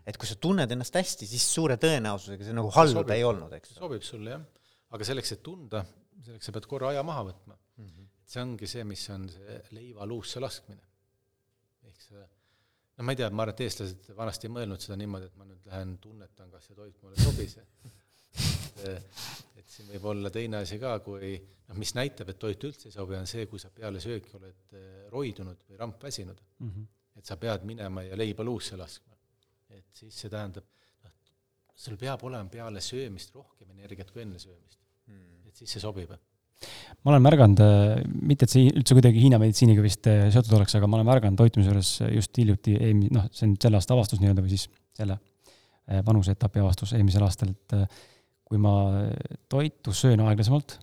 et 0.05 0.19
kui 0.21 0.29
sa 0.29 0.37
tunned 0.41 0.71
ennast 0.75 0.97
hästi, 0.99 1.29
siis 1.29 1.45
suure 1.55 1.79
tõenäosusega 1.81 2.49
see 2.49 2.57
nagu 2.57 2.73
halb 2.75 3.13
ei 3.15 3.25
olnud, 3.27 3.55
eks. 3.59 3.77
sobib 3.79 4.05
sulle, 4.07 4.35
jah. 4.35 4.47
aga 4.97 5.09
selleks, 5.11 5.37
et 5.37 5.45
tunda, 5.47 5.85
selleks 6.27 6.51
sa 6.51 6.57
pead 6.57 6.69
korra 6.71 6.91
aja 6.93 7.05
maha 7.07 7.29
võtma 7.31 7.55
mm. 7.55 7.87
-hmm. 7.87 8.11
see 8.35 8.43
ongi 8.43 8.71
see, 8.75 8.87
mis 8.91 9.09
on 9.15 9.29
see 9.33 9.61
leiva 9.79 10.09
luusse 10.09 10.43
laskmine. 10.43 10.83
ehk 11.89 12.09
see, 12.09 12.27
no 12.99 13.07
ma 13.07 13.15
ei 13.15 13.23
tea, 13.23 13.31
ma 13.31 13.47
arvan, 13.47 13.55
et 13.55 13.67
eestlased 13.69 14.15
vanasti 14.19 14.51
ei 14.51 14.57
mõelnud 14.59 14.83
seda 14.83 14.99
niimoodi, 14.99 15.31
et 15.31 15.39
ma 15.39 15.47
nüüd 15.47 15.71
lähen 15.71 15.99
tunnetan, 16.03 16.51
kas 16.51 16.67
see 16.71 16.81
toit 16.81 16.99
mulle 17.03 17.23
sobis 17.23 17.61
et, 18.83 19.25
et 19.61 19.69
siin 19.71 19.89
võib 19.93 20.11
olla 20.13 20.31
teine 20.35 20.63
asi 20.65 20.79
ka, 20.83 20.99
kui 21.05 21.35
noh, 21.69 21.79
mis 21.81 21.95
näitab, 21.97 22.31
et 22.33 22.41
toit 22.41 22.69
üldse 22.69 22.91
ei 22.91 22.95
sobi, 22.95 23.17
on 23.19 23.29
see, 23.31 23.47
kui 23.51 23.63
sa 23.63 23.71
peale 23.75 24.03
sööki 24.03 24.37
oled 24.39 24.77
eh, 24.77 25.07
roidunud 25.13 25.65
või 25.69 25.81
rampväsinud 25.81 26.43
mm. 26.43 26.69
-hmm. 26.71 26.87
et 27.21 27.31
sa 27.31 27.39
pead 27.41 27.65
minema 27.69 28.05
ja 28.05 28.19
leiba 28.19 28.45
luusse 28.45 28.77
laskma. 28.77 29.17
et 29.71 29.91
siis 29.93 30.21
see 30.21 30.31
tähendab, 30.31 30.67
noh, 31.05 31.17
sul 31.75 31.97
peab 32.01 32.23
olema 32.25 32.51
peale 32.51 32.81
söömist 32.81 33.35
rohkem 33.35 33.71
energiat 33.71 34.11
kui 34.11 34.23
enne 34.23 34.39
söömist 34.39 34.79
mm.. 35.07 35.49
et 35.49 35.57
siis 35.57 35.77
see 35.77 35.81
sobib 35.81 36.15
ma 37.05 37.13
olen 37.13 37.25
märganud, 37.25 37.61
äh, 37.61 38.01
mitte 38.05 38.47
et 38.47 38.53
see 38.53 38.71
üldse 38.71 38.97
kuidagi 38.97 39.21
Hiina 39.21 39.39
meditsiiniga 39.43 39.83
vist 39.85 40.07
äh, 40.09 40.29
seotud 40.33 40.57
oleks, 40.59 40.77
aga 40.79 40.89
ma 40.89 40.99
olen 40.99 41.09
märganud 41.09 41.41
toitumise 41.41 41.73
juures 41.73 41.93
just 42.15 42.41
hiljuti, 42.41 42.77
noh, 43.13 43.29
see 43.33 43.49
on 43.49 43.57
selle 43.61 43.81
aasta 43.81 43.97
avastus 43.97 44.23
nii-öelda 44.23 44.45
või 44.45 44.55
siis 44.55 44.69
selle 44.97 45.19
äh, 45.19 46.01
vanuseetapi 46.07 46.63
avastus 46.63 46.95
eelmisel 46.97 47.27
aastal, 47.27 47.53
et 47.53 47.77
kui 48.45 48.61
ma 48.61 48.75
toitu 49.51 49.95
söön 49.97 50.23
aeglasemalt, 50.25 50.79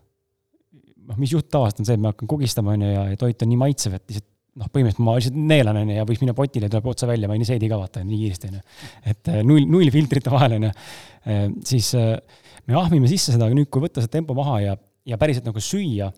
noh, 1.08 1.18
mis 1.20 1.32
juht 1.34 1.48
tavaliselt 1.52 1.82
on 1.82 1.88
see, 1.88 1.96
et 1.98 2.02
ma 2.02 2.12
hakkan 2.12 2.30
kugistama, 2.30 2.76
on 2.76 2.84
ju, 2.84 2.92
ja 2.92 3.18
toit 3.20 3.42
on 3.44 3.50
nii 3.52 3.60
maitsev, 3.60 3.96
et 3.98 4.06
lihtsalt 4.10 4.28
noh, 4.60 4.68
põhimõtteliselt 4.68 5.06
ma 5.06 5.16
lihtsalt 5.16 5.40
neelan, 5.48 5.80
on 5.80 5.90
ju, 5.92 5.96
ja 5.96 6.06
võiks 6.08 6.22
minna 6.22 6.36
potile, 6.36 6.68
tuleb 6.72 6.88
otsa 6.92 7.08
välja, 7.08 7.30
ma 7.30 7.38
ei 7.38 7.48
seedi 7.48 7.70
ka 7.70 7.78
vaata 7.80 8.02
nii 8.04 8.20
kiiresti, 8.20 8.50
on 8.50 8.58
ju. 8.58 8.64
et 9.14 9.34
null, 9.48 9.66
null 9.70 9.92
filtrite 9.94 10.32
vahel, 10.32 10.58
on 10.58 10.68
ju. 10.68 10.72
siis 11.70 11.92
me 12.68 12.76
ahmime 12.78 13.10
sisse 13.10 13.34
seda, 13.34 13.48
aga 13.48 13.56
nüüd, 13.56 13.70
kui 13.72 13.84
võtta 13.84 14.04
see 14.04 14.12
tempo 14.12 14.36
maha 14.38 14.58
ja 14.66 14.76
ja 15.08 15.18
päriselt 15.18 15.46
nagu 15.48 15.62
süüa, 15.62 16.10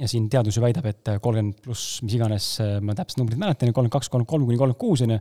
ja 0.00 0.08
siin 0.10 0.26
teadus 0.30 0.56
ju 0.58 0.62
väidab, 0.62 0.86
et 0.90 1.08
kolmkümmend 1.22 1.60
pluss, 1.62 2.00
mis 2.02 2.16
iganes, 2.16 2.48
ma 2.82 2.96
täpselt 2.98 3.20
numbrit 3.20 3.38
mäletan, 3.38 3.70
kolmkümmend 3.70 3.94
kaks, 3.94 4.10
kolmkümmend 4.10 4.30
kolm 4.30 4.46
kuni 4.48 4.58
kolmkümmend 4.58 4.80
kuus 4.80 5.04
on 5.04 5.14
ju, 5.14 5.18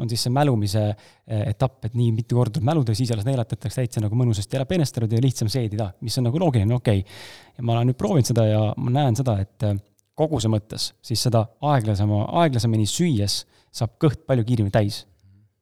on 0.00 0.12
siis 0.12 0.24
see 0.24 0.32
mälumise 0.32 0.84
eh, 0.88 1.42
etapp, 1.50 1.84
et 1.88 1.96
nii 1.98 2.10
mitu 2.16 2.38
korda 2.38 2.56
tuleb 2.56 2.68
mäluda 2.70 2.94
ja 2.94 3.00
siis 3.02 3.12
alles 3.12 3.28
neelatatakse 3.28 3.82
täitsa 3.82 4.04
nagu 4.04 4.16
mõnusasti 4.16 4.60
ära 4.60 4.68
penestanud 4.68 5.12
ja 5.12 5.20
lihtsam 5.20 5.50
seedida, 5.52 5.90
mis 6.04 6.16
on 6.20 6.28
nagu 6.30 6.40
loogiline, 6.40 6.72
okei. 6.76 7.04
Okay.. 7.04 7.18
ja 7.58 7.66
ma 7.66 7.76
olen 7.76 7.92
nüüd 7.92 8.00
proovinud 8.00 8.32
seda 8.32 8.46
ja 8.48 8.62
ma 8.80 8.94
näen 8.96 9.20
seda, 9.20 9.36
et 9.44 9.68
eh, 9.68 9.76
koguse 10.16 10.48
mõttes 10.48 10.92
siis 11.04 11.26
seda 11.28 11.44
aeglasema, 11.74 12.24
aeglasemini 12.44 12.88
süües 12.88 13.42
saab 13.74 13.98
kõht 14.00 14.24
palju 14.28 14.46
kiiremini 14.46 14.72
täis 14.72 15.04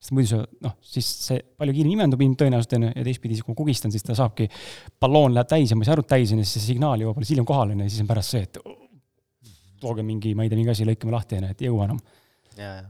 sest 0.03 0.15
muidu 0.17 0.33
see, 0.33 0.47
noh, 0.67 0.73
siis 0.83 1.09
see 1.29 1.43
palju 1.59 1.75
kiiremini 1.77 1.95
imendub 2.01 2.23
ilm 2.25 2.33
tõenäoliselt, 2.39 2.75
on 2.79 2.87
ju, 2.89 2.95
ja 2.99 3.05
teistpidi, 3.07 3.37
siis 3.39 3.47
kui 3.47 3.55
ma 3.55 3.59
kugistan, 3.61 3.93
siis 3.95 4.03
ta 4.07 4.17
saabki, 4.19 4.49
balloon 5.03 5.37
läheb 5.37 5.51
täis 5.53 5.71
ja 5.71 5.79
ma 5.79 5.85
ei 5.85 5.89
saa 5.89 5.95
aru, 5.95 6.03
et 6.03 6.11
täis 6.11 6.33
on 6.35 6.41
ja 6.43 6.47
siis 6.47 6.57
see 6.59 6.73
signaal 6.73 7.05
jõuab 7.05 7.21
alles 7.21 7.31
hiljem 7.31 7.47
kohale, 7.47 7.77
on 7.77 7.85
ju, 7.85 7.87
ja 7.87 7.95
siis 7.95 8.03
on 8.03 8.09
pärast 8.11 8.35
see, 8.35 8.49
et 8.49 8.59
tooge 9.83 10.05
mingi, 10.07 10.33
ma 10.39 10.47
ei 10.47 10.51
tea, 10.51 10.59
mingi 10.59 10.73
asi, 10.75 10.87
lõikame 10.89 11.15
lahti, 11.15 11.39
on 11.39 11.47
ju, 11.47 11.55
et 11.55 11.63
ei 11.63 11.71
jõua 11.71 11.87
enam. 11.87 12.01
ja, 12.57 12.73
ja. 12.81 12.89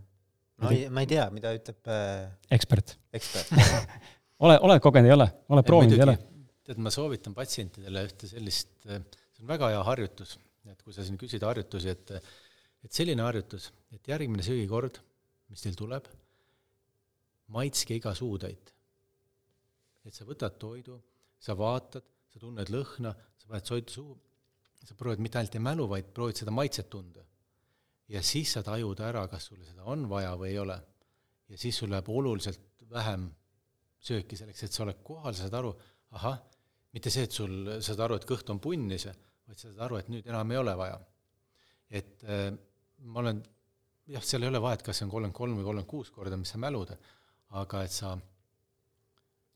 no 0.65 0.73
ei, 0.73 0.87
ma 0.89 1.05
ei 1.05 1.11
tea, 1.11 1.27
mida 1.37 1.53
ütleb 1.59 1.93
äh, 1.93 2.31
ekspert. 2.57 2.95
ekspert 3.21 3.53
ole, 4.49 4.57
oled 4.71 4.81
kogenud, 4.89 5.11
ei 5.13 5.17
ole? 5.19 5.29
oled 5.53 5.69
proovinud, 5.69 5.99
ei 5.99 6.07
ole? 6.07 6.17
tead, 6.65 6.81
ma 6.81 6.95
soovitan 6.95 7.37
patsientidele 7.37 8.07
ühte 8.09 8.31
sellist, 8.31 8.73
see 8.87 9.45
on 9.45 9.53
väga 9.53 9.69
hea 9.75 9.85
harjutus, 9.85 10.39
et 10.71 10.81
kui 10.81 10.97
sa 10.97 11.05
siin 11.05 11.21
küsid 11.21 11.45
harjutusi, 11.45 11.93
et 11.93 12.17
et 12.83 12.91
selline 12.91 13.23
harjutus, 13.23 13.69
et 13.95 14.09
järgmine 14.11 14.43
söögikord, 14.43 14.97
mis 15.53 15.61
teil 15.63 15.77
tuleb 15.79 16.09
maitske 17.53 17.97
iga 17.99 18.15
suutäit. 18.15 18.73
et 20.05 20.15
sa 20.15 20.25
võtad 20.27 20.57
toidu, 20.59 20.97
sa 21.39 21.55
vaatad, 21.55 22.05
sa 22.33 22.41
tunned 22.43 22.71
lõhna, 22.73 23.13
sa 23.39 23.51
paned 23.51 23.67
toidu 23.67 23.93
suhu, 23.93 24.17
sa 24.83 24.97
proovid 24.99 25.23
mitte 25.23 25.39
ainult 25.39 25.55
ei 25.55 25.63
mälu, 25.63 25.87
vaid 25.91 26.09
proovid 26.15 26.41
seda 26.41 26.55
maitset 26.55 26.89
tunda. 26.91 27.23
ja 28.09 28.23
siis 28.23 28.53
sa 28.53 28.63
tajud 28.67 29.01
ära, 29.01 29.27
kas 29.31 29.47
sulle 29.49 29.65
seda 29.65 29.85
on 29.89 30.09
vaja 30.11 30.35
või 30.37 30.51
ei 30.51 30.59
ole. 30.59 30.79
ja 31.49 31.59
siis 31.59 31.79
sul 31.79 31.91
läheb 31.91 32.09
oluliselt 32.09 32.83
vähem 32.91 33.31
sööki 34.03 34.37
selleks, 34.37 34.65
et 34.67 34.75
sa 34.75 34.83
oled 34.85 34.99
kohal, 35.07 35.35
sa 35.35 35.47
saad 35.47 35.61
aru, 35.61 35.71
ahah, 36.19 36.41
mitte 36.93 37.11
see, 37.13 37.25
et 37.29 37.33
sul, 37.33 37.55
sa 37.79 37.93
saad 37.93 38.03
aru, 38.09 38.19
et 38.19 38.27
kõht 38.29 38.51
on 38.53 38.61
punnis, 38.63 39.07
vaid 39.47 39.59
sa 39.59 39.69
saad 39.69 39.81
aru, 39.87 40.01
et 40.01 40.11
nüüd 40.13 40.29
enam 40.29 40.51
ei 40.53 40.61
ole 40.61 40.75
vaja. 40.79 40.99
et 41.93 42.25
äh, 42.25 42.49
ma 43.05 43.21
olen, 43.21 43.43
jah, 44.11 44.25
seal 44.25 44.43
ei 44.43 44.51
ole 44.51 44.61
vahet, 44.65 44.83
kas 44.83 44.99
see 44.99 45.07
on 45.07 45.13
kolmkümmend 45.13 45.37
kolm 45.37 45.59
või 45.59 45.67
kolmkümmend 45.67 45.91
kuus 45.91 46.11
korda, 46.11 46.39
mis 46.41 46.53
sa 46.55 46.59
mälud, 46.59 46.91
aga 47.61 47.83
et 47.87 47.93
sa 47.95 48.15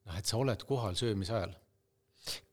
noh, 0.06 0.18
et 0.18 0.28
sa 0.28 0.38
oled 0.40 0.62
kohal 0.68 0.96
söömise 0.98 1.34
ajal. 1.36 1.54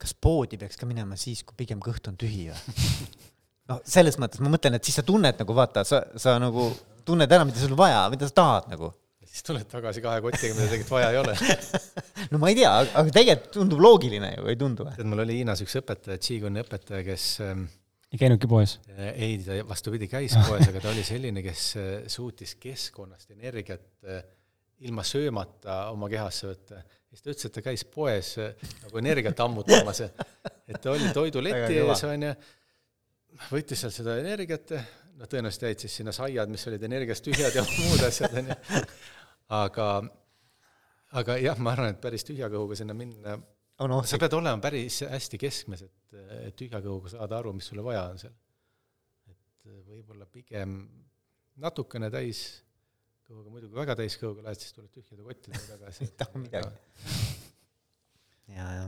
kas 0.01 0.13
poodi 0.13 0.59
peaks 0.61 0.79
ka 0.79 0.87
minema 0.89 1.17
siis, 1.19 1.43
kui 1.47 1.57
pigem 1.57 1.81
kõht 1.83 2.07
on 2.11 2.17
tühi 2.19 2.47
või? 2.51 2.73
noh, 3.71 3.79
selles 3.87 4.19
mõttes 4.21 4.43
ma 4.43 4.51
mõtlen, 4.53 4.77
et 4.77 4.85
siis 4.85 4.99
sa 4.99 5.05
tunned 5.07 5.39
nagu 5.39 5.55
vaata, 5.57 5.85
sa, 5.87 6.03
sa 6.19 6.35
nagu 6.41 6.69
tunned 7.07 7.31
ära, 7.31 7.47
mida 7.47 7.61
sul 7.61 7.75
vaja, 7.77 8.05
mida 8.13 8.29
sa 8.29 8.37
tahad 8.39 8.69
nagu. 8.73 8.93
siis 9.33 9.45
tuled 9.47 9.65
tagasi 9.69 10.03
kahe 10.03 10.21
kotiga, 10.21 10.53
mida 10.55 10.69
tegelikult 10.69 10.93
vaja 10.93 11.13
ei 11.13 11.21
ole 11.21 11.37
no 12.31 12.41
ma 12.41 12.51
ei 12.51 12.59
tea, 12.59 12.73
aga 12.85 13.07
tegelikult 13.09 13.55
tundub 13.55 13.81
loogiline 13.81 14.35
ju, 14.35 14.49
ei 14.51 14.59
tundu 14.59 14.85
või? 14.87 14.97
tead, 14.99 15.09
mul 15.09 15.25
oli 15.25 15.39
Hiinas 15.41 15.63
üks 15.65 15.79
õpetaja, 15.81 16.19
Qigoni 16.21 16.61
õpetaja, 16.61 17.01
kes 17.07 17.25
ähm, 17.45 17.65
ei 18.13 18.21
käinudki 18.21 18.49
poes? 18.51 18.77
ei, 18.93 19.39
ta 19.41 19.57
vastupidi, 19.67 20.07
käis 20.11 20.37
poes, 20.45 20.67
aga 20.69 20.83
ta 20.83 20.93
oli 20.93 21.03
selline, 21.07 21.41
kes 21.45 21.65
äh, 21.81 21.91
suutis 22.13 22.53
keskkonnast 22.61 23.33
energiat 23.33 23.89
äh, 24.05 24.21
ilma 24.79 25.03
söömata 25.05 25.89
oma 25.93 26.09
kehasse 26.11 26.49
võtta. 26.49 26.81
siis 27.09 27.21
ta 27.21 27.31
ütles, 27.31 27.45
et 27.45 27.53
ta 27.53 27.63
käis 27.65 27.85
poes 27.85 28.33
eh, 28.41 28.67
nagu 28.83 28.99
energiat 29.01 29.39
ammutamas, 29.45 30.01
et 30.03 30.81
ta 30.81 30.91
oli 30.91 31.11
toiduleti 31.13 31.79
ees, 31.79 32.03
on 32.09 32.27
ju, 32.27 32.33
võttis 33.51 33.83
sealt 33.83 33.95
seda 33.95 34.17
energiat, 34.21 34.73
noh, 35.19 35.29
tõenäoliselt 35.29 35.69
jäid 35.69 35.85
siis 35.85 35.99
sinna 36.01 36.13
saiad, 36.15 36.51
mis 36.51 36.67
olid 36.71 36.83
energiast 36.89 37.25
tühjad 37.25 37.55
ja 37.55 37.63
muud 37.69 38.03
asjad, 38.07 38.37
on 38.41 38.51
ju, 38.51 38.59
aga, 39.61 39.89
aga 41.21 41.39
jah, 41.41 41.59
ma 41.61 41.75
arvan, 41.75 41.93
et 41.93 42.01
päris 42.03 42.25
tühja 42.27 42.49
kõhuga 42.53 42.77
sinna 42.79 42.97
minna 42.97 43.37
on 43.79 43.91
ohtlik. 43.91 44.09
sa 44.09 44.19
pead 44.21 44.35
olema 44.37 44.61
päris 44.61 45.01
hästi 45.09 45.39
keskmes, 45.41 45.85
et, 45.87 46.17
et 46.47 46.57
tühja 46.57 46.81
kõhuga 46.83 47.13
saada 47.13 47.39
aru, 47.39 47.53
mis 47.57 47.69
sulle 47.69 47.85
vaja 47.85 48.05
on 48.11 48.19
seal. 48.21 48.35
et 49.31 49.71
võib-olla 49.87 50.27
pigem 50.29 50.77
natukene 51.61 52.09
täis 52.13 52.63
kõhuga, 53.33 53.53
muidu 53.53 53.69
kui 53.71 53.79
väga 53.81 53.95
täis 53.99 54.19
kõhuga 54.21 54.45
lähed, 54.45 54.61
siis 54.61 54.75
tuled 54.75 54.91
tühjade 54.93 55.25
kottidega 55.25 55.63
tagasi. 55.73 56.03
ei 56.05 56.13
taha 56.19 56.41
midagi. 56.41 56.69
ja, 58.53 58.67
jah. 58.77 58.87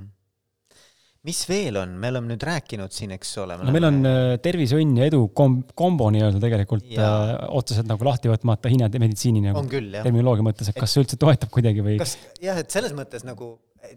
mis 1.25 1.41
veel 1.49 1.79
on, 1.81 1.95
me 2.01 2.11
oleme 2.13 2.31
nüüd 2.33 2.45
rääkinud 2.45 2.93
siin, 2.95 3.15
eks 3.17 3.33
ole. 3.43 3.57
no 3.61 3.73
meil 3.75 3.89
on 3.89 3.99
äh, 4.09 4.35
tervise, 4.45 4.77
õnn 4.81 5.01
ja 5.01 5.09
edu 5.09 5.25
kom-, 5.37 5.61
kombo 5.77 6.11
nii-öelda 6.13 6.41
tegelikult 6.43 6.87
äh, 6.93 7.33
otseselt 7.57 7.89
nagu 7.89 8.07
lahti 8.07 8.31
võtmata 8.31 8.71
hinnad 8.71 8.97
meditsiini 9.01 9.43
nagu 9.47 9.65
terminoloogia 9.71 10.49
mõttes, 10.51 10.71
et 10.71 10.79
kas 10.79 10.93
see 10.93 11.05
üldse 11.05 11.19
toetab 11.21 11.53
kuidagi 11.53 11.85
või? 11.85 11.99
kas 12.01 12.17
jah, 12.43 12.61
et 12.61 12.73
selles 12.73 12.93
mõttes 12.97 13.25
nagu, 13.27 13.55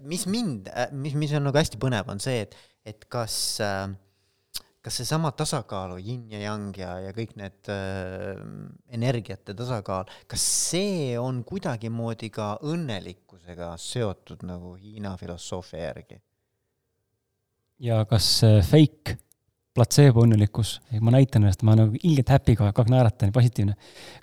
mis 0.08 0.26
mind, 0.30 0.72
äh, 0.72 0.92
mis, 0.96 1.16
mis 1.18 1.36
on 1.36 1.48
nagu 1.50 1.60
hästi 1.60 1.80
põnev, 1.82 2.08
on 2.12 2.22
see, 2.24 2.46
et, 2.48 2.56
et 2.88 3.10
kas 3.12 3.38
äh, 3.64 3.88
kas 4.84 5.00
seesama 5.00 5.32
tasakaalu, 5.36 5.98
yin 5.98 6.30
ja 6.32 6.40
yang 6.46 6.70
ja, 6.78 6.94
ja 7.02 7.12
kõik 7.16 7.34
need 7.40 7.70
äh, 7.72 8.38
energiate 8.94 9.54
tasakaal, 9.58 10.08
kas 10.30 10.44
see 10.70 11.18
on 11.20 11.42
kuidagimoodi 11.46 12.30
ka 12.34 12.54
õnnelikkusega 12.62 13.74
seotud 13.82 14.46
nagu 14.48 14.76
Hiina 14.78 15.16
filosoofia 15.20 15.88
järgi? 15.90 16.20
ja 17.78 18.02
kas 18.10 18.38
äh, 18.46 18.60
fake 18.66 19.18
platseebo 19.78 20.24
õnnelikkus, 20.26 20.78
ma 21.04 21.12
näitan 21.14 21.44
ennast, 21.44 21.62
ma 21.66 21.76
nagu 21.78 21.94
ilgelt 22.02 22.32
happy 22.32 22.56
kogu 22.56 22.66
aeg, 22.66 22.74
kogu 22.74 22.88
aeg 22.88 22.94
naeratan 22.96 23.30
positiivne. 23.34 23.76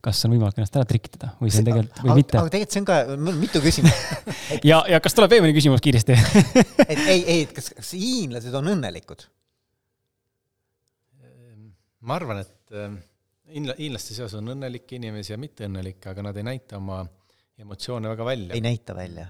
kas 0.04 0.20
on 0.28 0.34
võimalik 0.34 0.60
ennast 0.60 0.76
ära 0.76 0.88
trikitada 0.90 1.32
või 1.40 1.54
see 1.54 1.64
on 1.64 1.70
tegelikult, 1.70 2.02
või 2.02 2.12
aga, 2.12 2.18
mitte? 2.20 2.40
aga 2.42 2.54
tegelikult 2.56 2.76
see 2.76 2.84
on 2.84 2.90
ka, 2.90 2.98
mul 3.14 3.32
on 3.32 3.40
mitu 3.40 3.62
küsimust 3.64 4.36
ja, 4.72 4.82
ja 4.92 5.00
kas 5.04 5.16
tuleb 5.16 5.32
veel 5.32 5.46
mõni 5.46 5.56
küsimus 5.56 5.84
kiiresti 5.86 6.18
et 6.92 7.06
ei, 7.08 7.22
ei, 7.22 7.40
et 7.46 7.56
kas, 7.56 7.72
kas 7.78 7.94
hiinlased 7.96 8.60
on 8.60 8.74
õnnelikud? 8.76 9.28
Ma 12.06 12.18
arvan, 12.20 12.42
et 12.44 12.76
ähm, 12.78 12.98
hiinla-, 13.52 13.78
hiinlaste 13.80 14.18
seas 14.18 14.36
on 14.38 14.54
õnnelikke 14.56 15.00
inimesi 15.00 15.34
ja 15.34 15.40
mitteõnnelikke, 15.42 16.12
aga 16.14 16.26
nad 16.30 16.40
ei 16.40 16.48
näita 16.48 16.80
oma 16.80 17.02
emotsioone 17.62 18.12
väga 18.12 18.28
välja. 18.28 18.56
ei 18.56 18.64
näita 18.64 18.96
välja. 18.98 19.28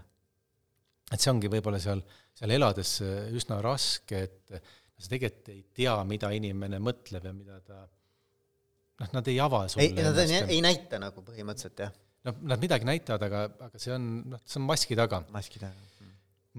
et 1.11 1.21
see 1.21 1.31
ongi 1.31 1.51
võib-olla 1.51 1.79
seal, 1.81 2.01
seal 2.35 2.55
elades 2.55 2.97
äh, 3.05 3.27
üsna 3.35 3.59
raske, 3.63 4.23
et 4.27 4.55
sa 4.95 5.11
tegelikult 5.11 5.51
ei 5.53 5.61
tea, 5.75 5.95
mida 6.07 6.31
inimene 6.35 6.79
mõtleb 6.83 7.27
ja 7.27 7.35
mida 7.35 7.59
ta 7.65 7.83
noh, 7.83 9.11
nad 9.17 9.27
ei 9.31 9.39
ava 9.43 9.65
sulle 9.71 9.89
ei, 9.89 9.95
nad 10.05 10.19
ei, 10.23 10.41
ei 10.57 10.61
näita 10.63 10.99
nagu 11.01 11.23
põhimõtteliselt, 11.25 11.83
jah? 11.85 11.93
noh, 12.27 12.39
nad 12.53 12.63
midagi 12.63 12.87
näitavad, 12.87 13.27
aga, 13.27 13.43
aga 13.67 13.81
see 13.81 13.93
on, 13.95 14.07
noh, 14.33 14.41
see 14.45 14.61
on 14.61 14.67
maski 14.69 14.97
taga. 14.97 15.21
maski 15.35 15.61
taga. 15.61 16.09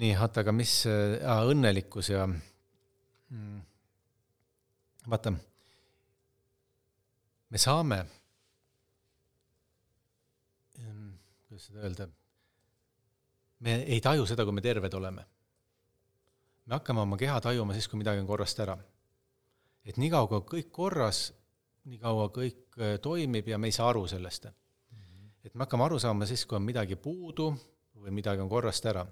nii, 0.03 0.13
oota, 0.21 0.45
aga 0.45 0.55
mis 0.55 0.79
äh,, 0.91 1.43
õnnelikkus 1.51 2.13
ja 2.13 2.27
mm, 2.29 3.61
vaata 5.11 5.33
me 7.57 7.61
saame, 7.63 7.97
kuidas 11.47 11.69
seda 11.71 11.85
öelda, 11.87 12.07
me 13.65 13.77
ei 13.95 14.03
taju 14.05 14.27
seda, 14.29 14.45
kui 14.45 14.53
me 14.53 14.61
terved 14.61 14.93
oleme. 14.99 15.23
me 16.67 16.75
hakkame 16.75 17.01
oma 17.01 17.17
keha 17.17 17.39
tajuma 17.41 17.73
siis, 17.73 17.89
kui 17.89 17.97
midagi 18.03 18.21
on 18.21 18.27
korrast 18.29 18.61
ära. 18.61 18.77
et 19.89 19.97
niikaua, 19.97 20.29
kui 20.29 20.43
kõik 20.51 20.69
korras, 20.71 21.21
niikaua 21.89 22.27
kõik 22.35 22.77
äh, 22.77 22.99
toimib 23.01 23.49
ja 23.49 23.59
me 23.59 23.71
ei 23.71 23.73
saa 23.73 23.89
aru 23.89 24.05
sellest 24.07 24.51
mm. 24.51 24.99
-hmm. 24.99 25.31
et 25.45 25.55
me 25.55 25.65
hakkame 25.65 25.85
aru 25.85 25.99
saama 25.99 26.27
siis, 26.27 26.45
kui 26.45 26.57
on 26.57 26.63
midagi 26.63 26.97
puudu 26.97 27.55
või 27.95 28.11
midagi 28.11 28.43
on 28.43 28.53
korrast 28.53 28.85
ära. 28.87 29.07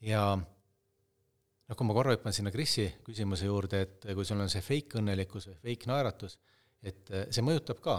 ja 0.00 0.36
noh, 0.36 1.76
kui 1.76 1.86
ma 1.86 1.98
korra 1.98 2.14
hüppan 2.14 2.32
sinna 2.32 2.50
Krisi 2.50 2.86
küsimuse 3.02 3.50
juurde, 3.50 3.80
et 3.80 4.14
kui 4.14 4.24
sul 4.24 4.40
on 4.40 4.48
see 4.48 4.62
fake 4.62 5.02
õnnelikkus 5.02 5.50
või 5.50 5.58
fake 5.64 5.90
naeratus, 5.90 6.38
et 6.86 7.12
äh, 7.12 7.28
see 7.32 7.44
mõjutab 7.44 7.80
ka, 7.84 7.98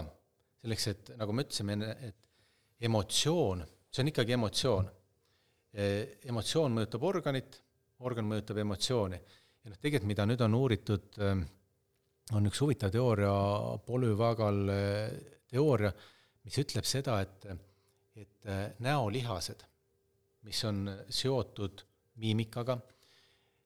selleks 0.62 0.88
et 0.90 1.12
nagu 1.18 1.34
me 1.34 1.44
ütlesime 1.46 1.76
enne, 1.76 1.92
et 2.08 2.86
emotsioon, 2.88 3.62
see 3.90 4.02
on 4.02 4.12
ikkagi 4.12 4.36
emotsioon. 4.36 4.90
Äh, 5.72 5.98
emotsioon 6.30 6.74
mõjutab 6.76 7.06
organit, 7.08 7.58
organ 8.02 8.28
mõjutab 8.28 8.62
emotsiooni. 8.64 9.20
ja 9.62 9.70
noh, 9.70 9.78
tegelikult 9.78 10.10
mida 10.10 10.26
nüüd 10.26 10.42
on 10.46 10.58
uuritud, 10.58 11.18
äh, 11.22 11.42
on 12.36 12.48
üks 12.50 12.62
huvitav 12.62 12.92
teooria, 12.94 13.32
polüvagal 13.86 14.60
teooria, 15.50 15.90
mis 16.46 16.58
ütleb 16.58 16.86
seda, 16.88 17.18
et, 17.20 17.46
et 18.16 18.46
näolihased, 18.82 19.64
mis 20.46 20.62
on 20.64 20.86
seotud 21.10 21.82
miimikaga, 22.22 22.78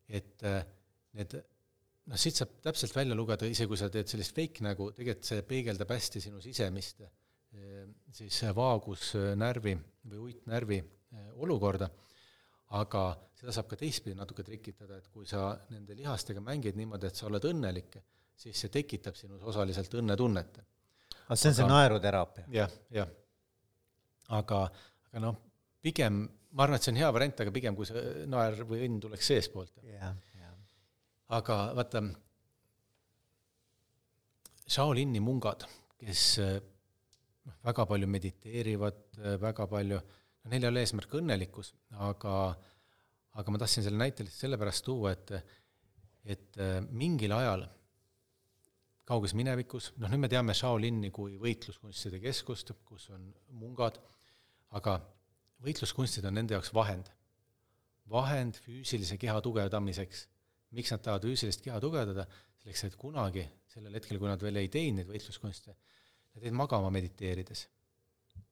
et 0.08 0.42
need 1.16 1.36
noh, 2.10 2.20
siit 2.20 2.38
saab 2.38 2.56
täpselt 2.64 2.94
välja 2.96 3.16
lugeda, 3.18 3.48
isegi 3.50 3.70
kui 3.70 3.80
sa 3.80 3.88
teed 3.92 4.10
sellist 4.10 4.34
fake 4.36 4.64
nägu, 4.66 4.90
tegelikult 4.96 5.30
see 5.30 5.44
peegeldab 5.46 5.94
hästi 5.94 6.22
sinu 6.22 6.42
sisemist 6.44 7.02
eh, 7.04 7.86
siis 8.14 8.40
vaagusnärvi 8.56 9.76
või 10.10 10.22
uitnärvi 10.28 10.80
eh, 10.80 11.30
olukorda, 11.42 11.88
aga 12.78 13.06
seda 13.36 13.54
saab 13.54 13.70
ka 13.72 13.80
teistpidi 13.80 14.16
natuke 14.18 14.44
trikitada, 14.46 15.00
et 15.00 15.10
kui 15.12 15.26
sa 15.28 15.50
nende 15.72 15.96
lihastega 15.98 16.42
mängid 16.44 16.78
niimoodi, 16.78 17.10
et 17.10 17.18
sa 17.18 17.28
oled 17.30 17.44
õnnelik, 17.50 17.98
siis 18.36 18.58
see 18.64 18.72
tekitab 18.72 19.16
sinus 19.18 19.44
osaliselt 19.46 19.92
õnnetunnet. 20.00 20.62
aga 21.26 21.36
see 21.36 21.52
on 21.52 21.58
see 21.60 21.68
naeruteraapia? 21.70 22.46
jah, 22.52 22.80
jah. 22.94 23.12
aga, 24.38 24.64
aga 25.10 25.22
noh, 25.26 25.38
pigem 25.82 26.24
ma 26.56 26.64
arvan, 26.64 26.78
et 26.78 26.86
see 26.86 26.94
on 26.94 27.00
hea 27.02 27.10
variant, 27.12 27.42
aga 27.44 27.52
pigem 27.52 27.76
kui 27.76 27.88
see 27.88 28.02
naer 28.32 28.56
või 28.68 28.86
õnn 28.86 29.00
tuleks 29.02 29.28
seestpoolt. 29.32 29.82
Aga 31.34 31.58
vaata, 31.76 32.02
Shaolini 34.66 35.20
mungad, 35.22 35.62
kes 36.00 36.22
noh, 36.42 37.58
väga 37.66 37.84
palju 37.86 38.08
mediteerivad, 38.10 38.98
väga 39.42 39.66
palju, 39.70 40.00
no 40.42 40.50
neil 40.50 40.66
ei 40.66 40.70
ole 40.72 40.82
eesmärk 40.82 41.14
õnnelikkus, 41.20 41.70
aga 42.08 42.34
aga 43.36 43.52
ma 43.52 43.60
tahtsin 43.60 43.84
selle 43.84 44.00
näite 44.00 44.24
lihtsalt 44.24 44.46
sellepärast 44.46 44.84
tuua, 44.86 45.12
et 45.12 45.34
et 46.26 46.58
mingil 46.90 47.30
ajal 47.36 47.62
kauges 49.06 49.36
minevikus, 49.38 49.92
noh 50.02 50.10
nüüd 50.10 50.24
me 50.24 50.30
teame 50.30 50.54
Shaolini 50.56 51.12
kui 51.14 51.36
võitluskunstide 51.38 52.18
keskust, 52.24 52.72
kus 52.88 53.06
on 53.14 53.28
mungad, 53.54 54.00
aga 54.74 54.98
võitluskunstid 55.62 56.26
on 56.26 56.34
nende 56.40 56.56
jaoks 56.56 56.72
vahend. 56.74 57.12
vahend 58.10 58.58
füüsilise 58.62 59.16
keha 59.18 59.40
tugevdamiseks. 59.42 60.26
Miks 60.74 60.92
nad 60.92 61.02
tahavad 61.04 61.28
füüsilist 61.28 61.64
keha 61.64 61.80
tugevdada? 61.82 62.26
selleks, 62.66 62.82
et 62.88 62.96
kunagi, 62.98 63.44
sellel 63.70 63.94
hetkel, 63.94 64.18
kui 64.18 64.26
nad 64.26 64.42
veel 64.42 64.56
ei 64.58 64.68
teinud 64.72 65.04
neid 65.04 65.10
võitluskunste, 65.12 65.74
nad 66.34 66.46
jäid 66.46 66.56
magama 66.58 66.88
mediteerides. 66.90 67.60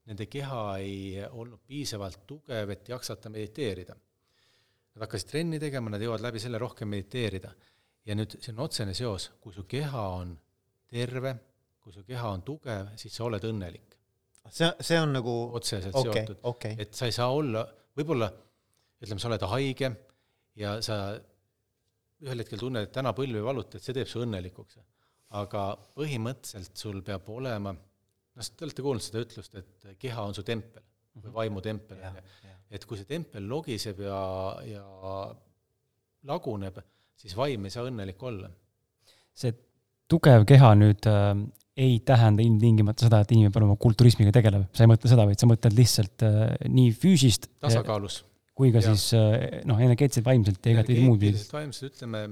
Nende 0.06 0.28
keha 0.30 0.60
ei 0.78 1.24
olnud 1.24 1.64
piisavalt 1.66 2.20
tugev, 2.28 2.70
et 2.70 2.92
jaksata 2.92 3.32
mediteerida. 3.34 3.96
Nad 4.94 5.06
hakkasid 5.06 5.32
trenni 5.32 5.58
tegema, 5.58 5.90
nad 5.90 6.04
jõuavad 6.04 6.22
läbi 6.28 6.42
selle 6.44 6.60
rohkem 6.62 6.92
mediteerida. 6.94 7.50
ja 8.04 8.14
nüüd 8.14 8.36
see 8.36 8.52
on 8.52 8.60
otsene 8.60 8.94
seos, 8.94 9.30
kui 9.40 9.54
su 9.56 9.64
keha 9.66 10.02
on 10.20 10.36
terve, 10.92 11.34
kui 11.80 11.92
su 11.92 12.04
keha 12.04 12.30
on 12.36 12.42
tugev, 12.44 12.92
siis 13.00 13.16
sa 13.16 13.24
oled 13.24 13.42
õnnelik 13.48 13.94
see, 14.50 14.70
see 14.80 14.98
on 15.00 15.14
nagu 15.16 15.34
otseselt 15.56 15.94
okay, 15.94 16.24
seotud 16.24 16.42
okay., 16.50 16.76
et 16.78 16.94
sa 16.96 17.08
ei 17.08 17.14
saa 17.16 17.30
olla, 17.32 17.64
võib-olla 17.96 18.28
ütleme, 19.00 19.20
sa 19.20 19.30
oled 19.30 19.46
haige 19.54 19.90
ja 20.60 20.76
sa 20.84 20.98
ühel 22.24 22.42
hetkel 22.42 22.60
tunned, 22.60 22.86
et 22.86 22.94
täna 22.94 23.12
põlv 23.16 23.38
ei 23.38 23.44
valuta, 23.44 23.78
et 23.78 23.86
see 23.86 23.96
teeb 23.96 24.10
su 24.10 24.22
õnnelikuks. 24.24 24.80
aga 25.34 25.62
põhimõtteliselt 25.98 26.78
sul 26.78 27.00
peab 27.02 27.28
olema, 27.34 27.72
noh, 27.74 28.50
te 28.56 28.66
olete 28.66 28.82
kuulnud 28.84 29.02
seda 29.02 29.24
ütlust, 29.24 29.56
et 29.58 29.88
keha 29.98 30.22
on 30.22 30.36
su 30.36 30.44
tempel 30.46 30.82
või 31.14 31.28
mhm. 31.28 31.34
vaimutempel, 31.38 32.02
on 32.08 32.20
ju. 32.20 32.54
et 32.74 32.86
kui 32.90 32.98
see 32.98 33.08
tempel 33.08 33.46
logiseb 33.48 34.00
ja, 34.02 34.20
ja 34.66 34.84
laguneb, 36.26 36.80
siis 37.18 37.36
vaim 37.38 37.66
ei 37.66 37.74
saa 37.74 37.86
õnnelik 37.88 38.22
olla. 38.22 38.50
see 39.34 39.54
tugev 40.10 40.44
keha 40.48 40.74
nüüd 40.78 41.06
äh, 41.10 41.32
ei 41.76 41.98
tähenda 42.06 42.42
ilmtingimata 42.44 43.08
seda, 43.08 43.22
et 43.24 43.32
inimene 43.34 43.50
peab 43.50 43.64
olema 43.64 43.78
kulturismiga 43.80 44.34
tegelev, 44.34 44.68
sa 44.74 44.84
ei 44.84 44.90
mõtle 44.90 45.10
seda, 45.10 45.26
vaid 45.26 45.40
sa 45.40 45.48
mõtled 45.50 45.74
lihtsalt 45.78 46.26
äh, 46.26 46.54
nii 46.70 46.94
füüsist 46.94 47.50
tasakaalus. 47.62 48.22
Kui 48.54 48.70
ka 48.74 48.80
ja. 48.82 48.92
siis 48.92 49.14
äh, 49.18 49.60
noh, 49.68 49.80
energeetiliselt, 49.82 50.26
vaimselt 50.26 50.66
ja 50.66 50.76
igatpidi 50.76 51.04
muud 51.08 51.22
viisi. 51.22 51.46
vaimselt 51.52 51.90
ütleme, 51.90 52.22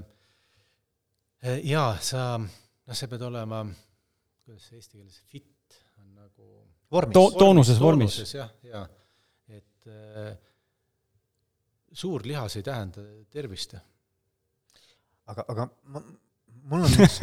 äh, 1.43 1.59
jaa, 1.67 1.91
sa, 2.03 2.27
noh, 2.39 2.97
sa 2.97 3.09
pead 3.11 3.25
olema, 3.27 3.63
kuidas 4.45 4.69
see 4.69 4.79
eesti 4.79 4.99
keeles, 4.99 5.19
fit 5.31 5.79
on 5.99 6.13
nagu 6.15 6.47
vormis 6.93 7.17
to,. 7.17 7.25
toonuses 7.39 7.81
vormis. 7.83 8.19
jah, 8.33 8.51
jaa, 8.69 8.85
et 9.51 9.89
äh, 9.91 10.31
suur 11.93 12.23
lihas 12.27 12.55
ei 12.59 12.65
tähenda 12.65 13.03
tervist. 13.33 13.75
aga, 15.27 15.45
aga 15.47 15.67
ma, 15.91 16.03
mul 16.71 16.87
on 16.87 16.99
üks 17.03 17.19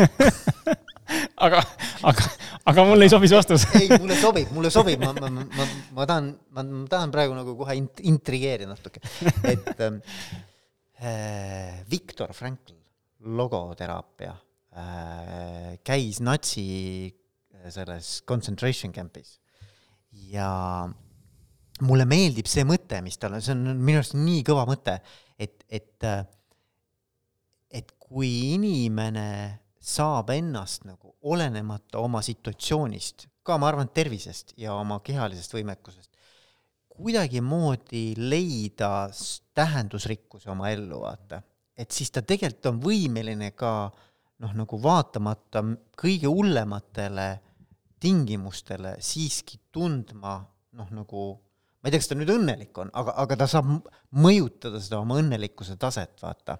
aga, 1.46 1.64
aga, 2.04 2.28
aga 2.68 2.84
mulle 2.84 3.06
ei 3.06 3.12
sobi 3.12 3.28
see 3.30 3.38
vastus. 3.38 3.64
Ei, 3.78 3.88
mulle 3.96 4.16
sobib, 4.20 4.50
mulle 4.56 4.70
sobib, 4.72 5.02
ma, 5.02 5.12
ma, 5.16 5.30
ma, 5.30 5.66
ma 5.96 6.06
tahan, 6.08 6.30
ma, 6.56 6.64
tahan 6.90 7.14
praegu 7.14 7.36
nagu 7.36 7.54
kohe 7.58 7.76
int-, 7.78 8.02
intrigeerida 8.10 8.68
natuke. 8.70 9.02
et 9.48 9.80
äh, 11.00 11.84
Viktor 11.90 12.34
Frankl, 12.36 12.76
logoteraapia 13.36 14.34
äh,, 14.76 15.78
käis 15.84 16.20
natsi 16.24 16.66
äh, 17.08 17.70
selles 17.72 18.20
concentration 18.28 18.92
camp'is. 18.92 19.38
Ja 20.30 20.50
mulle 21.86 22.06
meeldib 22.08 22.48
see 22.50 22.66
mõte, 22.68 23.00
mis 23.04 23.16
tal 23.20 23.38
on, 23.38 23.44
see 23.44 23.56
on 23.56 23.78
minu 23.78 24.02
arust 24.02 24.18
nii 24.18 24.44
kõva 24.46 24.66
mõte, 24.68 24.98
et, 25.40 25.64
et, 25.70 25.96
äh, 26.04 26.24
et 27.80 27.94
kui 28.00 28.54
inimene 28.56 29.30
saab 29.80 30.32
ennast 30.34 30.84
nagu 30.84 31.09
olenemata 31.22 31.98
oma 31.98 32.22
situatsioonist, 32.22 33.26
ka 33.42 33.58
ma 33.60 33.68
arvan, 33.68 33.90
tervisest 33.94 34.54
ja 34.60 34.74
oma 34.78 35.00
kehalisest 35.04 35.54
võimekusest, 35.56 36.10
kuidagimoodi 37.00 38.14
leida 38.18 39.08
tähendusrikkuse 39.56 40.50
oma 40.52 40.70
ellu, 40.72 41.00
vaata. 41.04 41.42
et 41.76 41.90
siis 41.90 42.10
ta 42.10 42.22
tegelikult 42.22 42.66
on 42.66 42.80
võimeline 42.84 43.52
ka 43.56 43.90
noh, 44.40 44.56
nagu 44.56 44.80
vaatamata 44.82 45.62
kõige 46.00 46.28
hullematele 46.28 47.28
tingimustele 48.00 48.96
siiski 49.00 49.60
tundma 49.72 50.38
noh, 50.76 50.90
nagu 50.92 51.30
ma 51.80 51.88
ei 51.88 51.92
tea, 51.92 52.00
kas 52.00 52.10
ta 52.10 52.16
nüüd 52.16 52.32
õnnelik 52.32 52.76
on, 52.80 52.92
aga, 52.92 53.16
aga 53.24 53.40
ta 53.40 53.48
saab 53.48 53.70
mõjutada 54.16 54.80
seda 54.80 55.00
oma 55.00 55.20
õnnelikkuse 55.20 55.76
taset, 55.80 56.16
vaata 56.22 56.58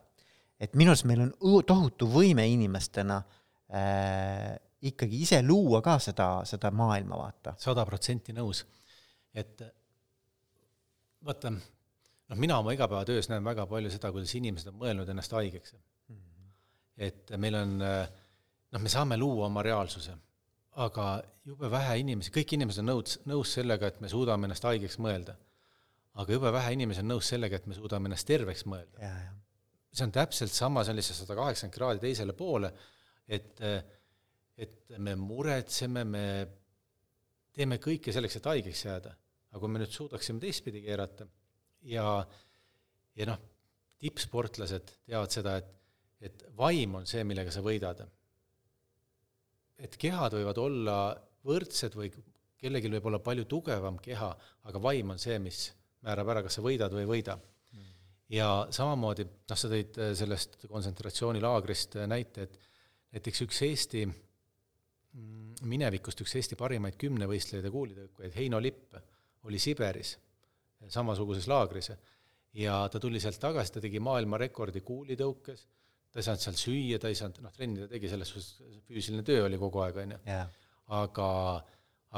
et 0.61 0.77
minu 0.77 0.93
arust 0.93 1.09
meil 1.09 1.25
on 1.25 1.63
tohutu 1.69 2.09
võime 2.09 2.45
inimestena 2.49 3.21
äh, 3.21 3.40
ikkagi 4.91 5.21
ise 5.23 5.43
luua 5.47 5.79
ka 5.85 5.99
seda, 6.03 6.31
seda 6.49 6.73
maailma, 6.75 7.19
vaata. 7.21 7.55
sada 7.59 7.85
protsenti 7.87 8.35
nõus. 8.35 8.65
et 9.35 9.63
vaata, 11.25 11.53
noh, 11.53 12.39
mina 12.39 12.59
oma 12.59 12.73
igapäevatöös 12.75 13.29
näen 13.31 13.45
väga 13.45 13.67
palju 13.71 13.93
seda, 13.93 14.11
kuidas 14.13 14.35
inimesed 14.35 14.73
on 14.73 14.81
mõelnud 14.81 15.13
ennast 15.13 15.33
haigeks 15.37 15.75
mm. 15.75 16.17
-hmm. 16.17 16.49
et 17.07 17.37
meil 17.37 17.55
on, 17.61 17.77
noh, 17.79 18.81
me 18.81 18.89
saame 18.89 19.17
luua 19.21 19.47
oma 19.47 19.63
reaalsuse, 19.63 20.17
aga 20.87 21.23
jube 21.45 21.71
vähe 21.71 21.99
inimesi, 22.03 22.33
kõik 22.35 22.57
inimesed 22.57 22.83
on 22.83 22.91
nõus, 22.95 23.21
nõus 23.27 23.55
sellega, 23.55 23.87
et 23.87 24.01
me 24.01 24.09
suudame 24.09 24.51
ennast 24.51 24.65
haigeks 24.65 24.99
mõelda. 24.99 25.37
aga 26.15 26.33
jube 26.33 26.53
vähe 26.53 26.73
inimesi 26.73 27.05
on 27.05 27.13
nõus 27.15 27.29
sellega, 27.29 27.57
et 27.57 27.67
me 27.67 27.75
suudame 27.75 28.11
ennast 28.11 28.27
terveks 28.27 28.67
mõelda 28.67 29.15
see 29.93 30.07
on 30.07 30.13
täpselt 30.15 30.55
sama, 30.55 30.85
see 30.85 30.95
on 30.95 30.99
lihtsalt 31.01 31.19
sada 31.23 31.37
kaheksakümmend 31.39 31.75
kraadi 31.77 32.03
teisele 32.05 32.35
poole, 32.39 32.71
et, 33.31 33.63
et 34.61 34.95
me 34.99 35.15
muretseme, 35.19 36.05
me 36.05 36.25
teeme 37.55 37.81
kõike 37.83 38.15
selleks, 38.15 38.39
et 38.39 38.49
haigeks 38.51 38.85
jääda. 38.87 39.17
aga 39.51 39.61
kui 39.61 39.73
me 39.73 39.81
nüüd 39.83 39.91
suudaksime 39.91 40.39
teistpidi 40.43 40.83
keerata 40.85 41.27
ja, 41.91 42.07
ja 43.19 43.27
noh, 43.27 43.41
tippsportlased 44.01 44.93
teavad 45.09 45.35
seda, 45.35 45.57
et, 45.59 45.71
et 46.23 46.45
vaim 46.57 47.01
on 47.01 47.07
see, 47.07 47.25
millega 47.27 47.51
sa 47.51 47.63
võidad. 47.65 48.05
et 49.79 49.97
kehad 49.97 50.37
võivad 50.39 50.59
olla 50.59 50.97
võrdsed 51.47 51.97
või 51.97 52.13
kellelgi 52.61 52.91
võib 52.93 53.07
olla 53.09 53.23
palju 53.25 53.47
tugevam 53.49 53.99
keha, 53.99 54.35
aga 54.69 54.83
vaim 54.83 55.15
on 55.15 55.19
see, 55.19 55.39
mis 55.41 55.71
määrab 56.05 56.29
ära, 56.35 56.43
kas 56.45 56.59
sa 56.59 56.65
võidad 56.65 56.93
või 56.93 57.07
ei 57.07 57.13
võida 57.15 57.39
ja 58.31 58.49
samamoodi, 58.75 59.27
noh, 59.27 59.59
sa 59.59 59.71
tõid 59.71 59.97
sellest 60.19 60.67
kontsentratsioonilaagrist 60.71 61.97
näite, 62.11 62.47
et 62.47 62.59
näiteks 63.15 63.43
üks 63.47 63.63
Eesti, 63.67 64.05
mm, 64.07 65.67
minevikust 65.71 66.23
üks 66.25 66.37
Eesti 66.39 66.59
parimaid 66.59 66.99
kümnevõistlejaid 67.01 67.67
ja 67.67 67.75
kuulitõukajaid, 67.75 68.37
Heino 68.37 68.61
Lipp, 68.63 68.97
oli 69.49 69.59
Siberis, 69.63 70.15
samasuguses 70.89 71.49
laagris, 71.51 71.91
ja 72.57 72.81
ta 72.93 73.01
tuli 73.03 73.21
sealt 73.23 73.41
tagasi, 73.43 73.75
ta 73.75 73.83
tegi 73.85 74.01
maailmarekordi 74.03 74.83
kuulitõukes, 74.87 75.67
ta 76.11 76.21
ei 76.21 76.27
saanud 76.27 76.45
seal 76.45 76.59
süüa, 76.59 76.99
ta 77.03 77.11
ei 77.11 77.19
saanud, 77.19 77.43
noh, 77.45 77.53
trenni 77.55 77.83
ta 77.83 77.91
tegi, 77.91 78.11
selles 78.11 78.33
suhtes 78.33 78.81
füüsiline 78.89 79.27
töö 79.27 79.45
oli 79.47 79.59
kogu 79.61 79.83
aeg, 79.85 80.01
on 80.03 80.17
ju. 80.17 80.21
aga, 81.01 81.29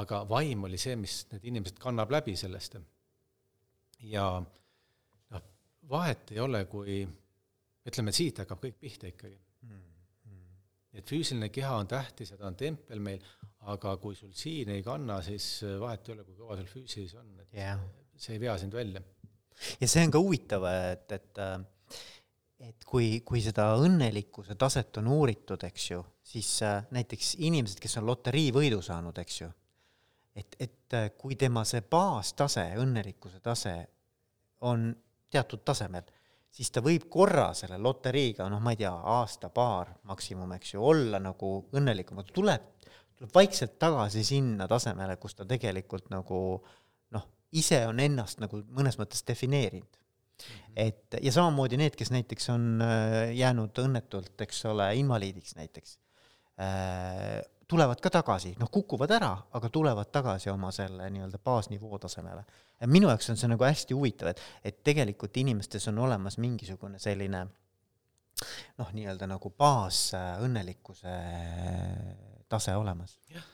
aga 0.00 0.22
vaim 0.28 0.64
oli 0.68 0.80
see, 0.80 0.96
mis 0.96 1.22
need 1.32 1.48
inimesed 1.52 1.80
kannab 1.80 2.12
läbi 2.12 2.36
sellest. 2.36 2.78
ja 4.12 4.26
vahet 5.88 6.32
ei 6.32 6.40
ole, 6.40 6.64
kui 6.70 7.02
ütleme, 7.88 8.12
et 8.12 8.16
siit 8.16 8.38
hakkab 8.38 8.62
kõik 8.62 8.78
pihta 8.80 9.10
ikkagi 9.10 9.36
-hmm. 10.92 10.98
et 10.98 11.08
füüsiline 11.08 11.48
keha 11.48 11.76
on 11.76 11.88
tähtis 11.88 12.30
ja 12.30 12.36
ta 12.36 12.46
on 12.46 12.56
tempel 12.56 13.00
meil, 13.00 13.24
aga 13.72 13.96
kui 13.96 14.14
sul 14.14 14.32
siin 14.36 14.68
ei 14.68 14.82
kanna, 14.82 15.22
siis 15.22 15.64
vahet 15.80 16.08
ei 16.08 16.14
ole, 16.14 16.24
kui 16.24 16.36
kõva 16.36 16.56
sul 16.60 16.66
füüsis 16.68 17.14
on, 17.18 17.34
et 17.40 17.54
yeah. 17.54 17.80
see 18.16 18.36
ei 18.36 18.40
vea 18.40 18.58
sind 18.58 18.74
välja. 18.74 19.02
ja 19.80 19.88
see 19.88 20.04
on 20.04 20.10
ka 20.10 20.18
huvitav, 20.18 20.66
et, 20.92 21.12
et 21.12 21.38
et 22.62 22.84
kui, 22.86 23.20
kui 23.26 23.40
seda 23.42 23.72
õnnelikkuse 23.82 24.54
taset 24.54 25.00
on 25.00 25.08
uuritud, 25.10 25.64
eks 25.66 25.90
ju, 25.90 26.02
siis 26.22 26.60
näiteks 26.94 27.34
inimesed, 27.42 27.80
kes 27.82 27.98
on 27.98 28.06
loteriivõidu 28.06 28.78
saanud, 28.86 29.18
eks 29.18 29.40
ju, 29.40 29.48
et, 30.38 30.56
et 30.62 30.98
kui 31.18 31.36
tema 31.40 31.64
see 31.68 31.82
baastase, 31.82 32.68
õnnelikkuse 32.78 33.42
tase 33.42 33.74
on 34.68 34.92
teatud 35.32 35.64
tasemel, 35.66 36.06
siis 36.52 36.70
ta 36.72 36.82
võib 36.84 37.08
korra 37.12 37.50
selle 37.56 37.78
loteriiga, 37.80 38.48
noh, 38.52 38.60
ma 38.62 38.74
ei 38.74 38.82
tea, 38.82 38.92
aasta-paar 38.92 39.94
maksimum, 40.10 40.52
eks 40.58 40.74
ju, 40.74 40.84
olla 40.92 41.20
nagu 41.22 41.54
õnnelikum, 41.72 42.20
aga 42.20 42.36
tuleb, 42.36 42.68
tuleb 43.16 43.32
vaikselt 43.34 43.78
tagasi 43.80 44.24
sinna 44.26 44.68
tasemele, 44.70 45.16
kus 45.22 45.38
ta 45.38 45.48
tegelikult 45.48 46.10
nagu 46.12 46.42
noh, 47.16 47.26
ise 47.56 47.82
on 47.88 48.02
ennast 48.04 48.42
nagu 48.42 48.62
mõnes 48.76 49.00
mõttes 49.00 49.24
defineerinud. 49.28 49.98
Et 50.76 51.18
ja 51.22 51.32
samamoodi 51.32 51.78
need, 51.78 51.94
kes 51.96 52.10
näiteks 52.10 52.48
on 52.50 52.82
äh, 52.82 53.32
jäänud 53.36 53.76
õnnetult, 53.78 54.34
eks 54.42 54.64
ole, 54.70 54.88
invaliidiks 54.98 55.54
näiteks, 55.58 55.98
äh, 56.58 57.42
tulevad 57.72 58.00
ka 58.04 58.10
tagasi, 58.12 58.54
noh, 58.60 58.68
kukuvad 58.72 59.12
ära, 59.16 59.32
aga 59.56 59.70
tulevad 59.72 60.10
tagasi 60.12 60.50
oma 60.52 60.72
selle 60.74 61.06
nii-öelda 61.12 61.38
baasnivoo 61.44 62.00
tasemele. 62.02 62.42
Minu 62.90 63.10
jaoks 63.10 63.30
on 63.32 63.40
see 63.40 63.50
nagu 63.52 63.66
hästi 63.66 63.96
huvitav, 63.96 64.32
et, 64.32 64.42
et 64.64 64.82
tegelikult 64.84 65.36
inimestes 65.42 65.88
on 65.92 66.02
olemas 66.06 66.38
mingisugune 66.42 66.98
selline 67.02 67.46
noh, 68.78 68.92
nii-öelda 68.96 69.28
nagu 69.30 69.52
baasõnnelikkuse 69.58 71.16
tase 72.50 72.76
olemas. 72.76 73.18
jah, 73.30 73.46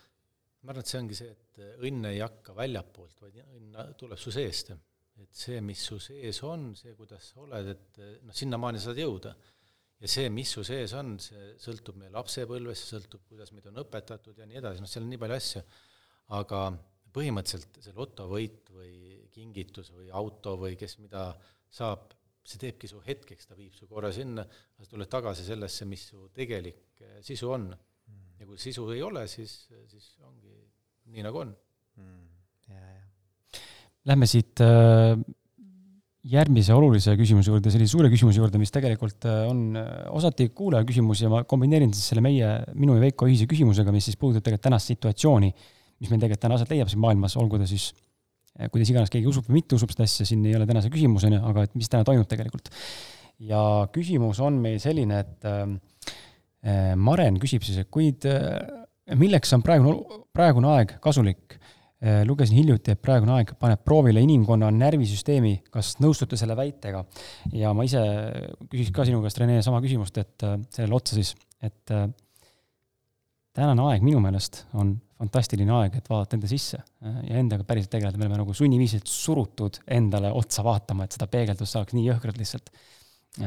ma 0.63 0.73
arvan, 0.73 0.85
et 0.85 0.93
see 0.93 1.01
ongi 1.03 1.19
see, 1.19 1.33
et 1.35 1.65
õnn 1.89 2.13
ei 2.13 2.23
hakka 2.25 2.57
väljapoolt, 2.57 3.19
vaid 3.27 3.43
õnn 3.45 3.97
tuleb 4.01 4.21
su 4.21 4.33
seest 4.35 4.73
et 5.23 5.35
see, 5.35 5.61
mis 5.65 5.81
su 5.91 5.99
sees 6.03 6.43
on, 6.47 6.73
see, 6.79 6.95
kuidas 6.99 7.33
sa 7.33 7.43
oled, 7.43 7.71
et 7.73 8.03
noh, 8.27 8.35
sinnamaani 8.37 8.81
saad 8.83 9.01
jõuda. 9.03 9.35
ja 9.99 10.11
see, 10.11 10.29
mis 10.31 10.51
su 10.55 10.63
sees 10.67 10.93
on, 10.95 11.17
see 11.23 11.55
sõltub 11.59 11.97
meie 11.99 12.13
lapsepõlvest, 12.15 12.85
see 12.85 12.95
sõltub, 12.95 13.25
kuidas 13.27 13.51
meid 13.55 13.67
on 13.67 13.81
õpetatud 13.83 14.39
ja 14.39 14.47
nii 14.47 14.61
edasi, 14.61 14.83
noh, 14.85 14.91
seal 14.91 15.03
on 15.03 15.11
nii 15.11 15.21
palju 15.25 15.39
asju, 15.39 15.63
aga 16.39 16.61
põhimõtteliselt 17.15 17.81
see 17.85 17.97
lotovõit 17.97 18.71
või 18.75 18.95
kingitus 19.33 19.93
või 19.95 20.09
auto 20.15 20.57
või 20.61 20.77
kes 20.79 20.99
mida 21.03 21.31
saab, 21.71 22.13
see 22.49 22.61
teebki 22.63 22.89
su 22.91 23.01
hetkeks, 23.05 23.49
ta 23.49 23.57
viib 23.59 23.75
su 23.77 23.89
korra 23.91 24.11
sinna, 24.15 24.45
sa 24.77 24.89
tuled 24.89 25.11
tagasi 25.13 25.45
sellesse, 25.47 25.89
mis 25.89 26.07
su 26.13 26.29
tegelik 26.35 27.03
eh, 27.05 27.19
sisu 27.25 27.53
on. 27.53 27.71
ja 28.39 28.47
kui 28.47 28.59
sisu 28.59 28.87
ei 28.95 29.03
ole, 29.03 29.27
siis, 29.29 29.67
siis 29.91 30.13
ongi 30.25 30.55
nii, 31.13 31.25
nagu 31.27 31.43
on. 31.43 31.53
Mm. 31.99 32.27
Lähme 34.09 34.29
siit 34.31 34.61
äh, 34.65 35.19
järgmise 36.29 36.75
olulise 36.77 37.15
küsimuse 37.19 37.53
juurde, 37.53 37.73
sellise 37.73 37.93
suure 37.93 38.11
küsimuse 38.13 38.41
juurde, 38.41 38.61
mis 38.61 38.73
tegelikult 38.75 39.27
äh, 39.29 39.43
on 39.49 39.79
äh, 39.79 39.89
osati 40.15 40.49
kuulaja 40.57 40.87
küsimus 40.89 41.23
ja 41.25 41.31
ma 41.33 41.43
kombineerin 41.49 41.93
siis 41.95 42.11
selle 42.13 42.23
meie, 42.25 42.51
minu 42.79 42.97
ja 42.97 43.05
Veiko 43.05 43.29
ühise 43.29 43.49
küsimusega, 43.51 43.93
mis 43.95 44.09
siis 44.09 44.19
puudutab 44.21 44.47
tegelikult 44.47 44.67
tänast 44.69 44.93
situatsiooni, 44.93 45.53
mis 45.99 46.11
meil 46.11 46.20
tegelikult 46.23 46.45
täna 46.47 46.59
aset 46.59 46.75
leiab 46.75 46.91
siin 46.93 47.03
maailmas, 47.03 47.37
olgu 47.41 47.61
ta 47.61 47.69
siis 47.69 47.91
kuidas 48.73 48.91
iganes 48.91 49.12
keegi 49.12 49.29
usub 49.31 49.47
või 49.47 49.61
mitte 49.61 49.77
usub 49.77 49.93
seda 49.95 50.07
asja, 50.09 50.27
siin 50.27 50.43
ei 50.49 50.57
ole 50.59 50.66
tänase 50.66 50.91
küsimuseni, 50.91 51.39
aga 51.51 51.66
et 51.69 51.77
mis 51.79 51.91
täna 51.91 52.07
toimub 52.07 52.27
tegelikult. 52.31 52.70
ja 53.39 53.61
küsimus 53.95 54.41
on 54.43 54.59
meil 54.62 54.81
selline, 54.83 55.20
et 55.23 55.47
äh, 55.47 56.95
Maren 56.97 57.39
küsib 57.39 57.62
siis, 57.62 57.79
et 57.85 57.91
kuid 57.91 58.27
äh, 58.27 58.59
milleks 59.15 59.55
on 59.55 59.62
praegune, 59.62 60.23
praegune 60.35 60.73
aeg 60.75 60.97
kasulik 61.05 61.59
Äh, 61.99 62.20
lugesin 62.23 62.55
hiljuti, 62.55 62.93
et 62.95 63.01
praegune 63.03 63.33
aeg 63.35 63.57
paneb 63.59 63.81
proovile 63.83 64.20
inimkonna 64.23 64.69
närvisüsteemi, 64.70 65.65
kas 65.75 65.97
nõustute 65.99 66.37
selle 66.39 66.55
väitega? 66.55 67.01
ja 67.59 67.73
ma 67.75 67.83
ise 67.89 67.99
küsiks 68.70 68.93
ka 68.95 69.07
sinu 69.09 69.19
käest, 69.25 69.41
Rene, 69.43 69.57
sama 69.66 69.81
küsimust, 69.83 70.20
et 70.23 70.45
äh, 70.47 70.61
sellele 70.77 70.95
otsa 70.95 71.19
siis, 71.19 71.33
et 71.59 71.91
äh, 71.91 72.05
tänane 73.59 73.87
aeg 73.91 74.05
minu 74.07 74.21
meelest 74.23 74.63
on 74.79 74.95
fantastiline 75.19 75.73
aeg, 75.81 75.99
et 75.99 76.11
vaadata 76.11 76.39
enda 76.39 76.51
sisse 76.51 76.79
ja 76.79 77.41
endaga 77.41 77.67
päriselt 77.67 77.91
tegeleda, 77.97 78.21
me 78.21 78.29
oleme 78.29 78.39
nagu 78.43 78.55
sunniviisiliselt 78.55 79.11
surutud 79.11 79.81
endale 79.99 80.31
otsa 80.35 80.63
vaatama, 80.67 81.07
et 81.07 81.17
seda 81.17 81.27
peegeldust 81.31 81.75
saaks 81.75 81.97
nii 81.97 82.07
jõhkralt 82.07 82.39
lihtsalt. 82.39 82.71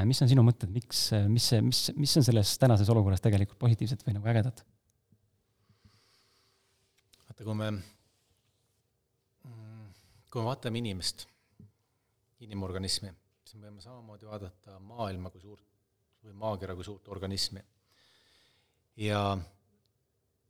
mis 0.08 0.22
on 0.24 0.30
sinu 0.32 0.44
mõtted, 0.48 0.72
miks, 0.74 1.08
mis 1.32 1.48
see, 1.54 1.64
mis, 1.64 1.80
mis 1.96 2.18
on 2.20 2.28
selles 2.28 2.54
tänases 2.60 2.92
olukorras 2.92 3.24
tegelikult 3.24 3.60
positiivset 3.60 4.04
või 4.08 4.18
nagu 4.20 4.32
ägedat? 4.34 4.64
vaata, 7.30 7.44
kui 7.44 7.56
me 7.56 7.72
kui 10.32 10.40
me 10.40 10.48
vaatame 10.48 10.80
inimest, 10.80 11.26
inimorganismi, 12.46 13.10
siis 13.44 13.60
me 13.60 13.68
võime 13.68 13.84
samamoodi 13.84 14.30
vaadata 14.30 14.78
maailma 14.80 15.32
kui 15.34 15.44
suurt 15.44 15.66
või 16.24 16.38
maakera 16.40 16.76
kui 16.78 16.88
suurt 16.88 17.10
organismi. 17.12 17.64
ja 18.96 19.38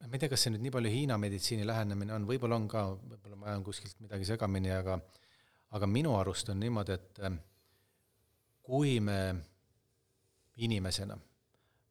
ma 0.02 0.16
ei 0.16 0.20
tea, 0.20 0.30
kas 0.32 0.46
see 0.46 0.54
nüüd 0.54 0.64
nii 0.66 0.74
palju 0.74 0.92
Hiina 0.92 1.18
meditsiini 1.22 1.66
lähenemine 1.68 2.16
on, 2.16 2.28
võib-olla 2.30 2.58
on 2.58 2.68
ka, 2.72 2.88
võib-olla 3.14 3.38
ma 3.38 3.52
ajan 3.52 3.64
kuskilt 3.66 4.00
midagi 4.02 4.26
segamini, 4.28 4.72
aga 4.74 4.98
aga 5.78 5.88
minu 5.88 6.16
arust 6.20 6.50
on 6.52 6.60
niimoodi, 6.60 6.98
et 6.98 7.22
kui 8.66 9.00
me 9.04 9.20
inimesena, 10.62 11.18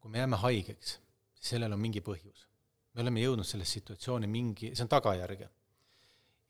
kui 0.00 0.12
me 0.12 0.20
jääme 0.20 0.40
haigeks, 0.40 0.98
siis 1.38 1.54
sellel 1.54 1.76
on 1.76 1.80
mingi 1.80 2.02
põhjus. 2.04 2.46
me 2.94 3.04
oleme 3.04 3.22
jõudnud 3.22 3.46
sellesse 3.46 3.78
situatsiooni 3.78 4.26
mingi, 4.26 4.72
see 4.74 4.84
on 4.84 4.90
tagajärg. 4.90 5.46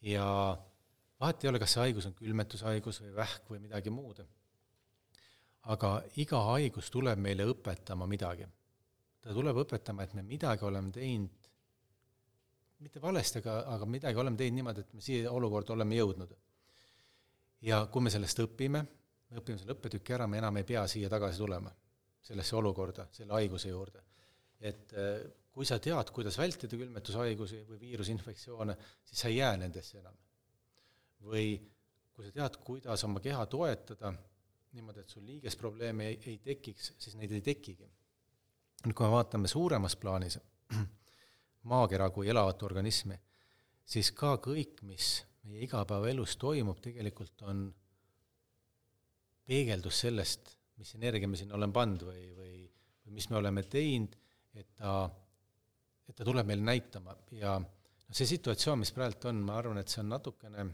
ja 0.00 0.26
vahet 1.20 1.44
ei 1.44 1.50
ole, 1.50 1.58
kas 1.58 1.74
see 1.76 1.82
haigus 1.84 2.06
on 2.08 2.14
külmetushaigus 2.18 3.02
või 3.04 3.14
vähk 3.16 3.50
või 3.50 3.60
midagi 3.66 3.90
muud. 3.90 4.24
aga 5.62 5.90
iga 6.16 6.40
haigus 6.52 6.90
tuleb 6.90 7.18
meile 7.18 7.46
õpetama 7.52 8.06
midagi. 8.06 8.48
ta 9.20 9.34
tuleb 9.34 9.62
õpetama, 9.64 10.02
et 10.02 10.14
me 10.14 10.22
midagi 10.22 10.64
oleme 10.64 10.90
teinud, 10.90 11.39
mitte 12.80 13.02
valesti, 13.02 13.40
aga, 13.42 13.56
aga 13.74 13.88
midagi 13.88 14.20
oleme 14.20 14.38
teinud 14.40 14.60
niimoodi, 14.60 14.84
et 14.84 14.94
me 14.96 15.04
siia 15.04 15.32
olukorda 15.32 15.74
oleme 15.76 15.98
jõudnud. 15.98 16.32
ja 17.66 17.82
kui 17.92 18.02
me 18.02 18.10
sellest 18.10 18.40
õpime, 18.44 18.80
me 19.30 19.40
õpime 19.42 19.60
selle 19.60 19.76
õppetüki 19.76 20.16
ära, 20.16 20.26
me 20.26 20.40
enam 20.40 20.56
ei 20.56 20.64
pea 20.68 20.86
siia 20.88 21.10
tagasi 21.12 21.38
tulema, 21.38 21.72
sellesse 22.24 22.56
olukorda, 22.56 23.08
selle 23.12 23.36
haiguse 23.36 23.68
juurde. 23.68 24.02
et 24.60 24.92
eh, 24.92 25.20
kui 25.50 25.66
sa 25.66 25.78
tead, 25.82 26.10
kuidas 26.14 26.38
vältida 26.38 26.76
külmetushaigusi 26.76 27.64
või 27.68 27.78
viirusinfektsioone, 27.80 28.76
siis 29.04 29.24
sa 29.24 29.28
ei 29.28 29.40
jää 29.40 29.56
nendesse 29.60 29.98
enam 29.98 30.16
või 31.24 31.54
kui 32.14 32.26
sa 32.26 32.32
tead, 32.36 32.58
kuidas 32.64 33.04
oma 33.04 33.20
keha 33.20 33.46
toetada 33.50 34.12
niimoodi, 34.72 35.02
et 35.02 35.08
sul 35.12 35.26
liigesprobleeme 35.26 36.06
ei, 36.06 36.20
ei 36.30 36.38
tekiks, 36.44 36.94
siis 36.98 37.16
neid 37.18 37.32
ei 37.34 37.42
tekigi. 37.44 37.88
nüüd 38.86 38.96
kui 38.96 39.04
me 39.06 39.12
vaatame 39.12 39.48
suuremas 39.48 39.96
plaanis 40.00 40.38
maakera 41.68 42.08
kui 42.14 42.30
elavat 42.32 42.62
organismi, 42.62 43.16
siis 43.84 44.12
ka 44.16 44.36
kõik, 44.42 44.80
mis 44.88 45.20
meie 45.44 45.64
igapäevaelus 45.66 46.36
toimub, 46.40 46.80
tegelikult 46.84 47.44
on 47.48 47.66
peegeldus 49.50 50.02
sellest, 50.06 50.54
mis 50.80 50.94
energia 50.96 51.28
me 51.28 51.36
sinna 51.36 51.56
oleme 51.58 51.74
pannud 51.76 52.06
või, 52.08 52.28
või, 52.36 52.54
või 53.04 53.16
mis 53.16 53.28
me 53.30 53.40
oleme 53.40 53.64
teinud, 53.68 54.14
et 54.54 54.68
ta, 54.76 54.94
et 56.08 56.16
ta 56.16 56.26
tuleb 56.26 56.48
meile 56.48 56.64
näitama 56.64 57.16
ja 57.36 57.58
noh, 57.60 58.14
see 58.14 58.28
situatsioon, 58.28 58.80
mis 58.80 58.94
praegu 58.94 59.28
on, 59.30 59.42
ma 59.44 59.58
arvan, 59.60 59.82
et 59.82 59.92
see 59.92 60.02
on 60.04 60.14
natukene 60.14 60.70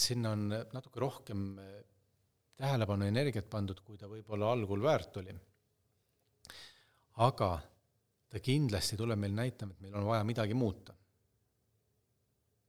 sinna 0.00 0.32
on 0.34 0.48
natuke 0.48 1.00
rohkem 1.00 1.58
eh, 1.58 1.82
tähelepanu 2.58 3.06
ja 3.06 3.14
energiat 3.14 3.48
pandud, 3.50 3.80
kui 3.84 3.98
ta 3.98 4.08
võib-olla 4.10 4.50
algul 4.52 4.82
väärt 4.82 5.20
oli. 5.22 5.34
Aga 7.22 7.50
ta 8.30 8.42
kindlasti 8.42 8.98
tuleb 8.98 9.20
meil 9.22 9.34
näitama, 9.36 9.74
et 9.74 9.84
meil 9.84 9.94
on 10.00 10.08
vaja 10.08 10.24
midagi 10.26 10.54
muuta. 10.54 10.94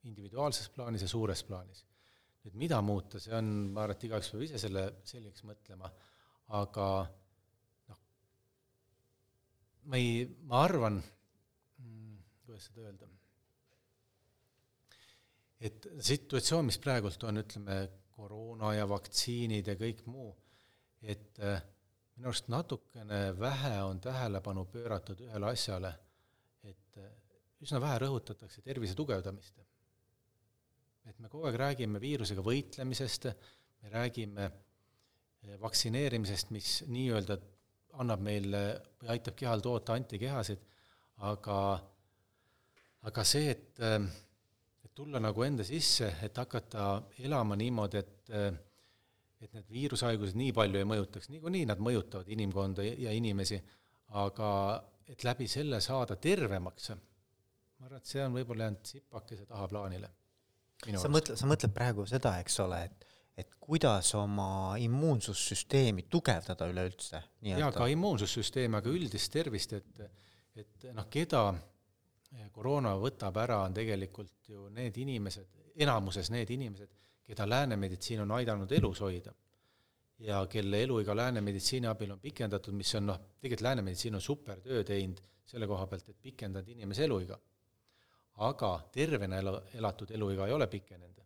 individuaalses 0.06 0.70
plaanis 0.70 1.02
ja 1.02 1.08
suures 1.08 1.44
plaanis. 1.44 1.86
nüüd 2.46 2.54
mida 2.62 2.82
muuta, 2.82 3.20
see 3.20 3.34
on, 3.34 3.48
ma 3.74 3.82
arvan, 3.84 3.96
et 3.96 4.04
igaüks 4.06 4.30
peab 4.30 4.44
ise 4.46 4.60
selle 4.62 4.84
selgeks 5.04 5.42
mõtlema, 5.50 5.90
aga 6.60 6.90
noh, 7.90 8.04
ma 9.90 9.98
ei, 9.98 10.28
ma 10.46 10.62
arvan, 10.62 11.02
mm, 11.82 12.18
kuidas 12.46 12.70
seda 12.70 12.86
öelda 12.86 13.10
et 15.66 15.88
situatsioon, 16.04 16.68
mis 16.70 16.80
praegult 16.82 17.24
on, 17.28 17.42
ütleme, 17.42 17.78
koroona 18.16 18.74
ja 18.78 18.86
vaktsiinid 18.88 19.68
ja 19.72 19.76
kõik 19.80 20.06
muu, 20.08 20.30
et 21.04 21.40
äh, 21.44 21.64
minu 22.16 22.32
arust 22.32 22.50
natukene 22.52 23.22
vähe 23.40 23.76
on 23.84 24.00
tähelepanu 24.04 24.66
pööratud 24.72 25.22
ühele 25.26 25.50
asjale, 25.52 25.92
et 26.64 27.00
äh, 27.02 27.10
üsna 27.64 27.82
vähe 27.84 28.00
rõhutatakse 28.06 28.64
tervise 28.64 28.96
tugevdamist. 28.96 29.60
et 31.06 31.20
me 31.20 31.30
kogu 31.30 31.46
aeg 31.46 31.58
räägime 31.62 32.00
viirusega 32.02 32.42
võitlemisest, 32.42 33.28
me 33.84 33.92
räägime 33.94 34.46
äh, 34.46 35.58
vaktsineerimisest, 35.62 36.54
mis 36.56 36.78
nii-öelda 36.88 37.38
annab 38.02 38.24
meile 38.24 38.62
või 39.02 39.12
aitab 39.16 39.36
kehal 39.40 39.62
toota 39.64 39.94
antikehasid, 39.94 40.64
aga 41.30 41.60
aga 43.06 43.24
see, 43.24 43.52
et 43.54 43.80
tulla 44.96 45.20
nagu 45.20 45.44
enda 45.44 45.64
sisse, 45.68 46.08
et 46.24 46.38
hakata 46.38 47.04
elama 47.28 47.56
niimoodi, 47.60 48.02
et 48.02 48.32
et 49.44 49.54
need 49.54 49.72
viirushaigused 49.72 50.38
nii 50.40 50.54
palju 50.56 50.80
ei 50.80 50.88
mõjutaks, 50.88 51.30
niikuinii 51.34 51.66
nad 51.70 51.82
mõjutavad 51.84 52.30
inimkonda 52.32 52.86
ja 52.86 53.14
inimesi, 53.16 53.60
aga 54.22 54.52
et 55.12 55.26
läbi 55.28 55.48
selle 55.52 55.82
saada 55.84 56.18
tervemaks, 56.22 56.92
ma 56.96 57.90
arvan, 57.90 58.02
et 58.02 58.10
see 58.10 58.24
on 58.24 58.38
võib-olla 58.38 58.70
jäänud 58.70 58.94
sipakese 58.94 59.46
tahaplaanile. 59.50 60.10
sa 60.96 61.12
mõtled, 61.12 61.36
sa 61.40 61.50
mõtled 61.50 61.76
praegu 61.76 62.06
seda, 62.10 62.38
eks 62.42 62.60
ole, 62.64 62.82
et, 62.88 63.06
et 63.44 63.54
kuidas 63.60 64.14
oma 64.18 64.50
immuunsussüsteemi 64.82 66.08
tugevdada 66.10 66.70
üleüldse? 66.72 67.22
jaa, 67.52 67.72
ka 67.76 67.88
immuunsussüsteemi, 67.94 68.80
aga 68.80 68.94
üldist 68.94 69.32
tervist, 69.34 69.74
et, 69.78 70.06
et 70.56 70.92
noh, 70.96 71.10
keda 71.12 71.48
koroona 72.56 72.96
võtab 73.00 73.38
ära, 73.40 73.62
on 73.68 73.76
tegelikult 73.76 74.50
ju 74.50 74.70
need 74.74 74.98
inimesed, 75.02 75.48
enamuses 75.82 76.32
need 76.34 76.52
inimesed, 76.56 76.92
keda 77.26 77.50
lääne 77.50 77.76
meditsiin 77.76 78.22
on 78.22 78.32
aidanud 78.32 78.72
elus 78.72 79.02
hoida 79.02 79.34
ja 80.20 80.46
kelle 80.48 80.84
eluiga 80.84 81.16
lääne 81.16 81.42
meditsiini 81.42 81.88
abil 81.88 82.12
on 82.12 82.20
pikendatud, 82.20 82.74
mis 82.74 82.94
on 82.96 83.10
noh, 83.12 83.20
tegelikult 83.42 83.66
lääne 83.66 83.82
meditsiin 83.82 84.16
on 84.16 84.22
super 84.22 84.62
töö 84.62 84.84
teinud 84.84 85.22
selle 85.46 85.68
koha 85.68 85.88
pealt, 85.88 86.10
et 86.10 86.22
pikendada 86.22 86.72
inimese 86.72 87.04
eluiga. 87.06 87.40
aga 88.36 88.70
tervena 88.92 89.38
ela, 89.40 89.62
elatud 89.74 90.12
eluiga 90.12 90.48
ei 90.48 90.54
ole 90.54 90.68
pikenenud. 90.68 91.22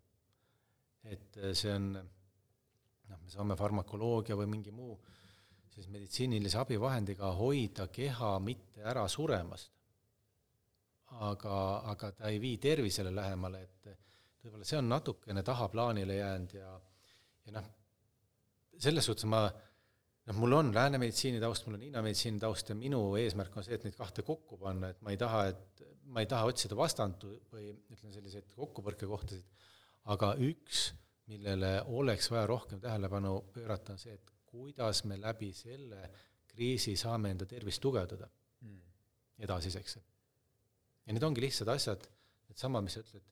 et 1.04 1.38
äh, 1.38 1.54
see 1.54 1.74
on 1.74 1.94
noh, 1.94 3.20
me 3.22 3.30
saame 3.30 3.56
farmakoloogia 3.56 4.36
või 4.36 4.48
mingi 4.48 4.72
muu 4.72 5.00
siis 5.70 5.88
meditsiinilise 5.88 6.58
abivahendiga 6.58 7.32
hoida 7.34 7.88
keha 7.88 8.40
mitte 8.40 8.84
ära 8.84 9.08
suremast. 9.08 9.72
aga, 11.10 11.56
aga 11.94 12.12
ta 12.12 12.30
ei 12.30 12.42
vii 12.42 12.58
tervisele 12.58 13.16
lähemale, 13.16 13.62
et 13.62 14.09
võib-olla 14.44 14.68
see 14.68 14.80
on 14.80 14.90
natukene 14.90 15.44
tahaplaanile 15.46 16.16
jäänud 16.20 16.54
ja 16.56 16.76
ja 17.46 17.56
noh, 17.58 17.68
selles 18.80 19.10
suhtes 19.10 19.28
ma 19.30 19.44
noh, 19.50 20.38
mul 20.38 20.56
on 20.60 20.72
lääne 20.76 21.00
meditsiini 21.02 21.42
taust, 21.42 21.66
mul 21.68 21.80
on 21.80 21.86
Hiina 21.88 22.04
meditsiini 22.06 22.42
taust 22.42 22.70
ja 22.72 22.78
minu 22.78 23.02
eesmärk 23.20 23.58
on 23.58 23.66
see, 23.66 23.78
et 23.80 23.88
neid 23.88 23.98
kahte 23.98 24.26
kokku 24.28 24.60
panna, 24.62 24.92
et 24.94 25.02
ma 25.06 25.14
ei 25.14 25.20
taha, 25.20 25.46
et 25.52 25.84
ma 26.14 26.24
ei 26.24 26.30
taha 26.30 26.50
otsida 26.50 26.78
vastandu 26.78 27.36
või 27.54 27.72
ütleme, 27.74 28.14
selliseid 28.14 28.52
kokkupõrkekohtasid, 28.58 29.66
aga 30.14 30.34
üks, 30.46 30.90
millele 31.30 31.76
oleks 31.94 32.30
vaja 32.34 32.48
rohkem 32.50 32.82
tähelepanu 32.82 33.36
pöörata, 33.54 33.94
on 33.94 34.02
see, 34.02 34.16
et 34.18 34.34
kuidas 34.50 35.04
me 35.06 35.20
läbi 35.22 35.52
selle 35.54 36.08
kriisi 36.50 36.96
saame 36.98 37.34
enda 37.36 37.46
tervist 37.50 37.82
tugevdada 37.82 38.26
mm. 38.66 38.80
edasiseks. 39.46 40.00
ja 41.06 41.14
need 41.14 41.26
ongi 41.26 41.44
lihtsad 41.46 41.70
asjad, 41.74 42.08
needsamad, 42.50 42.86
mis 42.86 42.98
sa 42.98 43.04
ütled, 43.06 43.28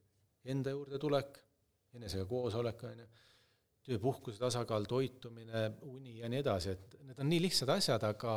enda 0.53 0.73
juurde 0.73 0.99
tulek, 1.01 1.39
enesega 1.97 2.25
koosolek, 2.29 2.83
on 2.87 3.03
ju, 3.03 3.07
töö-puhkuse 3.87 4.39
tasakaal, 4.41 4.85
toitumine, 4.89 5.67
uni 5.87 6.17
ja 6.19 6.29
nii 6.31 6.41
edasi, 6.43 6.73
et 6.75 6.97
need 7.07 7.21
on 7.23 7.29
nii 7.31 7.43
lihtsad 7.45 7.71
asjad, 7.77 8.03
aga, 8.03 8.33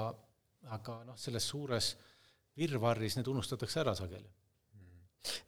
aga 0.77 1.01
noh, 1.09 1.19
selles 1.19 1.49
suures 1.51 1.95
virvarris 2.61 3.19
need 3.19 3.31
unustatakse 3.31 3.83
ära 3.83 3.97
sageli. 3.99 4.31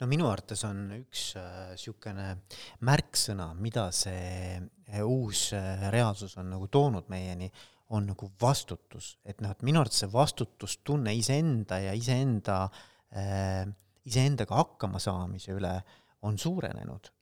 No 0.02 0.06
minu 0.10 0.26
arvates 0.28 0.66
on 0.68 0.82
üks 0.98 1.30
niisugune 1.38 2.26
äh, 2.34 2.56
märksõna, 2.84 3.52
mida 3.56 3.86
see 3.96 4.58
äh, 4.58 4.98
uus 5.00 5.46
äh, 5.56 5.86
reaalsus 5.94 6.36
on 6.40 6.50
nagu 6.52 6.68
toonud 6.72 7.08
meieni, 7.12 7.48
on 7.96 8.10
nagu 8.10 8.28
vastutus, 8.40 9.14
et 9.24 9.40
noh, 9.44 9.52
et 9.52 9.64
minu 9.64 9.80
arvates 9.80 10.02
see 10.04 10.12
vastutustunne 10.12 11.14
iseenda 11.16 11.80
ja 11.86 11.96
iseenda 11.96 12.58
äh,, 13.16 13.64
iseendaga 14.08 14.58
hakkama 14.58 15.00
saamise 15.00 15.54
üle 15.56 15.72
on 16.22 16.38
suurenenud. 16.38 17.12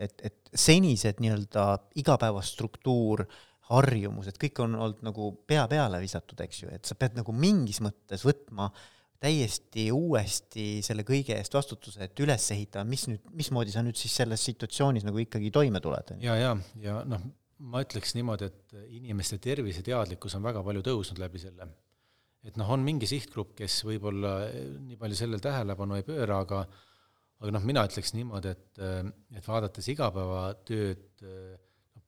et, 0.00 0.22
et 0.24 0.50
senised 0.54 1.20
nii-öelda 1.20 1.64
igapäevastruktuur, 2.00 3.26
harjumused, 3.70 4.38
kõik 4.40 4.62
on 4.64 4.74
olnud 4.74 5.02
nagu 5.06 5.32
pea 5.46 5.66
peale 5.70 6.00
visatud, 6.02 6.40
eks 6.42 6.64
ju, 6.64 6.70
et 6.74 6.88
sa 6.88 6.96
pead 6.98 7.18
nagu 7.18 7.34
mingis 7.36 7.78
mõttes 7.84 8.24
võtma 8.26 8.70
täiesti 9.20 9.90
uuesti 9.92 10.80
selle 10.82 11.04
kõige 11.06 11.36
eest 11.36 11.54
vastutuse, 11.54 12.06
et 12.06 12.22
üles 12.24 12.46
ehitada, 12.54 12.86
mis 12.88 13.04
nüüd, 13.10 13.26
mismoodi 13.36 13.74
sa 13.74 13.84
nüüd 13.84 13.98
siis 14.00 14.14
selles 14.22 14.42
situatsioonis 14.48 15.04
nagu 15.06 15.20
ikkagi 15.22 15.52
toime 15.54 15.82
tuled? 15.84 16.14
ja, 16.24 16.34
ja, 16.40 16.54
ja 16.80 17.02
noh, 17.06 17.26
ma 17.60 17.84
ütleks 17.84 18.16
niimoodi, 18.16 18.48
et 18.48 18.76
inimeste 18.96 19.38
terviseteadlikkus 19.44 20.38
on 20.38 20.46
väga 20.48 20.64
palju 20.66 20.82
tõusnud 20.88 21.20
läbi 21.20 21.42
selle. 21.42 21.68
et 22.48 22.56
noh, 22.56 22.70
on 22.72 22.82
mingi 22.84 23.08
sihtgrupp, 23.10 23.52
kes 23.60 23.82
võib-olla 23.84 24.38
nii 24.88 24.96
palju 25.00 25.18
sellele 25.18 25.44
tähelepanu 25.44 26.00
ei 26.00 26.06
pööra, 26.06 26.40
aga 26.46 26.64
aga 27.40 27.54
noh, 27.56 27.64
mina 27.66 27.84
ütleks 27.88 28.12
niimoodi, 28.16 28.52
et, 28.52 28.80
et 29.36 29.46
vaadates 29.48 29.88
igapäevatööd, 29.94 31.24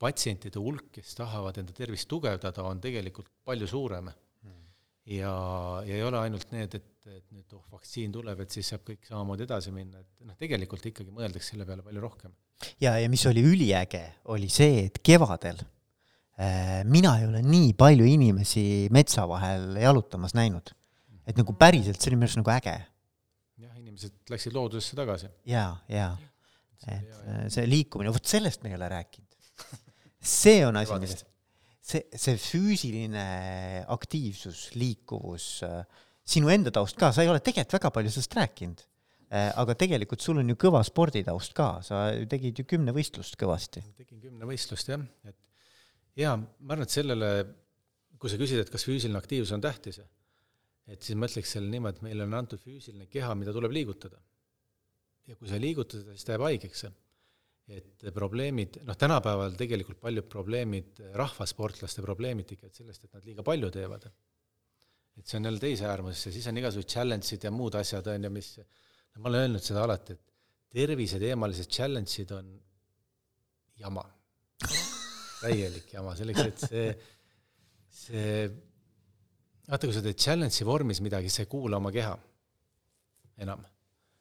patsientide 0.03 0.61
hulk, 0.61 0.91
kes 0.97 1.15
tahavad 1.19 1.61
enda 1.63 1.75
tervist 1.77 2.09
tugevdada, 2.11 2.65
on 2.67 2.81
tegelikult 2.83 3.29
palju 3.47 3.69
suurem 3.71 4.09
mm.. 4.11 4.57
ja, 5.15 5.35
ja 5.87 5.99
ei 5.99 6.03
ole 6.07 6.19
ainult 6.19 6.51
need, 6.55 6.75
et, 6.79 6.89
et 7.07 7.27
nüüd 7.35 7.55
oh, 7.57 7.63
vaktsiin 7.73 8.15
tuleb, 8.15 8.43
et 8.43 8.55
siis 8.55 8.73
saab 8.73 8.85
kõik 8.89 9.07
samamoodi 9.09 9.47
edasi 9.47 9.75
minna, 9.75 10.03
et 10.03 10.27
noh, 10.27 10.39
tegelikult 10.41 10.91
ikkagi 10.91 11.15
mõeldakse 11.15 11.53
selle 11.53 11.69
peale 11.69 11.87
palju 11.87 12.03
rohkem. 12.03 12.35
ja, 12.83 12.97
ja 12.99 13.13
mis 13.13 13.25
oli 13.31 13.47
üliäge, 13.47 14.03
oli 14.35 14.51
see, 14.53 14.89
et 14.89 14.99
kevadel 15.07 15.63
äh, 15.63 16.83
mina 16.89 17.17
ei 17.21 17.29
ole 17.31 17.45
nii 17.47 17.73
palju 17.79 18.09
inimesi 18.09 18.67
metsa 18.95 19.29
vahel 19.31 19.79
jalutamas 19.81 20.35
näinud. 20.39 20.75
et 21.23 21.39
nagu 21.39 21.55
päriselt, 21.55 22.03
see 22.03 22.11
oli 22.11 22.19
minu 22.19 22.31
arust 22.33 22.43
nagu 22.43 22.57
äge 22.59 22.81
inimesed 23.93 24.33
läksid 24.33 24.55
loodusesse 24.57 24.97
tagasi. 24.99 25.29
jaa, 25.49 25.73
jaa. 25.93 26.13
et 26.89 27.11
äh, 27.21 27.43
see 27.53 27.67
liikumine, 27.69 28.13
vot 28.15 28.29
sellest 28.29 28.65
me 28.65 28.73
ei 28.73 28.79
ole 28.79 28.89
rääkinud. 28.93 29.37
see 30.39 30.63
on 30.67 30.79
asi, 30.81 30.97
millest, 30.97 31.27
see, 31.83 32.07
see 32.15 32.39
füüsiline 32.41 33.27
aktiivsus, 33.93 34.71
liikuvus, 34.79 35.51
äh, 35.69 36.09
sinu 36.25 36.51
enda 36.55 36.73
taust 36.75 36.99
ka, 36.99 37.13
sa 37.13 37.25
ei 37.25 37.31
ole 37.31 37.43
tegelikult 37.45 37.79
väga 37.79 37.93
palju 37.99 38.15
sellest 38.15 38.39
rääkinud 38.39 38.85
äh, 39.29 39.51
aga 39.63 39.77
tegelikult 39.79 40.25
sul 40.25 40.41
on 40.43 40.55
ju 40.55 40.59
kõva 40.67 40.83
sporditaust 40.87 41.57
ka, 41.59 41.75
sa 41.87 42.09
tegid 42.31 42.63
ju 42.63 42.69
kümnevõistlust 42.75 43.37
kõvasti. 43.41 43.85
tegin 43.99 44.23
kümnevõistlust 44.25 44.95
jah, 44.95 45.05
et 45.29 45.39
jaa, 46.25 46.39
ma 46.39 46.75
arvan, 46.75 46.89
et 46.89 46.97
sellele, 46.97 47.31
kui 48.19 48.33
sa 48.33 48.41
küsid, 48.41 48.63
et 48.63 48.73
kas 48.73 48.87
füüsiline 48.89 49.21
aktiivsus 49.21 49.55
on 49.57 49.63
tähtis, 49.65 50.01
et 50.91 51.05
siis 51.05 51.19
ma 51.19 51.29
ütleks 51.31 51.55
selle 51.57 51.71
niimoodi, 51.71 52.01
et 52.01 52.07
meile 52.07 52.27
on 52.27 52.35
antud 52.39 52.63
füüsiline 52.63 53.07
keha, 53.11 53.35
mida 53.39 53.55
tuleb 53.55 53.75
liigutada. 53.75 54.19
ja 55.29 55.37
kui 55.39 55.47
sa 55.47 55.55
ei 55.55 55.63
liiguta 55.63 56.01
seda, 56.01 56.17
siis 56.17 56.27
ta 56.27 56.35
jääb 56.35 56.47
haigeks. 56.49 56.85
et 57.73 58.05
probleemid, 58.13 58.81
noh 58.85 58.97
tänapäeval 58.99 59.55
tegelikult 59.57 60.01
paljud 60.03 60.27
probleemid, 60.29 60.99
rahvasportlaste 61.15 62.03
probleemid 62.03 62.49
tekivad 62.51 62.75
sellest, 62.75 63.05
et 63.05 63.15
nad 63.15 63.25
liiga 63.25 63.45
palju 63.47 63.71
teevad. 63.71 64.11
et 65.17 65.27
see 65.27 65.39
on 65.39 65.45
jälle 65.45 65.61
teise 65.61 65.87
äärmus 65.87 66.27
ja 66.27 66.33
siis 66.33 66.47
on 66.49 66.59
igasugused 66.59 66.91
challenge'id 66.91 67.45
ja 67.45 67.51
muud 67.51 67.75
asjad, 67.79 68.07
on 68.07 68.25
ju, 68.25 68.31
mis 68.31 68.57
no 68.59 69.23
ma 69.23 69.29
olen 69.29 69.47
öelnud 69.47 69.63
seda 69.63 69.85
alati, 69.85 70.17
et 70.17 70.33
terviseteemalised 70.73 71.71
challenge'id 71.71 72.33
on 72.33 72.53
jama. 73.79 74.05
täielik 75.43 75.93
jama, 75.93 76.15
selleks 76.17 76.45
et 76.47 76.61
see, 76.71 76.85
see 77.91 78.35
vaata, 79.73 79.89
kui 79.89 79.97
sa 79.97 80.03
teed 80.05 80.21
challenge'i 80.21 80.67
vormis 80.69 81.01
midagi, 81.05 81.31
sa 81.33 81.45
ei 81.45 81.51
kuula 81.51 81.79
oma 81.81 81.93
keha 81.95 82.13
enam. 83.45 83.65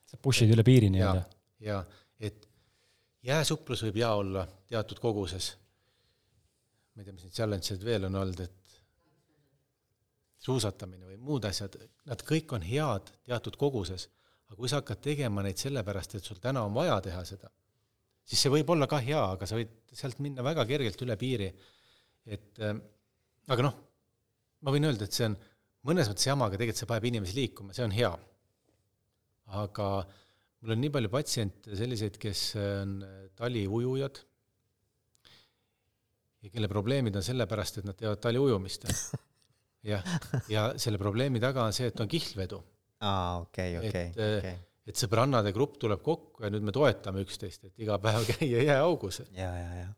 sa 0.08 0.20
push'id 0.20 0.52
üle 0.52 0.64
piiri 0.68 0.90
nii-öelda. 0.92 1.24
ja, 1.68 1.82
et 2.20 2.48
jääsuplus 3.28 3.84
võib 3.88 4.00
hea 4.02 4.14
olla 4.22 4.46
teatud 4.72 5.02
koguses. 5.04 5.52
ma 6.96 7.04
ei 7.04 7.08
tea, 7.08 7.16
mis 7.18 7.28
neid 7.28 7.36
challenge'id 7.36 7.84
veel 7.86 8.08
on 8.08 8.20
olnud, 8.24 8.44
et 8.48 8.80
suusatamine 10.42 11.12
või 11.12 11.20
muud 11.22 11.46
asjad, 11.46 11.76
nad 12.10 12.24
kõik 12.26 12.56
on 12.56 12.64
head 12.66 13.12
teatud 13.28 13.60
koguses, 13.60 14.08
aga 14.48 14.58
kui 14.58 14.72
sa 14.72 14.80
hakkad 14.80 15.04
tegema 15.04 15.44
neid 15.46 15.60
sellepärast, 15.62 16.16
et 16.18 16.26
sul 16.26 16.40
täna 16.42 16.64
on 16.66 16.74
vaja 16.74 16.98
teha 17.04 17.22
seda, 17.28 17.52
siis 18.26 18.42
see 18.42 18.54
võib 18.56 18.72
olla 18.74 18.88
ka 18.90 19.04
hea, 19.04 19.22
aga 19.36 19.48
sa 19.48 19.60
võid 19.60 19.76
sealt 19.94 20.24
minna 20.24 20.44
väga 20.48 20.66
kergelt 20.66 21.06
üle 21.06 21.20
piiri. 21.20 21.52
et 22.26 22.60
äh, 22.64 22.76
aga 23.52 23.68
noh 23.68 23.91
ma 24.62 24.74
võin 24.74 24.88
öelda, 24.90 25.08
et 25.08 25.16
see 25.18 25.28
on 25.30 25.38
mõnes 25.88 26.10
mõttes 26.10 26.28
jama, 26.28 26.48
aga 26.48 26.60
tegelikult 26.60 26.82
see 26.82 26.90
paneb 26.90 27.08
inimesi 27.10 27.38
liikuma, 27.38 27.76
see 27.76 27.86
on 27.86 27.96
hea. 27.96 28.12
aga 29.62 29.88
mul 30.62 30.76
on 30.76 30.80
nii 30.84 30.92
palju 30.96 31.12
patsiente 31.12 31.78
selliseid, 31.78 32.18
kes 32.22 32.44
on 32.62 33.00
taliujujad 33.36 34.22
ja 36.42 36.52
kelle 36.54 36.70
probleemid 36.72 37.18
on 37.18 37.26
sellepärast, 37.26 37.82
et 37.82 37.90
nad 37.90 37.98
teevad 37.98 38.22
taliujumist. 38.24 38.88
jah, 39.92 40.06
ja 40.50 40.70
selle 40.82 41.02
probleemi 41.02 41.42
taga 41.42 41.66
on 41.66 41.76
see, 41.76 41.90
et 41.92 42.04
on 42.04 42.10
kihlvedu. 42.10 42.62
aa, 43.02 43.42
okei, 43.42 43.78
okei, 43.82 44.08
okei. 44.14 44.56
et 44.86 44.98
sõbrannade 44.98 45.54
grupp 45.56 45.80
tuleb 45.82 46.04
kokku 46.06 46.46
ja 46.46 46.52
nüüd 46.54 46.66
me 46.68 46.74
toetame 46.76 47.26
üksteist, 47.26 47.66
et 47.66 47.82
iga 47.82 47.98
päev 48.02 48.28
käia 48.36 48.62
jääaugus. 48.70 49.24
ja, 49.34 49.50
ja, 49.58 49.84
ja. 49.84 49.92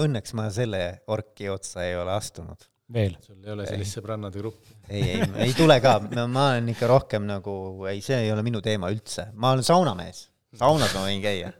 õnneks 0.00 0.32
ma 0.40 0.48
selle 0.50 1.02
orki 1.12 1.52
otsa 1.52 1.84
ei 1.84 1.98
ole 2.00 2.16
astunud 2.16 2.71
veel? 2.94 3.16
sul 3.24 3.40
ei 3.44 3.54
ole 3.54 3.66
sellist 3.68 3.98
sõbrannade 3.98 4.40
gruppi? 4.40 4.76
ei, 4.88 5.02
ei, 5.14 5.26
ei 5.48 5.56
tule 5.56 5.78
ka, 5.84 5.96
ma 6.26 6.52
olen 6.52 6.70
ikka 6.74 6.90
rohkem 6.90 7.26
nagu, 7.28 7.56
ei, 7.90 8.00
see 8.04 8.22
ei 8.26 8.32
ole 8.34 8.44
minu 8.46 8.62
teema 8.64 8.92
üldse, 8.92 9.30
ma 9.34 9.54
olen 9.56 9.66
saunamees, 9.66 10.24
saunas 10.58 10.94
ma 10.96 11.04
võin 11.08 11.22
käia. 11.24 11.52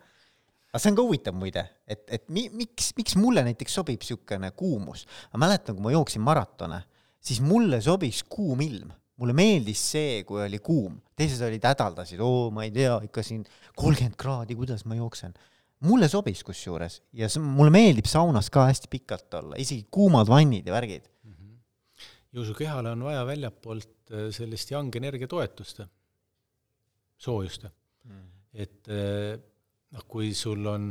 aga 0.73 0.81
see 0.83 0.95
on 0.95 0.99
ka 0.99 1.07
huvitav 1.09 1.37
muide, 1.39 1.67
et, 1.87 2.07
et 2.09 2.27
mi-, 2.29 2.51
miks, 2.57 2.93
miks 2.99 3.19
mulle 3.21 3.45
näiteks 3.49 3.79
sobib 3.81 4.03
niisugune 4.03 4.53
kuumus. 4.57 5.07
ma 5.35 5.47
mäletan, 5.47 5.77
kui 5.77 5.89
ma 5.89 5.95
jooksin 5.95 6.25
maratone, 6.25 6.83
siis 7.23 7.43
mulle 7.45 7.81
sobiks 7.85 8.25
kuum 8.29 8.61
ilm 8.65 8.93
mulle 9.23 9.37
meeldis 9.37 9.83
see, 9.93 10.23
kui 10.27 10.43
oli 10.43 10.59
kuum, 10.65 10.97
teised 11.19 11.43
olid 11.47 11.63
hädaldasid, 11.69 12.21
oo, 12.25 12.49
ma 12.55 12.67
ei 12.67 12.73
tea, 12.75 12.97
ikka 13.07 13.23
siin 13.27 13.45
kolmkümmend 13.79 14.19
kraadi, 14.19 14.57
kuidas 14.59 14.87
ma 14.89 14.99
jooksen. 14.99 15.35
mulle 15.83 16.07
sobis 16.07 16.45
kusjuures 16.47 17.01
ja 17.19 17.27
see, 17.27 17.43
mulle 17.43 17.73
meeldib 17.75 18.07
saunas 18.07 18.47
ka 18.55 18.69
hästi 18.69 18.87
pikalt 18.91 19.35
olla, 19.35 19.57
isegi 19.59 19.89
kuumad 19.91 20.29
vannid 20.31 20.67
ja 20.67 20.75
värgid. 20.77 21.09
Ju 22.33 22.45
su 22.49 22.57
kehale 22.57 22.93
on 22.95 23.05
vaja 23.07 23.25
väljapoolt 23.29 24.13
äh, 24.13 24.29
sellist 24.35 24.73
young 24.73 24.95
energia 24.97 25.29
toetust, 25.31 25.83
soojust 27.21 27.67
mm.. 27.69 28.27
et 28.65 28.93
äh, 28.93 29.37
noh, 29.93 30.07
kui 30.09 30.33
sul 30.37 30.67
on, 30.71 30.91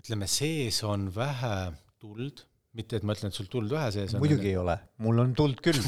ütleme, 0.00 0.28
sees 0.30 0.82
on 0.88 1.08
vähe 1.14 1.54
tuld, 2.00 2.44
mitte 2.76 3.00
et 3.00 3.06
ma 3.06 3.16
ütlen, 3.16 3.32
et 3.32 3.38
sul 3.40 3.48
tuld 3.52 3.72
vähe 3.72 3.88
sees 3.94 4.14
on. 4.14 4.22
muidugi 4.22 4.52
ei 4.52 4.58
ole, 4.60 4.76
mul 5.04 5.24
on 5.24 5.32
tuld 5.36 5.62
küll 5.64 5.80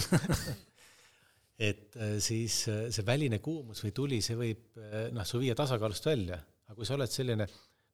et 1.69 1.99
äh, 2.01 2.17
siis 2.25 2.63
see 2.65 3.07
väline 3.07 3.43
kuumus 3.45 3.85
või 3.85 3.93
tuli, 3.97 4.23
see 4.25 4.39
võib 4.41 4.81
noh, 5.13 5.29
su 5.29 5.43
viia 5.43 5.57
tasakaalust 5.59 6.09
välja, 6.09 6.41
aga 6.67 6.79
kui 6.79 6.89
sa 6.89 6.97
oled 6.97 7.13
selline 7.13 7.47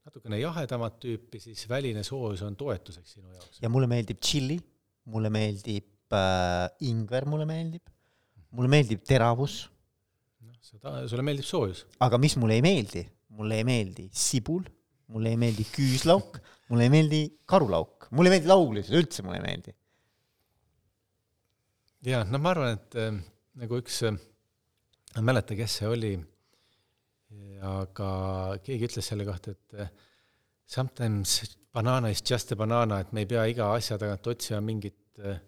natukene 0.08 0.38
jahedamat 0.40 1.02
tüüpi, 1.02 1.42
siis 1.42 1.66
väline 1.68 2.06
soojus 2.06 2.46
on 2.46 2.54
toetuseks 2.56 3.18
sinu 3.18 3.34
jaoks. 3.34 3.58
ja 3.60 3.68
mulle 3.68 3.90
meeldib 3.90 4.22
tšilli, 4.22 4.56
mulle 5.12 5.30
meeldib 5.34 5.97
äh, 6.16 6.68
ingver, 6.88 7.26
mulle 7.28 7.46
meeldib, 7.48 7.84
mulle 8.56 8.70
meeldib 8.72 9.04
teravus. 9.06 9.66
seda, 10.68 11.00
sulle 11.08 11.24
meeldib 11.24 11.46
soojus. 11.48 11.86
aga 12.04 12.18
mis 12.20 12.36
mulle 12.36 12.58
ei 12.58 12.64
meeldi, 12.64 13.04
mulle 13.38 13.60
ei 13.60 13.64
meeldi 13.64 14.08
sibul, 14.12 14.64
mulle 15.14 15.32
ei 15.32 15.40
meeldi 15.40 15.64
küüslauk, 15.72 16.40
mulle 16.68 16.88
ei 16.88 16.92
meeldi 16.92 17.22
karulauk, 17.48 18.08
mulle 18.10 18.30
ei 18.30 18.36
meeldi 18.36 18.52
lauglised, 18.52 18.96
üldse 18.98 19.24
mulle 19.24 19.40
ei 19.40 19.46
meeldi. 19.46 19.76
jaa, 22.08 22.24
no 22.28 22.40
ma 22.42 22.52
arvan, 22.54 22.76
et 22.78 22.98
äh, 23.00 23.14
nagu 23.62 23.80
üks, 23.80 24.02
äh, 24.08 24.18
ma 25.14 25.22
ei 25.22 25.30
mäleta, 25.32 25.56
kes 25.58 25.80
see 25.80 25.88
oli, 25.88 26.12
aga 27.64 28.10
keegi 28.64 28.88
ütles 28.88 29.08
selle 29.10 29.26
kohta, 29.28 29.54
et 29.56 29.80
äh, 29.80 29.90
sometimes 30.68 31.56
banana 31.72 32.08
is 32.08 32.22
just 32.22 32.52
a 32.52 32.56
banana, 32.56 33.00
et 33.00 33.12
me 33.12 33.24
ei 33.24 33.30
pea 33.30 33.44
iga 33.50 33.72
asja 33.74 33.98
tagant 34.00 34.26
otsima 34.26 34.60
mingit, 34.64 35.00
äh, 35.24 35.40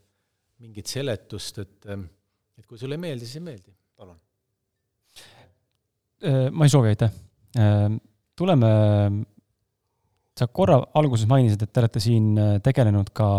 mingit 0.61 0.87
seletust, 0.87 1.59
et 1.63 1.91
et 1.91 2.67
kui 2.69 2.79
sulle 2.79 2.99
ei 2.99 3.01
meeldi, 3.01 3.27
siis 3.27 3.41
ei 3.41 3.47
meeldi. 3.47 3.73
palun. 3.97 4.17
ma 6.53 6.67
ei 6.69 6.73
soovi, 6.73 6.93
aitäh. 6.93 7.13
tuleme, 8.37 8.73
sa 10.37 10.49
korra 10.53 10.81
alguses 10.95 11.29
mainisid, 11.29 11.63
et 11.63 11.73
te 11.73 11.81
olete 11.81 12.03
siin 12.05 12.35
tegelenud 12.65 13.13
ka 13.17 13.31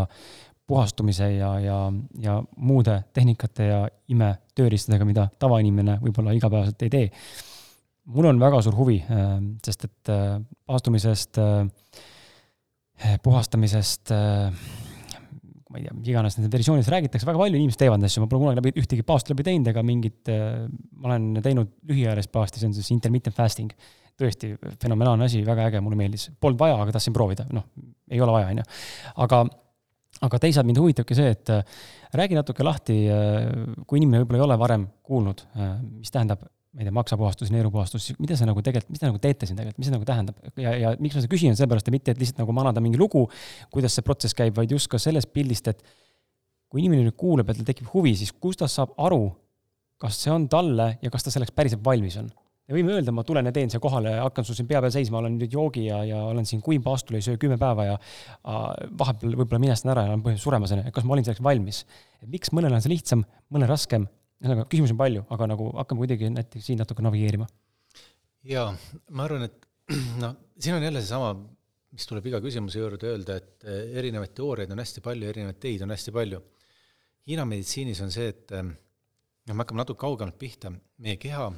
puhastumise 0.71 1.33
ja, 1.35 1.59
ja, 1.59 1.77
ja 2.19 2.37
muude 2.55 3.01
tehnikate 3.13 3.65
ja 3.67 3.79
imetööriistadega, 4.13 5.07
mida 5.07 5.25
tavainimene 5.39 5.97
võib-olla 5.99 6.35
igapäevaselt 6.37 6.85
ei 6.85 6.93
tee. 6.93 7.09
mul 8.11 8.29
on 8.29 8.39
väga 8.39 8.61
suur 8.63 8.77
huvi, 8.77 9.01
äh, 9.03 9.33
sest 9.65 9.83
et 9.89 10.11
äh, 10.13 10.39
paastumisest, 10.65 11.41
äh, 11.43 13.19
puhastamisest, 13.23 14.13
ma 15.71 15.79
ei 15.79 15.87
tea, 15.87 15.95
mis 15.95 16.11
iganes 16.11 16.37
nendes 16.37 16.51
versioonides 16.53 16.91
räägitakse, 16.91 17.27
väga 17.29 17.41
palju 17.41 17.59
inimesed 17.59 17.79
teevad 17.81 18.03
asju, 18.07 18.23
ma 18.23 18.29
pole 18.31 18.43
kunagi 18.43 18.61
läbi 18.61 18.83
ühtegi 18.83 19.07
paasti 19.07 19.33
läbi 19.33 19.47
teinud 19.47 19.71
ega 19.71 19.83
mingit, 19.87 20.31
ma 20.31 21.11
olen 21.11 21.41
teinud 21.41 21.73
lühiajalist 21.89 22.31
paasti, 22.33 22.61
see 22.61 22.69
on 22.69 22.77
siis 22.77 22.91
intermittent 22.95 23.37
fasting. 23.37 23.73
tõesti 24.21 24.51
fenomenaalne 24.77 25.25
asi, 25.25 25.39
väga 25.41 25.63
äge, 25.71 25.79
mulle 25.81 25.97
meeldis, 25.97 26.27
polnud 26.43 26.59
vaja, 26.59 26.75
aga 26.83 26.93
tahtsin 26.93 27.15
proovida, 27.15 27.47
noh, 27.55 27.63
ei 28.11 28.19
ole 28.21 28.35
vaja, 28.35 28.51
on 28.51 28.59
ju. 28.59 28.65
aga 29.25 29.39
aga 30.25 30.39
teisalt 30.41 30.67
mind 30.67 30.81
huvitabki 30.81 31.17
see, 31.17 31.31
et 31.33 31.51
äh, 31.53 31.61
räägi 32.17 32.37
natuke 32.37 32.65
lahti, 32.65 32.97
äh, 33.09 33.47
kui 33.87 34.01
inimene 34.01 34.23
võib-olla 34.23 34.41
ei 34.41 34.47
ole 34.47 34.57
varem 34.61 34.87
kuulnud, 35.07 35.45
äh, 35.55 35.77
mis 36.01 36.13
tähendab, 36.13 36.43
ma 36.71 36.83
ei 36.83 36.87
tea, 36.87 36.93
maksapuhastus, 36.95 37.49
neerupuhastus, 37.51 38.05
mida 38.21 38.37
see 38.39 38.47
nagu 38.47 38.61
tegelikult, 38.63 38.93
mis 38.93 39.01
te 39.01 39.09
nagu 39.09 39.19
teete 39.19 39.47
siin 39.47 39.57
tegelikult, 39.59 39.81
mis 39.81 39.89
see 39.89 39.95
nagu 39.95 40.07
tähendab? 40.07 40.37
Ja, 40.59 40.71
ja 40.79 40.91
miks 41.03 41.17
ma 41.17 41.23
seda 41.23 41.31
küsin, 41.33 41.57
sellepärast 41.59 41.89
et 41.89 41.95
mitte, 41.95 42.13
et 42.15 42.21
lihtsalt 42.21 42.39
nagu 42.39 42.55
manada 42.55 42.83
mingi 42.83 42.99
lugu, 42.99 43.25
kuidas 43.75 43.97
see 43.97 44.05
protsess 44.07 44.37
käib, 44.37 44.55
vaid 44.55 44.71
just 44.71 44.87
ka 44.91 44.99
sellest 45.01 45.33
pildist, 45.35 45.67
et 45.67 45.83
kui 46.71 46.79
inimene 46.79 47.03
nüüd 47.09 47.17
kuuleb 47.19 47.51
ja 47.51 47.57
tal 47.57 47.67
tekib 47.67 47.89
huvi, 47.91 48.13
siis 48.15 48.31
kust 48.31 48.61
ta 48.63 48.69
saab 48.71 48.93
aru, 49.03 49.25
kas 49.99 50.21
see 50.23 50.31
on 50.31 50.47
talle 50.51 50.93
ja 51.03 51.11
kas 51.11 51.27
ta 51.27 51.33
selleks 51.33 51.51
päriselt 51.55 51.83
valmis 51.83 52.15
on. 52.21 52.31
Me 52.71 52.77
võime 52.77 52.93
öelda, 52.95 53.11
ma 53.11 53.25
tulen 53.27 53.49
ja 53.49 53.51
teen 53.51 53.67
siia 53.73 53.81
kohale, 53.83 54.13
hakkan 54.21 54.45
sul 54.47 54.55
siin 54.55 54.69
pea 54.69 54.79
peal 54.79 54.93
seisma, 54.95 55.19
olen 55.19 55.35
nüüd 55.35 55.51
joogi 55.51 55.89
ja, 55.89 55.97
ja 56.07 56.21
olen 56.29 56.47
siin 56.47 56.61
kuiv 56.63 56.85
paastul, 56.85 57.17
ei 57.19 57.25
söö 57.25 57.35
kümme 57.41 57.57
päeva 57.59 57.89
ja 57.89 57.97
vahepeal 59.01 59.35
võib-olla 59.41 59.59
minestan 59.59 59.91
ära 59.91 60.05
ja 60.05 60.13
olen 60.13 60.23
põhimõtteliselt 60.23 60.47
suremas, 60.47 60.71
on 60.71 60.79
ju, 60.79 60.87
et 60.87 60.95
kas 60.95 61.07
ma 61.09 61.17
olin 61.17 61.27
selleks 61.27 61.43
valmis. 61.43 61.81
miks 62.31 62.53
mõnel 62.55 62.77
on 62.77 62.85
see 62.85 62.93
lihtsam, 62.93 63.25
mõnel 63.51 63.73
raskem, 63.73 64.07
ühesõnaga 64.41 64.67
küsimusi 64.69 64.95
on 64.95 64.99
palju, 65.01 65.23
aga 65.35 65.47
nagu 65.53 65.67
hakkame 65.77 66.03
kuidagi 66.03 66.29
näiteks 66.33 66.69
siin 66.69 66.79
natuke 66.81 67.03
navigeerima. 67.05 67.47
jaa, 68.49 68.69
ma 69.13 69.25
arvan, 69.27 69.45
et 69.45 69.67
noh, 70.23 70.37
siin 70.57 70.77
on 70.77 70.83
jälle 70.83 71.01
seesama, 71.03 71.33
mis 71.91 72.07
tuleb 72.09 72.29
iga 72.31 72.39
küsimuse 72.41 72.79
juurde 72.81 73.11
öelda, 73.11 73.37
et 73.37 73.67
eh, 73.67 73.97
erinevaid 74.01 74.33
teooriaid 74.37 74.71
on 74.73 74.81
hästi 74.81 75.03
palju, 75.05 75.27
erinevaid 75.29 75.59
teid 75.61 75.83
on 75.85 75.93
hästi 75.93 76.13
palju. 76.15 76.39
Hiina 77.29 77.45
meditsiinis 77.45 78.01
on 78.01 78.13
see, 78.13 78.31
et 78.31 78.53
eh, 78.57 78.63
noh, 78.65 79.53
me 79.53 79.61
hakkame 79.61 79.83
natuke 79.83 80.01
kaugemalt 80.01 80.39
pihta, 80.41 80.71
meie 81.03 81.19
keha 81.21 81.51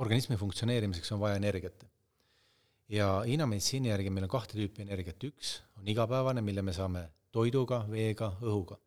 organismi 0.00 0.38
funktsioneerimiseks 0.40 1.12
on 1.12 1.20
vaja 1.20 1.36
energiat. 1.40 1.84
ja 2.88 3.20
Hiina 3.26 3.46
meditsiini 3.50 3.90
järgi 3.90 4.10
meil 4.14 4.28
on 4.28 4.32
kahte 4.32 4.56
tüüpi 4.56 4.84
energiat, 4.86 5.24
üks 5.28 5.58
on 5.76 5.88
igapäevane, 5.88 6.40
mille 6.40 6.62
me 6.62 6.72
saame 6.72 7.08
toiduga, 7.34 7.82
veega, 7.90 8.30
õhuga. 8.40 8.78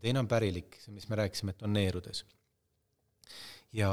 Ja 0.00 0.06
teine 0.06 0.22
on 0.22 0.28
pärilik, 0.28 0.78
see, 0.80 0.94
mis 0.96 1.08
me 1.08 1.18
rääkisime, 1.20 1.52
et 1.52 1.62
on 1.62 1.72
neerudes. 1.76 2.24
ja 3.72 3.90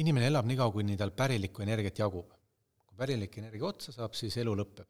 inimene 0.00 0.26
elab 0.26 0.46
nii 0.48 0.56
kaua, 0.56 0.72
kuni 0.72 0.96
tal 0.96 1.10
pärilikku 1.10 1.62
energiat 1.62 1.98
jagub. 1.98 2.32
kui 2.86 2.96
pärilik 2.96 3.38
energia 3.38 3.66
otsa 3.66 3.92
saab, 3.92 4.14
siis 4.14 4.36
elu 4.36 4.54
lõpeb. 4.56 4.88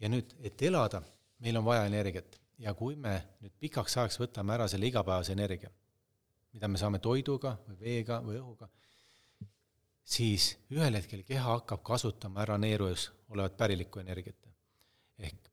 ja 0.00 0.08
nüüd, 0.08 0.34
et 0.42 0.62
elada, 0.62 1.02
meil 1.38 1.56
on 1.56 1.64
vaja 1.64 1.86
energiat 1.86 2.40
ja 2.58 2.74
kui 2.74 2.96
me 2.96 3.14
nüüd 3.40 3.54
pikaks 3.60 3.96
ajaks 3.96 4.18
võtame 4.18 4.54
ära 4.54 4.66
selle 4.68 4.90
igapäevase 4.90 5.32
energia, 5.32 5.70
mida 6.52 6.68
me 6.68 6.78
saame 6.78 6.98
toiduga 6.98 7.54
või 7.68 7.78
veega 7.80 8.18
või 8.24 8.40
õhuga, 8.40 8.68
siis 10.02 10.56
ühel 10.74 10.98
hetkel 10.98 11.22
keha 11.22 11.60
hakkab 11.60 11.84
kasutama 11.86 12.42
ära 12.42 12.58
neerus 12.58 13.12
olevat 13.28 13.56
pärilikku 13.56 14.02
energiat. 14.02 14.36
ehk 15.18 15.47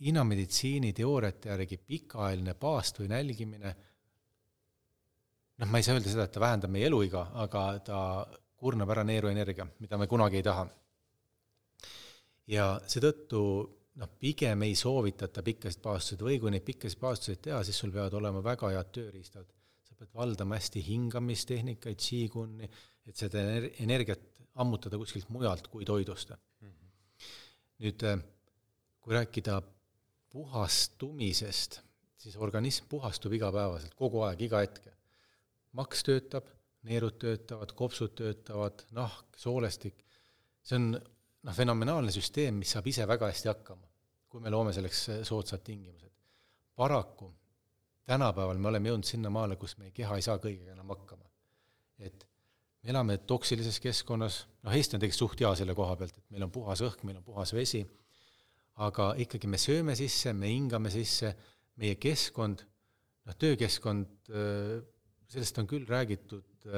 Hiina 0.00 0.24
meditsiini 0.28 0.92
teooriate 0.92 1.48
järgi 1.48 1.78
pikaajaline 1.80 2.52
paast 2.60 2.98
või 3.00 3.08
nälgimine, 3.08 3.70
noh, 5.56 5.70
ma 5.70 5.80
ei 5.80 5.86
saa 5.86 5.96
öelda 5.96 6.10
seda, 6.12 6.26
et 6.26 6.34
ta 6.34 6.42
vähendab 6.42 6.72
meie 6.72 6.90
eluiga, 6.90 7.22
aga 7.44 7.62
ta 7.84 8.00
kurnab 8.60 8.92
ära 8.92 9.04
neeruenergia, 9.08 9.64
mida 9.80 9.96
me 10.00 10.08
kunagi 10.10 10.40
ei 10.40 10.44
taha. 10.44 10.66
ja 12.46 12.66
seetõttu 12.86 13.40
noh, 14.00 14.10
pigem 14.20 14.62
ei 14.66 14.74
soovitata 14.78 15.42
pikkasid 15.46 15.80
paastuseid 15.82 16.24
või 16.28 16.38
kui 16.42 16.52
neid 16.52 16.64
pikkasid 16.66 17.00
paastuseid 17.00 17.42
teha, 17.48 17.62
siis 17.64 17.78
sul 17.80 17.92
peavad 17.94 18.14
olema 18.20 18.42
väga 18.44 18.70
head 18.74 18.92
tööriistad. 18.92 19.48
sa 19.86 19.94
pead 19.94 20.12
valdama 20.14 20.58
hästi 20.58 20.82
hingamistehnikaid, 20.84 21.96
Qiguni, 21.96 22.68
et 23.06 23.16
seda 23.16 23.40
energiat 23.80 24.42
ammutada 24.60 24.98
kuskilt 24.98 25.28
mujalt 25.28 25.68
kui 25.72 25.84
toidust. 25.84 26.30
-hmm. 26.30 26.90
nüüd 27.80 28.02
äh, 28.04 28.20
kui 29.00 29.14
rääkida 29.14 29.62
puhastumisest, 30.36 31.80
siis 32.20 32.36
organism 32.36 32.88
puhastub 32.90 33.32
igapäevaselt, 33.32 33.94
kogu 33.96 34.20
aeg, 34.26 34.42
iga 34.48 34.60
hetk. 34.64 34.92
maks 35.76 36.04
töötab, 36.04 36.48
neerud 36.88 37.16
töötavad, 37.20 37.72
kopsud 37.76 38.14
töötavad, 38.16 38.84
nahk, 38.96 39.36
soolestik, 39.40 40.04
see 40.64 40.78
on 40.78 40.86
noh, 40.96 41.56
fenomenaalne 41.56 42.12
süsteem, 42.14 42.60
mis 42.60 42.74
saab 42.76 42.88
ise 42.92 43.06
väga 43.08 43.30
hästi 43.32 43.50
hakkama, 43.52 43.88
kui 44.28 44.44
me 44.44 44.52
loome 44.52 44.72
selleks 44.76 45.02
äh, 45.14 45.24
soodsad 45.26 45.64
tingimused. 45.64 46.12
paraku 46.76 47.30
tänapäeval 48.06 48.58
me 48.60 48.68
oleme 48.68 48.92
jõudnud 48.92 49.08
sinnamaale, 49.08 49.56
kus 49.56 49.76
meie 49.80 49.92
keha 49.96 50.16
ei 50.16 50.24
saa 50.24 50.40
kõigega 50.42 50.74
enam 50.76 50.92
hakkama. 50.92 51.24
et 51.98 52.26
me 52.82 52.92
elame 52.92 53.18
toksilises 53.18 53.80
keskkonnas, 53.80 54.42
noh, 54.62 54.72
Eesti 54.72 54.96
on 54.96 55.00
tegelikult 55.00 55.22
suht 55.24 55.40
hea 55.40 55.54
selle 55.62 55.74
koha 55.74 55.96
pealt, 55.96 56.18
et 56.18 56.30
meil 56.30 56.44
on 56.46 56.52
puhas 56.52 56.82
õhk, 56.84 57.06
meil 57.08 57.22
on 57.22 57.24
puhas 57.24 57.54
vesi, 57.56 57.86
aga 58.84 59.12
ikkagi 59.22 59.48
me 59.48 59.60
sööme 59.60 59.96
sisse, 59.96 60.34
me 60.36 60.50
hingame 60.52 60.92
sisse, 60.92 61.32
meie 61.80 61.96
keskkond, 62.00 62.64
noh, 63.26 63.36
töökeskkond, 63.40 64.30
sellest 65.32 65.58
on 65.60 65.68
küll 65.70 65.86
räägitud, 65.88 66.68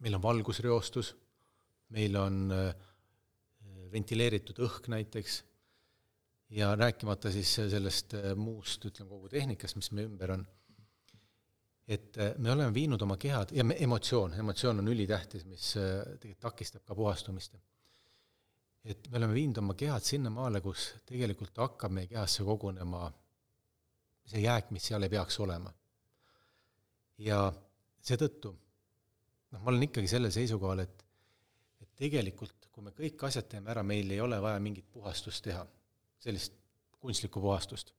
meil 0.00 0.16
on 0.16 0.22
valgusreostus, 0.22 1.12
meil 1.94 2.16
on 2.18 2.40
ventileeritud 3.90 4.62
õhk 4.66 4.88
näiteks, 4.90 5.40
ja 6.50 6.74
rääkimata 6.76 7.30
siis 7.34 7.52
sellest 7.54 8.14
muust, 8.38 8.84
ütleme, 8.86 9.10
kogu 9.10 9.30
tehnikast, 9.30 9.78
mis 9.78 9.90
meie 9.94 10.08
ümber 10.10 10.34
on. 10.34 10.46
Et 11.90 12.18
äh, 12.22 12.36
me 12.38 12.52
oleme 12.52 12.70
viinud 12.74 13.02
oma 13.02 13.16
kehad 13.18 13.50
ja 13.54 13.64
me, 13.66 13.74
emotsioon, 13.82 14.36
emotsioon 14.38 14.78
on 14.82 14.90
ülitähtis, 14.92 15.42
mis 15.50 15.72
äh, 15.78 16.04
tegelikult 16.22 16.44
takistab 16.44 16.84
ka 16.86 16.94
puhastumist. 16.94 17.56
Et 18.84 19.08
me 19.10 19.18
oleme 19.18 19.34
viinud 19.34 19.58
oma 19.60 19.74
kehad 19.74 20.04
sinnamaale, 20.04 20.60
kus 20.64 20.94
tegelikult 21.06 21.58
hakkab 21.60 21.92
meie 21.92 22.08
kehasse 22.08 22.44
kogunema 22.44 23.10
see 24.30 24.44
jääk, 24.44 24.70
mis 24.70 24.86
seal 24.88 25.02
ei 25.02 25.12
peaks 25.12 25.38
olema. 25.40 25.72
ja 27.20 27.52
seetõttu 28.00 28.54
noh, 28.54 29.60
ma 29.60 29.68
olen 29.72 29.84
ikkagi 29.88 30.08
sellel 30.08 30.32
seisukohal, 30.32 30.84
et, 30.86 31.04
et 31.82 31.90
tegelikult, 32.04 32.70
kui 32.72 32.86
me 32.86 32.94
kõik 32.96 33.26
asjad 33.28 33.48
teeme 33.50 33.72
ära, 33.72 33.82
meil 33.84 34.10
ei 34.10 34.20
ole 34.24 34.40
vaja 34.42 34.60
mingit 34.62 34.86
puhastust 34.92 35.44
teha, 35.44 35.66
sellist 36.22 36.56
kunstlikku 37.00 37.40
puhastust. 37.40 37.92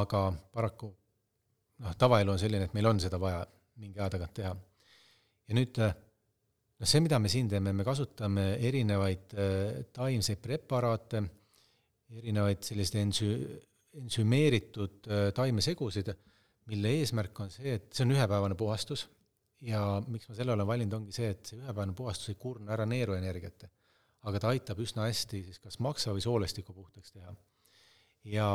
aga 0.00 0.22
paraku 0.52 0.90
noh, 1.78 1.96
tavaelu 1.98 2.34
on 2.34 2.42
selline, 2.42 2.68
et 2.68 2.74
meil 2.74 2.90
on 2.92 3.00
seda 3.00 3.20
vaja 3.20 3.44
mingi 3.76 4.00
aja 4.00 4.10
tagant 4.16 4.34
teha. 4.34 4.56
ja 5.48 5.54
nüüd 5.60 5.80
noh, 6.76 6.88
see, 6.88 7.02
mida 7.04 7.20
me 7.22 7.30
siin 7.32 7.48
teeme, 7.50 7.72
me 7.76 7.86
kasutame 7.86 8.46
erinevaid 8.68 9.34
äh, 9.36 9.82
taimseid 9.96 10.42
preparaate, 10.44 11.22
erinevaid 12.20 12.62
selliseid 12.66 13.02
ensü-, 13.02 13.58
ensümeeritud 14.02 15.10
äh, 15.10 15.28
taimesegusid, 15.36 16.12
mille 16.70 16.96
eesmärk 17.00 17.44
on 17.44 17.52
see, 17.54 17.76
et 17.78 17.92
see 17.94 18.04
on 18.06 18.16
ühepäevane 18.16 18.56
puhastus 18.58 19.06
ja 19.64 19.80
miks 20.06 20.28
ma 20.28 20.36
selle 20.36 20.54
olen 20.54 20.68
valinud, 20.68 20.96
ongi 21.00 21.14
see, 21.14 21.30
et 21.32 21.48
see 21.48 21.58
ühepäevane 21.60 21.94
puhastus 21.96 22.32
ei 22.32 22.40
kurna 22.40 22.74
ära 22.76 22.86
neeruenergiat, 22.88 23.68
aga 24.28 24.42
ta 24.42 24.50
aitab 24.52 24.80
üsna 24.82 25.06
hästi 25.08 25.44
siis 25.46 25.62
kas 25.62 25.78
maksa 25.84 26.14
või 26.14 26.24
soolestiku 26.24 26.74
puhtaks 26.76 27.14
teha. 27.14 27.32
ja 28.26 28.48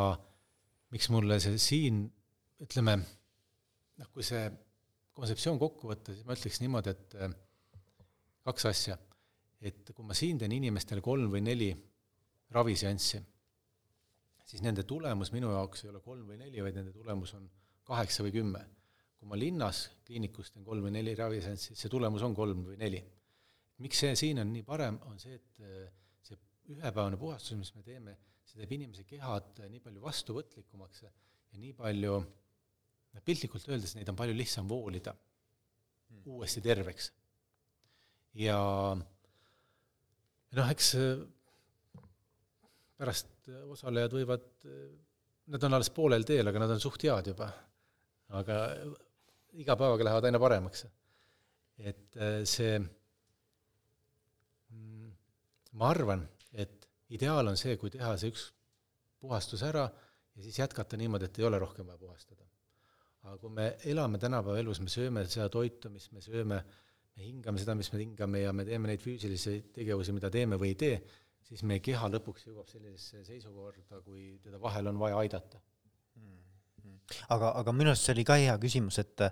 miks 0.91 1.07
mulle 1.13 1.39
see 1.39 1.57
siin, 1.61 2.03
ütleme, 2.61 2.97
noh, 3.97 4.11
kui 4.13 4.25
see 4.27 4.43
kontseptsioon 5.15 5.59
kokku 5.61 5.89
võtta, 5.91 6.13
siis 6.13 6.27
ma 6.27 6.35
ütleks 6.37 6.59
niimoodi, 6.61 6.93
et 6.93 7.15
äh, 7.17 7.33
kaks 8.47 8.67
asja. 8.69 8.97
et 9.61 9.91
kui 9.93 10.05
ma 10.05 10.15
siin 10.17 10.39
teen 10.41 10.53
inimestele 10.55 11.03
kolm 11.05 11.29
või 11.29 11.43
neli 11.45 11.69
raviseanssi, 12.55 13.19
siis 14.49 14.63
nende 14.65 14.83
tulemus 14.89 15.29
minu 15.35 15.51
jaoks 15.53 15.85
ei 15.85 15.91
ole 15.91 16.01
kolm 16.01 16.31
või 16.31 16.39
neli, 16.39 16.63
vaid 16.65 16.79
nende 16.79 16.93
tulemus 16.95 17.35
on 17.37 17.45
kaheksa 17.85 18.25
või 18.25 18.33
kümme. 18.39 18.63
kui 19.21 19.29
ma 19.29 19.37
linnas 19.37 19.83
kliinikus 20.07 20.49
teen 20.49 20.65
kolm 20.65 20.87
või 20.87 20.95
neli 20.95 21.13
raviseanssi, 21.13 21.75
see 21.77 21.93
tulemus 21.93 22.25
on 22.25 22.33
kolm 22.35 22.65
või 22.71 22.79
neli. 22.81 23.03
miks 23.85 24.01
see 24.01 24.15
siin 24.17 24.41
on 24.41 24.51
nii 24.53 24.65
parem, 24.65 24.97
on 25.05 25.21
see, 25.21 25.37
et 25.37 25.61
äh, 25.61 25.87
see 26.25 26.37
ühepäevane 26.73 27.21
puhastus, 27.21 27.57
mis 27.57 27.73
me 27.75 27.85
teeme, 27.85 28.17
see 28.45 28.63
teeb 28.63 28.73
inimese 28.79 29.05
kehad 29.05 29.61
nii 29.69 29.79
palju 29.85 30.01
vastuvõtlikumaks 30.01 31.05
ja 31.05 31.13
nii 31.61 31.73
palju, 31.77 32.17
piltlikult 33.25 33.69
öeldes, 33.69 33.93
neid 33.95 34.09
on 34.09 34.17
palju 34.17 34.33
lihtsam 34.33 34.69
voolida 34.69 35.13
mm. 35.13 36.25
uuesti 36.25 36.65
terveks 36.65 37.11
ja 38.39 38.57
noh, 40.55 40.71
eks 40.71 40.93
äh, 40.99 41.19
pärast 43.01 43.27
osalejad 43.73 44.13
võivad, 44.15 44.47
nad 45.51 45.63
on 45.67 45.75
alles 45.75 45.89
poolel 45.93 46.23
teel, 46.27 46.47
aga 46.47 46.61
nad 46.61 46.71
on 46.75 46.81
suht 46.83 47.03
head 47.07 47.31
juba. 47.33 47.49
aga 48.31 48.57
iga 49.59 49.75
päevaga 49.75 50.05
lähevad 50.07 50.27
aina 50.29 50.39
paremaks. 50.39 50.85
et 51.77 52.15
äh, 52.15 52.43
see, 52.45 52.79
mm, 54.69 55.09
ma 55.73 55.89
arvan, 55.89 56.27
et 56.53 56.87
ideaal 57.09 57.47
on 57.47 57.57
see, 57.57 57.75
kui 57.77 57.89
teha 57.89 58.13
see 58.17 58.31
üks 58.31 58.51
puhastus 59.19 59.63
ära 59.63 59.89
ja 60.35 60.43
siis 60.43 60.59
jätkata 60.59 60.97
niimoodi, 60.97 61.25
et 61.25 61.39
ei 61.39 61.45
ole 61.45 61.59
rohkem 61.59 61.87
vaja 61.87 61.97
puhastada. 61.97 62.45
aga 63.23 63.37
kui 63.37 63.49
me 63.49 63.75
elame 63.83 64.17
tänapäeva 64.21 64.59
elus, 64.59 64.79
me 64.79 64.89
sööme 64.89 65.25
seda 65.27 65.49
toitu, 65.49 65.89
mis 65.89 66.11
me 66.13 66.21
sööme 66.21 66.61
äh, 66.61 66.79
me 67.17 67.25
hingame 67.25 67.61
seda, 67.61 67.75
mis 67.77 67.91
me 67.93 67.99
hingame 68.01 68.45
ja 68.45 68.53
me 68.55 68.65
teeme 68.67 68.91
neid 68.91 69.03
füüsilisi 69.03 69.57
tegevusi, 69.75 70.13
mida 70.15 70.31
teeme 70.33 70.59
või 70.59 70.73
ei 70.73 70.79
tee, 70.79 70.95
siis 71.47 71.63
meie 71.67 71.83
keha 71.83 72.09
lõpuks 72.13 72.47
jõuab 72.47 72.69
sellisesse 72.71 73.25
seisukorda, 73.27 73.99
kui 74.05 74.37
teda 74.43 74.59
vahel 74.61 74.91
on 74.91 74.99
vaja 75.01 75.19
aidata 75.23 75.59
mm. 76.15 76.99
aga, 77.35 77.53
aga 77.61 77.75
minu 77.75 77.91
arust 77.91 78.07
see 78.07 78.15
oli 78.15 78.27
ka 78.27 78.39
hea 78.39 78.57
küsimus, 78.61 79.01
et, 79.03 79.25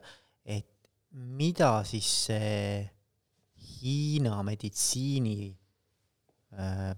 et 0.46 0.72
mida 1.12 1.80
siis 1.88 2.14
see 2.30 2.88
Hiina 3.80 4.38
meditsiini 4.44 5.50
äh, 6.60 6.90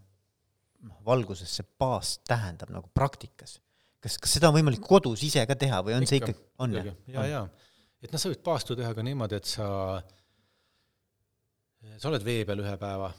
valguses 1.05 1.59
see 1.59 1.67
baas 1.77 2.15
tähendab 2.25 2.71
nagu 2.73 2.89
praktikas? 2.93 3.59
kas, 4.01 4.17
kas 4.17 4.37
seda 4.37 4.49
on 4.49 4.57
võimalik 4.57 4.81
kodus 4.81 5.21
ise 5.27 5.43
ka 5.45 5.57
teha 5.57 5.83
või 5.85 5.93
on 5.97 6.05
Ikka, 6.05 6.09
see 6.09 6.21
ikkagi, 6.21 6.37
on 6.63 6.73
jah? 6.73 6.89
ja, 7.13 7.25
ja, 7.29 7.41
et 8.01 8.09
noh, 8.09 8.21
sa 8.21 8.31
võid 8.31 8.41
paastu 8.45 8.77
teha 8.77 8.95
ka 8.97 9.05
niimoodi, 9.05 9.37
et 9.37 9.49
sa 9.49 9.67
äh, 9.99 10.17
sa 11.97 12.09
oled 12.11 12.25
vee 12.25 12.45
peal 12.47 12.61
ühe 12.63 12.73
päeva, 12.81 13.09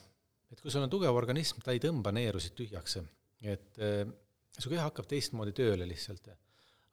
et 0.53 0.61
kui 0.61 0.73
sul 0.73 0.85
on 0.85 0.93
tugev 0.93 1.17
organism, 1.17 1.63
ta 1.65 1.75
ei 1.75 1.83
tõmba 1.83 2.13
neerusid 2.15 2.55
tühjaks, 2.59 2.99
et 3.43 3.81
eh, 3.83 4.05
su 4.53 4.71
keha 4.71 4.87
hakkab 4.89 5.09
teistmoodi 5.11 5.55
tööle 5.57 5.89
lihtsalt. 5.89 6.31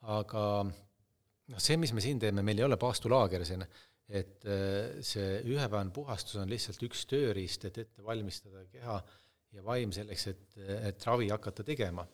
aga 0.10 0.44
noh, 0.64 1.60
see, 1.60 1.78
mis 1.78 1.94
me 1.94 2.02
siin 2.04 2.20
teeme, 2.22 2.44
meil 2.46 2.62
ei 2.62 2.68
ole 2.68 2.78
paastulaager 2.80 3.46
siin, 3.46 3.66
et 4.10 4.46
eh, 4.50 5.02
see 5.06 5.42
ühepäevane 5.46 5.94
puhastus 5.94 6.40
on 6.42 6.50
lihtsalt 6.50 6.82
üks 6.88 7.06
tööriist, 7.10 7.68
et 7.70 7.84
ette 7.84 8.06
valmistada 8.06 8.64
keha 8.72 9.02
ja 9.58 9.66
vaim 9.66 9.92
selleks, 9.94 10.28
et, 10.32 10.46
et 10.90 11.06
ravi 11.06 11.30
hakata 11.30 11.66
tegema. 11.66 12.08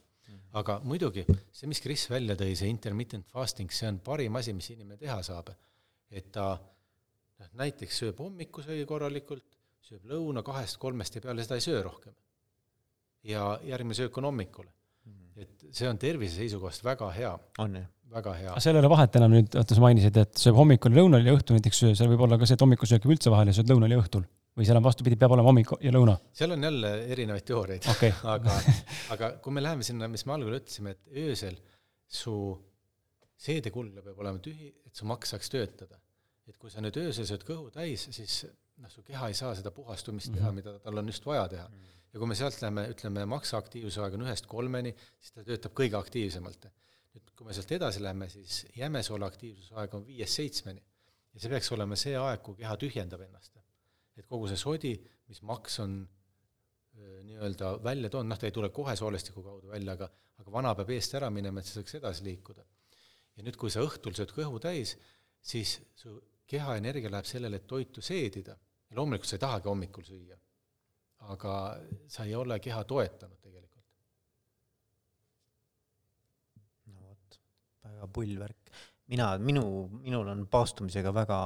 aga 0.58 0.80
muidugi, 0.82 1.22
see, 1.54 1.68
mis 1.70 1.82
Kris 1.84 2.08
välja 2.10 2.36
tõi, 2.40 2.56
see 2.58 2.70
intermittent 2.72 3.28
fasting, 3.30 3.72
see 3.72 3.88
on 3.92 4.00
parim 4.04 4.36
asi, 4.40 4.54
mis 4.58 4.72
inimene 4.74 4.98
teha 4.98 5.22
saab. 5.24 5.52
et 6.10 6.32
ta 6.32 6.56
noh, 7.42 7.50
näiteks 7.62 8.04
sööb 8.04 8.22
hommikusöögi 8.24 8.86
korralikult, 8.90 9.48
sööb 9.86 10.06
lõuna 10.10 10.44
kahest-kolmest 10.46 11.18
ja 11.18 11.26
peale 11.26 11.46
seda 11.46 11.60
ei 11.60 11.66
söö 11.66 11.82
rohkem. 11.86 12.14
ja 13.26 13.60
järgmine 13.66 13.98
söök 13.98 14.18
on 14.22 14.30
hommikul. 14.30 14.68
Mhm. 15.06 15.42
et 15.42 15.66
see 15.72 15.90
on 15.90 15.98
tervise 15.98 16.36
seisukohast 16.36 16.84
väga 16.84 17.12
hea. 17.12 17.38
on 17.60 17.76
jah? 17.76 17.90
väga 18.16 18.34
hea. 18.34 18.52
aga 18.52 18.64
seal 18.64 18.76
ei 18.76 18.84
ole 18.84 18.90
vahet 18.90 19.16
enam 19.20 19.34
nüüd, 19.34 19.58
oota 19.60 19.76
sa 19.76 19.84
mainisid, 19.84 20.18
et 20.18 20.42
sööb 20.42 20.58
hommikul, 20.62 20.94
lõunal 20.94 21.26
ja 21.26 21.36
õhtul 21.36 21.60
näiteks 21.60 21.84
seal 21.92 22.10
võib 22.12 22.26
olla 22.28 22.40
ka 22.40 22.48
see, 22.48 22.58
et 22.58 22.66
hommikusöök 22.66 23.06
jääb 23.06 23.16
üldse 23.18 23.34
vahele 23.34 23.54
ja 23.54 23.60
sööd 23.60 23.74
lõunal 23.74 23.96
ja 23.96 24.02
õhtul? 24.02 24.26
või 24.56 24.64
seal 24.68 24.80
on 24.80 24.86
vastupidi, 24.86 25.18
peab 25.20 25.34
olema 25.36 25.52
hommik 25.52 25.74
ja 25.84 25.92
lõuna? 25.92 26.16
seal 26.34 26.56
on 26.56 26.64
jälle 26.64 26.94
erinevaid 27.12 27.46
teooriaid 27.50 27.90
okay. 27.92 28.14
aga, 28.36 28.56
aga 29.16 29.32
kui 29.44 29.56
me 29.56 29.64
läheme 29.66 29.84
sinna, 29.88 30.08
mis 30.12 30.24
me 30.26 30.38
algul 30.38 30.56
ütlesime, 30.56 30.96
et 30.96 31.20
öösel 31.26 31.58
su 32.08 32.36
seedekulg 33.46 34.00
peab 34.00 34.22
olema 34.24 34.40
tühi, 34.44 34.72
et 34.88 34.96
su 34.96 35.08
maks 35.10 35.36
saaks 35.36 35.52
töötada 35.52 36.00
et 36.50 36.58
kui 36.62 36.72
sa 36.72 36.84
nüüd 36.84 36.98
öösel 37.02 37.28
sööd 37.28 37.44
kõhu 37.48 37.72
täis, 37.74 38.08
siis 38.14 38.46
noh, 38.82 38.92
su 38.92 39.04
keha 39.08 39.30
ei 39.32 39.38
saa 39.38 39.54
seda 39.58 39.72
puhastumist 39.74 40.32
teha 40.34 40.52
mm, 40.52 40.52
-hmm. 40.52 40.56
mida 40.62 40.80
tal 40.84 41.02
on 41.02 41.12
just 41.12 41.26
vaja 41.26 41.48
teha 41.50 41.68
mm. 41.68 41.76
-hmm. 41.76 42.02
ja 42.14 42.20
kui 42.20 42.28
me 42.28 42.36
sealt 42.36 42.62
läheme, 42.62 42.88
ütleme, 42.94 43.26
maksaaktiivsuse 43.36 44.02
aeg 44.02 44.18
on 44.18 44.26
ühest 44.28 44.50
kolmeni, 44.52 44.96
siis 45.20 45.32
ta 45.32 45.44
töötab 45.44 45.74
kõige 45.82 46.00
aktiivsemalt. 46.00 46.68
nüüd 47.16 47.32
kui 47.36 47.48
me 47.48 47.54
sealt 47.54 47.72
edasi 47.72 48.04
läheme, 48.04 48.30
siis 48.30 48.66
jämesoole 48.76 49.26
aktiivsuse 49.26 49.76
aeg 49.76 49.94
on 49.94 50.08
viiest 50.08 50.42
seitsmeni. 50.42 50.84
ja 51.34 51.40
see 51.40 51.50
peaks 51.50 51.72
olema 51.72 51.96
see 51.96 52.18
aeg, 52.18 52.42
kui 52.42 52.56
keha 52.56 52.78
tühjendab 52.78 53.22
ennast. 53.22 53.58
et 54.18 54.28
kogu 54.28 54.48
see 54.48 54.58
sodi, 54.58 54.94
mis 55.28 55.42
maks 55.42 55.80
on 55.80 56.08
nii-öelda 56.96 57.84
välja 57.84 58.10
toonud, 58.10 58.30
noh, 58.30 58.40
ta 58.40 58.48
ei 58.48 58.52
tule 58.52 58.70
kohe 58.70 58.96
soolestiku 58.96 59.44
kaudu 59.44 59.68
välja, 59.68 59.94
aga 59.94 60.10
aga 60.40 60.52
vana 60.52 60.74
peab 60.76 60.90
eest 60.96 61.16
ära 61.18 61.30
minema, 61.34 61.60
et 61.60 61.66
see 61.70 61.80
saaks 61.80 61.98
edasi 62.00 62.24
liikuda. 62.28 62.64
ja 63.36 63.44
nüüd, 63.44 63.58
kui 63.60 63.72
sa 63.74 63.84
õhtul 63.84 64.16
sööd 64.16 64.32
kõhu 64.36 64.60
täis, 64.64 64.96
siis 65.44 65.80
su 66.00 66.16
keha 66.48 66.78
energia 66.80 67.12
läheb 67.12 67.28
sellele, 67.30 67.62
et 67.62 67.68
toitu 67.68 68.02
seedida 68.06 68.56
ja 68.56 68.98
loomulikult 68.98 69.30
sa 69.30 69.38
ei 69.38 69.44
tahagi 69.46 69.70
hommikul 69.70 70.06
süüa. 70.08 70.38
aga 71.34 71.54
sa 72.08 72.24
ei 72.24 72.36
ole 72.36 72.60
keha 72.60 72.84
toetanud 72.84 73.40
tegelikult. 73.42 73.84
no 76.86 77.02
vot, 77.02 77.40
väga 77.84 78.08
pull 78.08 78.38
värk. 78.40 78.72
mina, 79.08 79.38
minu, 79.38 79.66
minul 80.02 80.28
on 80.28 80.48
paastumisega 80.48 81.14
väga 81.14 81.40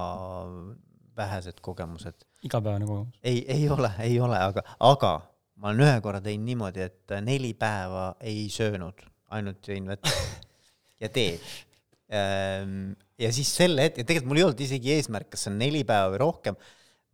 vähesed 1.16 1.62
kogemused. 1.62 2.28
igapäevane 2.44 2.86
kogemus? 2.86 3.20
ei, 3.24 3.46
ei 3.48 3.70
ole, 3.70 3.92
ei 4.00 4.20
ole, 4.20 4.38
aga, 4.38 4.64
aga 4.80 5.16
ma 5.56 5.72
olen 5.72 5.88
ühe 5.88 6.02
korra 6.02 6.22
teinud 6.22 6.46
niimoodi, 6.52 6.82
et 6.82 7.18
neli 7.22 7.54
päeva 7.54 8.14
ei 8.20 8.46
söönud, 8.52 9.02
ainult 9.36 9.68
jõin 9.68 9.88
vett 9.92 10.14
ja 11.04 11.10
teed 11.10 11.44
Ehm, 12.10 12.94
ja 13.20 13.32
siis 13.36 13.52
selle 13.56 13.88
hetke, 13.88 14.06
tegelikult 14.08 14.32
mul 14.32 14.42
ei 14.42 14.46
olnud 14.48 14.62
isegi 14.64 14.94
eesmärk, 14.96 15.32
kas 15.34 15.46
see 15.46 15.54
on 15.54 15.58
neli 15.62 15.86
päeva 15.88 16.12
või 16.14 16.22
rohkem. 16.24 16.60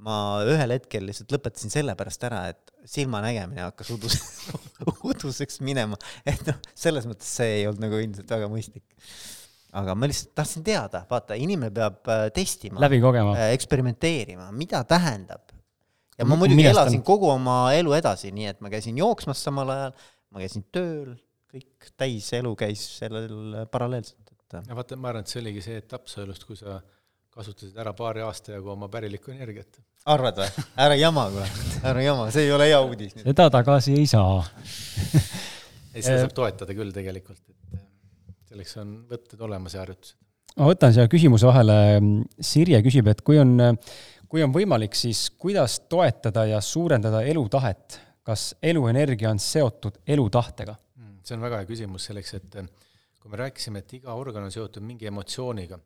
ma 0.06 0.44
ühel 0.44 0.73
hetkel 0.76 1.06
lihtsalt 1.07 1.32
lõpetasin 1.32 1.72
sellepärast 1.72 2.26
ära, 2.27 2.41
et 2.52 2.73
silmanägemine 2.91 3.64
hakkas 3.64 3.94
udus, 3.95 4.18
uduseks 5.10 5.61
minema, 5.64 5.95
et 6.27 6.41
noh, 6.49 6.57
selles 6.76 7.07
mõttes 7.07 7.30
see 7.40 7.61
ei 7.61 7.69
olnud 7.69 7.86
nagu 7.86 8.02
ilmselt 8.03 8.34
väga 8.36 8.49
mõistlik. 8.52 8.84
aga 9.76 9.95
ma 9.95 10.10
lihtsalt 10.11 10.34
tahtsin 10.36 10.65
teada, 10.68 11.06
vaata, 11.10 11.40
inimene 11.40 11.72
peab 11.76 12.11
äh, 12.11 12.26
testima, 12.36 12.84
äh, 12.84 13.53
eksperimenteerima, 13.56 14.49
mida 14.52 14.84
tähendab. 14.84 15.56
ja 16.18 16.27
ma 16.27 16.36
muidugi 16.36 16.60
Milestan... 16.60 16.90
elasin 16.90 17.07
kogu 17.07 17.32
oma 17.32 17.72
elu 17.80 17.95
edasi, 17.95 18.36
nii 18.36 18.52
et 18.52 18.61
ma 18.61 18.73
käisin 18.73 18.99
jooksmas 18.99 19.48
samal 19.48 19.72
ajal, 19.72 19.95
ma 20.36 20.44
käisin 20.44 20.68
tööl, 20.76 21.15
kõik 21.56 21.95
täis 21.95 22.34
elu 22.36 22.52
käis 22.60 22.84
sellel 22.99 23.64
paralleelselt 23.72 24.25
et 24.54 24.70
ja 24.70 24.78
vaata, 24.78 24.98
ma 25.00 25.12
arvan, 25.12 25.26
et 25.26 25.32
see 25.32 25.42
oligi 25.42 25.64
see 25.66 25.80
etapp 25.82 26.08
su 26.12 26.22
elust, 26.24 26.46
kui 26.48 26.58
sa 26.60 26.80
kasutasid 27.36 27.76
ära 27.82 27.92
paari 27.96 28.24
aasta 28.24 28.54
jagu 28.56 28.72
oma 28.72 28.88
pärilikku 28.92 29.34
energiat. 29.34 29.82
arvad 30.06 30.38
või? 30.40 30.66
ära 30.86 30.96
jama, 31.00 31.26
kuule, 31.34 31.48
ära 31.92 32.04
jama, 32.06 32.28
see 32.32 32.46
ei 32.48 32.54
ole 32.56 32.70
hea 32.70 32.80
uudis. 32.82 33.18
seda 33.24 33.50
tagasi 33.52 33.96
ei 34.00 34.06
saa 34.08 34.38
ei, 35.96 36.02
seda 36.02 36.22
saab 36.22 36.36
toetada 36.38 36.78
küll 36.78 36.94
tegelikult, 36.96 37.42
et 37.50 38.48
selleks 38.52 38.78
on 38.84 38.96
võtted 39.10 39.44
olemas 39.48 39.76
ja 39.76 39.84
harjutused. 39.84 40.18
ma 40.56 40.70
võtan 40.72 40.96
siia 40.96 41.10
küsimuse 41.12 41.50
vahele, 41.50 41.78
Sirje 42.40 42.80
küsib, 42.86 43.12
et 43.12 43.24
kui 43.26 43.42
on, 43.42 43.58
kui 44.32 44.46
on 44.46 44.56
võimalik, 44.56 44.96
siis 44.96 45.28
kuidas 45.36 45.82
toetada 45.92 46.48
ja 46.54 46.64
suurendada 46.64 47.24
elutahet? 47.28 48.02
kas 48.26 48.56
eluenergia 48.66 49.30
on 49.30 49.38
seotud 49.38 50.00
elutahtega? 50.10 50.74
Hmm, 50.98 51.20
see 51.22 51.36
on 51.36 51.44
väga 51.46 51.60
hea 51.60 51.68
küsimus 51.70 52.08
selleks, 52.10 52.32
et 52.40 52.56
kui 53.26 53.34
me 53.34 53.40
rääkisime, 53.42 53.82
et 53.82 53.94
iga 53.98 54.14
organ 54.14 54.44
on 54.46 54.52
seotud 54.54 54.84
mingi 54.86 55.08
emotsiooniga, 55.10 55.80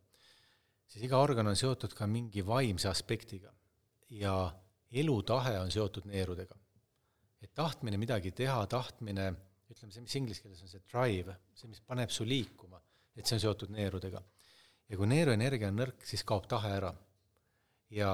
siis 0.92 1.06
iga 1.08 1.22
organ 1.24 1.48
on 1.48 1.56
seotud 1.56 1.94
ka 1.96 2.08
mingi 2.08 2.44
vaimse 2.44 2.90
aspektiga. 2.92 3.54
ja 4.10 4.34
elutahe 4.92 5.54
on 5.60 5.72
seotud 5.72 6.10
neerudega. 6.10 6.56
et 7.42 7.54
tahtmine 7.56 7.98
midagi 7.98 8.32
teha, 8.32 8.66
tahtmine, 8.68 9.30
ütleme 9.72 9.94
see, 9.94 10.02
mis 10.02 10.16
inglise 10.16 10.42
keeles 10.42 10.62
on 10.62 10.68
see 10.68 10.82
drive, 10.92 11.36
see, 11.56 11.70
mis 11.70 11.80
paneb 11.80 12.10
su 12.12 12.28
liikuma, 12.28 12.82
et 13.16 13.26
see 13.26 13.38
on 13.38 13.46
seotud 13.46 13.72
neerudega 13.72 14.22
ja 14.90 14.98
kui 14.98 15.08
neeruenergia 15.08 15.70
on 15.72 15.80
nõrk, 15.80 16.04
siis 16.04 16.26
kaob 16.28 16.50
tahe 16.52 16.74
ära. 16.76 16.92
ja 17.90 18.10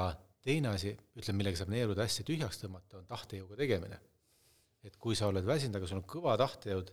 teine 0.45 0.69
asi, 0.75 0.93
ütleme, 1.17 1.41
millega 1.41 1.57
saab 1.59 1.71
neerud 1.73 1.97
hästi 1.99 2.27
tühjaks 2.27 2.61
tõmmata, 2.61 2.99
on 3.01 3.09
tahtejõuga 3.09 3.57
tegemine. 3.63 3.99
et 4.83 5.01
kui 5.01 5.15
sa 5.15 5.33
oled 5.33 5.45
väsinud, 5.45 5.79
aga 5.79 5.87
sul 5.89 5.97
on 6.03 6.05
kõva 6.05 6.37
tahtejõud, 6.37 6.91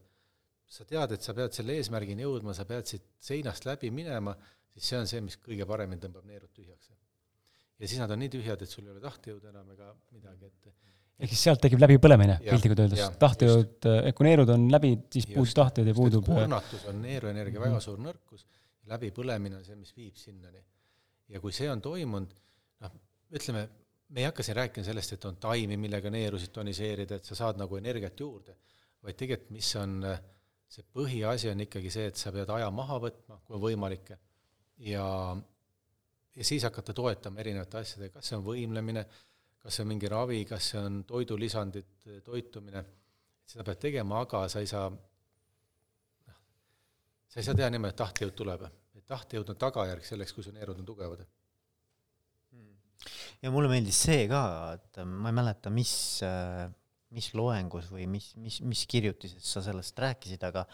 sa 0.73 0.86
tead, 0.89 1.16
et 1.16 1.24
sa 1.24 1.35
pead 1.36 1.55
selle 1.57 1.77
eesmärgini 1.81 2.24
jõudma, 2.24 2.55
sa 2.57 2.65
pead 2.69 2.89
siit 2.89 3.05
seinast 3.20 3.66
läbi 3.69 3.90
minema, 3.94 4.35
siis 4.73 4.89
see 4.89 5.01
on 5.01 5.11
see, 5.11 5.20
mis 5.24 5.36
kõige 5.43 5.66
paremini 5.69 6.01
tõmbab 6.01 6.24
neerud 6.28 6.53
tühjaks. 6.57 6.94
ja 7.78 7.89
siis 7.89 8.01
nad 8.01 8.15
on 8.15 8.23
nii 8.23 8.32
tühjad, 8.32 8.62
et 8.62 8.70
sul 8.70 8.86
ei 8.86 8.94
ole 8.94 9.03
tahtejõudu 9.03 9.51
enam 9.51 9.74
ega 9.74 9.93
midagi, 10.15 10.49
et 10.49 10.73
ehk 11.23 11.31
siis 11.31 11.44
sealt 11.44 11.61
tekib 11.62 11.82
läbipõlemine, 11.82 12.39
piltlikult 12.47 12.86
öeldes. 12.86 13.05
tahtejõud, 13.20 13.90
kui 14.16 14.27
neerud 14.27 14.55
on 14.55 14.66
läbi, 14.73 14.97
siis 15.12 15.28
puudub 15.28 15.55
tahtejõud 15.61 15.93
ja 15.93 15.97
puudub 15.99 16.32
kurnatus 16.32 16.89
on 16.90 17.03
neeruenergia 17.05 17.62
väga 17.62 17.81
suur 17.85 18.01
nõrkus 18.03 18.47
läbipõlemine 18.90 19.59
on 19.59 19.65
see, 19.66 19.78
mis 19.78 19.94
viib 19.97 20.19
sinnani. 20.19 20.62
ja 21.32 21.40
kui 21.40 21.55
see 21.57 21.69
on 21.70 21.81
toimunud, 21.81 22.32
noh, 22.85 22.97
ütleme, 23.32 23.62
me 24.12 24.20
ei 24.20 24.27
hakka 24.28 24.44
siin 24.44 24.59
rääkima 24.59 24.85
sellest, 24.85 25.15
et 25.16 25.24
on 25.24 25.39
taimi, 25.40 25.78
millega 25.81 26.11
neerusid 26.12 26.53
toniseerida, 26.53 27.16
et 27.16 27.28
sa 27.28 27.39
saad 27.39 27.61
nagu 27.61 27.78
energiat 27.78 28.19
juurde, 28.20 28.57
vaid 29.03 29.16
tegelikult 29.19 29.55
mis 29.55 29.70
on 29.81 29.94
see 30.73 30.86
põhiasi, 30.97 31.51
on 31.53 31.65
ikkagi 31.66 31.90
see, 31.93 32.09
et 32.09 32.20
sa 32.20 32.32
pead 32.32 32.51
aja 32.55 32.70
maha 32.73 32.99
võtma, 33.03 33.39
kui 33.47 33.59
on 33.59 33.65
võimalik, 33.66 34.15
ja 34.89 35.07
ja 36.32 36.44
siis 36.49 36.65
hakata 36.65 36.94
toetama 36.97 37.43
erinevate 37.43 37.82
asjadega, 37.82 38.16
kas 38.16 38.31
see 38.31 38.39
on 38.39 38.44
võimlemine, 38.47 39.05
kas 39.61 39.77
see 39.77 39.85
on 39.85 39.90
mingi 39.93 40.09
ravi, 40.09 40.43
kas 40.49 40.70
see 40.73 40.81
on 40.81 41.03
toidulisandid, 41.09 41.90
toitumine, 42.24 42.85
seda 43.53 43.66
pead 43.69 43.82
tegema, 43.82 44.23
aga 44.24 44.47
sa 44.49 44.62
ei 44.65 44.70
saa 44.70 44.89
sa 47.32 47.40
ei 47.40 47.47
saa 47.47 47.57
teha 47.57 47.70
niimoodi, 47.73 47.94
et 47.94 48.01
tahtejõud 48.01 48.35
tuleb. 48.36 48.66
et 48.97 49.07
tahtejõud 49.09 49.55
on 49.55 49.61
tagajärg 49.61 50.05
selleks, 50.05 50.35
kui 50.36 50.44
su 50.44 50.53
neerud 50.53 50.81
on 50.81 50.89
tugevad. 50.89 51.24
ja 53.43 53.51
mulle 53.51 53.69
meeldis 53.73 54.03
see 54.09 54.27
ka, 54.28 54.43
et 54.77 55.03
ma 55.05 55.32
ei 55.32 55.39
mäleta, 55.40 55.70
mis, 55.70 55.94
mis 57.12 57.32
loengus 57.36 57.90
või 57.93 58.06
mis, 58.10 58.32
mis, 58.40 58.60
mis 58.64 58.84
kirjutises 58.90 59.52
sa 59.55 59.62
sellest 59.64 59.98
rääkisid, 60.01 60.43
aga 60.48 60.64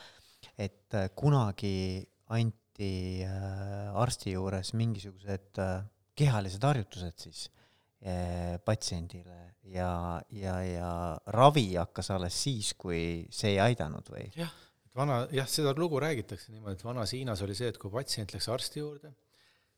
et 0.58 0.94
kunagi 1.18 2.06
anti 2.34 3.24
äh, 3.26 3.88
arsti 3.98 4.36
juures 4.36 4.72
mingisugused 4.78 5.58
äh, 5.62 5.80
kehalised 6.18 6.62
harjutused 6.62 7.18
siis 7.26 7.48
äh, 8.06 8.56
patsiendile 8.64 9.38
ja, 9.74 9.90
ja, 10.30 10.60
ja 10.62 10.92
ravi 11.34 11.72
hakkas 11.74 12.12
alles 12.14 12.38
siis, 12.46 12.72
kui 12.78 13.26
see 13.34 13.56
ei 13.56 13.62
aidanud 13.70 14.14
või? 14.14 14.28
jah 14.38 14.54
vana, 14.98 15.22
jah, 15.34 15.48
seda 15.50 15.74
lugu 15.78 16.00
räägitakse 16.02 16.52
niimoodi, 16.52 16.78
et 16.78 16.84
vanas 16.86 17.14
Hiinas 17.14 17.42
oli 17.46 17.56
see, 17.58 17.70
et 17.72 17.78
kui 17.80 17.92
patsient 17.92 18.34
läks 18.34 18.48
arsti 18.52 18.82
juurde, 18.82 19.12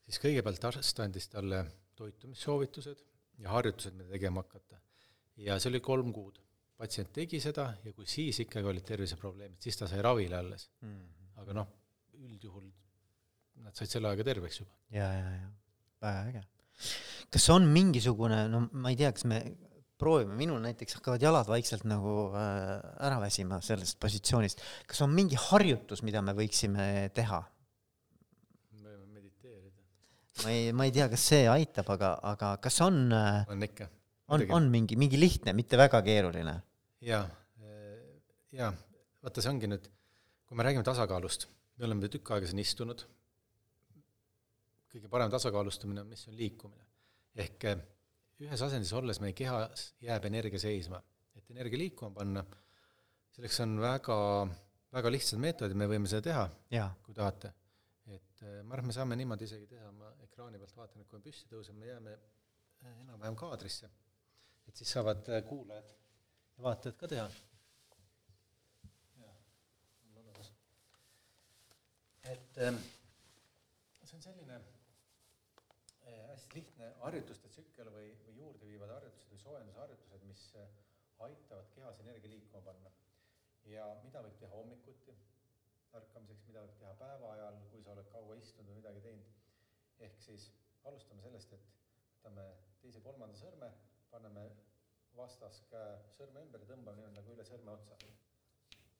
siis 0.06 0.20
kõigepealt 0.22 0.66
arst 0.70 1.02
andis 1.04 1.28
talle 1.32 1.64
toitumissoovitused 2.00 3.02
ja 3.44 3.52
harjutused, 3.54 3.96
mida 3.98 4.14
tegema 4.14 4.44
hakata. 4.44 4.80
ja 5.40 5.58
see 5.60 5.70
oli 5.72 5.80
kolm 5.84 6.12
kuud. 6.12 6.40
Patsient 6.80 7.12
tegi 7.12 7.40
seda 7.42 7.70
ja 7.84 7.92
kui 7.96 8.08
siis 8.08 8.40
ikkagi 8.46 8.70
olid 8.72 8.86
terviseprobleemid, 8.88 9.60
siis 9.62 9.76
ta 9.76 9.88
sai 9.90 10.02
ravile 10.04 10.38
alles 10.40 10.70
mm. 10.80 10.94
-hmm. 10.94 11.40
aga 11.42 11.56
noh, 11.60 11.72
üldjuhul 12.20 12.68
nad 13.64 13.76
said 13.76 13.92
selle 13.92 14.08
ajaga 14.08 14.30
terveks 14.32 14.62
juba. 14.62 14.72
ja, 14.96 15.08
ja, 15.12 15.32
ja 15.42 15.50
väga 16.00 16.22
äge. 16.30 16.44
kas 17.30 17.48
on 17.54 17.68
mingisugune, 17.68 18.46
no 18.48 18.66
ma 18.72 18.92
ei 18.92 18.96
tea, 18.96 19.12
kas 19.12 19.26
me 19.28 19.40
proovime, 20.00 20.34
minul 20.38 20.60
näiteks 20.64 20.96
hakkavad 20.98 21.22
jalad 21.22 21.48
vaikselt 21.50 21.84
nagu 21.88 22.30
äh, 22.32 22.72
ära 23.06 23.20
väsima 23.20 23.60
sellest 23.64 23.98
positsioonist. 24.00 24.62
kas 24.88 25.02
on 25.04 25.12
mingi 25.14 25.36
harjutus, 25.36 26.02
mida 26.06 26.22
me 26.24 26.34
võiksime 26.36 27.10
teha? 27.16 27.42
me 28.80 28.88
võime 28.88 29.20
mediteerida. 29.20 29.84
ma 30.44 30.56
ei, 30.56 30.72
ma 30.72 30.88
ei 30.88 30.96
tea, 30.96 31.10
kas 31.12 31.28
see 31.34 31.44
aitab, 31.52 31.92
aga, 31.96 32.14
aga 32.32 32.56
kas 32.64 32.80
on 32.86 33.02
äh, 33.12 33.44
on 33.52 33.68
ikka. 33.68 33.90
on, 34.32 34.48
on 34.56 34.72
mingi, 34.72 34.96
mingi 34.96 35.20
lihtne, 35.20 35.52
mitte 35.56 35.80
väga 35.80 36.02
keeruline? 36.06 36.60
Jaa, 37.00 37.22
jaa, 38.52 38.70
vaata, 39.22 39.42
see 39.42 39.52
ongi 39.52 39.68
nüüd, 39.70 39.88
kui 40.46 40.58
me 40.58 40.66
räägime 40.66 40.84
tasakaalust, 40.86 41.46
me 41.78 41.86
oleme 41.88 42.10
tükk 42.12 42.34
aega 42.34 42.48
siin 42.50 42.60
istunud, 42.62 43.04
kõige 44.90 45.10
parem 45.12 45.30
tasakaalustamine 45.32 46.02
on, 46.04 46.10
mis 46.10 46.26
on 46.28 46.36
liikumine. 46.36 46.84
ehk 47.40 47.64
ühes 48.42 48.62
asendis 48.66 48.92
olles 48.96 49.20
meie 49.22 49.36
kehas 49.36 49.92
jääb 50.02 50.26
energia 50.28 50.60
seisma. 50.60 51.02
et 51.36 51.50
energia 51.50 51.78
liikuma 51.78 52.10
panna, 52.18 52.44
selleks 53.32 53.60
on 53.64 53.78
väga, 53.80 54.16
väga 54.92 55.12
lihtsad 55.14 55.40
meetodid, 55.40 55.76
me 55.76 55.86
võime 55.88 56.10
seda 56.10 56.26
teha, 56.26 56.44
kui 57.04 57.14
tahate. 57.14 57.52
et 58.10 58.42
äh, 58.42 58.60
ma 58.64 58.74
arvan, 58.74 58.90
me 58.90 58.96
saame 58.96 59.16
niimoodi 59.16 59.48
isegi 59.48 59.70
teha, 59.70 59.92
ma 59.92 60.12
ekraani 60.26 60.58
pealt 60.58 60.76
vaatan, 60.76 61.00
et 61.00 61.08
kui 61.08 61.20
me 61.20 61.24
püsti 61.24 61.48
tõuseme, 61.48 61.78
me 61.80 61.92
jääme 61.94 62.18
äh, 62.18 63.00
enam-vähem 63.06 63.38
kaadrisse. 63.38 63.90
et 64.66 64.76
siis 64.76 64.92
saavad 64.98 65.24
kuulajad 65.48 65.99
ja 66.60 66.64
vaatajad 66.64 66.96
ka 67.00 67.08
teha. 67.08 67.28
et 72.30 72.58
ähm, 72.62 72.76
see 74.04 74.16
on 74.18 74.22
selline 74.22 74.58
hästi 76.28 76.58
lihtne 76.58 76.90
harjutuste 77.00 77.48
tsükkel 77.48 77.88
või, 77.94 78.12
või 78.26 78.36
juurdeviivad 78.42 78.92
harjutused 78.92 79.32
või 79.32 79.40
soojendusharjutused, 79.44 80.26
mis 80.28 80.44
äh, 80.60 80.68
aitavad 81.26 81.72
kehas 81.74 82.04
energia 82.04 82.30
liikuma 82.34 82.62
panna. 82.68 82.92
ja 83.72 83.88
mida 84.04 84.20
võib 84.26 84.36
teha 84.44 84.52
hommikuti 84.60 85.16
ärkamiseks, 85.96 86.44
mida 86.50 86.66
võib 86.66 86.76
teha 86.82 86.92
päeva 87.00 87.32
ajal, 87.38 87.60
kui 87.72 87.82
sa 87.82 87.96
oled 87.96 88.12
kaua 88.12 88.36
istunud 88.36 88.68
või 88.68 88.82
midagi 88.82 89.06
teinud. 89.08 89.32
ehk 90.06 90.20
siis 90.28 90.50
alustame 90.84 91.24
sellest, 91.24 91.52
et 91.56 91.72
võtame 92.18 92.50
teise-kolmanda 92.84 93.40
sõrme, 93.46 93.72
paneme 94.12 94.50
vastaskäe 95.16 95.96
sõrme 96.16 96.44
ümber 96.46 96.64
ja 96.64 96.70
tõmbame 96.72 97.00
nii-öelda 97.00 97.20
nagu 97.20 97.34
üle 97.34 97.46
sõrme 97.48 97.74
otsa. 97.76 97.96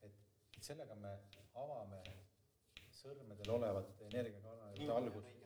et 0.02 0.12
sellega 0.60 0.94
me 0.94 1.12
avame 1.54 2.00
sõrmedel 3.00 3.54
olevate 3.56 4.08
energiakanalite 4.12 4.92
algust. 4.92 5.44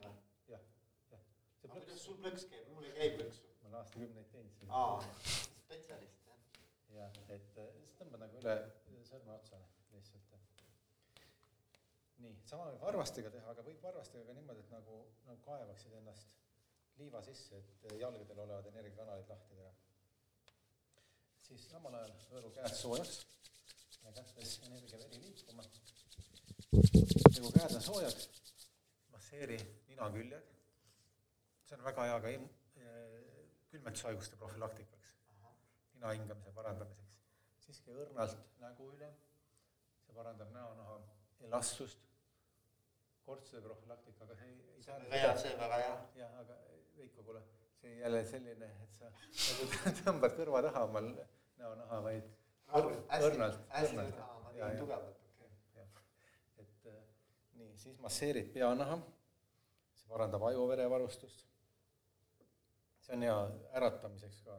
jah, 0.48 0.62
jah. 1.10 1.26
see 1.60 1.68
plõks. 1.74 1.98
sul 2.06 2.22
plõks 2.22 2.48
käib, 2.50 2.70
mul 2.74 2.88
ei 2.90 2.96
käi 2.98 3.10
plõksu 3.18 3.54
ma 3.64 3.68
olen 3.68 3.78
aastakümneid 3.80 4.30
teinud 4.32 4.56
seda. 4.58 4.80
aa, 4.80 5.02
spetsialist, 5.64 6.26
jah. 6.28 6.40
jah, 6.98 7.20
et 7.36 7.60
äh, 7.62 7.70
siis 7.78 7.94
tõmbad 8.00 8.24
nagu 8.24 8.40
üle 8.42 8.56
sõrme 9.08 9.32
otsa 9.38 9.60
lihtsalt. 9.94 10.34
nii, 12.24 12.34
sama 12.48 12.68
võib 12.70 12.84
varvastega 12.84 13.32
teha, 13.32 13.52
aga 13.52 13.64
võib 13.66 13.80
varvastega 13.88 14.26
ka 14.28 14.36
niimoodi, 14.36 14.64
et 14.66 14.74
nagu, 14.74 15.00
nagu 15.28 15.40
kaevaksid 15.46 15.96
ennast 16.00 16.36
liiva 17.00 17.22
sisse, 17.26 17.58
et 17.62 17.88
äh, 17.90 17.96
jalgadel 18.02 18.44
olevad 18.44 18.68
energiakanalid 18.72 19.32
lahti 19.32 19.56
teha. 19.60 19.72
Siis 21.54 21.70
samal 21.70 21.94
ajal 22.00 22.12
võõru 22.32 22.50
käed 22.56 22.74
soojaks 22.78 23.20
ja 24.02 24.12
kätes 24.16 24.56
energiaveri 24.66 25.20
liikuma. 25.22 25.64
ja 26.74 27.42
kui 27.42 27.52
käed 27.54 27.76
on 27.78 27.84
soojad, 27.88 28.24
masseeri 29.14 29.58
ninaküljed. 29.88 30.50
see 31.68 31.76
on 31.78 31.84
väga 31.84 32.06
hea 32.10 32.20
ka 32.24 32.32
külmetushaiguste 33.74 34.36
profülaktikaks, 34.40 35.12
nina 35.94 36.10
hingamise 36.14 36.52
parandamiseks. 36.58 37.14
siiski 37.66 37.94
õrnalt 38.02 38.42
nägu 38.62 38.90
üle, 38.96 39.12
see 40.06 40.16
parandab 40.18 40.50
näonaha 40.54 40.98
elastsust, 41.48 42.02
kortside 43.26 43.62
profülaktika, 43.64 44.26
aga 44.26 44.36
see 44.40 44.50
ei, 44.50 44.58
ei 44.76 44.82
tähenda 44.88 45.10
väga 45.14 45.30
hea, 45.30 45.38
see 45.46 45.54
väga 45.62 45.80
hea. 45.84 45.94
jah, 46.22 46.36
aga 46.42 46.58
Veiko, 46.96 47.22
kuule, 47.26 47.40
see 47.80 47.96
jälle 47.98 48.20
selline, 48.28 48.68
et 48.84 48.98
sa 48.98 49.10
nagu 49.14 49.70
tõmbad 50.02 50.36
kõrva 50.38 50.62
taha 50.68 50.84
omal 50.90 51.10
näonaha, 51.60 52.00
vaid 52.04 52.30
õrnalt. 52.72 53.58
ma 53.70 54.52
tegin 54.52 54.78
tugevalt, 54.78 55.24
okei. 55.30 55.50
Okay.. 55.84 56.04
et 56.64 56.86
äh, 56.90 57.00
nii, 57.60 57.72
siis 57.78 57.98
masseerid 58.02 58.50
peanaha, 58.54 58.98
see 59.94 60.10
parandab 60.10 60.46
ajuverevarustust. 60.50 61.46
See 63.04 63.16
on 63.16 63.26
hea 63.26 63.36
äratamiseks 63.78 64.38
ka, 64.46 64.54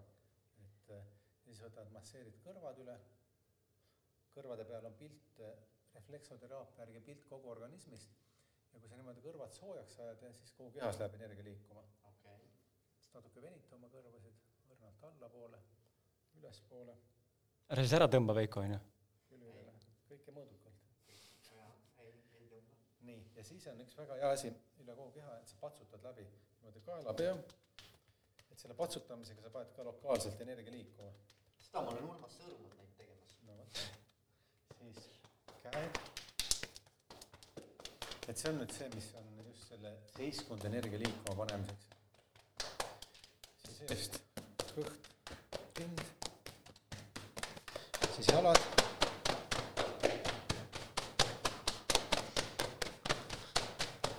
et 0.62 0.92
eh, 0.94 1.06
siis 1.46 1.62
võtad, 1.66 1.90
masseerid 1.96 2.36
kõrvad 2.44 2.82
üle, 2.84 2.98
kõrvade 4.36 4.68
peal 4.70 4.86
on 4.86 4.98
pilt, 5.00 5.40
eh, 5.42 5.56
refleksoteraapia 5.96 6.84
järgi 6.84 7.02
pilt 7.08 7.26
kogu 7.32 7.50
organismist. 7.56 8.14
Ja 8.74 8.82
kui 8.84 8.92
sa 8.92 9.00
niimoodi 9.00 9.24
kõrvad 9.24 9.56
soojaks 9.56 9.98
ajad, 10.04 10.26
siis 10.36 10.52
kogu 10.58 10.76
kehas 10.76 11.00
läheb 11.00 11.16
energia 11.18 11.48
liikuma. 11.48 11.82
Okay.. 12.12 12.46
siis 13.00 13.14
natuke 13.16 13.42
venita 13.42 13.80
oma 13.80 13.90
kõrvasid, 13.94 14.46
õrnalt 14.76 15.10
allapoole, 15.10 15.62
ülespoole. 16.40 16.96
ära 17.70 17.86
siis 17.86 17.96
ära 17.98 18.08
tõmba, 18.12 18.36
Veiko, 18.38 18.62
on 18.62 18.76
ju? 18.76 18.80
küll 19.30 19.44
ei 19.44 19.52
ole, 19.52 19.76
kõike 20.10 20.36
mõõdukalt. 20.38 20.74
nii, 23.10 23.20
ja 23.36 23.44
siis 23.44 23.68
on 23.72 23.82
üks 23.86 23.98
väga 23.98 24.18
hea 24.22 24.32
asi 24.38 24.52
üle 24.82 24.96
kogu 24.96 25.12
keha, 25.20 25.38
et 25.42 25.48
sa 25.52 25.62
patsutad 25.62 26.10
läbi 26.10 26.26
niimoodi 26.26 26.82
kaelapea, 26.88 27.38
et 28.52 28.58
selle 28.60 28.78
patsutamisega 28.82 29.46
sa 29.46 29.54
paned 29.54 29.72
ka 29.78 29.86
lokaalselt 29.90 30.42
energia 30.48 30.74
liikuma. 30.74 31.14
seda 31.60 31.86
ma 31.86 31.96
olen 31.96 32.10
Urmas 32.10 32.38
Sõõrumat 32.40 32.76
näinud 32.82 33.00
tegemas. 33.00 33.40
no 33.48 33.58
vot, 33.62 33.86
siis 34.82 35.10
käed 35.64 36.06
et 38.28 38.40
see 38.42 38.50
on 38.50 38.58
nüüd 38.58 38.72
see, 38.74 38.88
mis 38.96 39.08
on 39.20 39.28
just 39.52 39.68
selle 39.70 39.92
seiskunud 40.16 40.64
energia 40.70 41.00
liikuma 41.02 41.36
panemiseks. 41.44 41.86
siis 43.66 43.82
eest 43.96 44.18
kõht, 44.72 45.10
rind, 45.78 46.02
siis 48.16 48.28
jalad. 48.28 48.56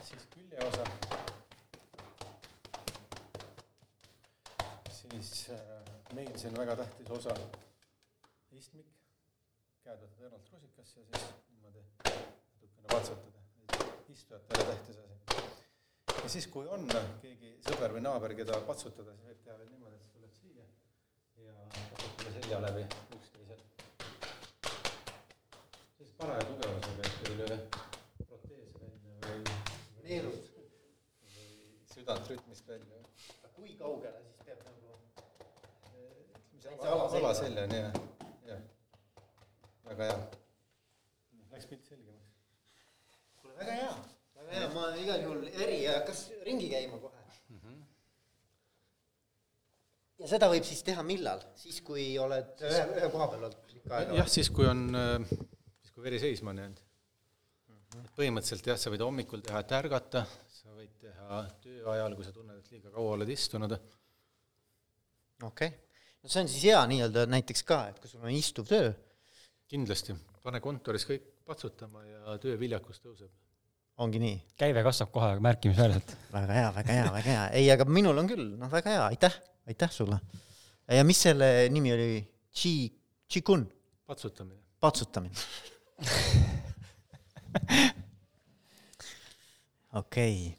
siis 0.03 0.27
küljeosa. 0.35 0.85
siis 4.91 5.51
äh, 5.51 5.59
meil 6.15 6.29
on 6.49 6.57
väga 6.59 6.77
tähtis 6.77 7.11
osa, 7.11 7.37
istmik, 8.53 8.87
käed 9.85 10.03
võtad 10.03 10.27
õrnalt 10.29 10.53
rusikasse 10.53 11.01
ja 11.01 11.23
siis 11.23 11.49
niimoodi 11.49 11.85
natukene 12.05 12.93
patsutada 12.93 13.37
istujatele 14.13 14.65
tähtis 14.65 14.97
asi. 14.97 15.17
ja 16.23 16.29
siis, 16.29 16.47
kui 16.53 16.69
on 16.69 16.85
keegi 17.23 17.57
sõber 17.65 17.97
või 17.97 18.05
naaber, 18.05 18.37
keda 18.37 18.61
patsutada, 18.69 19.17
siis 19.17 19.33
võib 19.33 19.43
teha 19.45 19.57
veel 19.63 19.73
niimoodi, 19.73 19.97
et 19.97 20.05
sa 20.05 20.15
tuled 20.19 20.37
siia 20.43 20.69
ja 21.49 21.57
patsutada 21.73 22.37
selja 22.39 22.61
läbi 22.69 22.87
üksteiselt. 23.17 23.76
Paraja 26.19 26.45
tugevusega, 26.51 27.09
et 27.09 27.29
ei 27.31 27.39
löö 27.41 27.59
proteese 28.27 28.81
välja 28.81 29.17
või 29.27 29.41
neerud. 30.09 30.51
või 31.31 31.49
südant 31.95 32.31
rütmist 32.31 32.69
välja. 32.69 33.03
kui 33.57 33.77
kaugele 33.81 34.23
siis 34.25 34.45
peab 34.45 34.65
nagu? 34.69 34.99
ütleme, 36.57 36.77
see 36.83 37.23
alaseljani, 37.23 37.83
jah, 37.83 38.01
jah. 38.53 38.63
väga 39.91 40.11
hea. 40.13 40.21
Läks 41.53 41.67
pilt 41.73 41.85
selgemaks 41.89 42.27
väga 43.57 43.73
hea, 43.73 43.93
väga 44.37 44.55
hea, 44.59 44.69
ma 44.75 44.87
igal 45.01 45.23
juhul 45.25 45.45
eri, 45.49 45.79
hakkas 45.89 46.23
ringi 46.47 46.69
käima 46.73 46.99
kohe 47.01 47.21
mm. 47.23 47.61
-hmm. 47.63 47.79
ja 50.23 50.31
seda 50.33 50.51
võib 50.53 50.67
siis 50.69 50.83
teha 50.87 51.05
millal, 51.07 51.45
siis 51.63 51.81
kui 51.87 52.09
oled 52.21 52.65
ühe, 52.71 52.83
ühe 52.99 53.11
koha 53.15 53.29
peal 53.33 53.47
olnud 53.49 53.61
pikka 53.73 54.01
aega? 54.01 54.19
jah, 54.21 54.29
siis 54.37 54.51
kui 54.51 54.69
on, 54.73 54.89
siis 55.31 55.56
kui 55.97 56.05
veri 56.05 56.19
seisma 56.21 56.53
on 56.53 56.59
jäänud 56.61 56.83
põhimõtteliselt 58.17 58.67
jah, 58.69 58.77
sa 58.77 58.91
võid 58.93 59.01
hommikul 59.01 59.41
teha, 59.45 59.63
et 59.63 59.73
ärgata, 59.79 60.27
sa 60.53 60.75
võid 60.77 60.93
teha 61.01 61.39
töö 61.63 61.87
ajal, 61.95 62.17
kui 62.19 62.27
sa 62.27 62.33
tunned, 62.35 62.59
et 62.61 62.75
liiga 62.75 62.91
kaua 62.93 63.15
oled 63.15 63.31
istunud. 63.33 63.73
okei 65.41 65.47
okay., 65.49 65.71
no 66.21 66.29
see 66.29 66.43
on 66.43 66.51
siis 66.53 66.67
hea 66.69 66.83
nii-öelda 66.91 67.25
näiteks 67.33 67.65
ka, 67.65 67.81
et 67.93 68.01
kui 68.03 68.11
sul 68.11 68.25
on 68.27 68.35
istuv 68.35 68.69
töö. 68.69 68.91
kindlasti, 69.73 70.17
pane 70.45 70.61
kontoris 70.61 71.07
kõik 71.09 71.31
patsutama 71.49 72.05
ja 72.05 72.37
tööviljakus 72.43 73.01
tõuseb 73.01 73.33
ongi 74.05 74.21
nii? 74.21 74.37
käive 74.61 74.83
kasvab 74.85 75.15
kohe 75.15 75.31
märkimisväärselt. 75.41 76.13
väga 76.35 76.59
hea, 76.59 76.75
väga 76.81 76.99
hea, 76.99 77.07
väga 77.15 77.31
hea, 77.31 77.47
ei, 77.63 77.71
aga 77.73 77.89
minul 77.89 78.21
on 78.21 78.29
küll, 78.29 78.51
noh, 78.61 78.73
väga 78.73 78.93
hea, 78.93 79.07
aitäh, 79.15 79.41
aitäh 79.73 79.95
sulle. 79.95 80.21
ja 80.93 81.09
mis 81.09 81.25
selle 81.29 81.71
nimi 81.73 81.97
oli? 81.97 82.11
Chi, 82.57 82.75
Chikun? 83.29 83.65
patsutamine. 84.07 84.61
patsutamine 84.81 85.75
okei 89.97 90.37
okay., 90.53 90.55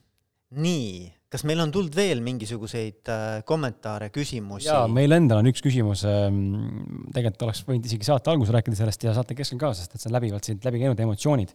nii, 0.57 1.11
kas 1.27 1.43
meil 1.47 1.59
on 1.59 1.71
tulnud 1.75 1.95
veel 1.95 2.21
mingisuguseid 2.23 3.09
äh, 3.11 3.43
kommentaare, 3.47 4.07
küsimusi? 4.15 4.69
jaa, 4.69 4.87
meil 4.91 5.11
endal 5.17 5.41
on 5.43 5.49
üks 5.51 5.61
küsimus 5.63 6.05
ähm,, 6.07 6.37
tegelikult 7.13 7.43
oleks 7.49 7.61
võinud 7.67 7.85
isegi 7.89 8.07
saate 8.07 8.31
alguses 8.31 8.53
rääkida 8.55 8.79
sellest 8.79 9.03
ja 9.05 9.11
saate 9.17 9.33
keskel 9.37 9.59
ka, 9.61 9.73
sest 9.77 9.91
et 9.93 10.01
see 10.01 10.09
on 10.09 10.15
läbivalt 10.17 10.45
siit 10.47 10.65
läbi 10.67 10.81
käinud, 10.83 10.99
emotsioonid. 11.03 11.51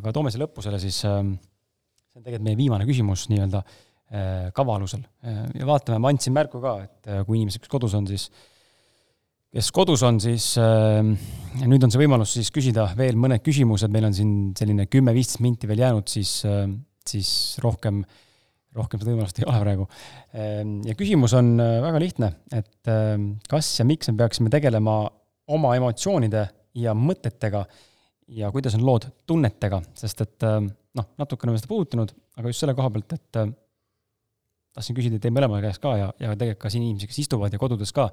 aga 0.00 0.06
toome 0.14 0.30
selle 0.34 0.44
lõppu 0.46 0.60
selle 0.66 0.78
siis 0.82 0.98
ähm,, 1.08 1.34
see 2.12 2.20
on 2.20 2.24
tegelikult 2.26 2.48
meie 2.50 2.60
viimane 2.60 2.84
küsimus 2.88 3.20
nii-öelda 3.32 3.60
äh, 3.64 4.52
kava 4.56 4.72
alusel 4.78 5.02
äh,. 5.24 5.44
ja 5.58 5.64
vaatame, 5.70 5.98
ma 6.04 6.08
andsin 6.12 6.36
märku 6.36 6.62
ka, 6.62 6.72
et 6.84 7.00
äh, 7.08 7.24
kui 7.26 7.40
inimesed, 7.40 7.64
kes 7.64 7.72
kodus 7.72 7.96
on, 7.98 8.06
siis 8.10 8.28
kes 9.54 9.70
kodus 9.74 10.02
on, 10.06 10.18
siis 10.22 10.52
äh, 10.58 11.00
nüüd 11.62 11.86
on 11.86 11.92
see 11.94 12.02
võimalus 12.02 12.34
siis 12.34 12.50
küsida 12.54 12.88
veel 12.98 13.18
mõned 13.20 13.42
küsimused, 13.44 13.92
meil 13.94 14.08
on 14.10 14.16
siin 14.16 14.34
selline 14.58 14.88
kümme-viisteist 14.90 15.44
minti 15.44 15.70
veel 15.70 15.84
jäänud, 15.84 16.10
siis 16.10 16.40
äh,, 16.48 16.66
siis 17.06 17.30
rohkem 17.62 18.02
äh, 18.02 18.20
rohkem 18.74 19.00
seda 19.00 19.12
võimalust 19.12 19.40
ei 19.40 19.46
ole 19.48 19.60
praegu. 19.62 19.86
Ehm, 20.34 20.76
ja 20.86 20.96
küsimus 20.98 21.34
on 21.38 21.54
äh, 21.62 21.78
väga 21.84 22.02
lihtne, 22.02 22.30
et 22.54 22.90
ähm, 22.90 23.34
kas 23.50 23.70
ja 23.78 23.86
miks 23.88 24.10
me 24.10 24.18
peaksime 24.18 24.52
tegelema 24.52 25.02
oma 25.54 25.74
emotsioonide 25.78 26.46
ja 26.80 26.94
mõtetega 26.98 27.64
ja 28.34 28.50
kuidas 28.54 28.74
on 28.78 28.86
lood 28.86 29.06
tunnetega, 29.28 29.80
sest 29.98 30.24
et 30.24 30.46
ähm, 30.48 30.70
noh, 30.98 31.10
natukene 31.20 31.52
oleme 31.52 31.62
seda 31.62 31.70
puudutanud, 31.70 32.14
aga 32.40 32.50
just 32.50 32.64
selle 32.64 32.74
koha 32.76 32.90
pealt, 32.94 33.14
et 33.14 33.40
äh, 33.42 33.52
tahtsin 34.74 34.96
küsida 34.96 35.20
teie 35.22 35.34
mõlema 35.34 35.60
käest 35.64 35.82
ka 35.82 35.94
ja, 35.98 36.08
ja 36.20 36.32
tegelikult 36.34 36.64
ka 36.66 36.72
siin 36.72 36.86
inimesi, 36.86 37.10
kes 37.10 37.20
istuvad 37.24 37.54
ja 37.54 37.60
kodudes 37.62 37.92
ka, 37.94 38.08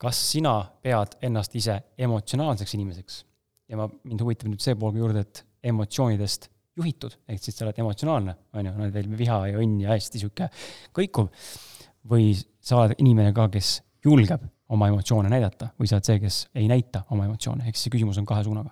kas 0.00 0.20
sina 0.32 0.58
pead 0.84 1.16
ennast 1.24 1.56
ise 1.56 1.80
emotsionaalseks 2.08 2.76
inimeseks? 2.78 3.22
ja 3.66 3.78
ma, 3.80 3.88
mind 4.06 4.22
huvitab 4.22 4.50
nüüd 4.50 4.62
see 4.62 4.76
pool 4.78 4.94
juurde, 4.94 5.24
et 5.26 5.42
emotsioonidest 5.66 6.50
juhitud, 6.76 7.16
ehk 7.26 7.40
siis 7.42 7.56
sa 7.56 7.64
oled 7.66 7.78
emotsionaalne, 7.82 8.36
on 8.54 8.68
ju, 8.68 8.74
no 8.76 8.90
veel 8.94 9.08
viha 9.18 9.38
ja 9.50 9.62
õnn 9.62 9.80
ja 9.82 9.94
hästi 9.94 10.20
niisugune 10.20 10.48
kõikuv, 10.94 11.30
või 12.06 12.34
sa 12.36 12.82
oled 12.82 13.00
inimene 13.02 13.32
ka, 13.34 13.48
kes 13.56 13.80
julgeb 14.06 14.44
oma 14.74 14.90
emotsioone 14.92 15.30
näidata 15.32 15.72
või 15.80 15.90
sa 15.90 15.98
oled 15.98 16.08
see, 16.08 16.20
kes 16.22 16.40
ei 16.58 16.68
näita 16.70 17.04
oma 17.14 17.26
emotsioone, 17.26 17.66
ehk 17.66 17.78
siis 17.78 17.88
see 17.88 17.96
küsimus 17.96 18.20
on 18.22 18.28
kahe 18.28 18.44
suunaga. 18.46 18.70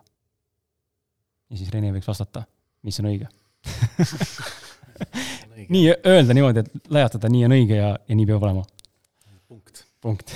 ja 1.50 1.58
siis 1.58 1.72
Rene 1.74 1.90
võiks 1.94 2.10
vastata, 2.10 2.44
mis 2.86 3.00
on 3.02 3.10
õige 3.10 3.30
nii 5.54 5.86
öelda 5.94 6.36
niimoodi, 6.36 6.64
et 6.64 6.90
lajatada 6.92 7.30
nii 7.30 7.44
on 7.46 7.56
õige 7.56 7.78
ja, 7.78 7.94
ja 8.08 8.18
nii 8.18 8.26
peab 8.28 8.42
olema. 8.42 8.64
punkt. 9.48 9.84
punkt 10.00 10.34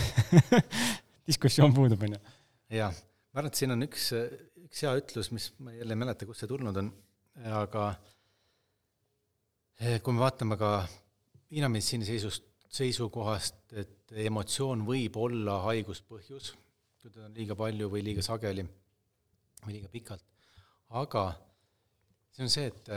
diskussioon 1.28 1.74
puudub, 1.74 2.02
on 2.06 2.16
ju. 2.16 2.22
jaa, 2.78 2.92
ma 2.92 3.42
arvan, 3.42 3.52
et 3.52 3.60
siin 3.60 3.74
on 3.74 3.84
üks, 3.88 4.12
üks 4.64 4.86
hea 4.86 4.94
ütlus, 5.00 5.32
mis 5.34 5.50
ma 5.58 5.74
jälle 5.74 5.96
ei 5.96 6.02
mäleta, 6.04 6.28
kust 6.28 6.44
see 6.44 6.50
tulnud 6.50 6.76
on 6.80 6.92
aga 7.46 7.88
eh, 9.80 10.00
kui 10.02 10.14
me 10.14 10.24
vaatame 10.24 10.58
ka 10.58 10.72
Hiina 11.48 11.70
meditsiini 11.72 12.04
seisust, 12.04 12.44
seisukohast, 12.68 13.60
et 13.72 14.12
emotsioon 14.28 14.82
võib 14.84 15.14
olla 15.16 15.54
haiguspõhjus, 15.64 16.50
kui 17.00 17.08
teda 17.08 17.24
on 17.24 17.36
liiga 17.36 17.56
palju 17.56 17.88
või 17.88 18.02
liiga 18.04 18.24
sageli 18.24 18.66
või 19.64 19.78
liiga 19.78 19.88
pikalt, 19.88 20.24
aga 21.00 21.30
see 22.34 22.44
on 22.44 22.52
see, 22.52 22.66
et 22.68 22.90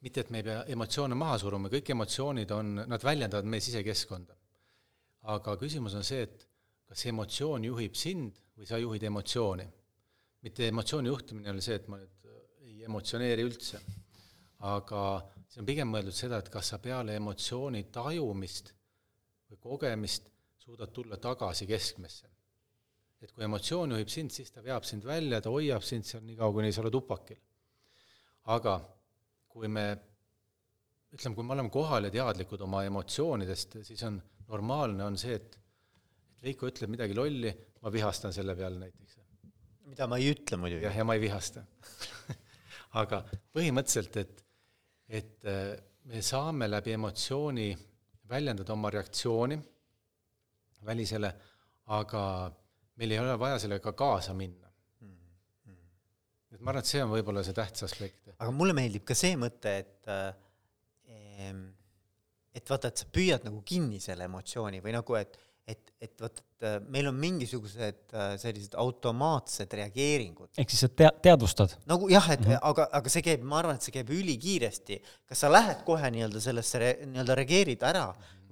mitte, 0.00 0.20
et 0.20 0.30
me 0.30 0.42
ei 0.42 0.46
pea 0.46 0.64
emotsioone 0.74 1.16
maha 1.18 1.38
suruma, 1.42 1.70
kõik 1.72 1.90
emotsioonid 1.94 2.52
on, 2.54 2.74
nad 2.86 3.04
väljendavad 3.04 3.48
meie 3.48 3.64
sisekeskkonda. 3.64 4.36
aga 5.28 5.56
küsimus 5.60 5.94
on 5.98 6.04
see, 6.06 6.22
et 6.22 6.46
kas 6.88 7.04
emotsioon 7.10 7.64
juhib 7.64 7.96
sind 7.98 8.38
või 8.56 8.66
sa 8.66 8.78
juhid 8.78 9.02
emotsiooni. 9.02 9.66
mitte 10.42 10.68
emotsiooni 10.68 11.08
juhtimine 11.08 11.48
ei 11.48 11.52
ole 11.52 11.64
see, 11.64 11.74
et 11.74 11.88
ma 11.88 11.98
nüüd 11.98 12.84
emotsioneeri 12.88 13.44
üldse. 13.46 13.80
aga 14.58 15.02
see 15.48 15.60
on 15.62 15.66
pigem 15.68 15.90
mõeldud 15.92 16.14
seda, 16.14 16.38
et 16.38 16.48
kas 16.50 16.72
sa 16.72 16.78
peale 16.82 17.14
emotsiooni 17.18 17.84
tajumist 17.94 18.72
või 19.50 19.60
kogemist 19.62 20.30
suudad 20.58 20.92
tulla 20.92 21.16
tagasi 21.16 21.66
keskmesse. 21.66 22.28
et 23.20 23.32
kui 23.32 23.44
emotsioon 23.44 23.96
juhib 23.96 24.08
sind, 24.08 24.30
siis 24.30 24.50
ta 24.54 24.62
veab 24.62 24.84
sind 24.84 25.04
välja, 25.04 25.40
ta 25.40 25.50
hoiab 25.50 25.82
sind 25.82 26.06
seal 26.06 26.22
nii 26.22 26.36
kaua, 26.38 26.52
kuni 26.52 26.72
sa 26.72 26.82
oled 26.84 26.94
upakil. 26.94 27.38
aga 28.44 28.78
kui 29.58 29.68
me 29.68 29.86
ütleme, 31.14 31.34
kui 31.34 31.46
me 31.46 31.56
oleme 31.56 31.72
kohal 31.72 32.06
ja 32.06 32.14
teadlikud 32.14 32.62
oma 32.66 32.84
emotsioonidest, 32.86 33.80
siis 33.88 34.02
on 34.06 34.20
normaalne, 34.48 35.02
on 35.04 35.18
see, 35.18 35.34
et 35.34 35.58
et 36.38 36.44
Veiko 36.46 36.68
ütleb 36.70 36.92
midagi 36.92 37.16
lolli, 37.18 37.50
ma 37.82 37.90
vihastan 37.90 38.34
selle 38.34 38.54
peale 38.54 38.78
näiteks. 38.78 39.16
mida 39.88 40.06
ma 40.06 40.18
ei 40.20 40.30
ütle 40.30 40.58
muidugi. 40.60 40.84
jah, 40.84 40.96
ja 41.00 41.04
ma 41.04 41.16
ei 41.16 41.20
vihasta 41.20 41.64
aga 43.00 43.22
põhimõtteliselt, 43.56 44.16
et, 44.22 44.44
et 45.08 45.48
äh, 45.48 45.72
me 46.04 46.22
saame 46.22 46.68
läbi 46.68 46.94
emotsiooni 46.94 47.72
väljendada 48.28 48.72
oma 48.72 48.90
reaktsiooni 48.92 49.58
välisele, 50.86 51.32
aga 51.96 52.22
meil 53.00 53.16
ei 53.16 53.18
ole 53.18 53.34
vaja 53.40 53.58
sellega 53.58 53.92
kaasa 53.92 54.34
minna. 54.36 54.67
Et 56.52 56.60
ma 56.60 56.72
arvan, 56.72 56.84
et 56.84 56.90
see 56.90 57.02
on 57.04 57.10
võib-olla 57.12 57.42
see 57.46 57.56
tähtis 57.56 57.86
aspekt. 57.88 58.30
aga 58.36 58.50
mulle 58.54 58.76
meeldib 58.76 59.04
ka 59.08 59.16
see 59.18 59.36
mõte, 59.40 59.74
et 59.84 60.12
äh, 60.12 60.30
et 62.58 62.70
vaata, 62.70 62.90
et 62.90 63.04
sa 63.04 63.06
püüad 63.12 63.44
nagu 63.46 63.60
kinni 63.66 64.00
selle 64.02 64.26
emotsiooni 64.28 64.82
või 64.84 64.96
nagu, 64.96 65.18
et 65.20 65.38
et, 65.68 65.90
et 66.00 66.22
vot, 66.22 66.38
et 66.40 66.64
äh, 66.64 66.78
meil 66.88 67.10
on 67.10 67.16
mingisugused 67.20 68.14
äh, 68.16 68.30
sellised 68.40 68.72
automaatsed 68.80 69.74
reageeringud. 69.80 70.54
ehk 70.56 70.72
siis 70.72 70.86
sa 70.86 70.88
tea-, 70.88 71.12
teadvustad? 71.26 71.74
nagu 71.90 72.08
jah, 72.08 72.30
et 72.32 72.40
mm 72.40 72.54
-hmm. 72.54 72.62
aga, 72.70 72.88
aga 73.00 73.12
see 73.12 73.24
käib, 73.26 73.44
ma 73.44 73.58
arvan, 73.60 73.76
et 73.76 73.84
see 73.84 73.92
käib 73.92 74.10
ülikiiresti. 74.16 75.00
kas 75.28 75.44
sa 75.44 75.52
lähed 75.52 75.84
kohe 75.84 76.10
nii-öelda 76.14 76.40
sellesse 76.40 76.80
re, 76.80 76.90
nii-öelda 77.04 77.36
reageerid 77.42 77.84
ära 77.84 78.06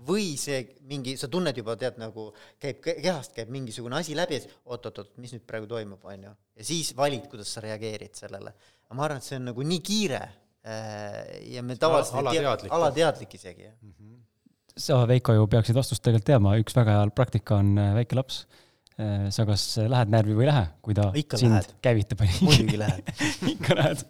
või 0.09 0.35
see 0.41 0.63
mingi, 0.91 1.17
sa 1.21 1.31
tunned 1.33 1.57
juba, 1.57 1.77
tead, 1.81 2.01
nagu 2.03 2.29
käib 2.63 2.83
kehast 2.85 3.37
käib 3.37 3.53
mingisugune 3.55 3.97
asi 4.01 4.17
läbi 4.19 4.39
ja 4.39 4.45
siis 4.45 4.59
oot-oot-oot, 4.65 5.15
mis 5.23 5.33
nüüd 5.37 5.47
praegu 5.49 5.71
toimub, 5.71 6.05
on 6.05 6.29
ju. 6.29 6.35
ja 6.61 6.69
siis 6.73 6.93
valid, 6.97 7.29
kuidas 7.33 7.55
sa 7.57 7.65
reageerid 7.65 8.15
sellele. 8.19 8.53
aga 8.87 8.99
ma 8.99 9.09
arvan, 9.09 9.23
et 9.23 9.29
see 9.29 9.41
on 9.41 9.49
nagu 9.51 9.67
nii 9.73 9.81
kiire 9.87 10.23
äh, 10.23 11.51
ja 11.55 11.65
me 11.65 11.79
tavaliselt 11.81 12.21
alateadlik, 12.23 12.73
alateadlik 12.73 13.41
isegi, 13.41 13.71
jah 13.71 13.77
mm 13.81 13.93
-hmm 13.93 14.07
sa, 14.77 15.01
Veiko, 15.09 15.35
ju 15.37 15.49
peaksid 15.51 15.77
vastust 15.77 16.05
tegelikult 16.05 16.29
teadma, 16.29 16.55
üks 16.61 16.77
väga 16.77 16.99
hea 16.99 17.11
praktika 17.17 17.61
on 17.63 17.75
äh, 17.81 17.93
väike 17.97 18.19
laps. 18.19 18.45
Äh, 18.97 19.27
sa 19.35 19.45
kas 19.45 19.65
lähed 19.93 20.13
närvi 20.13 20.33
või 20.33 20.47
ei 20.47 20.51
lähe, 20.51 20.69
kui 20.85 20.95
ta 20.97 21.11
ikka 21.21 21.37
sind 21.41 21.53
lähed. 21.53 21.73
käivitab. 21.85 22.23
muidugi 22.47 22.79
lähed 22.81 23.11
ikka 23.55 23.77
lähed. 23.77 24.05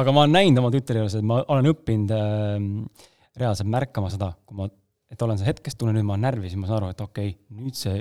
aga 0.00 0.14
ma 0.14 0.24
olen 0.24 0.34
näinud 0.34 0.62
oma 0.62 0.72
tütre 0.74 1.02
juures, 1.02 1.14
et 1.20 1.26
ma 1.26 1.38
olen 1.54 1.70
õppinud 1.70 2.14
äh, 2.16 3.04
reaalselt 3.38 3.70
märkama 3.70 4.10
seda, 4.10 4.32
kui 4.42 4.58
ma, 4.58 4.66
et 5.12 5.22
olen 5.22 5.40
see 5.40 5.48
hetkes, 5.48 5.76
tunnen 5.78 5.96
nüüd 5.98 6.06
ma 6.08 6.16
olen 6.16 6.28
närvi, 6.28 6.50
siis 6.50 6.60
ma 6.60 6.70
saan 6.70 6.82
aru, 6.82 6.92
et 6.94 7.02
okei 7.04 7.34
okay,, 7.34 7.58
nüüd 7.60 7.78
see 7.78 8.00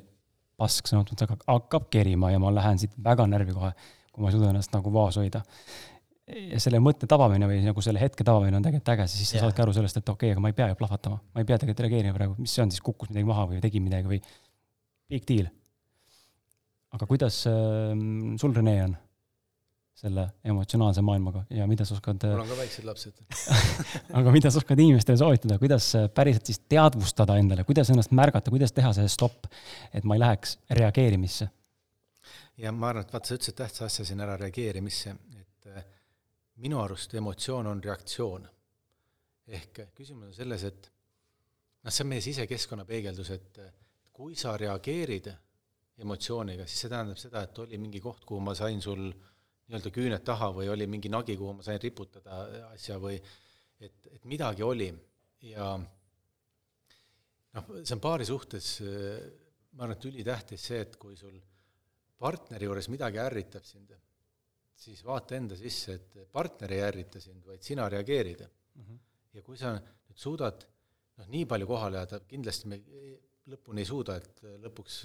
pask 0.59 0.87
sõna 0.89 1.03
otseses 1.03 1.31
mõttes 1.31 1.49
hakkab 1.49 1.89
kerima 1.93 2.29
ja 2.31 2.39
ma 2.41 2.51
lähen 2.53 2.79
siit 2.81 2.93
väga 3.03 3.25
närvi 3.29 3.55
kohe, 3.55 3.73
kui 4.13 4.23
ma 4.23 4.29
ei 4.29 4.37
suuda 4.37 4.51
ennast 4.53 4.75
nagu 4.75 4.93
vaos 4.93 5.17
hoida 5.19 5.41
ja 6.27 6.59
selle 6.63 6.79
mõtte 6.83 7.07
tabamine 7.09 7.47
või 7.49 7.59
nagu 7.65 7.83
selle 7.83 8.01
hetke 8.01 8.25
tabamine 8.25 8.57
on 8.57 8.63
tegelikult 8.63 8.93
äge, 8.95 9.07
siis 9.11 9.27
sa 9.27 9.37
yeah. 9.37 9.47
saadki 9.47 9.63
aru 9.65 9.73
sellest, 9.75 9.99
et 9.99 10.09
okei 10.09 10.29
okay,, 10.29 10.35
aga 10.35 10.43
ma 10.43 10.51
ei 10.53 10.57
pea 10.57 10.69
ju 10.71 10.77
plahvatama, 10.79 11.19
ma 11.33 11.43
ei 11.43 11.47
pea 11.49 11.57
tegelikult 11.59 11.83
reageerima 11.85 12.15
praegu, 12.15 12.37
mis 12.39 12.53
see 12.55 12.63
on 12.63 12.71
siis, 12.71 12.83
kukkus 12.85 13.11
midagi 13.11 13.27
maha 13.27 13.47
või 13.49 13.59
tegi 13.63 13.81
midagi 13.83 14.11
või 14.11 14.21
big 15.11 15.27
deal. 15.27 15.49
aga 16.95 17.09
kuidas 17.09 17.41
äh, 17.49 17.91
sul, 18.39 18.55
Rene, 18.55 18.77
on 18.85 18.95
selle 19.93 20.25
emotsionaalse 20.43 21.01
maailmaga 21.05 21.43
ja 21.53 21.67
mida 21.69 21.85
sa 21.85 21.95
oskad 21.95 22.25
mul 22.25 22.41
on 22.41 22.49
ka 22.49 22.57
väiksed 22.57 22.85
lapsed. 22.87 23.19
Aga 24.19 24.31
mida 24.33 24.51
sa 24.51 24.59
oskad 24.61 24.79
inimestele 24.79 25.19
soovitada, 25.21 25.57
kuidas 25.61 25.89
äh, 25.99 26.07
päriselt 26.09 26.49
siis 26.49 26.61
teadvustada 26.69 27.37
endale, 27.39 27.65
kuidas 27.67 27.91
ennast 27.93 28.15
märgata, 28.15 28.51
kuidas 28.53 28.73
teha 28.73 28.93
see 28.97 29.11
stopp, 29.11 29.45
et 29.93 30.07
ma 30.07 30.17
ei 30.17 30.23
läheks 30.25 30.57
reageerimisse? 30.81 31.49
ja 32.57 32.71
ma 32.71 32.89
arvan, 32.89 33.05
et 33.05 33.13
vaata, 33.13 33.29
sa 33.29 33.37
ütlesid 33.37 33.57
tähtsa 33.57 33.85
asja 33.85 34.05
siin 34.05 34.21
ära, 34.21 34.37
reageerimisse, 34.41 35.15
et 35.39 35.69
äh, 35.69 35.85
minu 36.63 36.81
arust 36.81 37.13
emotsioon 37.17 37.69
on 37.69 37.83
reaktsioon. 37.83 38.49
ehk 39.47 39.79
küsimus 39.95 40.29
on 40.29 40.33
selles, 40.33 40.63
et 40.63 40.89
noh, 41.83 41.91
see 41.91 42.05
on 42.05 42.09
meie 42.13 42.21
sisekeskkonna 42.23 42.85
peegeldus, 42.87 43.29
et 43.35 43.59
kui 44.13 44.35
sa 44.39 44.53
reageerid 44.57 45.27
emotsiooniga, 46.01 46.65
siis 46.67 46.85
see 46.85 46.91
tähendab 46.93 47.19
seda, 47.19 47.43
et 47.43 47.59
oli 47.59 47.77
mingi 47.81 48.01
koht, 48.01 48.23
kuhu 48.25 48.39
ma 48.41 48.55
sain 48.57 48.81
sul 48.81 49.11
nii-öelda 49.73 49.91
küüned 49.93 50.23
taha 50.25 50.51
või 50.53 50.69
oli 50.69 50.87
mingi 50.89 51.09
nagi, 51.09 51.35
kuhu 51.39 51.57
ma 51.57 51.65
sain 51.65 51.81
riputada 51.81 52.43
asja 52.69 52.99
või 53.01 53.17
et, 53.17 54.07
et 54.13 54.25
midagi 54.29 54.63
oli 54.65 54.91
ja 55.49 55.73
noh, 57.53 57.73
see 57.81 57.95
on 57.95 58.03
paari 58.03 58.27
suhtes, 58.27 58.69
ma 59.73 59.85
arvan, 59.85 59.97
et 59.97 60.07
ülitähtis 60.09 60.69
see, 60.69 60.83
et 60.85 60.97
kui 61.01 61.17
sul 61.17 61.35
partneri 62.21 62.69
juures 62.69 62.89
midagi 62.93 63.19
ärritab 63.23 63.65
sind, 63.67 63.91
siis 64.83 65.03
vaata 65.05 65.37
enda 65.37 65.57
sisse, 65.57 65.97
et 65.97 66.21
partner 66.31 66.71
ei 66.75 66.83
ärrita 66.85 67.21
sind, 67.23 67.43
vaid 67.47 67.65
sina 67.65 67.89
reageerid 67.89 68.45
mm. 68.45 68.85
-hmm. 68.85 69.01
ja 69.33 69.41
kui 69.41 69.57
sa 69.57 69.73
nüüd 69.75 70.17
suudad 70.19 70.65
noh, 71.17 71.27
nii 71.27 71.45
palju 71.49 71.67
kohale 71.67 72.01
jääda, 72.01 72.19
kindlasti 72.29 72.71
me 72.71 72.81
lõpuni 73.53 73.83
ei 73.83 73.89
suuda, 73.89 74.17
et 74.17 74.43
lõpuks 74.63 75.03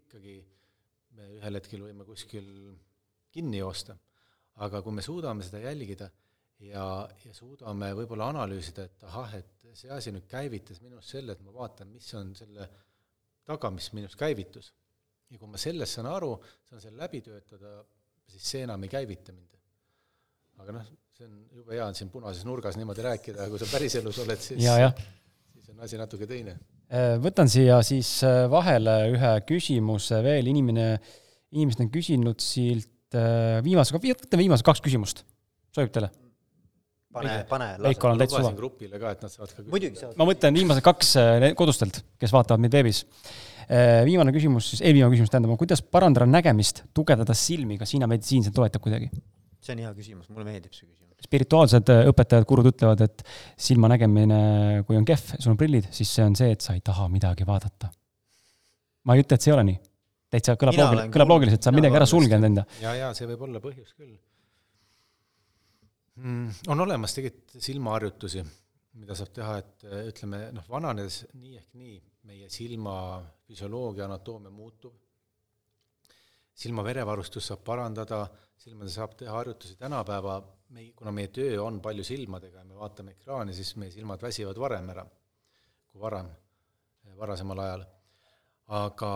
ikkagi 0.00 0.36
me 1.16 1.26
ühel 1.38 1.58
hetkel 1.58 1.82
võime 1.88 2.06
kuskil 2.06 2.46
kinni 3.32 3.60
joosta, 3.60 3.96
aga 4.64 4.82
kui 4.82 4.94
me 4.96 5.02
suudame 5.04 5.44
seda 5.46 5.62
jälgida 5.62 6.10
ja, 6.66 6.84
ja 7.24 7.34
suudame 7.34 7.92
võib-olla 7.96 8.30
analüüsida, 8.34 8.86
et 8.88 9.08
ahah, 9.08 9.34
et 9.40 9.70
see 9.76 9.90
asi 9.94 10.12
nüüd 10.14 10.26
käivitas 10.30 10.80
minus 10.84 11.12
selle, 11.14 11.36
et 11.36 11.44
ma 11.46 11.54
vaatan, 11.54 11.92
mis 11.94 12.08
on 12.18 12.34
selle 12.36 12.66
taga, 13.46 13.70
mis 13.74 13.90
minus 13.96 14.16
käivitus. 14.18 14.72
ja 15.30 15.38
kui 15.38 15.48
ma 15.48 15.60
sellest 15.62 15.94
saan 15.94 16.08
aru, 16.10 16.32
saan 16.68 16.82
selle 16.82 16.98
läbi 16.98 17.20
töötada, 17.22 17.78
siis 18.30 18.48
see 18.54 18.64
enam 18.66 18.82
ei 18.82 18.90
käivita 18.90 19.32
mind. 19.32 19.56
aga 20.60 20.74
noh, 20.76 20.90
see 21.16 21.28
on 21.28 21.38
jube 21.60 21.76
hea 21.76 21.86
on 21.86 21.96
siin 21.96 22.10
punases 22.12 22.44
nurgas 22.44 22.76
niimoodi 22.76 23.06
rääkida, 23.06 23.44
aga 23.44 23.54
kui 23.54 23.62
sa 23.62 23.70
päriselus 23.70 24.18
oled, 24.24 24.42
siis, 24.44 24.60
siis 25.54 25.72
on 25.72 25.86
asi 25.86 26.00
natuke 26.00 26.28
teine. 26.28 26.58
Äh, 26.90 27.14
võtan 27.22 27.48
siia 27.48 27.78
siis 27.86 28.10
äh, 28.26 28.44
vahele 28.50 28.96
ühe 29.14 29.34
küsimuse 29.48 30.20
veel, 30.26 30.50
inimene, 30.50 30.88
inimesed 31.54 31.86
on 31.86 31.92
küsinud 31.94 32.42
siit 32.44 32.90
äh, 33.18 33.60
viimase, 33.66 33.96
võtame 33.96 34.44
viimased 34.44 34.66
kaks 34.66 34.82
küsimust, 34.84 35.24
sobib 35.74 35.92
teile? 35.94 36.10
pane, 37.10 37.40
pane. 37.50 37.70
Veiko 37.82 38.12
on 38.12 38.20
täitsa 38.20 38.38
suva. 38.38 38.54
grupile 38.54 39.00
ka, 39.02 39.14
et 39.16 39.22
nad 39.26 39.32
saavad 39.32 39.54
ka 39.56 39.64
muidugi 39.66 39.98
saavad. 39.98 40.18
ma 40.20 40.28
mõtlen 40.28 40.60
viimased 40.60 40.84
kaks 40.86 41.14
kodustelt, 41.58 42.04
kes 42.22 42.34
vaatavad 42.36 42.62
meid 42.62 42.76
veebis 42.78 43.04
Äh, 43.70 44.00
viimane 44.02 44.32
küsimus 44.34 44.66
siis, 44.72 44.80
eelviimane 44.82 45.14
küsimus 45.14 45.30
tähendab, 45.30 45.52
kuidas 45.60 45.78
parandada 45.94 46.26
nägemist, 46.26 46.82
tugevdada 46.96 47.36
silmi, 47.38 47.76
kas 47.78 47.92
Hiina 47.94 48.08
meditsiin 48.10 48.42
sind 48.48 48.56
toetab 48.56 48.82
kuidagi? 48.82 49.06
see 49.60 49.76
on 49.76 49.82
hea 49.84 49.90
küsimus, 49.94 50.26
mulle 50.32 50.46
meeldib 50.48 50.72
see 50.74 50.88
küsimus. 50.88 51.14
spirituaalsed 51.22 51.92
äh, 51.94 52.08
õpetajad, 52.10 52.48
gurud 52.50 52.66
ütlevad, 52.72 53.04
et 53.06 53.22
silma 53.60 53.92
nägemine, 53.92 54.40
kui 54.88 54.98
on 54.98 55.06
kehv, 55.06 55.36
sul 55.36 55.52
on 55.52 55.60
prillid, 55.60 55.86
siis 55.94 56.10
see 56.16 56.26
on 56.26 56.34
see, 56.34 56.50
et 56.56 56.66
sa 56.66 56.74
ei 56.74 56.82
taha 56.82 57.06
midagi 57.12 57.46
vaadata. 57.46 57.92
ma 59.06 59.14
ei 59.14 59.22
ütle, 59.22 59.38
et 59.38 59.46
see 59.46 59.52
ei 59.52 59.58
ole 59.58 59.66
nii. 59.70 59.78
Täitsa 60.30 60.56
kõlab 60.60 60.78
loogiliselt, 60.78 61.12
kõlab 61.14 61.32
loogiliselt, 61.34 61.62
sa 61.62 61.70
oled 61.70 61.80
midagi 61.80 61.98
ära 62.00 62.08
sulgenud 62.08 62.48
enda. 62.50 62.64
ja, 62.82 62.94
ja 62.98 63.10
see 63.16 63.28
võib 63.30 63.46
olla 63.48 63.62
põhjus 63.62 63.92
küll 63.96 64.14
mm,. 66.20 66.70
on 66.72 66.86
olemas 66.86 67.16
tegelikult 67.16 67.66
silmaharjutusi, 67.66 68.44
mida 69.00 69.16
saab 69.18 69.34
teha, 69.36 69.58
et 69.62 69.86
ütleme 70.12 70.46
noh, 70.56 70.66
vananedes 70.70 71.24
nii 71.34 71.58
ehk 71.60 71.76
nii 71.80 71.98
meie 72.30 72.50
silma 72.52 72.94
füsioloogia, 73.48 74.04
anatoomia 74.06 74.52
muutub, 74.52 74.94
silma 76.60 76.84
verevarustus 76.84 77.48
saab 77.50 77.62
parandada, 77.66 78.26
silmade 78.60 78.92
saab 78.92 79.16
teha 79.18 79.32
harjutusi, 79.34 79.78
tänapäeva 79.80 80.36
me, 80.76 80.90
kuna 80.98 81.14
meie 81.16 81.30
töö 81.34 81.62
on 81.64 81.80
palju 81.82 82.04
silmadega 82.06 82.60
ja 82.60 82.68
me 82.68 82.76
vaatame 82.78 83.16
ekraani, 83.16 83.56
siis 83.56 83.72
meie 83.80 83.94
silmad 83.94 84.22
väsivad 84.22 84.60
varem 84.60 84.92
ära 84.92 85.06
kui 85.90 86.02
varem, 86.02 86.28
varasemal 87.18 87.62
ajal. 87.64 87.84
aga 88.80 89.12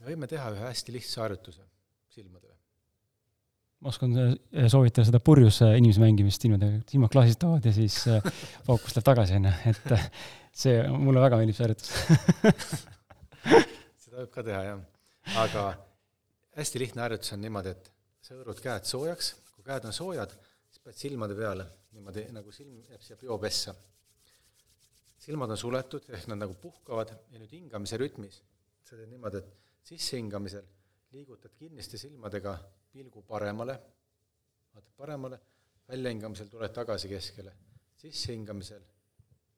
me 0.00 0.10
võime 0.10 0.28
teha 0.30 0.50
ühe 0.54 0.66
hästi 0.68 0.94
lihtsa 0.94 1.22
harjutuse 1.24 1.64
silmadele. 2.12 2.54
ma 3.80 3.92
oskan 3.92 4.16
äh, 4.20 4.68
soovitada 4.72 5.06
seda 5.08 5.20
purjus 5.20 5.60
äh, 5.64 5.76
inimese 5.80 6.02
mängimist 6.02 6.44
silmadega, 6.44 6.82
silmad 6.90 7.12
klaasistavad 7.12 7.66
ja 7.66 7.72
siis 7.76 8.02
äh, 8.10 8.28
fookus 8.66 8.96
läheb 8.96 9.08
tagasi, 9.08 9.40
on 9.40 9.48
ju, 9.50 9.54
et 9.72 9.82
see, 10.64 10.76
mulle 10.92 11.24
väga 11.24 11.40
meeldib 11.40 11.58
see 11.58 11.66
harjutus 11.66 12.86
seda 14.04 14.22
võib 14.22 14.32
ka 14.32 14.46
teha, 14.46 14.62
jah. 14.70 14.84
aga 15.44 15.66
hästi 16.56 16.80
lihtne 16.84 17.04
harjutus 17.04 17.34
on 17.36 17.44
niimoodi, 17.44 17.74
et 17.76 17.90
sa 18.24 18.36
hõõrud 18.36 18.62
käed 18.64 18.88
soojaks, 18.88 19.34
kui 19.54 19.66
käed 19.66 19.84
on 19.88 19.96
soojad, 19.96 20.32
siis 20.70 20.82
paned 20.84 21.00
silmade 21.00 21.36
peale, 21.38 21.68
niimoodi 21.96 22.24
nagu 22.36 22.54
silm 22.54 22.80
jääb 22.88 23.04
siia 23.04 23.20
peopessa. 23.20 23.74
silmad 25.26 25.52
on 25.52 25.58
suletud, 25.60 26.08
ehk 26.12 26.28
nad 26.30 26.40
nagu 26.40 26.56
puhkavad 26.60 27.12
ja 27.12 27.38
nüüd 27.40 27.52
hingamise 27.52 27.98
rütmis 28.00 28.40
sa 28.86 28.96
teed 28.96 29.10
niimoodi, 29.10 29.42
et 29.42 29.65
sissehingamisel 29.86 30.66
liigutad 31.14 31.54
kinniste 31.58 31.98
silmadega 31.98 32.56
pilgu 32.92 33.22
paremale, 33.22 33.76
vaatad 34.74 34.92
paremale, 34.96 35.38
väljahingamisel 35.88 36.48
tuled 36.50 36.74
tagasi 36.74 37.08
keskele, 37.08 37.52
sissehingamisel 37.96 38.82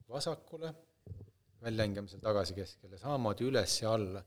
vasakule 0.09 0.75
väljahingamisel 1.63 2.21
tagasi 2.23 2.55
keskele, 2.55 2.99
samamoodi 2.99 3.47
üles 3.49 3.81
ja 3.83 3.95
alla. 3.95 4.25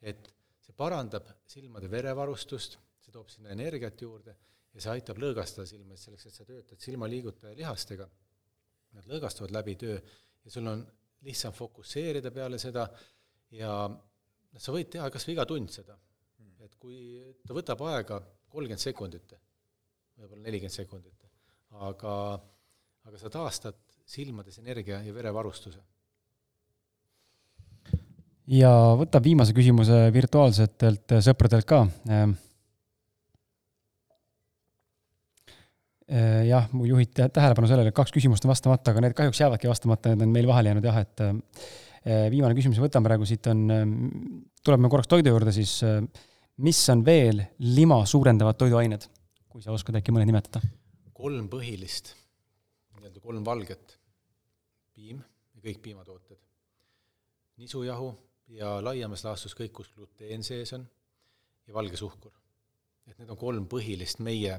et 0.00 0.30
see 0.64 0.72
parandab 0.72 1.26
silmade 1.44 1.90
verevarustust, 1.92 2.78
see 3.04 3.12
toob 3.12 3.28
sinna 3.28 3.50
energiat 3.52 4.00
juurde 4.00 4.32
ja 4.72 4.80
see 4.80 4.92
aitab 4.94 5.18
lõõgastada 5.20 5.66
silma, 5.68 5.92
et 5.92 6.00
selleks, 6.00 6.26
et 6.26 6.36
sa 6.38 6.46
töötad 6.48 6.80
silmaliigutaja 6.80 7.52
lihastega, 7.58 8.06
nad 8.96 9.10
lõõgastuvad 9.10 9.52
läbi 9.52 9.74
töö 9.76 9.98
ja 9.98 10.54
sul 10.54 10.70
on 10.72 10.86
lihtsam 11.26 11.52
fokusseerida 11.52 12.32
peale 12.32 12.58
seda 12.58 12.86
ja 13.52 13.74
sa 14.58 14.74
võid 14.74 14.90
teha 14.92 15.10
kas 15.12 15.26
või 15.28 15.36
iga 15.36 15.46
tund 15.48 15.70
seda. 15.74 15.96
et 16.60 16.74
kui 16.76 17.20
ta 17.46 17.54
võtab 17.56 17.80
aega 17.88 18.20
kolmkümmend 18.50 18.82
sekundit, 18.82 19.32
võib-olla 20.18 20.42
nelikümmend 20.42 20.74
sekundit, 20.74 21.24
aga, 21.88 22.16
aga 23.06 23.20
sa 23.20 23.30
taastad 23.32 23.78
silmades 24.04 24.58
energia 24.58 25.00
ja 25.06 25.14
verevarustuse 25.14 25.80
ja 28.50 28.70
võtab 28.98 29.24
viimase 29.24 29.54
küsimuse 29.54 30.08
virtuaalsetelt 30.12 31.14
sõpradelt 31.22 31.68
ka. 31.70 31.84
Ehm, 32.10 32.34
Äh, 36.10 36.48
jah, 36.48 36.64
mul 36.74 36.88
juhiti 36.90 37.22
tähelepanu 37.30 37.68
sellele, 37.70 37.92
et 37.92 37.94
kaks 37.94 38.10
küsimust 38.10 38.42
on 38.42 38.50
vastamata, 38.50 38.90
aga 38.90 39.04
need 39.04 39.12
kahjuks 39.14 39.38
jäävadki 39.44 39.68
vastamata, 39.70 40.10
need 40.10 40.24
on 40.24 40.32
meil 40.34 40.48
vahele 40.48 40.72
jäänud 40.72 40.88
jah, 40.88 40.96
et 41.04 41.22
äh, 41.22 41.36
viimane 42.04 42.56
küsimus, 42.56 42.80
võtame 42.80 43.10
praegu 43.10 43.26
siit 43.28 43.46
on, 43.50 43.64
tuleme 44.64 44.90
korraks 44.92 45.10
toidu 45.10 45.32
juurde, 45.34 45.52
siis 45.52 45.78
mis 46.64 46.80
on 46.92 47.04
veel 47.04 47.42
lima 47.76 48.00
suurendavad 48.08 48.56
toiduained, 48.60 49.04
kui 49.50 49.64
sa 49.64 49.74
oskad 49.74 49.98
äkki 50.00 50.14
mõne 50.14 50.28
nimetada? 50.28 50.62
kolm 51.20 51.50
põhilist, 51.52 52.14
nii-öelda 52.96 53.20
kolm 53.20 53.44
valget, 53.44 53.98
piim 54.96 55.18
ja 55.20 55.60
kõik 55.66 55.82
piimatooted, 55.84 56.38
nisujahu 57.60 58.14
ja 58.56 58.78
laiemas 58.80 59.26
laastus 59.26 59.52
kõik, 59.58 59.74
kus 59.76 59.90
gluteen 59.92 60.44
sees 60.46 60.72
on, 60.76 60.86
ja 61.68 61.76
valge 61.76 62.00
suhkur. 62.00 62.32
et 63.06 63.18
need 63.18 63.30
on 63.30 63.36
kolm 63.36 63.66
põhilist 63.68 64.20
meie 64.24 64.56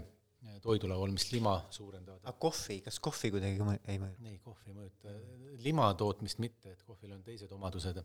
toidulaual, 0.62 1.12
mis 1.14 1.28
lima 1.32 1.56
suurendavad. 1.74 2.24
aga 2.24 2.38
kohvi, 2.42 2.80
kas 2.86 2.98
kohvi 3.04 3.30
kuidagi 3.34 3.62
mõ-, 3.62 3.78
ei 3.90 4.00
mõjuta? 4.02 4.30
ei, 4.30 4.40
kohv 4.42 4.70
ei 4.70 4.78
mõjuta, 4.78 5.14
lima 5.62 5.90
tootmist 5.98 6.42
mitte, 6.42 6.74
et 6.74 6.82
kohvil 6.88 7.14
on 7.16 7.22
teised 7.26 7.52
omadused. 7.54 8.02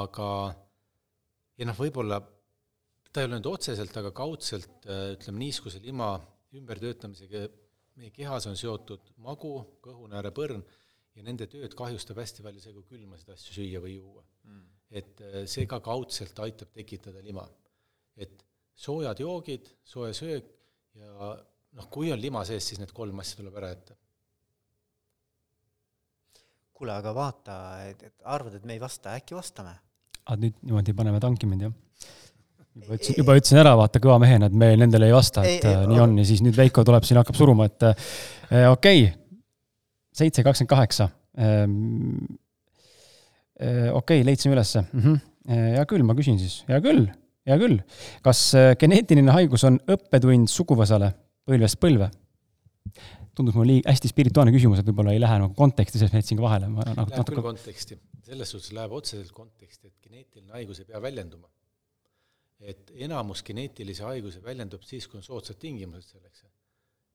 aga 0.00 0.28
ja 1.60 1.68
noh, 1.68 1.78
võib-olla 1.78 2.20
ta 3.10 3.22
ei 3.22 3.30
ole 3.30 3.38
nüüd 3.38 3.48
otseselt, 3.50 3.96
aga 3.96 4.12
kaudselt 4.16 4.84
ütleme, 4.84 5.40
niiskuse 5.46 5.80
lima 5.84 6.12
ümbertöötamisega 6.56 7.46
meie 7.96 8.12
kehas 8.14 8.46
on 8.50 8.58
seotud 8.58 9.10
magu, 9.24 9.54
kõhuneärepõrn 9.84 10.62
ja 11.16 11.24
nende 11.26 11.48
tööd 11.50 11.74
kahjustab 11.76 12.20
hästi 12.20 12.44
palju 12.44 12.62
see, 12.62 12.76
kui 12.76 12.86
külmasid 12.92 13.32
asju 13.32 13.56
süüa 13.56 13.80
või 13.82 13.96
juua 13.96 14.22
mm.. 14.46 14.62
et 15.00 15.26
see 15.50 15.66
ka 15.70 15.80
kaudselt 15.84 16.38
aitab 16.44 16.72
tekitada 16.76 17.24
lima. 17.24 17.48
et 18.16 18.44
soojad 18.76 19.20
joogid, 19.20 19.68
soe 19.84 20.12
söök 20.16 20.59
ja 21.00 21.32
noh, 21.78 21.90
kui 21.92 22.12
on 22.12 22.20
lima 22.20 22.44
sees, 22.48 22.70
siis 22.70 22.80
need 22.82 22.92
kolm 22.96 23.20
asja 23.22 23.40
tuleb 23.40 23.58
ära 23.60 23.72
jätta. 23.74 23.96
kuule, 26.80 26.94
aga 26.96 27.12
vaata, 27.12 27.54
et, 27.90 28.02
et 28.08 28.28
arvad, 28.32 28.54
et 28.56 28.64
me 28.64 28.72
ei 28.72 28.80
vasta, 28.80 29.12
äkki 29.20 29.36
vastame? 29.36 29.74
aa, 30.24 30.36
nüüd 30.40 30.56
niimoodi 30.64 30.94
paneme 30.96 31.20
tanki 31.20 31.48
mind, 31.48 31.66
jah? 31.68 31.78
juba 32.80 32.96
ütlesin, 32.96 33.18
juba 33.20 33.36
ütlesin 33.36 33.60
ära, 33.60 33.74
vaata 33.76 34.00
kõva 34.02 34.18
mehena, 34.22 34.48
et 34.48 34.56
me 34.56 34.70
nendele 34.80 35.10
ei 35.10 35.14
vasta, 35.14 35.44
et 35.44 35.64
ei, 35.64 35.74
ei, 35.74 35.88
nii 35.90 36.04
on 36.04 36.18
ja 36.20 36.26
siis 36.28 36.40
nüüd 36.44 36.56
Veiko 36.56 36.84
tuleb 36.86 37.04
siin, 37.06 37.20
hakkab 37.20 37.36
suruma, 37.36 37.66
et 37.68 37.88
äh, 37.90 38.68
okei 38.70 39.04
okay,, 39.08 39.08
seitse 40.20 40.44
kakskümmend 40.46 40.72
kaheksa. 40.72 41.08
Ehm, 41.40 42.38
äh, 43.60 43.90
okei 43.92 44.20
okay,, 44.20 44.26
leidsime 44.26 44.56
ülesse 44.56 44.82
mm. 44.82 45.00
-hmm. 45.00 45.20
hea 45.76 45.84
küll, 45.92 46.06
ma 46.06 46.16
küsin 46.18 46.40
siis, 46.40 46.62
hea 46.68 46.80
küll 46.84 47.04
hea 47.50 47.60
küll. 47.60 47.78
kas 48.26 48.42
äh, 48.58 48.72
geneetiline 48.80 49.34
haigus 49.36 49.64
on 49.68 49.78
õppetund 49.90 50.50
suguvõsale 50.52 51.12
põlvest 51.48 51.80
põlve? 51.82 52.10
tundus 53.36 53.56
mulle 53.56 53.76
liiga 53.76 53.92
hästi 53.92 54.10
spirituaalne 54.10 54.52
küsimus, 54.52 54.80
et 54.80 54.88
võib-olla 54.90 55.14
ei 55.14 55.20
lähe 55.22 55.38
nagu 55.40 55.54
konteksti, 55.56 56.00
selles 56.00 56.12
mõttes 56.12 56.28
siin 56.28 56.40
ka 56.40 56.44
vahele. 56.44 56.68
Läheb 56.74 56.98
natuke... 57.14 57.36
küll 57.36 57.46
konteksti, 57.46 57.96
selles 58.26 58.52
suhtes 58.52 58.74
läheb 58.76 58.92
otseselt 58.96 59.32
konteksti, 59.32 59.88
et 59.88 60.08
geneetiline 60.08 60.56
haigus 60.58 60.82
ei 60.82 60.88
pea 60.90 61.00
väljenduma. 61.02 61.48
et 62.60 62.90
enamus 63.06 63.40
geneetilisi 63.40 64.02
haigusi 64.04 64.42
väljendub 64.44 64.82
siis, 64.84 65.06
kui 65.08 65.16
on 65.16 65.24
soodsad 65.24 65.56
tingimused 65.56 66.10
selleks. 66.12 66.44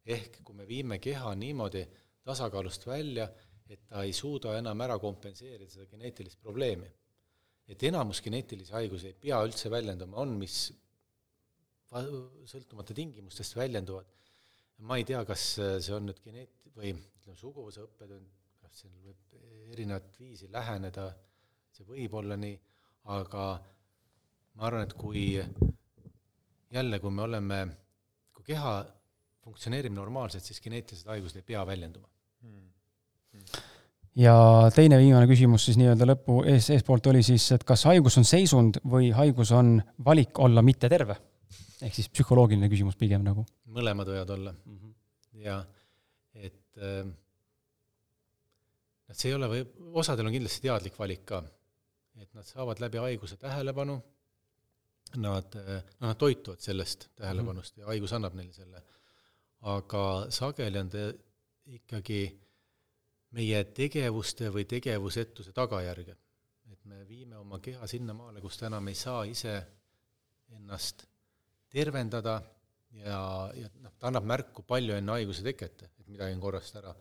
ehk 0.05 0.39
kui 0.43 0.55
me 0.55 0.65
viime 0.67 0.97
keha 0.99 1.35
niimoodi 1.35 1.83
tasakaalust 2.25 2.87
välja, 2.87 3.27
et 3.69 3.85
ta 3.89 4.01
ei 4.03 4.13
suuda 4.13 4.57
enam 4.57 4.81
ära 4.81 4.97
kompenseerida 4.99 5.69
seda 5.69 5.85
geneetilist 5.91 6.41
probleemi 6.41 6.89
et 7.71 7.83
enamus 7.89 8.21
geneetilisi 8.25 8.73
haigusi 8.75 9.09
ei 9.09 9.17
pea 9.25 9.39
üldse 9.45 9.71
väljenduma, 9.73 10.19
on, 10.21 10.35
mis 10.39 10.57
sõltumata 12.49 12.95
tingimustest 12.97 13.55
väljenduvad. 13.57 14.11
ma 14.85 14.97
ei 14.99 15.05
tea, 15.07 15.21
kas 15.25 15.43
see 15.55 15.93
on 15.95 16.09
nüüd 16.09 16.17
geneet- 16.19 16.71
või 16.75 16.91
ütleme, 16.91 17.37
suguvõsa 17.39 17.85
õppetund, 17.85 18.27
kas 18.59 18.81
siin 18.81 18.95
võib 19.05 19.37
erinevat 19.71 20.09
viisi 20.19 20.49
läheneda, 20.51 21.05
see 21.71 21.87
võib 21.87 22.17
olla 22.19 22.35
nii, 22.35 22.57
aga 23.15 23.45
ma 24.55 24.67
arvan, 24.67 24.83
et 24.83 24.93
kui 24.99 25.23
jälle, 26.75 26.99
kui 26.99 27.11
me 27.11 27.23
oleme, 27.23 27.61
kui 28.35 28.43
keha 28.51 28.73
funktsioneerib 29.45 29.95
normaalselt, 29.95 30.43
siis 30.43 30.59
geneetilised 30.59 31.07
haigused 31.07 31.39
ei 31.39 31.47
pea 31.53 31.63
väljenduma. 31.65 32.11
Hmm.. 32.41 32.67
Hmm 33.31 33.74
ja 34.15 34.35
teine 34.75 34.97
viimane 35.01 35.27
küsimus 35.27 35.67
siis 35.67 35.77
nii-öelda 35.79 36.07
lõpu 36.07 36.39
ees, 36.47 36.69
eespoolt 36.73 37.07
oli 37.11 37.23
siis, 37.25 37.47
et 37.55 37.63
kas 37.67 37.85
haigus 37.89 38.17
on 38.21 38.27
seisund 38.27 38.79
või 38.87 39.11
haigus 39.15 39.51
on 39.55 39.77
valik 40.05 40.39
olla 40.39 40.63
mitte 40.65 40.89
terve? 40.91 41.17
ehk 41.83 41.93
siis 41.93 42.07
psühholoogiline 42.09 42.69
küsimus 42.71 42.95
pigem 42.95 43.23
nagu. 43.25 43.43
mõlemad 43.75 44.07
võivad 44.07 44.31
olla 44.37 44.53
mm. 44.53 44.77
-hmm. 44.77 44.93
ja 45.43 45.59
et 46.33 46.79
äh, 46.79 47.03
see 49.11 49.29
ei 49.29 49.35
ole 49.35 49.49
või, 49.51 49.65
osadel 50.01 50.27
on 50.27 50.35
kindlasti 50.35 50.63
teadlik 50.63 50.97
valik 50.99 51.25
ka. 51.25 51.43
et 52.21 52.31
nad 52.33 52.47
saavad 52.47 52.79
läbi 52.79 52.97
haiguse 53.03 53.35
tähelepanu, 53.37 53.97
nad, 55.17 55.57
noh, 55.59 56.07
nad 56.07 56.17
toituvad 56.17 56.63
sellest 56.63 57.09
tähelepanust 57.15 57.75
mm 57.75 57.81
-hmm. 57.81 57.83
ja 57.83 57.91
haigus 57.91 58.13
annab 58.13 58.33
neile 58.33 58.53
selle. 58.53 58.83
aga 59.61 60.25
sageli 60.29 60.79
on 60.79 60.89
ta 60.89 61.11
ikkagi 61.65 62.44
meie 63.35 63.63
tegevuste 63.75 64.49
või 64.53 64.65
tegevusetuse 64.69 65.53
tagajärge. 65.55 66.15
et 66.71 66.85
me 66.85 67.03
viime 67.07 67.37
oma 67.37 67.59
keha 67.59 67.87
sinnamaale, 67.87 68.41
kus 68.41 68.57
ta 68.57 68.67
enam 68.67 68.87
ei 68.87 68.95
saa 68.95 69.23
ise 69.29 69.55
ennast 70.55 71.05
tervendada 71.69 72.39
ja, 73.01 73.19
ja 73.55 73.69
noh, 73.83 73.93
ta 73.99 74.09
annab 74.09 74.27
märku 74.31 74.63
palju 74.67 74.95
enne 74.95 75.17
haiguse 75.17 75.43
teket, 75.43 75.83
et 75.87 76.07
midagi 76.07 76.35
on 76.35 76.41
korrast 76.43 76.77
ära. 76.79 76.93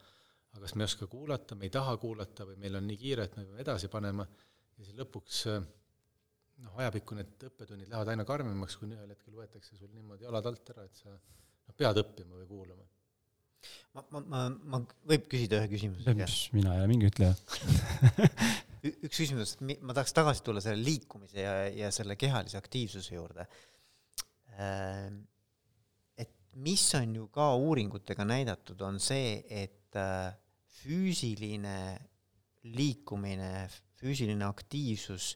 aga 0.55 0.63
kas 0.63 0.75
me 0.75 0.85
ei 0.85 0.91
oska 0.91 1.07
kuulata, 1.11 1.57
me 1.59 1.67
ei 1.67 1.73
taha 1.75 1.97
kuulata 1.99 2.47
või 2.49 2.59
meil 2.63 2.79
on 2.79 2.87
nii 2.87 2.99
kiire, 2.99 3.25
et 3.27 3.37
me 3.37 3.47
peame 3.47 3.63
edasi 3.65 3.91
panema 3.91 4.27
ja 4.27 4.85
siis 4.85 4.99
lõpuks 4.99 5.45
noh, 5.55 6.75
ajapikku 6.83 7.19
need 7.19 7.47
õppetunnid 7.51 7.91
lähevad 7.91 8.13
aina 8.15 8.27
karmimaks, 8.29 8.79
kuni 8.81 8.99
ühel 8.99 9.15
hetkel 9.15 9.39
võetakse 9.39 9.79
sul 9.79 9.91
niimoodi 9.95 10.27
jalad 10.27 10.51
alt 10.51 10.75
ära, 10.75 10.87
et 10.87 11.03
sa 11.03 11.11
noh, 11.15 11.77
pead 11.77 12.03
õppima 12.05 12.39
või 12.41 12.51
kuulama 12.51 12.94
ma, 13.95 14.05
ma, 14.11 14.21
ma, 14.21 14.45
ma, 14.75 14.83
võib 15.09 15.27
küsida 15.31 15.63
ühe 15.63 15.71
küsimuse? 15.73 16.15
mina 16.57 16.77
ei 16.77 16.85
ole 16.85 16.91
mingi 16.91 17.11
ütleja 17.13 17.35
üks 18.93 19.17
küsimus, 19.17 19.55
ma 19.61 19.95
tahaks 19.97 20.13
tagasi 20.17 20.43
tulla 20.45 20.63
selle 20.65 20.83
liikumise 20.85 21.41
ja, 21.41 21.55
ja 21.73 21.91
selle 21.95 22.17
kehalise 22.21 22.59
aktiivsuse 22.59 23.15
juurde. 23.17 23.47
Ehm, 24.61 25.23
et 26.21 26.33
mis 26.67 26.85
on 26.99 27.15
ju 27.17 27.29
ka 27.33 27.55
uuringutega 27.61 28.27
näidatud, 28.29 28.83
on 28.85 29.01
see, 29.03 29.39
et 29.49 29.97
äh, 29.97 30.35
füüsiline 30.83 31.79
liikumine, 32.75 33.67
füüsiline 34.01 34.45
aktiivsus 34.47 35.35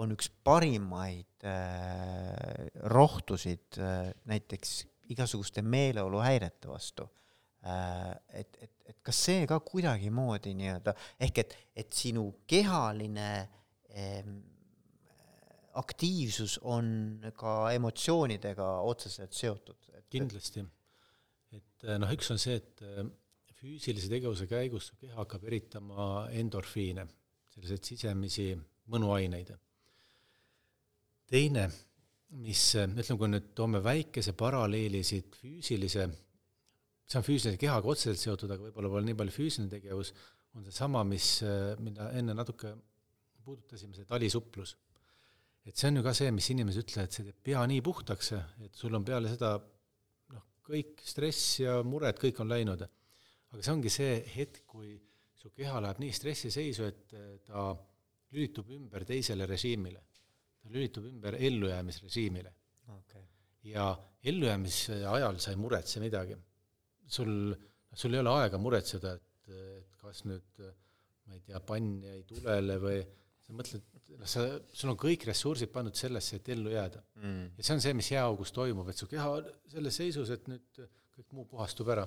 on 0.00 0.12
üks 0.14 0.28
parimaid 0.44 1.48
äh, 1.48 2.68
rohtusid 2.92 3.80
äh, 3.80 4.12
näiteks 4.28 4.82
igasuguste 5.12 5.64
meeleoluhäirete 5.64 6.70
vastu 6.70 7.08
et, 7.62 8.56
et, 8.58 8.72
et 8.90 8.96
kas 9.06 9.18
see 9.28 9.44
ka 9.46 9.60
kuidagimoodi 9.62 10.54
nii-öelda, 10.58 10.94
ehk 11.22 11.44
et, 11.44 11.54
et 11.78 11.92
sinu 11.94 12.24
kehaline 12.50 13.28
eh, 13.94 14.32
aktiivsus 15.78 16.58
on 16.68 16.86
ka 17.36 17.72
emotsioonidega 17.76 18.68
otseselt 18.88 19.32
seotud? 19.32 19.78
kindlasti. 20.12 20.60
et 21.56 21.84
äh, 21.86 21.96
noh, 22.00 22.10
üks 22.12 22.28
on 22.34 22.40
see, 22.40 22.58
et 22.60 22.82
äh, 22.84 23.06
füüsilise 23.56 24.10
tegevuse 24.12 24.44
käigus 24.50 24.90
su 24.90 24.98
keha 25.00 25.16
hakkab 25.22 25.46
eritama 25.48 26.26
endorfiine, 26.36 27.06
selliseid 27.54 27.88
sisemisi 27.88 28.50
mõnuaineid. 28.92 29.54
teine, 31.32 31.64
mis, 32.44 32.66
ütleme, 32.76 33.18
kui 33.22 33.30
nüüd 33.32 33.48
toome 33.56 33.80
väikese 33.84 34.36
paralleeli 34.36 35.00
siit 35.06 35.38
füüsilise 35.40 36.10
see 37.08 37.18
on 37.20 37.26
füüsilise 37.26 37.58
kehaga 37.60 37.92
otseselt 37.92 38.20
seotud, 38.20 38.52
aga 38.54 38.68
võib-olla 38.68 38.90
pole 38.92 39.06
nii 39.08 39.18
palju 39.18 39.34
füüsiline 39.34 39.72
tegevus, 39.72 40.12
on 40.56 40.64
seesama, 40.66 41.02
mis, 41.08 41.28
mida 41.82 42.10
enne 42.18 42.34
natuke 42.36 42.72
puudutasime, 43.44 43.94
see 43.96 44.08
talisuplus. 44.08 44.76
et 45.66 45.78
see 45.78 45.92
on 45.92 46.00
ju 46.00 46.02
ka 46.02 46.12
see, 46.18 46.30
mis 46.34 46.48
inimesed 46.50 46.82
ütlevad, 46.82 47.08
et 47.08 47.16
see 47.16 47.26
teeb 47.28 47.38
pea 47.50 47.62
nii 47.70 47.82
puhtaks, 47.86 48.32
et 48.66 48.74
sul 48.78 48.98
on 48.98 49.04
peale 49.06 49.30
seda 49.30 49.54
noh, 50.34 50.44
kõik 50.66 51.02
stress 51.06 51.60
ja 51.62 51.78
mured, 51.86 52.18
kõik 52.18 52.40
on 52.42 52.50
läinud. 52.50 52.82
aga 53.52 53.62
see 53.62 53.74
ongi 53.74 53.92
see 53.92 54.14
hetk, 54.34 54.64
kui 54.66 54.96
su 55.38 55.50
keha 55.54 55.80
läheb 55.82 56.00
nii 56.02 56.14
stressiseisu, 56.18 56.88
et 56.88 57.16
ta 57.46 57.70
lülitub 58.32 58.70
ümber 58.74 59.04
teisele 59.06 59.46
režiimile. 59.46 60.02
ta 60.62 60.70
lülitub 60.70 61.06
ümber 61.10 61.36
ellujäämisrežiimile 61.38 62.52
okay.. 62.96 63.22
ja 63.66 63.90
ellujäämise 64.22 65.02
ajal 65.06 65.38
sa 65.42 65.50
ei 65.50 65.58
muretse 65.58 66.00
midagi 66.00 66.36
sul, 67.08 67.52
sul 67.94 68.14
ei 68.14 68.22
ole 68.22 68.36
aega 68.42 68.60
muretseda, 68.60 69.16
et, 69.18 69.52
et 69.52 69.98
kas 70.02 70.24
nüüd 70.28 70.62
ma 71.26 71.36
ei 71.36 71.42
tea, 71.46 71.60
pann 71.64 71.98
jäi 72.04 72.22
tulele 72.28 72.78
või 72.82 73.02
sa 73.42 73.54
mõtled, 73.56 73.84
noh, 74.18 74.28
sa, 74.28 74.44
sul 74.76 74.92
on 74.92 74.98
kõik 75.00 75.26
ressursid 75.28 75.72
pandud 75.74 75.96
sellesse, 75.98 76.38
et 76.38 76.50
ellu 76.54 76.72
jääda 76.74 77.02
mm.. 77.20 77.46
ja 77.58 77.66
see 77.66 77.76
on 77.76 77.84
see, 77.84 77.94
mis 77.98 78.10
jääaugus 78.12 78.52
toimub, 78.54 78.90
et 78.92 79.00
su 79.00 79.08
keha 79.10 79.28
on 79.38 79.48
selles 79.72 79.98
seisus, 80.02 80.32
et 80.34 80.50
nüüd 80.50 80.82
kõik 80.82 81.34
muu 81.36 81.46
puhastub 81.50 81.90
ära. 81.94 82.06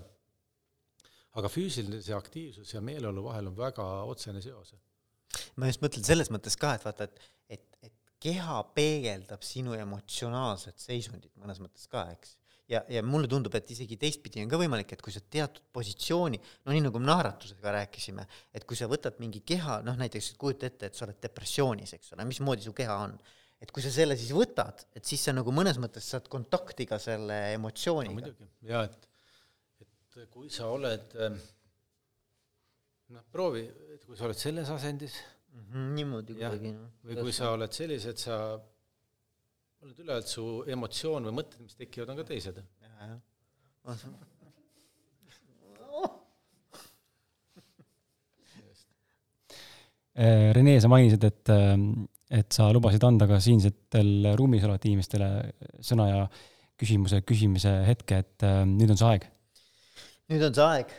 aga 1.35 1.51
füüsilise 1.51 2.15
aktiivsus 2.15 2.73
ja 2.73 2.81
meeleolu 2.81 3.25
vahel 3.25 3.51
on 3.51 3.57
väga 3.57 3.85
otsene 4.07 4.41
seos. 4.41 4.73
ma 5.55 5.71
just 5.71 5.83
mõtlen 5.83 6.07
selles 6.07 6.31
mõttes 6.31 6.55
ka, 6.59 6.75
et 6.75 6.87
vaata, 6.87 7.09
et, 7.09 7.29
et, 7.57 7.67
et 7.89 8.17
keha 8.25 8.61
peegeldab 8.77 9.43
sinu 9.43 9.75
emotsionaalset 9.77 10.79
seisundit 10.79 11.33
mõnes 11.41 11.59
mõttes 11.63 11.89
ka, 11.91 12.07
eks 12.15 12.37
ja, 12.71 12.81
ja 12.89 13.03
mulle 13.05 13.29
tundub, 13.31 13.53
et 13.57 13.71
isegi 13.75 13.97
teistpidi 14.01 14.43
on 14.43 14.51
ka 14.51 14.59
võimalik, 14.59 14.93
et 14.95 15.03
kui 15.03 15.13
sa 15.13 15.21
teatud 15.21 15.65
positsiooni, 15.75 16.39
no 16.65 16.73
nii 16.73 16.83
nagu 16.87 17.01
me 17.01 17.09
naeratusega 17.09 17.73
rääkisime, 17.79 18.27
et 18.55 18.65
kui 18.67 18.77
sa 18.79 18.89
võtad 18.91 19.19
mingi 19.21 19.41
keha, 19.45 19.79
noh 19.85 19.97
näiteks 19.99 20.33
kujuta 20.41 20.69
ette, 20.69 20.89
et 20.89 20.97
sa 20.97 21.05
oled 21.07 21.19
depressioonis, 21.23 21.95
eks 21.97 22.15
ole, 22.15 22.27
mismoodi 22.29 22.65
su 22.65 22.73
keha 22.77 22.97
on, 23.07 23.17
et 23.61 23.71
kui 23.73 23.85
sa 23.85 23.91
selle 23.93 24.17
siis 24.19 24.33
võtad, 24.35 24.85
et 24.97 25.05
siis 25.05 25.21
sa 25.27 25.35
nagu 25.35 25.53
mõnes 25.55 25.79
mõttes 25.81 26.07
saad 26.11 26.29
kontakti 26.31 26.87
ka 26.89 26.99
selle 27.01 27.37
emotsiooniga 27.55 28.13
no,. 28.13 28.19
muidugi, 28.19 28.49
jaa, 28.71 28.83
et, 28.89 29.09
et 29.85 30.29
kui 30.33 30.49
sa 30.53 30.71
oled 30.73 31.15
noh, 33.13 33.23
proovi, 33.31 33.65
et 33.93 34.05
kui 34.05 34.17
sa 34.17 34.27
oled 34.27 34.39
selles 34.39 34.69
asendis 34.73 35.17
mm 35.53 35.65
-hmm, 35.65 35.91
niimoodi 35.99 36.37
kuidagi, 36.37 36.71
noh. 36.75 36.93
või 37.05 37.21
kui 37.21 37.35
sa 37.35 37.51
oled 37.55 37.71
sellised, 37.71 38.15
et 38.15 38.25
sa 38.25 38.39
oled 39.83 39.99
üle, 40.01 40.17
et 40.21 40.29
su 40.29 40.45
emotsioon 40.71 41.27
või 41.29 41.35
mõtted, 41.41 41.61
mis 41.65 41.77
tekivad, 41.79 42.11
on 42.13 42.21
ka 42.21 42.25
teised. 42.29 42.61
Rene, 50.55 50.77
sa 50.79 50.89
mainisid, 50.91 51.25
et, 51.27 51.51
et 52.39 52.55
sa 52.55 52.69
lubasid 52.71 53.03
anda 53.03 53.27
ka 53.27 53.41
siinsetel 53.43 54.31
ruumis 54.39 54.63
olevate 54.63 54.87
inimestele 54.87 55.29
sõna 55.83 56.07
ja 56.07 56.21
küsimuse 56.79 57.19
küsimise 57.27 57.73
hetke, 57.87 58.23
et 58.23 58.47
nüüd 58.69 58.95
on 58.95 58.99
see 58.99 59.09
aeg. 59.11 59.27
nüüd 60.31 60.47
on 60.47 60.55
see 60.55 60.65
aeg 60.65 60.95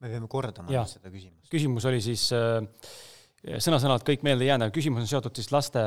me 0.00 0.08
peame 0.08 0.28
kordama 0.32 0.72
ja. 0.72 0.84
seda 0.88 1.12
küsimust. 1.12 1.48
küsimus 1.52 1.86
oli 1.90 2.00
siis 2.04 2.26
äh, 2.36 2.64
sõna-sõnalt 3.40 4.04
kõik 4.06 4.24
meelde 4.26 4.44
ei 4.46 4.50
jäänud, 4.50 4.68
aga 4.68 4.76
küsimus 4.76 5.04
on 5.04 5.10
seotud 5.10 5.36
siis 5.36 5.50
laste, 5.52 5.82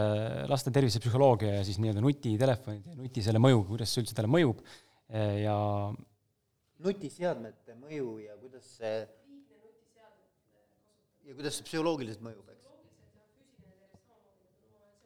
laste 0.50 0.74
tervisepsühholoogia 0.74 1.60
ja 1.60 1.66
siis 1.68 1.80
nii-öelda 1.82 2.02
nutitelefonid 2.04 2.88
ja 2.90 2.98
nuti 2.98 3.26
selle 3.26 3.42
mõju, 3.42 3.66
kuidas 3.74 3.94
see 3.94 4.04
üldse 4.04 4.18
talle 4.18 4.32
mõjub 4.34 4.64
äh, 4.64 5.44
ja 5.44 5.58
nutiseadmete 6.84 7.78
mõju 7.80 8.18
ja 8.26 8.38
kuidas 8.42 8.70
see 8.78 8.96
ja 11.24 11.36
kuidas 11.38 11.58
see 11.58 11.70
psühholoogiliselt 11.70 12.26
mõjub, 12.26 12.50
eks 12.54 12.66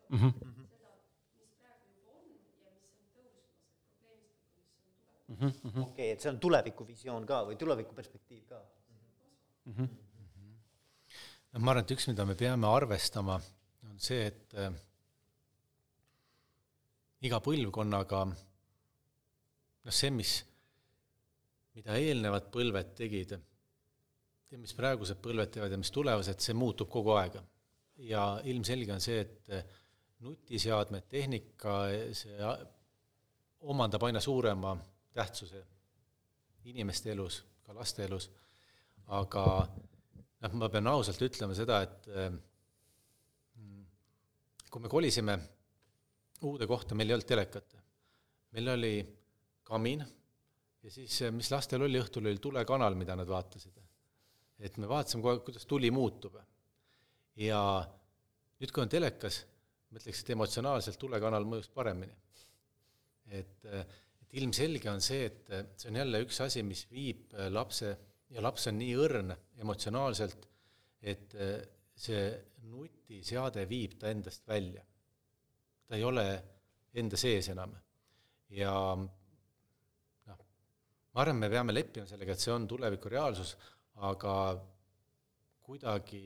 mm. 0.10 0.18
-hmm. 0.18 0.34
okei 5.38 5.84
okay,, 5.84 6.10
et 6.16 6.24
see 6.24 6.32
on 6.32 6.40
tulevikuvisioon 6.40 7.28
ka 7.28 7.44
või 7.50 7.60
tulevikuperspektiiv 7.60 8.44
ka 8.50 8.64
mm. 9.68 9.74
-hmm. 9.74 9.90
no 11.52 11.60
ma 11.60 11.72
arvan, 11.72 11.84
et 11.84 11.96
üks, 11.96 12.08
mida 12.12 12.26
me 12.26 12.36
peame 12.36 12.68
arvestama, 12.68 13.40
on 13.90 14.00
see, 14.00 14.28
et 14.32 14.56
äh, 14.64 14.72
iga 17.28 17.40
põlvkonnaga 17.44 18.24
noh, 18.28 19.94
see, 20.00 20.12
mis, 20.14 20.38
mida 21.78 21.98
eelnevad 21.98 22.50
põlved 22.54 22.94
tegid, 23.02 23.36
ja 24.52 24.60
mis 24.62 24.74
praegused 24.78 25.20
põlved 25.24 25.52
teevad 25.54 25.74
ja 25.76 25.82
mis 25.82 25.92
tulevased, 25.92 26.40
see 26.44 26.56
muutub 26.56 26.90
kogu 26.90 27.16
aeg. 27.18 27.40
ja 27.98 28.24
ilmselge 28.46 28.94
on 28.94 29.02
see, 29.02 29.20
et 29.26 29.50
äh, 29.50 29.64
nutiseadmed, 30.20 31.08
tehnika, 31.10 31.80
see 32.14 32.52
omandab 33.72 34.04
aina 34.04 34.22
suurema 34.22 34.76
tähtsuse 35.14 35.64
inimeste 36.70 37.12
elus, 37.12 37.42
ka 37.66 37.74
laste 37.74 38.04
elus 38.06 38.30
aga 39.16 39.44
noh, 40.44 40.56
ma 40.60 40.70
pean 40.72 40.90
ausalt 40.92 41.22
ütlema 41.24 41.56
seda, 41.56 41.80
et 41.86 42.08
mm, 42.12 43.86
kui 44.70 44.84
me 44.84 44.92
kolisime 44.92 45.38
uude 46.48 46.68
kohta, 46.70 46.96
meil 46.96 47.10
ei 47.10 47.18
olnud 47.18 47.30
telekat. 47.30 47.76
meil 48.54 48.70
oli 48.74 48.94
kamin 49.68 50.04
ja 50.84 50.92
siis, 50.92 51.20
mis 51.36 51.50
lastel 51.52 51.84
oli, 51.84 52.00
õhtul 52.00 52.28
oli 52.30 52.40
tulekanal, 52.42 52.96
mida 52.96 53.16
nad 53.16 53.28
vaatasid. 53.28 53.80
et 54.60 54.78
me 54.78 54.90
vaatasime 54.90 55.22
kogu 55.22 55.34
aeg, 55.36 55.46
kuidas 55.46 55.66
tuli 55.66 55.92
muutub. 55.92 56.38
ja 57.36 57.62
nüüd, 58.60 58.72
kui 58.74 58.84
on 58.84 58.92
telekas, 58.92 59.44
ma 59.92 60.02
ütleks, 60.02 60.24
et 60.24 60.34
emotsionaalselt 60.36 61.00
tulekanal 61.00 61.46
mõjus 61.46 61.70
paremini. 61.70 62.14
et, 63.28 63.66
et 63.66 64.38
ilmselge 64.42 64.92
on 64.92 65.02
see, 65.02 65.26
et 65.26 65.52
see 65.80 65.90
on 65.92 66.02
jälle 66.04 66.22
üks 66.26 66.42
asi, 66.44 66.64
mis 66.64 66.86
viib 66.92 67.34
lapse 67.50 67.96
ja 68.34 68.44
laps 68.44 68.68
on 68.72 68.78
nii 68.80 68.96
õrn 69.00 69.34
emotsionaalselt, 69.62 70.48
et 71.02 71.36
äh, 71.36 71.60
see 71.98 72.24
nutiseade 72.68 73.66
viib 73.70 73.98
ta 74.00 74.12
endast 74.12 74.48
välja. 74.48 74.84
ta 75.88 75.96
ei 75.96 76.04
ole 76.04 76.26
enda 77.00 77.18
sees 77.18 77.48
enam. 77.54 77.76
ja 78.50 78.74
noh, 78.98 80.42
ma 81.14 81.24
arvan, 81.24 81.40
me 81.40 81.50
peame 81.50 81.74
leppima 81.74 82.08
sellega, 82.08 82.34
et 82.34 82.44
see 82.44 82.54
on 82.54 82.68
tuleviku 82.68 83.10
reaalsus, 83.10 83.56
aga 84.10 84.34
kuidagi, 85.68 86.24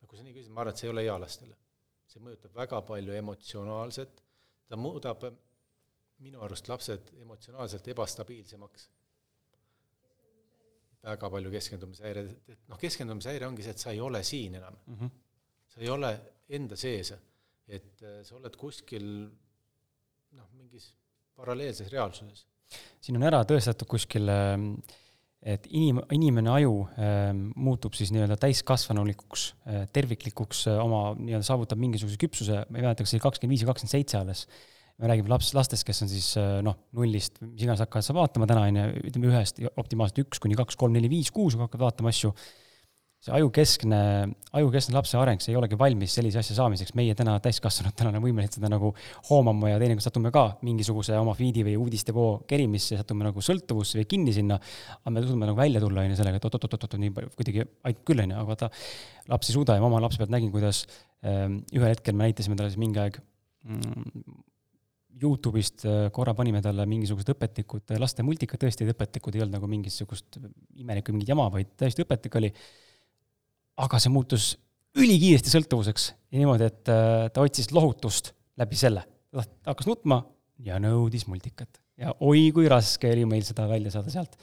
no 0.00 0.08
kui 0.08 0.18
sa 0.18 0.26
nii 0.26 0.34
küsid, 0.36 0.52
ma 0.52 0.62
arvan, 0.62 0.74
et 0.74 0.82
see 0.82 0.88
ei 0.90 0.94
ole 0.94 1.06
hea 1.06 1.16
lastele. 1.20 1.56
see 2.10 2.22
mõjutab 2.22 2.52
väga 2.54 2.82
palju 2.86 3.14
emotsionaalset, 3.18 4.20
ta 4.68 4.76
muudab 4.78 5.24
minu 6.22 6.42
arust 6.46 6.68
lapsed 6.70 7.10
emotsionaalselt 7.22 7.88
ebastabiilsemaks 7.90 8.88
väga 11.04 11.30
palju 11.30 11.52
keskendumishäired, 11.52 12.32
et, 12.32 12.56
et 12.56 12.72
noh, 12.72 12.80
keskendumishäire 12.80 13.46
ongi 13.48 13.64
see, 13.66 13.76
et 13.76 13.84
sa 13.84 13.92
ei 13.92 14.00
ole 14.04 14.22
siin 14.26 14.58
enam 14.60 14.76
mm. 14.86 14.98
-hmm. 14.98 15.14
sa 15.74 15.80
ei 15.80 15.92
ole 15.92 16.10
enda 16.58 16.76
sees, 16.76 17.12
et 17.68 18.02
äh, 18.02 18.20
sa 18.24 18.36
oled 18.38 18.56
kuskil 18.60 19.06
noh, 20.34 20.50
mingis 20.58 20.92
paralleelses 21.36 21.90
reaalsuses. 21.92 22.46
siin 23.00 23.16
on 23.18 23.26
ära 23.28 23.42
tõestatud 23.44 23.88
kuskil, 23.90 24.28
ähm, 24.28 24.70
et 25.42 25.66
inim-, 25.66 26.02
inimene 26.16 26.50
aju 26.50 26.76
äh, 26.96 27.32
muutub 27.56 27.94
siis 27.94 28.12
nii-öelda 28.14 28.36
täiskasvanulikuks 28.40 29.48
äh,, 29.68 29.88
terviklikuks 29.92 30.66
äh, 30.72 30.80
oma 30.84 31.14
nii-öelda 31.18 31.44
saavutab 31.44 31.78
mingisuguse 31.78 32.20
küpsuse, 32.20 32.64
ma 32.68 32.80
ei 32.80 32.86
mäleta, 32.86 33.04
kas 33.04 33.12
see 33.12 33.20
oli 33.20 33.28
kakskümmend 33.28 33.56
viis 33.56 33.64
või 33.64 33.72
kakskümmend 33.72 33.96
seitse 33.98 34.20
alles 34.20 34.46
me 35.02 35.10
räägime 35.10 35.30
laps, 35.32 35.52
lastest, 35.56 35.86
kes 35.86 36.04
on 36.04 36.10
siis 36.10 36.28
äh, 36.38 36.58
noh, 36.64 36.76
nullist, 36.94 37.40
mis 37.42 37.64
iganes 37.64 37.82
hakkavad 37.82 38.06
sa 38.06 38.14
vaatama 38.14 38.46
täna, 38.50 38.66
on 38.68 38.78
ju, 38.78 39.06
ütleme 39.10 39.32
ühest 39.32 39.58
optimaalselt 39.74 40.22
üks 40.22 40.42
kuni 40.42 40.58
kaks, 40.58 40.78
kolm, 40.78 40.94
neli, 40.94 41.10
viis, 41.10 41.32
kuus, 41.34 41.56
kui 41.56 41.66
hakkad 41.66 41.82
vaatama 41.82 42.12
asju, 42.14 42.30
see 43.24 43.32
ajukeskne, 43.34 43.98
ajukeskne 44.60 44.94
lapse 44.94 45.16
areng, 45.18 45.40
see 45.42 45.54
ei 45.54 45.58
olegi 45.58 45.78
valmis 45.80 46.14
sellise 46.14 46.42
asja 46.42 46.58
saamiseks, 46.58 46.92
meie 46.98 47.16
täna 47.16 47.38
täiskasvanutena 47.42 48.12
oleme 48.12 48.22
võimelised 48.26 48.58
seda 48.58 48.68
nagu 48.70 48.92
hoomama 49.30 49.72
ja 49.72 49.80
teinekord 49.80 50.04
satume 50.04 50.32
ka 50.34 50.44
mingisuguse 50.66 51.16
oma 51.18 51.34
feed'i 51.38 51.64
või 51.66 51.74
uudistevoo 51.80 52.44
kerimisse, 52.50 53.00
satume 53.00 53.26
nagu 53.26 53.42
sõltuvusse 53.44 53.98
või 54.02 54.08
kinni 54.12 54.36
sinna, 54.36 54.60
aga 55.00 55.16
me 55.16 55.24
suudame 55.24 55.48
nagu 55.50 55.58
välja 55.58 55.82
tulla, 55.82 56.04
on 56.04 56.12
ju, 56.12 56.20
sellega, 56.20 56.38
et 56.38 56.48
oot-oot-oot, 56.50 56.98
nii 57.00 57.14
palju, 57.16 57.34
kuidagi 57.40 57.64
aitab 57.64 58.06
küll, 58.12 58.26
on 58.26 58.36
ju, 58.36 58.40
aga 58.42 58.52
vaata, 58.52 58.72
laps 59.32 59.50
ei 59.50 59.58
suuda 59.58 59.78
ja 59.78 59.82
ma 59.82 59.88
oma 59.88 60.04
lapse 60.04 60.20
pealt 60.20 60.34
nägin, 60.36 60.52
kuidas 60.54 60.84
ähm, 61.24 61.62
ühel 61.72 61.96
hetkel 61.96 62.14
me 62.14 62.28
näitasime 62.28 62.60
talle 62.60 62.74
siis 62.74 62.84
mingi 62.84 63.00
aeg 63.00 63.22
mm, 63.64 64.44
Youtube'ist 65.22 65.84
äh, 65.86 66.08
korra 66.14 66.34
panime 66.34 66.60
talle 66.64 66.86
mingisugused 66.90 67.30
õpetlikud 67.34 67.94
äh, 67.94 68.00
laste 68.02 68.24
multikad, 68.26 68.60
tõesti 68.62 68.86
õpetlikud, 68.90 69.36
ei 69.36 69.44
olnud 69.44 69.58
nagu 69.58 69.70
mingisugust 69.70 70.40
imelikku 70.80 71.14
mingit 71.14 71.30
jama, 71.30 71.46
vaid 71.54 71.70
täiesti 71.78 72.02
õpetlik 72.02 72.38
oli. 72.40 72.50
aga 73.84 73.98
see 73.98 74.12
muutus 74.14 74.52
ülikiiresti 74.98 75.50
sõltuvuseks 75.50 76.08
ja 76.30 76.40
niimoodi, 76.40 76.68
et 76.70 76.90
äh, 76.92 77.28
ta 77.34 77.44
otsis 77.46 77.70
lohutust 77.74 78.32
läbi 78.60 78.78
selle. 78.78 79.04
ta 79.34 79.72
hakkas 79.72 79.88
nutma 79.90 80.20
ja 80.66 80.78
nõudis 80.82 81.26
multikat. 81.30 81.80
ja 81.98 82.14
oi 82.20 82.50
kui 82.54 82.68
raske 82.70 83.10
oli 83.10 83.24
meil 83.28 83.46
seda 83.46 83.68
välja 83.70 83.94
saada 83.94 84.10
sealt. 84.10 84.36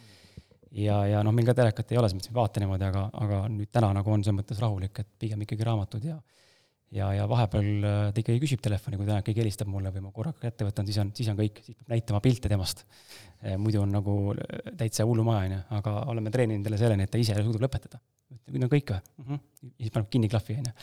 ja, 0.71 1.03
ja 1.07 1.23
noh, 1.23 1.35
meil 1.35 1.47
ka 1.47 1.57
telekat 1.57 1.91
ei 1.91 1.99
ole, 1.99 2.09
selles 2.09 2.21
mõttes 2.21 2.31
ei 2.31 2.39
vaata 2.39 2.63
niimoodi, 2.63 2.87
aga, 2.87 3.07
aga 3.25 3.41
nüüd 3.51 3.71
täna 3.71 3.91
nagu 3.99 4.11
on 4.11 4.23
selles 4.23 4.39
mõttes 4.39 4.63
rahulik, 4.63 5.03
et 5.03 5.11
pigem 5.19 5.43
ikkagi 5.47 5.67
raamatud 5.67 6.07
ja 6.07 6.19
ja, 6.95 7.09
ja 7.15 7.25
vahepeal 7.29 7.67
äh, 7.87 7.99
ta 8.13 8.21
ikkagi 8.21 8.41
küsib 8.43 8.61
telefoni, 8.63 8.99
kui 8.99 9.07
täna 9.07 9.23
keegi 9.25 9.43
helistab 9.43 9.69
mulle 9.71 9.91
või 9.95 10.05
ma 10.05 10.13
korraga 10.15 10.43
kätte 10.43 10.67
võtan, 10.67 10.87
siis 10.87 10.99
on, 11.01 11.11
siis 11.17 11.29
on 11.31 11.37
kõik, 11.39 11.61
siis 11.65 11.77
peab 11.77 11.93
näitama 11.93 12.21
pilte 12.23 12.51
temast. 12.51 12.83
Äh, 13.41 13.55
muidu 13.61 13.83
on 13.83 13.93
nagu 13.95 14.17
äh, 14.33 14.73
täitsa 14.79 15.07
hullumaja, 15.07 15.45
on 15.47 15.55
ju, 15.55 15.61
aga 15.79 15.95
oleme 16.13 16.33
treeninud 16.33 16.67
talle 16.67 16.81
selleni, 16.81 17.07
et 17.07 17.13
ta 17.13 17.21
ise 17.21 17.37
suudab 17.39 17.67
lõpetada. 17.67 18.01
no 18.31 18.67
kõik 18.71 18.91
või 18.91 18.99
mm? 18.99 19.25
-hmm. 19.29 19.71
siis 19.77 19.91
paneb 19.91 20.11
kinni 20.11 20.29
klahvi, 20.31 20.59
on 20.59 20.69
ju. 20.69 20.75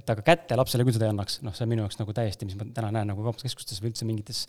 et 0.00 0.10
aga 0.10 0.26
kätte 0.26 0.58
lapsele 0.58 0.84
küll 0.84 0.98
seda 0.98 1.08
ei 1.08 1.14
annaks, 1.14 1.40
noh, 1.42 1.54
see 1.54 1.64
on 1.66 1.72
minu 1.72 1.86
jaoks 1.86 1.98
nagu 1.98 2.12
täiesti, 2.12 2.46
mis 2.46 2.58
ma 2.58 2.66
täna 2.74 2.92
näen 2.94 3.10
nagu 3.10 3.22
kaubanduskeskustes 3.22 3.82
või 3.82 3.92
üldse 3.92 4.06
mingites 4.06 4.46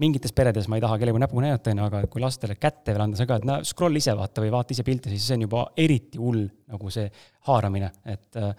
mingites 0.00 0.32
peredes 0.32 0.68
ma 0.70 0.78
ei 0.78 0.82
taha 0.84 0.98
kellelegi 1.00 1.18
näpuga 1.18 1.42
näidata, 1.42 1.72
on 1.72 1.80
ju, 1.80 1.86
aga 1.88 2.02
kui 2.06 2.22
lastele 2.22 2.54
kätte 2.54 2.94
veel 2.94 3.02
anda 3.02 3.18
see 3.18 3.26
ka, 3.26 3.40
et 3.40 3.46
näe, 3.48 3.64
scroll 3.66 3.98
ise 3.98 4.14
vaata 4.16 4.44
või 4.44 4.52
vaata 4.54 4.74
ise 4.76 4.84
pilte, 4.86 5.10
siis 5.10 5.26
see 5.26 5.38
on 5.38 5.48
juba 5.48 5.64
eriti 5.76 6.20
hull 6.22 6.44
nagu 6.70 6.92
see 6.94 7.10
haaramine, 7.48 7.90
et 8.06 8.38
äh, 8.38 8.54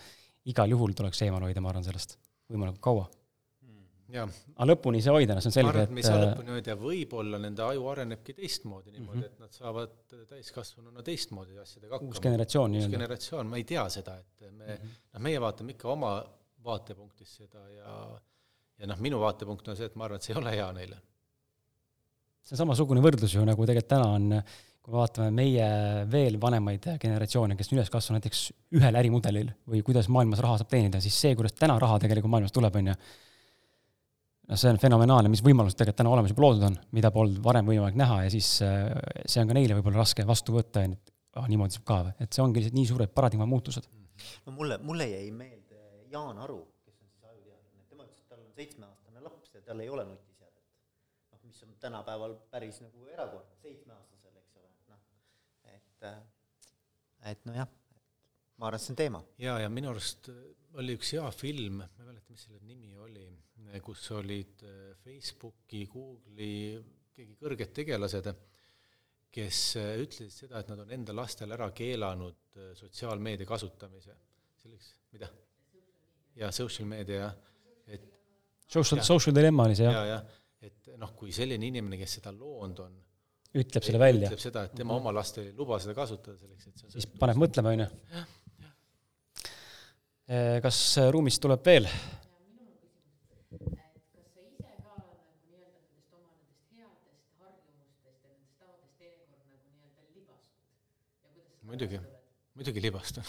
igal 0.49 0.69
juhul 0.73 0.93
tuleks 0.97 1.21
eemal 1.25 1.43
hoida, 1.45 1.61
ma 1.61 1.69
arvan, 1.73 1.85
sellest 1.85 2.17
võimalikult 2.49 2.81
kaua 2.83 3.09
aga 4.19 4.67
lõpuni 4.67 4.99
ei 4.99 5.05
saa 5.05 5.13
hoida, 5.15 5.35
no 5.35 5.43
see 5.43 5.51
on 5.51 5.55
selge, 5.55 5.69
et 5.71 5.75
ma 5.75 5.83
arvan, 5.83 5.91
et 5.91 5.95
me 5.95 6.01
ei 6.01 6.07
saa 6.07 6.17
äh, 6.17 6.23
lõpuni 6.25 6.53
hoida, 6.55 6.75
võib-olla 6.79 7.39
nende 7.41 7.63
aju 7.63 7.85
arenebki 7.93 8.35
teistmoodi 8.37 8.91
niimoodi 8.91 9.21
mm, 9.21 9.23
-hmm. 9.23 9.35
et 9.37 9.45
nad 9.45 9.55
saavad 9.55 9.93
täiskasvanuna 10.31 11.05
teistmoodi 11.07 11.59
asjadega 11.61 11.95
hakkama. 11.95 12.11
uus 12.11 12.23
generatsioon 12.25 12.73
nii-öelda. 12.73 12.89
uus 12.89 12.97
generatsioon, 12.97 13.51
ma 13.51 13.61
ei 13.61 13.67
tea 13.71 13.85
seda, 13.93 14.17
et 14.19 14.49
me 14.49 14.65
mm, 14.65 14.73
-hmm. 14.73 14.97
noh, 15.13 15.23
meie 15.27 15.41
vaatame 15.41 15.75
ikka 15.77 15.89
oma 15.93 16.11
vaatepunktist 16.65 17.43
seda 17.43 17.63
ja 17.77 17.95
ja 18.81 18.89
noh, 18.89 18.99
minu 18.99 19.21
vaatepunkt 19.21 19.67
on 19.67 19.77
see, 19.77 19.87
et 19.91 19.95
ma 19.95 20.07
arvan, 20.07 20.19
et 20.19 20.27
see 20.27 20.35
ei 20.35 20.41
ole 20.41 20.55
hea 20.57 20.67
neile. 20.75 20.97
see 22.41 22.55
on 22.57 22.63
samasugune 22.65 23.03
võrdlus 23.05 23.35
ju, 23.37 23.45
nagu 23.45 23.65
tegelikult 23.69 23.91
täna 23.95 24.11
on, 24.17 24.41
kui 24.81 24.93
me 24.93 24.97
vaatame 24.97 25.31
meie 25.35 25.65
veel 26.09 26.39
vanemaid 26.41 26.87
generatsioone, 27.01 27.57
kes 27.57 27.69
on 27.71 27.77
üles 27.77 27.91
kasvanud 27.93 28.17
näiteks 28.17 28.45
ühel 28.79 28.95
ärimudelil 28.97 29.51
või 29.69 29.83
kuidas 29.85 30.09
maailmas 30.09 30.41
raha 30.41 30.61
saab 30.61 30.71
teenida, 30.71 31.01
siis 31.03 31.19
see, 31.21 31.35
kuidas 31.37 31.53
täna 31.57 31.77
raha 31.81 31.99
tegelikult 32.01 32.33
maailmas 32.33 32.55
tuleb, 32.55 32.79
on 32.81 32.89
ju 32.93 32.95
noh, 34.51 34.59
see 34.59 34.71
on 34.71 34.79
fenomenaalne, 34.81 35.31
mis 35.31 35.43
võimalused 35.45 35.77
tegelikult 35.79 36.01
täna 36.01 36.13
olemas 36.13 36.33
juba 36.33 36.45
loodud 36.45 36.67
on, 36.67 36.77
mida 36.97 37.11
polnud 37.13 37.39
varem 37.45 37.67
võimalik 37.71 37.97
näha 37.99 38.23
ja 38.25 38.33
siis 38.33 38.49
äh, 38.65 38.89
see 39.25 39.43
on 39.43 39.51
ka 39.51 39.57
neile 39.57 39.77
võib-olla 39.77 40.03
raske 40.03 40.25
vastu 40.27 40.55
võtta, 40.57 40.83
et 40.87 41.13
ah, 41.39 41.47
niimoodi 41.51 41.77
saab 41.77 41.87
ka 41.87 41.99
või, 42.07 42.15
et 42.25 42.35
see 42.35 42.43
ongi 42.43 42.59
lihtsalt 42.61 42.77
nii 42.79 42.89
suured 42.89 43.13
paradigma 43.15 43.47
muutused. 43.49 43.87
no 44.47 44.55
mulle, 44.57 44.79
mulle 44.83 45.07
jäi 45.11 45.29
meelde 45.31 45.79
Jaan 46.11 46.41
Aru, 46.43 46.59
kes 46.85 46.97
on 46.99 47.07
siis 47.07 47.29
ajuteadlane, 47.29 47.85
tema 47.87 48.03
ütles, 48.03 48.19
et 48.19 48.27
tal 48.33 48.43
on 48.43 48.51
seitsmeaastane 48.57 49.23
laps 49.23 49.55
ja 49.55 49.63
tal 49.67 49.79
ei 49.79 49.89
ole 49.89 50.05
nutiseadet. 50.09 50.67
noh, 51.31 51.41
mis 51.47 51.63
on 51.63 51.77
tänapäeval 51.85 52.35
päris 52.51 52.81
nagu 52.83 53.07
erakordne, 53.13 53.55
seitsmeaastasel, 53.63 54.35
eks 54.41 54.59
ole, 54.59 54.71
noh, 54.91 55.01
et, 55.71 56.07
äh, 56.09 56.19
et 57.29 57.45
nojah, 57.45 57.69
ma 58.57 58.69
arvan, 58.69 58.79
et 58.79 58.85
see 58.85 58.95
on 58.95 58.99
teema. 59.03 59.23
jaa, 59.41 59.59
ja 59.61 59.69
minu 59.69 59.91
arust 59.93 60.31
oli 60.79 60.95
üks 60.97 61.13
hea 61.17 61.27
film, 61.35 61.81
ma 61.83 61.89
ei 61.99 62.09
mäleta, 62.09 62.31
mis 62.31 62.47
selle 62.47 62.61
nimi 62.63 62.95
oli 62.97 63.27
kus 63.79 64.03
olid 64.11 64.63
äh, 64.63 64.95
Facebooki, 65.03 65.85
Google'i, 65.91 66.79
keegi 67.15 67.37
kõrged 67.39 67.71
tegelased, 67.75 68.27
kes 69.31 69.59
äh, 69.79 69.93
ütlesid 70.01 70.33
seda, 70.33 70.59
et 70.59 70.71
nad 70.71 70.81
on 70.83 70.91
enda 70.91 71.15
lastele 71.15 71.55
ära 71.55 71.69
keelanud 71.75 72.57
äh, 72.57 72.73
sotsiaalmeedia 72.79 73.47
kasutamise. 73.47 74.17
selleks, 74.61 74.91
mida? 75.13 75.29
jaa, 76.35 76.51
social 76.51 76.87
media, 76.87 77.23
jah, 77.23 77.39
et 77.87 78.09
Social, 78.71 79.01
social 79.03 79.35
dilemma 79.35 79.65
oli 79.67 79.75
see, 79.75 79.87
jah? 79.87 79.95
jaa, 79.95 80.19
jah, 80.19 80.35
et 80.67 80.91
noh, 80.99 81.15
kui 81.17 81.31
selline 81.35 81.67
inimene, 81.67 81.97
kes 81.99 82.19
seda 82.19 82.31
loonud 82.35 82.83
on, 82.85 82.99
ütleb 83.51 83.83
selle 83.83 83.99
välja. 83.99 84.29
ütleb 84.29 84.41
seda, 84.41 84.63
et 84.67 84.75
tema 84.79 84.95
oma 84.95 85.11
lastel 85.15 85.49
ei 85.49 85.55
luba 85.57 85.79
seda 85.83 85.95
kasutada 85.97 86.37
selleks, 86.39 86.67
et 86.67 86.79
see 86.79 86.87
on 86.87 86.95
siis 86.95 87.07
paneb 87.19 87.39
mõtlema, 87.41 87.73
on 87.75 87.83
ju. 87.83 87.89
kas 90.63 90.81
ruumist 91.11 91.43
tuleb 91.43 91.65
veel? 91.67 91.89
Muidugi, 101.71 102.01
muidugi 102.59 102.81
libastun 102.83 103.23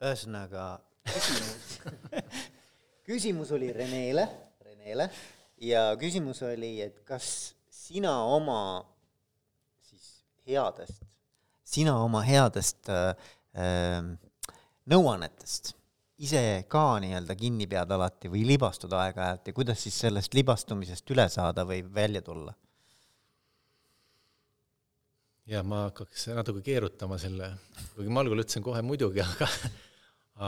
ühesõnaga, 0.00 0.66
küsimus 1.10 1.64
küsimus 3.10 3.50
oli 3.52 3.72
Renele, 3.74 4.22
Renele 4.64 5.10
ja 5.60 5.90
küsimus 6.00 6.42
oli, 6.46 6.78
et 6.84 7.02
kas 7.08 7.54
sina 7.70 8.14
oma 8.32 8.60
siis 9.84 10.06
headest, 10.48 11.04
sina 11.64 11.98
oma 12.04 12.22
headest 12.26 12.88
äh, 12.92 13.12
äh, 13.54 14.00
nõuannetest 14.90 15.74
ise 16.20 16.42
ka 16.68 16.98
nii-öelda 17.00 17.36
kinni 17.38 17.66
pead 17.70 17.92
alati 17.96 18.28
või 18.32 18.42
libastud 18.48 18.92
aeg-ajalt 18.92 19.46
ja 19.48 19.56
kuidas 19.56 19.84
siis 19.86 19.96
sellest 20.02 20.34
libastumisest 20.36 21.14
üle 21.14 21.28
saada 21.32 21.64
või 21.68 21.84
välja 21.94 22.22
tulla? 22.24 22.56
ja 25.50 25.62
ma 25.66 25.86
hakkaks 25.88 26.28
natuke 26.36 26.62
keerutama 26.62 27.16
selle, 27.18 27.48
kuigi 27.96 28.12
ma 28.12 28.22
algul 28.22 28.42
ütlesin 28.42 28.62
kohe 28.62 28.82
muidugi, 28.86 29.24
aga 29.24 29.48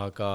aga 0.04 0.28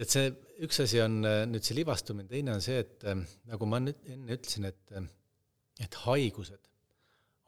et 0.00 0.12
see, 0.12 0.30
üks 0.64 0.80
asi 0.84 1.00
on 1.02 1.20
äh, 1.28 1.42
nüüd 1.48 1.66
see 1.66 1.76
libastumine, 1.76 2.28
teine 2.30 2.54
on 2.56 2.62
see, 2.64 2.78
et 2.84 3.04
äh, 3.08 3.18
nagu 3.50 3.68
ma 3.68 3.82
nüüd 3.82 4.00
enne 4.14 4.38
ütlesin, 4.38 4.68
et 4.70 4.94
äh, 4.96 5.10
et 5.82 5.94
haigused 6.04 6.68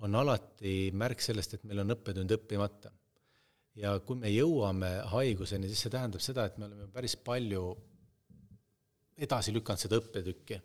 on 0.05 0.15
alati 0.19 0.91
märk 0.97 1.23
sellest, 1.23 1.57
et 1.57 1.65
meil 1.69 1.83
on 1.85 1.95
õppetund 1.95 2.33
õppimata. 2.37 2.93
ja 3.75 3.97
kui 4.07 4.19
me 4.19 4.31
jõuame 4.31 4.91
haiguseni, 5.11 5.69
siis 5.71 5.85
see 5.85 5.93
tähendab 5.93 6.23
seda, 6.23 6.45
et 6.47 6.59
me 6.59 6.69
oleme 6.69 6.87
päris 6.95 7.17
palju 7.17 7.65
edasi 9.27 9.55
lükanud 9.55 9.83
seda 9.83 9.99
õppetükki. 10.01 10.61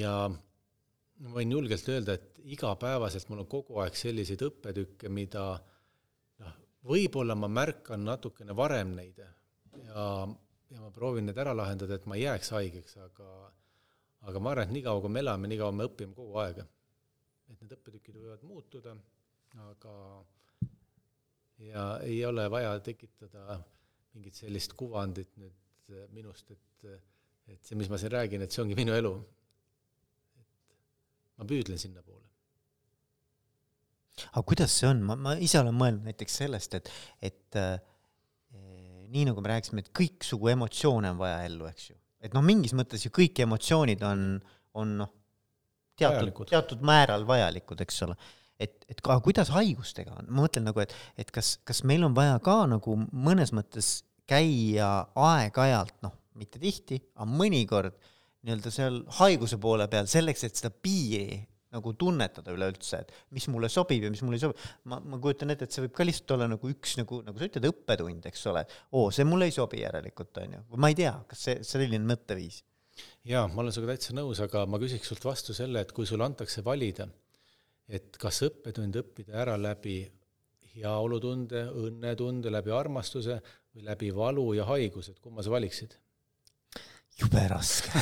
ja 0.00 0.14
ma 0.30 1.34
võin 1.36 1.52
julgelt 1.52 1.88
öelda, 1.88 2.16
et 2.16 2.40
igapäevaselt 2.54 3.28
mul 3.28 3.44
on 3.44 3.50
kogu 3.50 3.80
aeg 3.82 3.96
selliseid 3.98 4.42
õppetükke, 4.46 5.10
mida 5.12 5.44
noh, 6.40 6.54
võib-olla 6.86 7.36
ma 7.36 7.50
märkan 7.50 8.04
natukene 8.06 8.56
varem 8.56 8.94
neid 8.96 9.18
ja, 9.20 9.30
ja 10.70 10.80
ma 10.80 10.90
proovin 10.94 11.26
need 11.26 11.38
ära 11.38 11.54
lahendada, 11.56 11.96
et 11.96 12.06
ma 12.06 12.18
ei 12.18 12.26
jääks 12.26 12.52
haigeks, 12.56 12.96
aga 13.06 13.30
aga 14.30 14.42
ma 14.42 14.52
arvan, 14.52 14.68
et 14.68 14.74
niikaua, 14.76 15.00
kui 15.00 15.12
me 15.12 15.22
elame, 15.24 15.48
niikaua 15.50 15.72
me 15.72 15.86
õpime 15.88 16.14
kogu 16.16 16.38
aeg. 16.42 16.62
et 17.50 17.62
need 17.62 17.72
õppetükid 17.76 18.20
võivad 18.20 18.42
muutuda, 18.46 18.94
aga 19.70 19.94
ja 21.66 21.84
ei 22.06 22.24
ole 22.24 22.46
vaja 22.50 22.78
tekitada 22.84 23.60
mingit 24.14 24.38
sellist 24.38 24.76
kuvandit 24.78 25.36
nüüd 25.40 25.96
minust, 26.14 26.50
et 26.50 26.90
et 27.50 27.66
see, 27.66 27.74
mis 27.74 27.88
ma 27.90 27.98
siin 27.98 28.12
räägin, 28.14 28.42
et 28.44 28.54
see 28.54 28.62
ongi 28.62 28.76
minu 28.78 28.94
elu 28.94 29.10
ma 31.40 31.46
püüdlen 31.48 31.80
sinnapoole. 31.82 32.26
aga 34.30 34.42
kuidas 34.46 34.74
see 34.76 34.88
on, 34.90 35.02
ma, 35.08 35.16
ma 35.16 35.34
ise 35.40 35.58
olen 35.58 35.74
mõelnud 35.76 36.06
näiteks 36.06 36.36
sellest, 36.42 36.76
et, 36.78 36.90
et 37.24 37.58
nii 39.10 39.26
nagu 39.30 39.42
me 39.42 39.52
rääkisime, 39.52 39.84
et 39.84 39.92
kõiksugu 39.96 40.52
emotsioone 40.52 41.12
on 41.12 41.20
vaja 41.20 41.40
ellu, 41.48 41.68
eks 41.70 41.90
ju. 41.90 41.96
et 42.20 42.34
noh, 42.36 42.44
mingis 42.44 42.74
mõttes 42.76 43.06
ju 43.06 43.12
kõik 43.14 43.40
emotsioonid 43.44 44.02
on, 44.06 44.26
on 44.76 44.92
noh, 45.00 45.12
teatud, 46.00 46.44
teatud 46.50 46.84
määral 46.86 47.24
vajalikud, 47.28 47.80
eks 47.84 48.04
ole. 48.06 48.16
Et, 48.60 48.74
et 48.92 48.98
ka 49.00 49.16
kuidas 49.24 49.48
haigustega 49.54 50.12
on, 50.18 50.28
ma 50.28 50.44
mõtlen 50.44 50.66
nagu, 50.68 50.82
et, 50.84 50.92
et 51.20 51.30
kas, 51.32 51.54
kas 51.64 51.80
meil 51.88 52.04
on 52.04 52.16
vaja 52.16 52.36
ka 52.44 52.58
nagu 52.68 52.96
mõnes 53.08 53.54
mõttes 53.56 54.02
käia 54.28 54.90
aeg-ajalt, 55.16 55.96
noh, 56.04 56.12
mitte 56.36 56.60
tihti, 56.60 57.00
aga 57.16 57.28
mõnikord 57.28 57.96
nii-öelda 58.44 58.72
seal 58.72 59.00
haiguse 59.18 59.58
poole 59.60 59.88
peal 59.92 60.08
selleks, 60.08 60.44
et 60.46 60.60
seda 60.60 60.70
piiri 60.72 61.40
nagu 61.74 61.92
tunnetada 61.98 62.54
üleüldse, 62.54 63.02
et 63.04 63.12
mis 63.36 63.46
mulle 63.52 63.70
sobib 63.70 64.06
ja 64.06 64.10
mis 64.12 64.22
mulle 64.26 64.40
ei 64.40 64.42
sobi. 64.42 64.70
ma, 64.90 64.98
ma 65.00 65.20
kujutan 65.22 65.54
ette, 65.54 65.68
et 65.68 65.74
see 65.76 65.84
võib 65.84 65.94
ka 65.96 66.06
lihtsalt 66.06 66.34
olla 66.36 66.48
nagu 66.50 66.72
üks 66.72 66.96
nagu, 66.98 67.20
nagu 67.26 67.38
sa 67.38 67.46
ütled, 67.46 67.68
õppetund, 67.70 68.26
eks 68.30 68.42
ole. 68.50 68.64
oo, 68.98 69.10
see 69.14 69.26
mulle 69.28 69.50
ei 69.50 69.54
sobi 69.54 69.84
järelikult, 69.84 70.42
on 70.42 70.58
ju. 70.58 70.64
ma 70.82 70.90
ei 70.90 70.98
tea, 70.98 71.14
kas 71.30 71.46
see, 71.46 71.56
selline 71.66 72.02
mõtteviis? 72.10 72.62
jaa, 73.30 73.46
ma 73.48 73.62
olen 73.62 73.74
sinuga 73.74 73.94
täitsa 73.94 74.16
nõus, 74.16 74.42
aga 74.44 74.64
ma 74.68 74.80
küsiks 74.82 75.10
sult 75.12 75.24
vastu 75.24 75.56
selle, 75.56 75.84
et 75.84 75.94
kui 75.96 76.08
sulle 76.08 76.26
antakse 76.26 76.64
valida, 76.66 77.06
et 77.88 78.18
kas 78.20 78.42
õppetund 78.46 78.98
õppida 79.02 79.38
ära 79.44 79.56
läbi 79.60 80.02
heaolutunde, 80.74 81.64
õnnetunde, 81.86 82.52
läbi 82.52 82.74
armastuse 82.74 83.40
või 83.74 83.86
läbi 83.86 84.10
valu 84.14 84.50
ja 84.58 84.66
haiguse, 84.68 85.14
et 85.14 85.22
kumma 85.22 85.44
sa 85.46 85.54
valiksid? 85.54 85.96
Jube 87.20 87.42
raske 87.50 88.00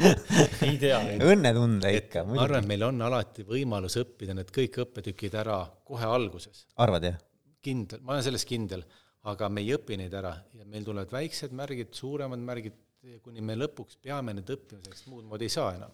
ei 0.66 0.76
tea. 0.80 0.98
õnnetunde 1.24 1.92
ikka. 1.96 2.24
ma 2.28 2.44
arvan, 2.44 2.64
et 2.64 2.70
meil 2.70 2.84
on 2.86 3.02
alati 3.06 3.44
võimalus 3.48 3.96
õppida 4.00 4.36
need 4.36 4.52
kõik 4.54 4.80
õppetükid 4.84 5.36
ära 5.40 5.62
kohe 5.86 6.08
alguses. 6.08 6.66
arvad, 6.80 7.08
jah? 7.10 7.18
kindel, 7.64 8.02
ma 8.04 8.16
olen 8.16 8.26
selles 8.26 8.46
kindel, 8.48 8.84
aga 9.30 9.50
me 9.52 9.64
ei 9.64 9.74
õpi 9.76 9.98
neid 10.00 10.14
ära 10.16 10.32
ja 10.56 10.66
meil 10.68 10.86
tulevad 10.86 11.12
väiksed 11.12 11.54
märgid, 11.56 11.92
suuremad 11.96 12.40
märgid, 12.44 12.76
kuni 13.24 13.44
me 13.44 13.56
lõpuks 13.58 14.00
peame 14.02 14.34
need 14.36 14.52
õppima, 14.52 14.84
sest 14.88 15.08
muud 15.12 15.26
moodi 15.28 15.48
ei 15.48 15.56
saa 15.56 15.74
enam. 15.76 15.92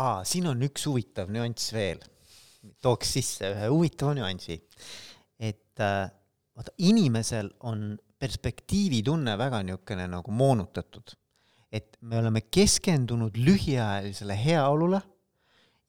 aa, 0.00 0.22
siin 0.28 0.48
on 0.52 0.68
üks 0.68 0.86
huvitav 0.88 1.32
nüanss 1.32 1.72
veel. 1.76 2.02
tooks 2.82 3.16
sisse 3.16 3.52
ühe 3.54 3.72
huvitava 3.72 4.16
nüansi. 4.18 4.60
et 5.38 5.80
äh, 5.84 6.04
vaata, 6.56 6.76
inimesel 6.78 7.52
on 7.68 7.92
perspektiivitunne 8.20 9.36
väga 9.40 9.62
niisugune 9.64 10.04
nagu 10.12 10.32
moonutatud 10.36 11.16
et 11.70 11.96
me 12.02 12.18
oleme 12.18 12.42
keskendunud 12.50 13.36
lühiajalisele 13.38 14.36
heaolule 14.36 15.00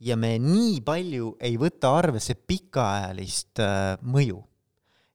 ja 0.01 0.17
me 0.17 0.35
nii 0.41 0.79
palju 0.85 1.35
ei 1.41 1.57
võta 1.61 1.93
arvesse 1.97 2.35
pikaajalist 2.35 3.61
äh, 3.61 3.97
mõju. 4.01 4.39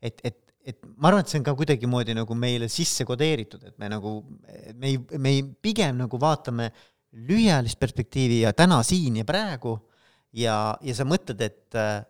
et, 0.03 0.21
et, 0.25 0.39
et 0.67 0.79
ma 0.97 1.11
arvan, 1.11 1.25
et 1.25 1.31
see 1.31 1.41
on 1.41 1.47
ka 1.47 1.55
kuidagimoodi 1.59 2.15
nagu 2.15 2.35
meile 2.39 2.69
sisse 2.71 3.07
kodeeritud, 3.07 3.63
et 3.67 3.79
me 3.79 3.91
nagu, 3.91 4.19
me 4.75 4.93
ei, 4.93 5.01
me 5.19 5.33
ei, 5.35 5.43
pigem 5.43 5.99
nagu 6.03 6.21
vaatame 6.21 6.71
lühiajalist 7.27 7.79
perspektiivi 7.81 8.43
ja 8.43 8.53
täna, 8.55 8.83
siin 8.87 9.23
ja 9.23 9.27
praegu 9.27 9.79
ja, 10.37 10.77
ja 10.83 10.95
sa 10.95 11.07
mõtled, 11.09 11.41
et 11.43 11.79
äh, 11.79 12.03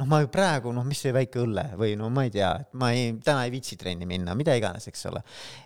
noh, 0.00 0.06
ma 0.10 0.20
praegu, 0.30 0.72
noh, 0.74 0.84
mis 0.86 1.00
see 1.04 1.14
väike 1.14 1.40
õlle 1.44 1.66
või 1.78 1.94
no 1.98 2.10
ma 2.12 2.24
ei 2.26 2.32
tea, 2.34 2.50
et 2.64 2.78
ma 2.80 2.90
ei, 2.94 3.12
täna 3.24 3.44
ei 3.46 3.52
viitsi 3.54 3.78
trenni 3.80 4.08
minna, 4.10 4.34
mida 4.38 4.54
iganes, 4.58 4.88
eks 4.90 5.04
ole 5.10 5.22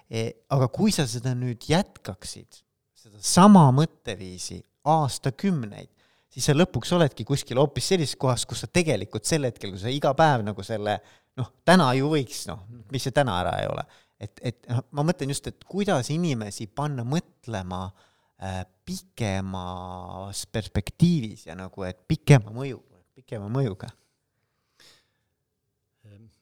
e,. 0.09 0.25
aga 0.55 0.69
kui 0.73 0.93
sa 0.95 1.07
seda 1.09 1.33
nüüd 1.39 1.65
jätkaksid, 1.71 2.61
sedasama 2.99 3.69
mõtteviisi 3.77 4.61
aastakümneid, 4.89 5.91
siis 6.33 6.49
sa 6.49 6.57
lõpuks 6.57 6.93
oledki 6.97 7.25
kuskil 7.29 7.61
hoopis 7.61 7.89
sellises 7.95 8.19
kohas, 8.21 8.45
kus 8.49 8.65
sa 8.65 8.69
tegelikult 8.73 9.29
sel 9.29 9.49
hetkel, 9.49 9.73
kui 9.75 9.81
sa 9.81 9.93
iga 9.93 10.13
päev 10.19 10.45
nagu 10.47 10.65
selle 10.67 10.99
noh, 11.39 11.49
täna 11.67 11.89
ju 11.97 12.11
võiks, 12.13 12.45
noh, 12.51 12.67
mis 12.93 13.09
see 13.09 13.17
täna 13.17 13.39
ära 13.41 13.55
ei 13.63 13.71
ole. 13.71 13.87
et, 14.19 14.43
et 14.43 14.69
noh, 14.69 14.83
ma 14.99 15.07
mõtlen 15.09 15.33
just, 15.33 15.49
et 15.49 15.65
kuidas 15.65 16.11
inimesi 16.13 16.67
panna 16.67 17.05
mõtlema 17.07 17.87
äh, 17.89 18.61
pikemas 18.85 20.45
perspektiivis 20.53 21.47
ja 21.49 21.57
nagu, 21.57 21.87
et 21.89 22.03
pikema 22.11 22.53
mõju, 22.53 22.83
pikema 23.17 23.49
mõjuga 23.53 23.89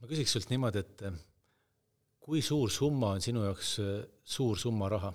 ma 0.07 0.13
küsiks 0.15 0.37
sult 0.37 0.53
niimoodi, 0.53 0.83
et 0.85 1.03
eh, 1.09 1.15
kui 2.23 2.43
suur 2.45 2.71
summa 2.71 3.17
on 3.17 3.23
sinu 3.25 3.43
jaoks 3.43 3.71
eh, 3.83 3.95
suur 4.23 4.59
summa 4.61 4.91
raha? 4.93 5.11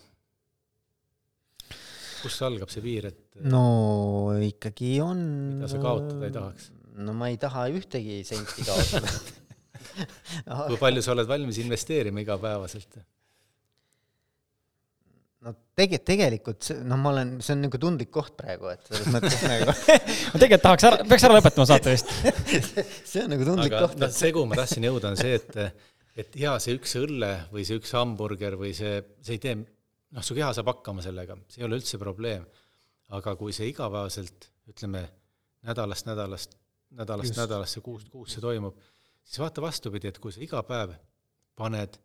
kust 2.21 2.43
algab 2.45 2.69
see 2.69 2.83
piir, 2.83 3.07
et 3.07 3.39
eh, 3.39 3.45
no 3.47 4.35
ikkagi 4.43 4.97
on 5.01 5.21
mida 5.55 5.71
sa 5.71 5.79
kaotada 5.81 6.27
ei 6.27 6.35
tahaks? 6.35 6.67
no 7.07 7.15
ma 7.15 7.31
ei 7.31 7.39
taha 7.39 7.69
ühtegi 7.71 8.19
senti 8.27 8.67
kaotada 8.67 9.15
kui 10.67 10.81
palju 10.81 11.01
sa 11.05 11.15
oled 11.15 11.31
valmis 11.31 11.61
investeerima 11.63 12.25
igapäevaselt? 12.25 12.99
No 15.45 15.53
tege-, 15.77 15.99
tegelikult 16.05 16.65
see, 16.65 16.81
noh, 16.87 16.99
ma 17.01 17.11
olen, 17.15 17.33
see 17.43 17.55
on 17.55 17.63
nagu 17.65 17.79
tundlik 17.81 18.11
koht 18.13 18.35
praegu, 18.39 18.69
et 18.73 18.83
selles 18.89 19.09
mõttes 19.15 19.37
nagu 19.47 19.69
ma 19.71 20.41
tegelikult 20.41 20.65
tahaks 20.67 20.87
ära, 20.89 20.99
peaks 21.09 21.27
ära 21.27 21.37
lõpetama 21.37 21.67
saate 21.69 21.95
vist 21.95 22.11
see 23.11 23.23
on 23.23 23.33
nagu 23.33 23.47
tundlik 23.47 23.73
aga 23.73 23.87
koht. 23.87 24.01
noh, 24.01 24.13
see, 24.15 24.33
kuhu 24.35 24.49
ma 24.49 24.59
tahtsin 24.59 24.87
jõuda, 24.89 25.13
on 25.13 25.19
see, 25.19 25.39
et, 25.39 25.87
et 26.23 26.37
jaa, 26.43 26.57
see 26.63 26.77
üks 26.77 26.95
õlle 27.01 27.31
või 27.53 27.65
see 27.67 27.81
üks 27.81 27.95
hamburger 27.97 28.57
või 28.61 28.73
see, 28.77 28.99
see 29.25 29.39
ei 29.39 29.43
tee, 29.47 29.57
noh, 29.57 30.25
su 30.25 30.37
keha 30.37 30.51
saab 30.57 30.69
hakkama 30.75 31.05
sellega, 31.05 31.39
see 31.51 31.63
ei 31.63 31.69
ole 31.69 31.81
üldse 31.81 32.01
probleem. 32.01 32.45
aga 33.17 33.35
kui 33.35 33.51
see 33.55 33.67
igapäevaselt, 33.67 34.45
ütleme, 34.71 35.01
nädalast 35.67 36.07
nädalast, 36.07 36.55
nädalast 36.95 37.33
Just. 37.33 37.41
nädalasse, 37.41 37.81
kuust 37.83 38.13
kuusse 38.13 38.43
toimub, 38.43 38.77
siis 39.25 39.41
vaata 39.41 39.63
vastupidi, 39.63 40.11
et 40.11 40.21
kui 40.21 40.31
sa 40.31 40.39
iga 40.43 40.61
päev 40.67 40.93
paned 41.59 41.97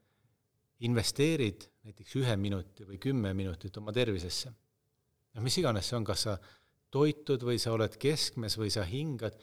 investeerid 0.85 1.65
näiteks 1.87 2.17
ühe 2.21 2.35
minuti 2.37 2.85
või 2.85 2.99
kümme 3.01 3.33
minutit 3.37 3.77
oma 3.81 3.93
tervisesse, 3.97 4.51
noh, 4.51 5.43
mis 5.45 5.57
iganes 5.61 5.87
see 5.89 5.97
on, 5.99 6.05
kas 6.07 6.21
sa 6.27 6.35
toitud 6.93 7.43
või 7.47 7.59
sa 7.63 7.73
oled 7.77 7.95
keskmes 8.01 8.55
või 8.61 8.71
sa 8.73 8.83
hingad, 8.89 9.35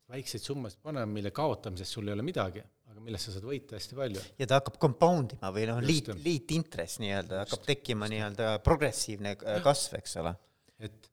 väikseid 0.09 0.41
summasid 0.41 0.79
panema, 0.81 1.11
mille 1.11 1.31
kaotamisest 1.35 1.91
sul 1.93 2.07
ei 2.07 2.13
ole 2.15 2.23
midagi 2.25 2.61
aga 2.99 3.07
millest 3.07 3.29
sa 3.29 3.35
saad 3.35 3.45
võita 3.47 3.77
hästi 3.77 3.97
palju. 3.97 4.21
ja 4.41 4.47
ta 4.49 4.59
hakkab 4.59 4.77
compound 4.81 5.35
ima 5.37 5.51
või 5.55 5.65
noh, 5.69 5.79
liit, 5.83 6.09
liitintress 6.19 6.99
nii-öelda, 6.99 7.43
hakkab 7.45 7.63
tekkima 7.67 8.09
nii-öelda 8.11 8.57
progressiivne 8.65 9.35
äh, 9.37 9.61
kasv, 9.63 9.95
eks 10.01 10.17
ole. 10.19 10.33
et 10.83 11.07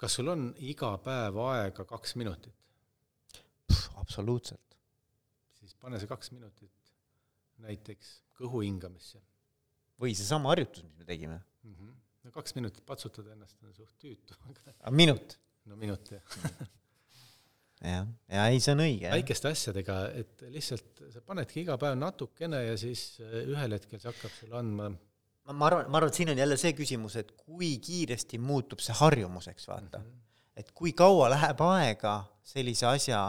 kas 0.00 0.18
sul 0.20 0.30
on 0.30 0.46
iga 0.62 0.92
päev 1.02 1.40
aega 1.48 1.86
kaks 1.90 2.14
minutit? 2.20 2.54
absoluutselt. 4.02 4.78
siis 5.58 5.74
pane 5.80 5.98
see 5.98 6.10
kaks 6.10 6.30
minutit 6.36 6.94
näiteks 7.64 8.14
kõhu 8.38 8.62
hingamisse. 8.62 9.18
või 10.00 10.14
seesama 10.14 10.54
harjutus, 10.54 10.86
mis 10.86 11.00
me 11.00 11.08
tegime 11.10 11.40
mm. 11.40 11.74
-hmm. 11.74 11.98
no 12.22 12.36
kaks 12.38 12.54
minutit 12.60 12.86
patsutada 12.86 13.34
ennast 13.34 13.58
on 13.66 13.74
suht 13.74 13.98
tüütu 13.98 14.38
minut? 14.90 15.38
no 15.66 15.76
minut, 15.80 16.14
jah 16.14 16.72
jah, 17.84 18.06
ja 18.32 18.44
ei, 18.50 18.60
see 18.64 18.74
on 18.74 18.82
õige. 18.84 19.10
väikeste 19.12 19.50
asjadega, 19.52 19.98
et 20.20 20.44
lihtsalt 20.52 21.02
sa 21.12 21.22
panedki 21.24 21.62
iga 21.64 21.76
päev 21.80 21.96
natukene 22.00 22.62
ja 22.64 22.76
siis 22.80 23.20
äh, 23.22 23.42
ühel 23.42 23.76
hetkel 23.76 24.00
see 24.00 24.10
hakkab 24.10 24.36
sulle 24.38 24.60
andma 24.60 24.90
ma, 24.90 25.52
ma 25.52 25.68
arvan, 25.68 25.88
ma 25.90 26.00
arvan, 26.00 26.12
et 26.12 26.20
siin 26.20 26.32
on 26.32 26.40
jälle 26.40 26.58
see 26.60 26.74
küsimus, 26.76 27.16
et 27.20 27.32
kui 27.38 27.74
kiiresti 27.84 28.40
muutub 28.42 28.82
see 28.84 28.96
harjumuseks, 29.00 29.68
vaata 29.68 30.00
mm. 30.00 30.04
-hmm. 30.04 30.22
et 30.62 30.70
kui 30.72 30.94
kaua 30.96 31.30
läheb 31.34 31.60
aega 31.68 32.14
sellise 32.54 32.86
asja 32.86 33.24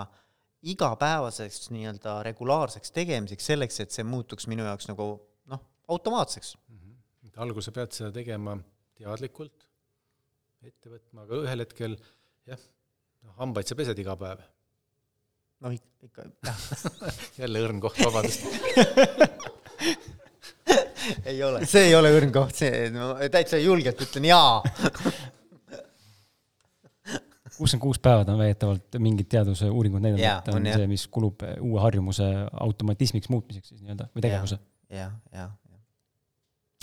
igapäevaseks 0.65 1.69
nii-öelda 1.75 2.21
regulaarseks 2.25 2.91
tegemiseks, 2.91 3.51
selleks, 3.51 3.79
et 3.83 3.91
see 3.91 4.05
muutuks 4.07 4.47
minu 4.51 4.65
jaoks 4.65 4.87
nagu 4.89 5.09
noh, 5.51 5.65
automaatseks 5.87 6.55
mm. 6.57 6.77
-hmm. 6.79 7.27
et 7.27 7.37
alguses 7.37 7.73
pead 7.73 7.91
seda 7.91 8.11
tegema 8.11 8.57
teadlikult, 8.95 9.67
ette 10.63 10.89
võtma, 10.89 11.27
aga 11.27 11.43
ühel 11.43 11.65
hetkel 11.65 11.99
jah 12.47 12.61
noh, 13.25 13.33
hambaid 13.41 13.67
sa 13.69 13.77
pesed 13.77 13.99
iga 14.01 14.15
päev? 14.19 14.43
no 15.63 15.71
ikka, 15.73 16.27
jah 16.45 16.59
jälle 17.41 17.63
õrn 17.65 17.81
koht, 17.83 17.99
vabandust 18.03 18.45
ei 21.29 21.39
ole, 21.45 21.63
see 21.69 21.89
ei 21.89 21.95
ole 21.97 22.11
õrn 22.15 22.33
koht, 22.35 22.55
see, 22.59 22.89
no 22.93 23.13
täitsa 23.31 23.59
julgelt 23.61 24.01
ütlen 24.07 24.29
jaa 24.29 24.61
kuuskümmend 27.55 27.83
kuus 27.85 27.99
päeva 28.03 28.25
on 28.27 28.39
väidetavalt 28.41 28.97
mingid 28.99 29.29
teadusuuringud 29.31 30.03
näidanud, 30.03 30.25
et 30.25 30.49
on, 30.51 30.59
on 30.59 30.79
see, 30.81 30.87
mis 30.91 31.05
kulub 31.07 31.45
uue 31.63 31.79
harjumuse 31.83 32.27
automatismiks 32.65 33.31
muutmiseks 33.31 33.71
siis 33.71 33.81
nii-öelda 33.81 34.09
või 34.11 34.25
tegevuse 34.25 34.57
ja,. 34.59 35.05
jah, 35.05 35.13
jah, 35.31 35.53
jah. 35.71 35.81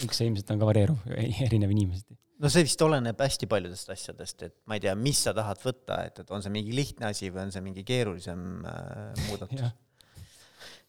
eks 0.07 0.23
see 0.23 0.31
ilmselt 0.31 0.55
on 0.55 0.63
ka 0.63 0.71
varieeruv, 0.71 1.05
erinev 1.19 1.75
inimeseti 1.77 2.17
no 2.43 2.51
see 2.51 2.67
vist 2.67 2.83
oleneb 2.83 3.21
hästi 3.23 3.47
paljudest 3.51 3.93
asjadest, 3.95 4.47
et 4.49 4.55
ma 4.67 4.77
ei 4.77 4.83
tea, 4.83 4.95
mis 4.99 5.21
sa 5.27 5.35
tahad 5.37 5.61
võtta, 5.63 6.01
et, 6.09 6.23
et 6.25 6.33
on 6.35 6.43
see 6.43 6.53
mingi 6.55 6.75
lihtne 6.75 7.11
asi 7.13 7.31
või 7.31 7.47
on 7.47 7.55
see 7.55 7.65
mingi 7.65 7.85
keerulisem 7.87 8.67
äh, 8.67 9.25
muudatus 9.29 9.63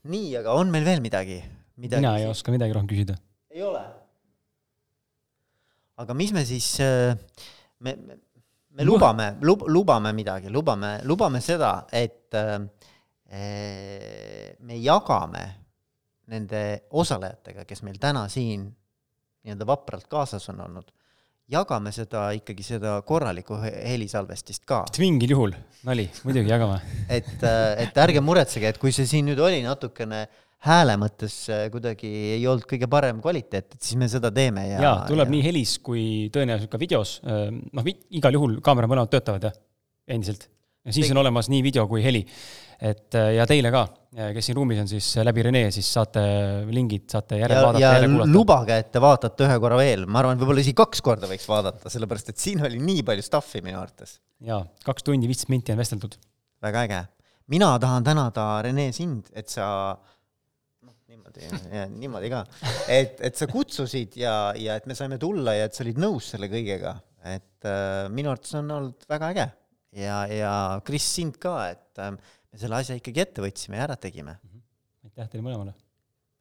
nii, 0.09 0.33
aga 0.41 0.55
on 0.59 0.71
meil 0.73 0.87
veel 0.87 1.03
midagi, 1.03 1.39
midagi? 1.79 2.01
mina 2.01 2.17
ei 2.19 2.27
oska 2.27 2.53
midagi 2.53 2.75
rohkem 2.75 2.89
küsida. 2.89 3.17
ei 3.53 3.63
ole? 3.65 3.83
aga 6.03 6.17
mis 6.17 6.33
me 6.35 6.45
siis 6.49 6.73
äh,, 6.83 7.13
me, 7.85 7.95
me, 8.01 8.17
me 8.73 8.87
lubame 8.87 9.35
lub,, 9.45 9.67
lubame 9.69 10.13
midagi, 10.17 10.49
lubame, 10.51 10.97
lubame 11.05 11.41
seda, 11.43 11.75
et 11.93 12.33
äh, 12.39 12.57
me 14.63 14.81
jagame 14.81 15.43
nende 16.33 16.63
osalejatega, 16.93 17.65
kes 17.67 17.81
meil 17.85 17.97
täna 18.01 18.27
siin 18.31 18.65
nii-öelda 19.43 19.65
vapralt 19.67 20.05
kaasas 20.09 20.45
on 20.53 20.61
olnud 20.63 20.91
jagame 21.51 21.91
seda 21.95 22.27
ikkagi, 22.37 22.63
seda 22.65 22.95
korralikku 23.07 23.57
helisalvestist 23.63 24.63
ka. 24.69 24.83
mingil 25.01 25.35
juhul, 25.35 25.55
nali, 25.87 26.07
muidugi 26.23 26.51
jagame 26.51 26.79
et, 27.17 27.35
äh, 27.43 27.83
et 27.85 27.99
ärge 28.05 28.23
muretsege, 28.23 28.71
et 28.71 28.79
kui 28.81 28.95
see 28.95 29.07
siin 29.09 29.27
nüüd 29.27 29.41
oli 29.43 29.59
natukene 29.65 30.23
hääle 30.63 30.95
mõttes 31.01 31.35
äh, 31.51 31.65
kuidagi 31.73 32.09
ei 32.37 32.47
olnud 32.47 32.67
kõige 32.69 32.87
parem 32.91 33.19
kvaliteet, 33.23 33.75
et 33.75 33.81
siis 33.83 33.99
me 33.99 34.07
seda 34.11 34.31
teeme 34.35 34.65
ja 34.69 34.79
jaa, 34.85 34.97
tuleb 35.09 35.27
ja... 35.27 35.35
nii 35.35 35.45
helis 35.49 35.77
kui 35.83 36.05
tõenäoliselt 36.33 36.71
ka 36.71 36.79
videos, 36.81 37.17
äh, 37.27 37.49
noh, 37.51 37.93
igal 38.15 38.39
juhul 38.39 38.59
kaamera 38.63 38.89
mõlemad 38.91 39.11
töötavad, 39.11 39.49
jah, 39.49 39.57
endiselt. 40.15 40.47
ja 40.87 40.95
siis 40.95 41.09
Tegi. 41.09 41.17
on 41.17 41.23
olemas 41.25 41.51
nii 41.51 41.63
video 41.65 41.87
kui 41.91 42.05
heli 42.05 42.23
et 42.83 43.15
äh, 43.15 43.29
ja 43.37 43.45
teile 43.47 43.71
ka, 43.73 43.83
äh, 44.17 44.31
kes 44.35 44.49
siin 44.49 44.57
ruumis 44.57 44.81
on, 44.81 44.89
siis 44.91 45.07
läbi 45.23 45.45
Rene, 45.47 45.63
siis 45.73 45.87
saate 45.95 46.23
lingid, 46.67 47.05
saate 47.13 47.39
järele 47.39 47.61
ja, 47.61 47.67
vaadata, 47.67 47.83
järele 47.85 48.09
kuulata. 48.11 48.33
lubage, 48.33 48.79
et 48.83 48.89
te 48.91 49.03
vaatate 49.03 49.47
ühe 49.47 49.59
korra 49.63 49.79
veel, 49.79 50.03
ma 50.07 50.19
arvan, 50.19 50.39
võib-olla 50.41 50.63
isegi 50.63 50.77
kaks 50.81 51.03
korda 51.05 51.29
võiks 51.31 51.47
vaadata, 51.49 51.91
sellepärast 51.93 52.33
et 52.33 52.43
siin 52.43 52.63
oli 52.67 52.81
nii 52.83 53.05
palju 53.07 53.25
stuff'i 53.25 53.63
minu 53.63 53.79
arvates. 53.79 54.17
jaa, 54.43 54.59
kaks 54.83 55.07
tundi, 55.07 55.29
viisteist 55.31 55.53
minti 55.53 55.75
on 55.75 55.79
vesteldud. 55.79 56.19
väga 56.63 56.83
äge. 56.89 56.99
mina 57.55 57.71
tahan 57.79 58.09
tänada, 58.09 58.49
Rene, 58.67 58.89
sind, 58.95 59.31
et 59.31 59.47
sa 59.53 59.69
noh, 60.83 60.99
niimoodi, 61.07 61.47
niimoodi 62.03 62.35
ka, 62.35 62.43
et, 62.91 63.15
et 63.23 63.39
sa 63.39 63.47
kutsusid 63.47 64.19
ja, 64.19 64.37
ja 64.59 64.75
et 64.75 64.91
me 64.91 64.99
saime 64.99 65.21
tulla 65.21 65.55
ja 65.55 65.71
et 65.71 65.75
sa 65.75 65.87
olid 65.87 66.03
nõus 66.03 66.33
selle 66.35 66.51
kõigega, 66.51 66.97
et 67.31 67.71
äh, 67.71 68.11
minu 68.11 68.35
arvates 68.35 68.59
on 68.59 68.77
olnud 68.81 69.07
väga 69.07 69.33
äge. 69.35 69.51
ja, 70.03 70.23
ja 70.27 70.55
Kris, 70.83 71.07
sind 71.15 71.39
ka, 71.39 71.61
et 71.71 72.03
äh, 72.03 72.17
me 72.53 72.61
selle 72.61 72.79
asja 72.79 72.97
ikkagi 72.99 73.25
ette 73.25 73.43
võtsime 73.43 73.79
ja 73.79 73.87
ära 73.87 73.97
tegime. 73.99 74.37
-hmm. 74.37 74.61
aitäh 75.09 75.31
teile 75.31 75.45
mõlemale! 75.45 75.73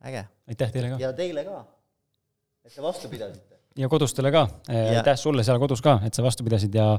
äge! 0.05 0.26
aitäh 0.48 0.74
teile 0.74 0.93
ka! 0.93 1.01
ja 1.02 1.12
teile 1.16 1.47
ka, 1.48 1.64
et 2.64 2.74
te 2.74 2.84
vastu 2.84 3.09
pidasite 3.12 3.60
ja 3.76 3.89
kodustele 3.89 4.32
ka, 4.34 4.47
aitäh 4.68 5.16
sulle 5.16 5.44
seal 5.47 5.60
kodus 5.62 5.82
ka, 5.84 5.98
et 6.06 6.14
sa 6.14 6.24
vastu 6.24 6.44
pidasid 6.44 6.74
ja 6.76 6.93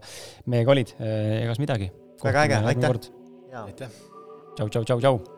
meiega 0.50 0.74
olid, 0.74 0.96
egas 1.44 1.62
midagi. 1.62 1.92
väga 2.24 2.48
äge, 2.48 2.64
aitäh! 2.74 2.98
aitäh! 3.64 4.02
tšau, 4.58 4.70
tšau, 4.70 4.84
tšau, 4.84 5.00
tšau! 5.00 5.33